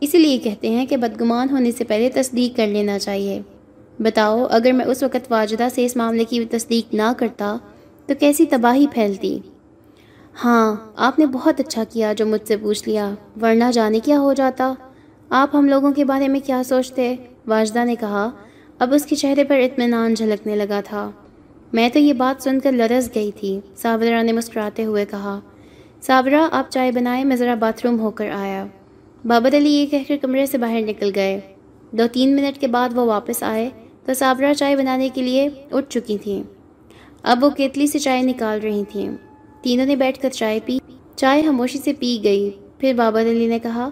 اسی 0.00 0.18
لیے 0.18 0.38
کہتے 0.38 0.70
ہیں 0.70 0.86
کہ 0.86 0.96
بدگمان 0.96 1.48
ہونے 1.50 1.70
سے 1.70 1.84
پہلے 1.84 2.10
تصدیق 2.10 2.56
کر 2.56 2.66
لینا 2.66 2.98
چاہیے۔ 2.98 3.40
بتاؤ، 4.00 4.46
اگر 4.50 4.72
میں 4.72 4.86
اس 4.86 5.02
وقت 5.02 5.32
واجدہ 5.32 5.68
سے 5.74 5.84
اس 5.84 5.96
معاملے 5.96 6.24
کی 6.24 6.44
تصدیق 6.44 6.94
نہ 6.94 7.12
کرتا 7.16 7.56
تو 8.06 8.14
کیسی 8.20 8.46
تباہی 8.46 8.86
پھیلتی؟ 8.94 9.38
ہاں 10.44 10.76
آپ 10.96 11.18
نے 11.18 11.26
بہت 11.26 11.60
اچھا 11.60 11.84
کیا 11.84 12.12
جو 12.12 12.26
مجھ 12.26 12.48
سے 12.48 12.56
پوچھ 12.56 12.88
لیا۔ 12.88 13.14
ورنہ 13.42 13.64
جانے 13.72 14.00
کیا 14.00 14.20
ہو 14.20 14.32
جاتا؟ 14.32 14.72
آپ 15.30 15.56
ہم 15.56 15.68
لوگوں 15.68 15.92
کے 15.92 16.04
بارے 16.04 16.28
میں 16.28 16.40
کیا 16.40 16.62
سوچتے؟ 16.64 17.16
واجدہ 17.46 17.84
نے 17.84 17.94
کہا 18.00 18.30
اب 18.78 18.94
اس 18.94 19.06
کے 19.06 19.16
چہرے 19.16 19.44
پر 19.44 19.56
اطمینان 19.56 20.14
جھلکنے 20.14 20.56
لگا 20.56 20.80
تھا۔ 20.84 21.10
میں 21.72 21.88
تو 21.88 21.98
یہ 21.98 22.12
بات 22.12 22.42
سن 22.42 22.60
کر 22.60 22.72
لرز 22.72 23.10
گئی 23.14 23.30
تھی 23.32 23.60
صابرہ 23.76 24.22
نے 24.22 24.32
مسکراتے 24.32 24.84
ہوئے 24.84 25.04
کہا 25.10 25.40
صابرہ 26.02 26.48
آپ 26.52 26.70
چائے 26.70 26.92
بنائے 26.92 27.24
میں 27.24 27.36
ذرا 27.36 27.54
باتھ 27.54 27.86
روم 27.86 28.00
ہو 28.00 28.10
کر 28.10 28.30
آیا۔ 28.30 28.66
بابر 29.24 29.56
علی 29.56 29.70
یہ 29.70 29.86
کہہ 29.86 29.98
کر 30.08 30.16
کمرے 30.22 30.46
سے 30.46 30.58
باہر 30.58 30.80
نکل 30.80 31.10
گئے۔ 31.14 31.40
دو 31.90 32.04
تین 32.12 32.36
منٹ 32.36 32.60
کے 32.60 32.66
بعد 32.66 32.88
وہ 32.94 33.04
واپس 33.04 33.42
آئے 33.42 33.70
تو 34.04 34.14
صابرہ 34.14 34.54
چائے 34.54 34.76
بنانے 34.76 35.08
کے 35.08 35.22
لیے 35.22 35.48
اٹھ 35.72 35.90
چکی 35.90 36.18
تھیں 36.18 36.42
اب 37.22 37.44
وہ 37.44 37.50
کیتلی 37.50 37.86
سے 37.86 37.98
چائے 37.98 38.22
نکال 38.22 38.60
رہی 38.60 38.84
تھیں 38.88 39.10
تینوں 39.62 39.86
نے 39.86 39.96
بیٹھ 39.96 40.20
کر 40.20 40.30
چائے 40.30 40.60
پی۔ 40.64 40.78
چائے 41.16 41.42
خاموشی 41.42 41.78
سے 41.78 41.92
پی 41.92 42.18
گئی۔ 42.24 42.50
پھر 42.78 42.92
بابر 42.96 43.20
علی 43.20 43.46
نے 43.46 43.58
کہا 43.58 43.88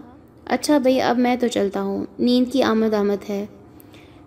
اچھا 0.46 0.78
بھئی، 0.78 1.00
اب 1.00 1.18
میں 1.18 1.36
تو 1.36 1.48
چلتا 1.48 1.82
ہوں۔ 1.82 2.04
نیند 2.18 2.52
کی 2.52 2.62
آمد 2.62 2.94
آمد 2.94 3.30
ہے۔ 3.30 3.46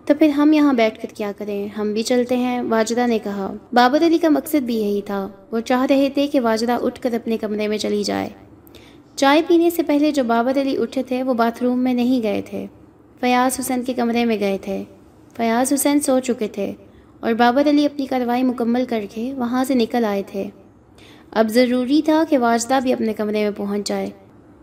تو 0.08 0.14
پھر 0.20 0.28
ہم 0.28 0.54
یہاں 0.54 0.74
بیٹھ 0.74 1.02
کر 1.02 1.08
کیا 1.16 1.32
کریں؟ 1.38 1.68
ہم 1.68 1.94
بھی 1.94 2.04
چلتے 2.04 2.38
ہیں، 2.38 2.62
واجدہ 2.62 3.08
نے 3.08 3.20
کہا۔ 3.24 3.54
بابر 3.74 4.06
علی 4.06 4.18
کا 4.18 4.30
مقصد 4.30 4.56
بھی 4.56 4.76
یہی 4.76 5.02
تھا۔ 5.02 5.28
وہ 5.52 5.60
چاہ 5.60 5.86
رہے 5.90 6.10
تھے 6.14 6.28
کہ 6.28 6.40
واجدہ 6.40 6.72
اٹھ 6.72 7.02
کر 7.02 7.14
اپنے 7.14 7.38
کمرے 7.38 7.68
میں 7.68 7.78
چلی 7.78 8.04
جائے۔ 8.04 8.30
چائے 9.16 9.42
پینے 9.48 9.70
سے 9.70 9.84
پہلے 9.84 10.12
جو 10.12 10.24
بابر 10.24 10.62
علی 10.62 10.78
اٹھے 10.78 11.04
تھے، 11.04 11.24
وہ 11.24 11.34
باتھ 11.34 11.64
روم 11.64 11.80
میں 11.80 11.94
نہیں 11.94 12.24
گئے 12.24 12.42
تھے۔ 12.50 12.66
فیاض 13.20 13.60
حسین 13.60 13.84
کے 13.84 13.94
کمرے 13.94 14.26
میں 14.26 14.40
گئے 14.40 14.58
تھے۔ 14.62 14.84
فیاض 15.38 15.74
حسین 15.74 16.00
سو 16.00 16.20
چکے 16.20 16.48
تھے 16.48 16.74
اور 17.20 17.34
بابر 17.34 17.70
علی 17.70 17.86
اپنی 17.86 18.06
کارروائی 18.06 18.44
مکمل 18.44 18.86
کر 18.86 19.06
کے 19.12 19.34
وہاں 19.38 19.64
سے 19.64 19.76
نکل 19.76 20.06
آئے 20.06 20.24
تھے۔ 20.28 20.44
اب 21.32 21.50
ضروری 21.50 22.02
تھا 22.06 22.24
کہ 22.30 22.38
واجدہ 22.38 22.80
بھی 22.84 22.94
اپنے 22.94 23.14
کمرے 23.14 23.44
میں 23.44 23.52
پہنچ 23.58 23.88
جائے، 23.88 24.10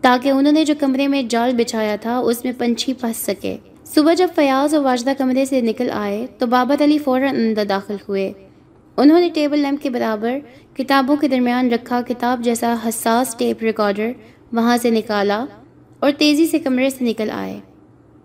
تاکہ 0.01 0.29
انہوں 0.29 0.53
نے 0.53 0.65
جو 0.65 0.73
کمرے 0.79 1.07
میں 1.07 1.23
جال 1.23 1.55
بچھایا 1.55 1.95
تھا، 1.95 2.17
اس 2.17 2.43
میں 2.43 2.53
پنچھی 2.57 2.93
پھنس 2.93 3.17
سکے۔ 3.17 3.57
صبح 3.85 4.13
جب 4.13 4.27
فیاض 4.35 4.73
اور 4.75 4.83
واجدہ 4.83 5.11
کمرے 5.17 5.45
سے 5.45 5.61
نکل 5.61 5.89
آئے 5.93 6.25
تو 6.37 6.47
بابر 6.47 6.83
علی 6.83 6.97
فوراً 6.97 7.35
اندر 7.35 7.65
داخل 7.65 7.95
ہوئے۔ 8.09 8.31
انہوں 8.97 9.19
نے 9.19 9.29
ٹیبل 9.33 9.59
لیمپ 9.59 9.83
کے 9.83 9.89
برابر 9.89 10.37
کتابوں 10.77 11.15
کے 11.15 11.27
درمیان 11.27 11.71
رکھا، 11.71 12.01
کتاب 12.07 12.43
جیسا 12.43 12.75
حساس 12.87 13.35
ٹیپ 13.35 13.63
ریکارڈر 13.63 14.11
وہاں 14.53 14.77
سے 14.81 14.89
نکالا 14.89 15.45
اور 15.99 16.11
تیزی 16.17 16.47
سے 16.47 16.59
کمرے 16.59 16.89
سے 16.89 17.05
نکل 17.05 17.29
آئے۔ 17.31 17.59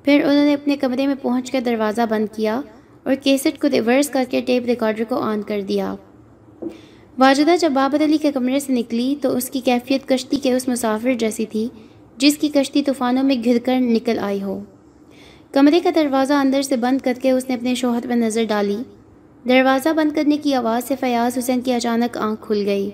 پھر 0.05 0.25
انہوں 0.25 0.45
نے 0.45 0.55
اپنے 0.55 0.77
کمرے 0.77 1.07
میں 1.07 1.15
پہنچ 1.23 1.51
کر 1.51 1.61
دروازہ 1.61 2.03
بند 2.11 2.27
کیا 2.37 2.61
اور 3.03 3.15
کیسٹ 3.15 3.61
کو 3.61 3.69
ریورس 3.71 4.09
کر 4.09 4.25
کے 4.31 4.41
ٹیپ 4.41 4.67
ریکارڈر 4.67 5.05
کو 5.09 5.17
آن 5.17 5.43
کر 5.43 5.61
دیا۔ 5.61 5.95
واجدہ 7.19 7.57
جب 7.61 7.71
بابر 7.71 8.05
علی 8.05 8.19
کے 8.19 8.33
کمرے 8.33 8.61
سے 8.61 8.73
نکلی 8.73 9.15
تو 9.23 9.37
اس 9.37 9.51
کی 9.51 9.61
کیفیت 9.61 10.09
کشتی 10.09 10.37
کے 10.37 10.53
اس 10.53 10.69
مسافر 10.69 11.15
جیسی 11.15 11.47
تھی 11.47 11.69
جس 12.17 12.39
کی 12.39 12.49
کشتی 12.49 12.83
طوفانوں 12.83 13.23
میں 13.23 13.37
گھر 13.45 13.59
کر 13.65 13.77
نکل 13.81 14.19
آئی 14.19 14.43
ہو۔ 14.43 14.61
کمرے 15.53 15.81
کا 15.81 15.91
دروازہ 15.95 16.33
اندر 16.33 16.63
سے 16.63 16.77
بند 16.77 16.99
کر 17.05 17.13
کے 17.23 17.31
اس 17.31 17.49
نے 17.49 17.55
اپنے 17.55 17.75
شوہر 17.75 18.01
پر 18.03 18.17
نظر 18.17 18.45
ڈالی۔ 18.45 18.77
دروازہ 19.49 19.89
بند 19.89 20.13
کرنے 20.13 20.37
کی 20.37 20.55
آواز 20.55 20.89
سے 20.89 20.95
فیاض 21.01 21.39
حسین 21.39 21.61
کی 21.61 21.73
اچانک 21.73 22.17
آنکھ 22.17 22.47
کھل 22.47 22.63
گئی 22.67 22.91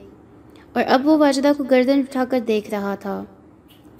اور 0.73 0.83
اب 0.89 1.07
وہ 1.07 1.19
واجدہ 1.19 1.53
کو 1.57 1.65
گردن 1.65 1.99
اٹھا 1.99 2.25
کر 2.25 2.41
دیکھ 2.41 2.71
رہا 2.71 2.95
تھا۔ 2.95 3.25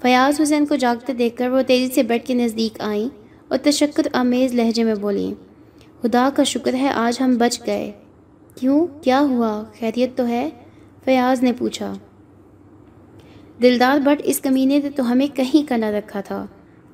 فیاض 0.01 0.41
حسین 0.41 0.65
کو 0.65 0.75
جاگتے 0.75 1.13
دیکھ 1.13 1.37
کر 1.37 1.49
وہ 1.49 1.61
تیزی 1.67 1.93
سے 1.93 2.03
بیڈ 2.03 2.25
کے 2.25 2.33
نزدیک 2.33 2.81
آئیں 2.81 3.07
اور 3.47 3.57
تشکر 3.63 4.03
آمیز 4.13 4.53
لہجے 4.53 4.83
میں 4.83 4.95
بولیں۔ 4.95 5.33
خدا 6.01 6.29
کا 6.35 6.43
شکر 6.43 6.73
ہے 6.73 6.89
آج 6.89 7.21
ہم 7.21 7.37
بچ 7.37 7.61
گئے۔ 7.65 7.91
کیوں؟ 8.55 8.87
کیا 9.03 9.19
ہوا؟ 9.19 9.63
خیریت 9.79 10.17
تو 10.17 10.27
ہے؟ 10.27 10.49
فیاض 11.05 11.43
نے 11.43 11.53
پوچھا۔ 11.53 11.93
دلدار 13.61 13.99
بٹ 13.99 14.21
اس 14.23 14.39
کمینے 14.39 14.79
نے 14.83 14.89
تو 14.89 15.11
ہمیں 15.11 15.27
کہیں 15.27 15.69
کا 15.69 15.77
نہ 15.77 15.85
رکھا 15.85 16.21
تھا۔ 16.21 16.45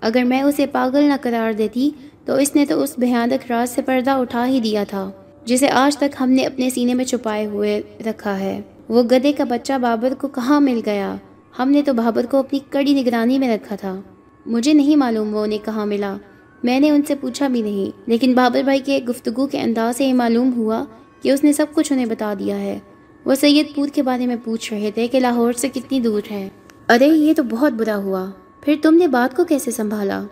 اگر 0.04 0.24
میں 0.24 0.42
اسے 0.42 0.66
پاگل 0.66 1.04
نہ 1.04 1.14
قرار 1.22 1.54
دیتی، 1.54 1.90
تو 2.26 2.36
اس 2.36 2.56
نے 2.56 2.66
تو 2.66 2.84
اس 2.84 3.00
بھیانک 3.00 3.52
راز 3.52 3.70
سے 3.70 3.82
پردہ 3.82 4.12
اٹھا 4.12 4.48
ہی 4.48 4.60
دیا 4.60 4.84
تھا، 4.84 5.12
جسے 5.46 5.70
آج 5.70 5.98
تک 5.98 6.16
ہم 6.20 6.30
نے 6.30 6.46
اپنے 6.46 6.70
سینے 6.70 6.94
میں 6.94 7.06
چھپائے 7.06 7.46
ہوئے 7.46 7.82
رکھا 8.06 8.40
ہے۔ 8.40 8.62
وہ 8.90 9.04
گدے 9.04 9.32
کا 9.32 9.44
بچہ 9.44 9.74
بابر 9.82 10.14
کو 10.14 10.28
کہاں 10.28 10.62
مل 10.62 10.82
گیا؟ 10.86 11.16
ہم 11.60 11.72
نے 11.72 11.82
تو 11.82 11.94
بابر 11.94 12.26
کو 12.26 12.38
اپنی 12.38 12.60
کڑی 12.70 13.02
نگرانی 13.02 13.40
میں 13.40 13.56
رکھا 13.56 13.76
تھا۔ 13.76 14.02
مجھے 14.46 14.74
نہیں 14.74 14.96
معلوم 14.96 15.36
وہ 15.36 15.44
انہیں 15.44 15.66
کہاں 15.66 15.86
ملا۔ 15.86 16.18
میں 16.64 16.80
نے 16.80 16.90
ان 16.90 17.02
سے 17.08 17.16
پوچھا 17.16 17.48
بھی 17.48 17.62
نہیں، 17.62 18.00
لیکن 18.08 18.34
بابر 18.34 18.62
بھائی 18.64 18.80
کے 18.80 19.00
گفتگو 19.10 19.48
کے 19.48 19.62
انداز 19.62 19.98
سے 19.98 20.06
یہ 20.06 20.14
معلوم 20.14 20.54
ہوا 20.58 20.84
کہ 21.22 21.32
اس 21.32 21.44
نے 21.44 21.54
سب 21.54 21.66
کچھ 21.74 21.94
انہیں 21.94 22.06
بتا 22.06 22.34
دیا 22.40 22.60
ہے۔ 22.60 22.80
وہ 23.26 23.36
سید 23.36 23.76
پور 23.76 23.88
کے 23.88 24.02
بارے 24.02 24.28
میں 24.28 24.36
پوچھ 24.44 24.74
رہے 24.74 24.92
تھے 24.94 25.08
کہ 25.08 25.20
لاہور 25.20 25.54
سے 25.54 25.70
کتنی 25.70 26.00
دور 26.00 26.22
ہے۔ 26.32 26.50
ارے، 26.90 27.08
یہ 27.08 27.34
تو 27.34 27.44
بہت 27.44 27.74
برا 27.74 27.96
ہوا۔ 27.96 28.32
پھر 28.66 28.76
تم 28.82 28.94
نے 28.94 29.08
بات 29.08 29.36
کو 29.36 29.44
کیسے 29.44 29.72
سنبھالا؟ 29.72 30.24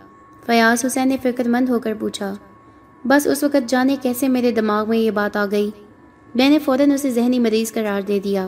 فیاض 0.45 0.85
حسین 0.85 1.07
نے 1.07 1.17
فکر 1.23 1.47
مند 1.47 1.69
ہو 1.69 1.79
کر 1.79 1.93
پوچھا، 1.99 2.33
بس 3.05 3.27
اس 3.27 3.43
وقت 3.43 3.69
جانے 3.69 3.95
کیسے 4.01 4.27
میرے 4.27 4.51
دماغ 4.51 4.89
میں 4.89 4.97
یہ 4.97 5.11
بات 5.11 5.37
آ 5.37 5.45
گئی؟ 5.51 5.71
میں 6.35 6.49
نے 6.49 6.59
فوراً 6.59 6.91
اسے 6.91 7.09
ذہنی 7.09 7.39
مریض 7.39 7.73
قرار 7.73 8.01
دے 8.01 8.19
دیا۔ 8.23 8.47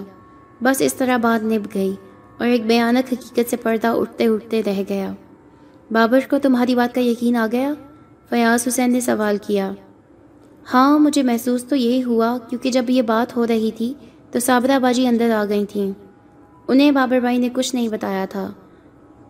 بس 0.62 0.82
اس 0.82 0.94
طرح 0.94 1.18
بات 1.18 1.44
نب 1.44 1.62
گئی 1.74 1.96
اور 2.38 2.48
ایک 2.48 2.66
بیانک 2.66 3.14
حقیقت 3.14 3.50
سے 3.50 3.58
پردہ 3.58 3.88
اٹھتے 3.88 4.28
اٹھتے 4.28 4.64
رہ 4.64 4.82
گیا۔ 4.90 5.14
بابر 5.92 6.20
کو 6.30 6.40
تمہاری 6.40 6.76
بات 6.76 6.96
کا 6.96 7.02
یقین 7.02 7.36
آ 7.36 7.48
گیا؟ 7.52 7.74
فیاض 8.30 8.68
حسین 8.68 8.92
نے 8.94 9.00
سوال 9.00 9.38
کیا۔ 9.42 9.72
ہاں 10.74 11.00
مجھے 11.00 11.24
محسوس 11.24 11.66
تو 11.66 11.76
یہی 11.76 12.04
ہوا، 12.04 12.38
کیونکہ 12.50 12.72
جب 12.72 12.90
یہ 12.90 13.02
بات 13.02 13.38
ہو 13.38 13.48
رہی 13.48 13.72
تھی 13.72 13.94
تو 14.32 14.40
صابرہ 14.40 14.80
باجی 14.80 15.08
اندر 15.08 15.32
آ 15.32 15.46
گئی 15.50 15.66
تھیں۔ 15.66 15.92
انہیں 16.68 16.92
بابر 16.92 17.20
بھائی 17.20 17.38
نے 17.38 17.50
کچھ 17.54 17.76
نہیں 17.76 17.88
بتایا 17.88 18.26
تھا۔ 18.26 18.52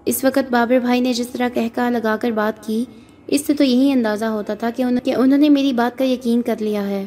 اس 0.05 0.23
وقت 0.23 0.51
بابر 0.51 0.79
بھائی 0.79 0.99
نے 0.99 1.13
جس 1.13 1.27
طرح 1.27 1.49
کہہ 1.53 1.79
لگا 1.79 2.17
کر 2.21 2.31
بات 2.31 2.67
کی، 2.67 2.85
اس 3.27 3.45
سے 3.45 3.53
تو 3.53 3.63
یہی 3.63 3.91
اندازہ 3.91 4.25
ہوتا 4.25 4.53
تھا 4.53 4.69
کہ 4.75 5.13
انہوں 5.13 5.37
نے 5.37 5.49
میری 5.49 5.73
بات 5.73 5.97
کا 5.97 6.05
یقین 6.05 6.41
کر 6.41 6.55
لیا 6.59 6.87
ہے۔ 6.87 7.05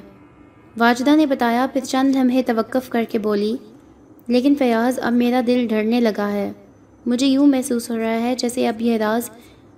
واجدہ 0.78 1.16
نے 1.16 1.26
بتایا، 1.26 1.66
پھر 1.72 1.80
چند 1.84 2.16
لمحے 2.16 2.42
توقف 2.42 2.88
کر 2.88 3.04
کے 3.08 3.18
بولی، 3.18 3.56
لیکن 4.28 4.54
فیاض، 4.58 4.98
اب 5.02 5.12
میرا 5.12 5.40
دل 5.46 5.66
ڈرنے 5.70 6.00
لگا 6.00 6.32
ہے۔ 6.32 6.52
مجھے 7.06 7.26
یوں 7.26 7.46
محسوس 7.46 7.90
ہو 7.90 7.96
رہا 7.96 8.20
ہے 8.20 8.34
جیسے 8.38 8.68
اب 8.68 8.82
یہ 8.82 8.96
راز 8.96 9.30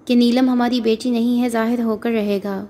کہ 0.05 0.15
نیلم 0.15 0.49
ہماری 0.49 0.81
بیٹی 0.81 1.11
نہیں 1.11 1.43
ہے، 1.43 1.49
ظاہر 1.49 1.83
ہو 1.83 1.97
کر 1.97 2.11
رہے 2.11 2.39
گا۔ 2.45 2.65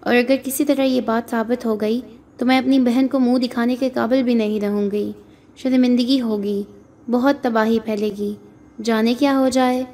اور 0.00 0.16
اگر 0.16 0.36
کسی 0.44 0.64
طرح 0.64 0.82
یہ 0.82 1.00
بات 1.00 1.30
ثابت 1.30 1.66
ہو 1.66 1.80
گئی، 1.80 2.00
تو 2.36 2.46
میں 2.46 2.58
اپنی 2.58 2.78
بہن 2.78 3.08
کو 3.08 3.18
منہ 3.18 3.38
دکھانے 3.38 3.76
کے 3.76 3.90
قابل 3.94 4.22
بھی 4.22 4.34
نہیں 4.34 4.60
رہوں 4.60 4.90
گی۔ 4.90 5.12
شرمندگی 5.56 6.20
ہوگی، 6.20 6.62
بہت 7.10 7.36
تباہی 7.42 7.78
پھیلے 7.84 8.10
گی۔ 8.18 8.34
جانے 8.82 9.14
کیا 9.14 9.38
ہو 9.38 9.48
جائے؟ 9.48 9.84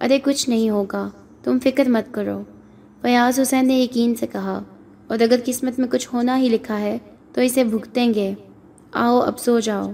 ارے 0.00 0.18
کچھ 0.24 0.48
نہیں 0.48 0.70
ہوگا، 0.70 1.10
تم 1.42 1.58
فکر 1.58 1.88
مت 1.88 2.14
کرو۔ 2.14 2.42
فیاض 3.02 3.40
حسین 3.40 3.68
نے 3.68 3.78
یقین 3.78 4.14
سے 4.14 4.26
کہا، 4.26 4.62
اور 5.06 5.18
اگر 5.20 5.40
قسمت 5.44 5.78
میں 5.78 5.88
کچھ 5.88 6.08
ہونا 6.12 6.38
ہی 6.38 6.48
لکھا 6.48 6.80
ہے، 6.80 6.98
تو 7.32 7.40
اسے 7.40 7.64
بھگتیں 7.64 8.14
گے۔ 8.14 8.34
آؤ، 8.92 9.20
اب 9.20 9.38
سو 9.38 9.60
جاؤ۔ 9.60 9.90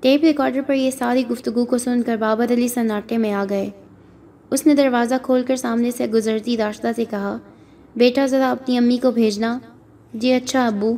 ٹیپ 0.00 0.24
ریکارڈر 0.24 0.60
پر 0.66 0.74
یہ 0.74 0.90
ساری 0.90 1.28
گفتگو 1.28 1.64
کو 1.64 1.78
سن 1.78 2.02
کر 2.02 2.16
بابر 2.16 2.52
علی 2.52 2.68
سناٹے 2.68 3.18
میں 3.18 3.32
آ 3.32 3.44
گئے۔ 3.50 3.70
اس 4.50 4.66
نے 4.66 4.74
دروازہ 4.74 5.14
کھول 5.22 5.42
کر 5.42 5.56
سامنے 5.56 5.90
سے 5.90 6.06
گزرتی 6.06 6.56
داشتہ 6.56 6.86
سے 6.96 7.04
کہا، 7.04 7.38
بیٹا 7.96 8.26
ذرا 8.26 8.50
اپنی 8.50 8.78
امی 8.78 8.96
کو 8.96 9.10
بھیجنا۔ 9.10 9.58
جی 10.14 10.32
اچھا 10.32 10.66
ابو۔ 10.66 10.96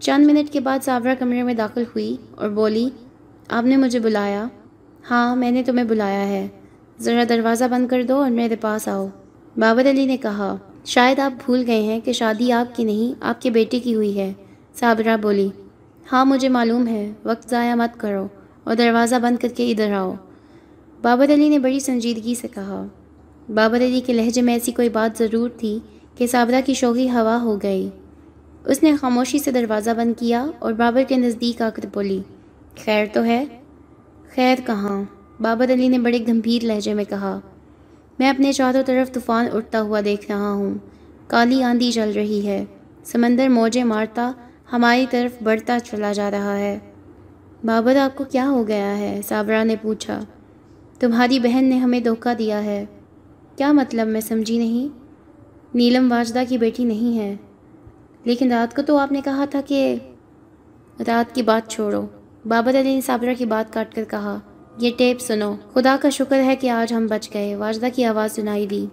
چند 0.00 0.26
منٹ 0.26 0.52
کے 0.52 0.60
بعد 0.60 0.78
صابرہ 0.82 1.14
کمرے 1.18 1.42
میں 1.42 1.54
داخل 1.54 1.82
ہوئی 1.82 2.16
اور 2.34 2.48
بولی، 2.48 2.90
آپ 3.48 3.64
نے 3.64 3.76
مجھے 3.76 3.98
بلایا۔ 3.98 4.48
ہاں 5.10 5.36
میں 5.36 5.50
نے 5.50 5.62
تمہیں 5.62 5.84
بلایا 5.84 6.28
ہے۔ 6.28 6.48
ذرا 7.00 7.24
دروازہ 7.28 7.64
بند 7.64 7.88
کر 7.88 8.02
دو 8.02 8.16
اور 8.16 8.30
میرے 8.30 8.56
پاس 8.56 8.88
آؤ۔ 8.88 9.06
بابر 9.56 9.90
علی 9.90 10.06
نے 10.06 10.16
کہا، 10.16 10.56
شاید 10.84 11.18
آپ 11.18 11.32
بھول 11.44 11.64
گئے 11.66 11.82
ہیں 11.82 12.00
کہ 12.00 12.12
شادی 12.12 12.52
آپ 12.52 12.76
کی 12.76 12.84
نہیں، 12.84 13.18
آپ 13.20 13.42
کے 13.42 13.50
بیٹے 13.50 13.80
کی 13.80 13.94
ہوئی 13.94 14.18
ہے۔ 14.18 14.32
صابرہ 14.74 15.16
بولی 15.16 15.48
ہاں 16.12 16.24
مجھے 16.24 16.48
معلوم 16.48 16.86
ہے، 16.86 17.12
وقت 17.24 17.50
ضائع 17.50 17.74
مت 17.74 18.00
کرو 18.00 18.26
اور 18.64 18.74
دروازہ 18.74 19.14
بند 19.22 19.36
کر 19.36 19.48
کے 19.48 19.70
ادھر 19.70 19.92
آؤ۔ 19.92 20.12
بابر 21.02 21.34
علی 21.34 21.48
نے 21.48 21.58
بڑی 21.58 21.80
سنجیدگی 21.80 22.34
سے 22.34 22.48
کہا، 22.48 22.86
بابر 23.54 23.76
علی 23.76 24.00
کے 24.06 24.12
لہجے 24.12 24.42
میں 24.42 24.54
ایسی 24.54 24.72
کوئی 24.72 24.88
بات 24.88 25.18
ضرور 25.18 25.50
تھی 25.50 25.78
کہ 26.16 26.26
صابرہ 26.26 26.60
کی 26.66 26.74
شوقی 26.74 27.10
ہوا 27.10 27.42
ہو 27.42 27.62
گئی۔ 27.62 27.88
اس 28.64 28.82
نے 28.82 28.96
خاموشی 28.96 29.38
سے 29.38 29.50
دروازہ 29.50 29.90
بند 29.90 30.20
کیا 30.20 30.46
اور 30.58 30.72
بابر 30.72 31.02
کے 31.08 31.16
نزدیک 31.16 31.62
آ 31.62 31.70
کر 31.70 31.86
بولی، 31.94 32.20
خیر 32.84 33.06
تو 33.12 33.24
ہے۔ 33.24 33.44
خیر 34.34 34.58
کہاں؟ 34.66 35.02
بابر 35.40 35.72
علی 35.72 35.88
نے 35.88 35.98
بڑے 35.98 36.18
گمبھیر 36.28 36.64
لہجے 36.64 36.94
میں 36.94 37.04
کہا، 37.04 37.40
میں 38.18 38.30
اپنے 38.30 38.52
چاروں 38.52 38.82
طرف 38.86 39.12
طوفان 39.12 39.46
اٹھتا 39.52 39.80
ہوا 39.80 40.00
دیکھ 40.04 40.30
رہا 40.30 40.52
ہوں۔ 40.52 40.74
کالی 41.26 41.62
آندھی 41.62 41.92
چل 41.92 42.12
رہی 42.14 42.46
ہے۔ 42.46 42.64
سمندر 43.04 43.48
موجے 43.48 43.84
مارتا، 43.84 44.32
ہماری 44.72 45.06
طرف 45.10 45.42
بڑھتا 45.42 45.78
چلا 45.80 46.12
جا 46.12 46.30
رہا 46.30 46.56
ہے۔ 46.58 46.78
بابر، 47.64 47.96
آپ 47.96 48.16
کو 48.16 48.24
کیا 48.24 48.48
ہو 48.48 48.68
گیا 48.68 48.98
ہے؟ 48.98 49.20
صابرہ 49.28 49.64
نے 49.64 49.76
پوچھا۔ 49.82 50.20
تمہاری 51.00 51.38
بہن 51.38 51.64
نے 51.64 51.78
ہمیں 51.78 52.00
دھوکہ 52.00 52.34
دیا 52.34 52.64
ہے۔ 52.64 52.84
کیا 53.56 53.72
مطلب؟ 53.72 54.06
میں 54.06 54.20
سمجھی 54.20 54.58
نہیں۔ 54.58 54.98
نیلم 55.74 56.12
واجدہ 56.12 56.42
کی 56.48 56.58
بیٹی 56.58 56.84
نہیں 56.84 57.18
ہے۔ 57.18 57.36
لیکن 58.24 58.52
رات 58.52 58.76
کو 58.76 58.82
تو 58.82 58.96
آپ 58.96 59.12
نے 59.12 59.20
کہا 59.24 59.44
تھا 59.44 59.60
کہ 59.66 59.96
رات 61.06 61.34
کی 61.34 61.42
بات 61.42 61.70
چھوڑو۔ 61.70 62.06
بابر 62.46 62.80
علی 62.80 62.94
نے 62.94 63.00
صابرہ 63.00 63.34
کی 63.38 63.46
بات 63.46 63.72
کاٹ 63.72 63.94
کر 63.94 64.04
کہا، 64.04 64.38
یہ 64.78 64.90
ٹیپ 64.96 65.20
سنو۔ 65.20 65.54
خدا 65.74 65.96
کا 66.00 66.10
شکر 66.10 66.42
ہے 66.42 66.56
کہ 66.56 66.70
آج 66.70 66.92
ہم 66.92 67.06
بچ 67.06 67.34
گئے، 67.34 67.56
واجدہ 67.56 67.86
کی 67.94 68.04
آواز 68.04 68.32
سنائی 68.32 68.66
دی۔ 68.66 68.86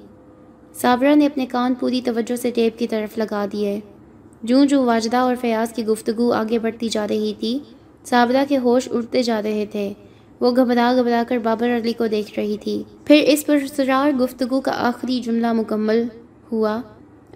صابرہ 0.73 1.15
نے 1.15 1.25
اپنے 1.25 1.45
کان 1.45 1.73
پوری 1.73 2.01
توجہ 2.05 2.35
سے 2.35 2.51
ٹیپ 2.51 2.79
کی 2.79 2.87
طرف 2.87 3.17
لگا 3.17 3.45
دیے 3.51 3.79
جوں 4.43 4.65
جوں 4.65 4.85
واجدہ 4.85 5.17
اور 5.17 5.35
فیاض 5.41 5.73
کی 5.73 5.85
گفتگو 5.85 6.31
آگے 6.31 6.59
بڑھتی 6.59 6.89
جا 6.89 7.07
رہی 7.07 7.33
تھی، 7.39 7.59
صابرہ 8.05 8.45
کے 8.49 8.57
ہوش 8.57 8.89
اڑتے 8.91 9.23
جا 9.23 9.41
رہے 9.41 9.65
تھے۔ 9.71 9.93
وہ 10.39 10.51
گھبرا 10.51 10.93
گھبرا 10.95 11.23
کر 11.27 11.37
بابر 11.37 11.77
علی 11.77 11.93
کو 11.93 12.07
دیکھ 12.07 12.39
رہی 12.39 12.57
تھی۔ 12.61 12.83
پھر 13.05 13.23
اس 13.27 13.45
پرسرار 13.45 14.11
گفتگو 14.11 14.61
کا 14.61 14.71
آخری 14.75 15.19
جملہ 15.19 15.53
مکمل 15.53 16.03
ہوا، 16.51 16.81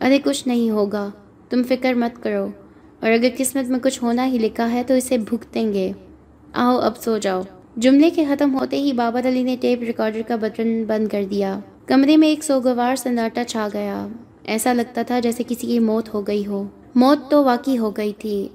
ارے 0.02 0.20
کچھ 0.26 0.48
نہیں 0.48 0.70
ہوگا، 0.70 1.10
تم 1.50 1.64
فکر 1.64 1.94
مت 1.94 2.24
کرو۔ 2.24 2.48
اور 3.00 3.12
اگر 3.12 3.28
قسمت 3.38 3.70
میں 3.70 3.80
کچھ 3.80 4.04
ہونا 4.04 4.28
ہی 4.28 4.38
لکھا 4.38 4.72
ہے 4.72 4.84
تو 4.88 4.94
اسے 4.94 5.18
بھگتیں 5.18 5.74
گے۔ 5.74 5.92
آؤ 6.54 6.78
اب 6.78 6.98
سو 6.98 7.18
جاؤ۔ 7.18 7.42
جملے 7.78 8.10
کے 8.10 8.26
ختم 8.26 8.60
ہوتے 8.60 8.80
ہی 8.80 8.94
بابر 8.94 9.28
علی 9.28 9.44
نے 9.44 9.58
ٹیپ 9.62 9.84
ریکارڈر 9.84 10.22
کا 10.28 10.36
بٹن 10.36 10.84
بند 10.88 11.08
کر 11.08 11.24
دیا۔ 11.30 11.60
کمرے 11.86 12.18
میں 12.18 12.28
ایک 12.28 12.44
سوگوار 12.44 12.96
سناٹا 12.96 13.44
چھا 13.44 13.68
گیا۔ 13.74 14.08
ایسا 14.44 14.74
لگتا 14.74 15.02
تھا 15.02 15.20
جیسے 15.20 15.44
کسی 15.48 15.68
کی 15.68 15.80
موت 15.80 16.14
ہو 16.14 16.28
گئی 16.28 16.46
ہو۔ 16.46 16.64
موت 16.96 17.32
تو 17.32 17.44
واقعی 17.44 17.78
ہو 17.78 17.92
گئی 17.92 18.14
تھی۔ 18.14 18.48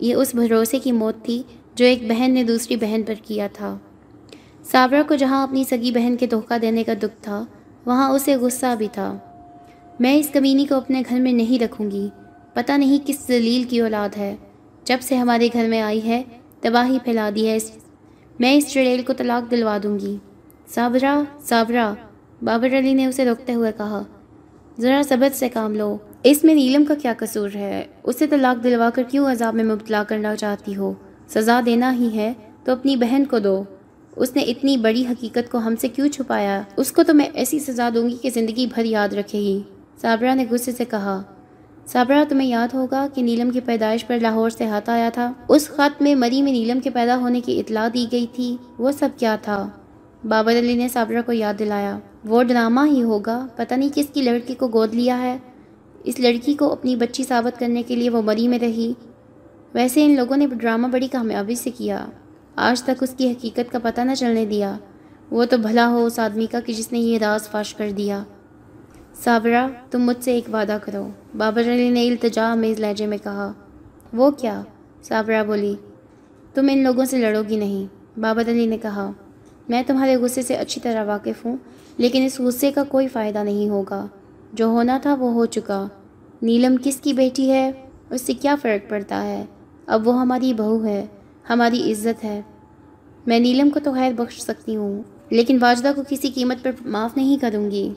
یہ 0.00 0.14
اس 0.14 0.34
بھروسے 0.34 0.78
کی 0.78 0.92
موت 0.92 1.24
تھی 1.24 1.42
جو 1.74 1.84
ایک 1.84 2.08
بہن 2.08 2.30
نے 2.30 2.44
دوسری 2.44 2.76
بہن 2.76 3.02
پر 3.06 3.14
کیا 3.22 3.48
تھا۔ 3.52 3.78
صابرہ 4.64 5.02
کو 5.08 5.14
جہاں 5.14 5.42
اپنی 5.42 5.64
سگی 5.64 5.90
بہن 5.90 6.16
کے 6.16 6.26
دھوکہ 6.26 6.58
دینے 6.58 6.84
کا 6.84 6.92
دکھ 6.98 7.22
تھا، 7.22 7.44
وہاں 7.86 8.10
اسے 8.10 8.36
غصہ 8.36 8.74
بھی 8.78 8.88
تھا۔ 8.92 9.18
میں 10.00 10.16
اس 10.16 10.30
کمینی 10.30 10.66
کو 10.66 10.74
اپنے 10.74 11.02
گھر 11.08 11.20
میں 11.20 11.32
نہیں 11.32 11.62
رکھوں 11.62 11.90
گی۔ 11.90 12.08
پتہ 12.54 12.72
نہیں 12.72 12.98
کس 13.06 13.16
ذلیل 13.28 13.62
کی 13.62 13.80
اولاد 13.80 14.08
ہے۔ 14.16 14.36
جب 14.84 14.98
سے 15.00 15.16
ہمارے 15.16 15.48
گھر 15.52 15.68
میں 15.68 15.80
آئی 15.80 16.04
ہے 16.04 16.22
تباہی 16.60 16.98
پھیلا 17.04 17.30
دی 17.34 17.48
ہے 17.48 17.56
اس 17.56 17.70
میں 18.40 18.54
اس 18.54 18.72
چڑیل 18.72 19.02
کو 19.02 19.12
طلاق 19.12 19.50
دلوا 19.50 19.78
دوں 19.82 19.98
گی۔ 19.98 20.16
صابرہ 20.68 21.22
صابرہ، 21.44 21.94
بابر 22.42 22.78
علی 22.78 22.94
نے 22.94 23.06
اسے 23.06 23.24
روکتے 23.24 23.54
ہوئے 23.54 23.72
کہا، 23.76 24.02
ذرا 24.80 25.02
سبت 25.08 25.36
سے 25.36 25.48
کام 25.48 25.74
لو۔ 25.74 25.96
اس 26.22 26.44
میں 26.44 26.54
نیلم 26.54 26.84
کا 26.84 26.94
کیا 26.94 27.14
قصور 27.18 27.50
ہے؟ 27.54 27.86
اسے 28.02 28.26
طلاق 28.26 28.64
دلوا 28.64 28.90
کر 28.90 29.02
کیوں 29.02 29.30
عذاب 29.30 29.54
میں 29.54 29.64
مبتلا 29.64 30.02
کرنا 30.08 30.36
چاہتی 30.36 30.76
ہو؟ 30.76 30.94
سزا 31.28 31.60
دینا 31.66 31.94
ہی 31.94 32.08
ہے، 32.14 32.32
تو 32.64 32.72
اپنی 32.72 32.96
بہن 32.96 33.24
کو 33.30 33.38
دو۔ 33.38 33.62
اس 34.16 34.36
نے 34.36 34.42
اتنی 34.42 34.76
بڑی 34.76 35.04
حقیقت 35.10 35.52
کو 35.52 35.58
ہم 35.58 35.76
سے 35.76 35.88
کیوں 35.88 36.08
چھپایا؟ 36.08 36.62
اس 36.76 36.92
کو 36.92 37.02
تو 37.02 37.14
میں 37.14 37.28
ایسی 37.34 37.58
سزا 37.58 37.88
دوں 37.94 38.08
گی 38.08 38.16
کہ 38.22 38.30
زندگی 38.34 38.66
بھر 38.74 38.84
یاد 38.84 39.08
رکھے 39.08 39.40
گی 39.40 39.62
صابرہ 40.00 40.34
نے 40.34 40.44
غصے 40.50 40.72
سے 40.72 40.84
کہا 40.84 41.22
صابرہ 41.92 42.24
تمہیں 42.28 42.48
یاد 42.48 42.68
ہوگا 42.74 43.06
کہ 43.14 43.22
نیلم 43.22 43.50
کی 43.50 43.60
پیدائش 43.60 44.06
پر 44.06 44.18
لاہور 44.22 44.50
سے 44.50 44.66
ہاتھ 44.66 44.90
آیا 44.90 45.10
تھا۔ 45.14 45.32
اس 45.48 45.68
خط 45.68 46.02
میں 46.02 46.14
مری 46.14 46.42
میں 46.42 46.52
نیلم 46.52 46.80
کے 46.80 46.90
پیدا 46.90 47.16
ہونے 47.16 47.40
کی 47.40 47.60
اطلاع 47.60 47.88
دی 47.94 48.06
گئی 48.12 48.26
تھی۔ 48.32 48.56
وہ 48.78 48.92
سب 48.92 49.08
کیا 49.16 49.36
تھا؟ 49.42 49.68
بابر 50.28 50.58
علی 50.58 50.74
نے 50.74 50.88
صابرہ 50.88 51.22
کو 51.26 51.32
یاد 51.32 51.54
دلایا۔ 51.58 51.98
وہ 52.24 52.42
ڈرامہ 52.42 52.80
ہی 52.86 53.02
ہوگا۔ 53.02 53.46
پتہ 53.56 53.74
نہیں 53.74 53.88
کس 53.94 54.06
کی 54.12 54.22
لڑکی 54.22 54.54
کو 54.54 54.68
گود 54.68 54.94
لیا 54.94 55.18
ہے۔ 55.18 55.38
اس 56.04 56.20
لڑکی 56.20 56.54
کو 56.54 56.72
اپنی 56.72 56.96
بچی 56.96 57.24
ثابت 57.24 57.60
کرنے 57.60 57.82
کے 57.82 57.96
لیے 57.96 58.10
وہ 58.10 58.22
مری 58.22 58.48
میں 58.48 58.58
رہی۔ 58.58 58.92
ویسے 59.74 60.04
ان 60.04 60.16
لوگوں 60.16 60.36
نے 60.36 60.46
ڈرامہ 60.46 60.86
بڑی 60.86 61.08
کامیابی 61.08 61.54
سے 61.54 61.70
کیا۔ 61.70 62.06
آج 62.56 62.82
تک 62.82 63.02
اس 63.02 63.14
کی 63.16 63.30
حقیقت 63.30 63.72
کا 63.72 63.78
پتہ 63.82 64.00
نہ 64.00 64.14
چلنے 64.14 64.46
دیا۔ 64.46 64.76
وہ 65.30 65.44
تو 65.44 65.58
بھلا 65.58 65.88
ہو 65.88 66.06
اس 66.06 66.18
آدمی 66.18 66.46
کا 66.46 66.60
کہ 66.60 66.72
جس 66.72 66.92
نے 66.92 66.98
یہ 66.98 67.18
راز 67.18 67.48
فاش 67.48 67.74
کر 67.74 67.90
دیا۔ 67.90 68.24
صابرہ 69.24 69.68
تم 69.90 70.02
مجھ 70.02 70.24
سے 70.24 70.32
ایک 70.32 70.44
وعدہ 70.52 70.78
کرو۔ 70.82 71.08
بابر 71.36 71.60
علی 71.60 71.90
نے 71.90 72.08
التجا 72.08 72.54
میز 72.54 72.80
لہجے 72.80 73.06
میں 73.06 73.18
کہا، 73.18 73.52
وہ 74.12 74.30
کیا؟ 74.30 74.62
صابرہ 75.02 75.44
بولی، 75.44 75.74
تم 76.54 76.68
ان 76.72 76.82
لوگوں 76.82 77.04
سے 77.04 77.18
لڑو 77.18 77.42
گی 77.48 77.56
نہیں۔ 77.56 77.86
بابر 78.20 78.50
علی 78.50 78.66
نے 78.66 78.78
کہا، 78.78 79.12
میں 79.68 79.82
تمہارے 79.86 80.16
غصے 80.16 80.42
سے 80.42 80.54
اچھی 80.54 80.80
طرح 80.80 81.04
واقف 81.04 81.44
ہوں، 81.44 81.56
لیکن 81.96 82.22
اس 82.22 82.40
غصے 82.40 82.72
کا 82.72 82.84
کوئی 82.84 83.08
فائدہ 83.08 83.38
نہیں 83.38 83.68
ہوگا۔ 83.68 84.06
جو 84.52 84.66
ہونا 84.66 84.98
تھا 85.02 85.14
وہ 85.14 85.32
ہو 85.32 85.46
چکا۔ 85.46 85.86
نیلم 86.42 86.76
کس 86.82 87.00
کی 87.00 87.12
بیٹی 87.12 87.50
ہے؟ 87.50 87.70
اس 88.10 88.22
سے 88.22 88.34
کیا 88.34 88.56
فرق 88.62 88.90
پڑتا 88.90 89.24
ہے؟ 89.24 89.44
اب 89.86 90.08
وہ 90.08 90.20
ہماری 90.20 90.54
بہو 90.54 90.84
ہے، 90.84 91.06
ہماری 91.50 91.92
عزت 91.92 92.24
ہے۔ 92.24 92.42
میں 93.26 93.38
نیلم 93.38 93.70
کو 93.70 93.80
تو 93.80 93.92
خیر 93.92 94.12
بخش 94.12 94.40
سکتی 94.40 94.76
ہوں، 94.76 95.02
لیکن 95.30 95.58
واجدہ 95.60 95.92
کو 95.96 96.02
کسی 96.08 96.30
قیمت 96.30 96.56
پر 96.62 96.70
معاف 96.80 97.16
نہیں 97.16 97.36
کروں 97.38 97.70
گی۔ 97.70 97.92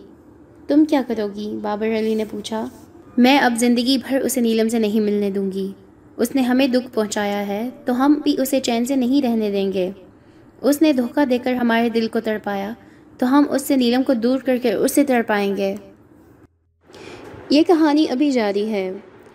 تم 0.67 0.85
کیا 0.85 1.01
کرو 1.07 1.27
گی؟ 1.35 1.57
بابر 1.61 1.99
علی 1.99 2.15
نے 2.15 2.25
پوچھا، 2.31 2.65
میں 3.17 3.39
اب 3.39 3.53
زندگی 3.57 3.97
بھر 4.07 4.19
اسے 4.19 4.41
نیلم 4.41 4.69
سے 4.69 4.79
نہیں 4.79 4.99
ملنے 4.99 5.29
دوں 5.29 5.51
گی۔ 5.51 5.71
اس 6.17 6.35
نے 6.35 6.41
ہمیں 6.41 6.67
دکھ 6.67 6.93
پہنچایا 6.93 7.47
ہے، 7.47 7.69
تو 7.85 8.05
ہم 8.05 8.21
بھی 8.23 8.35
اسے 8.41 8.59
چین 8.59 8.85
سے 8.85 8.95
نہیں 8.95 9.21
رہنے 9.21 9.51
دیں 9.51 9.73
گے۔ 9.73 9.91
اس 10.61 10.81
نے 10.81 10.93
دھوکہ 10.93 11.25
دے 11.25 11.37
کر 11.37 11.53
ہمارے 11.53 11.89
دل 11.89 12.07
کو 12.07 12.19
تڑپایا، 12.19 12.73
تو 13.17 13.37
ہم 13.37 13.43
اس 13.49 13.61
سے 13.61 13.75
نیلم 13.75 14.03
کو 14.03 14.13
دور 14.13 14.39
کر 14.39 14.57
کے 14.57 14.73
اسے 14.73 15.03
تڑپائیں 15.03 15.57
گے۔ 15.57 15.75
یہ 17.49 17.63
کہانی 17.67 18.05
ابھی 18.09 18.31
جاری 18.31 18.71
ہے۔ 18.71 18.91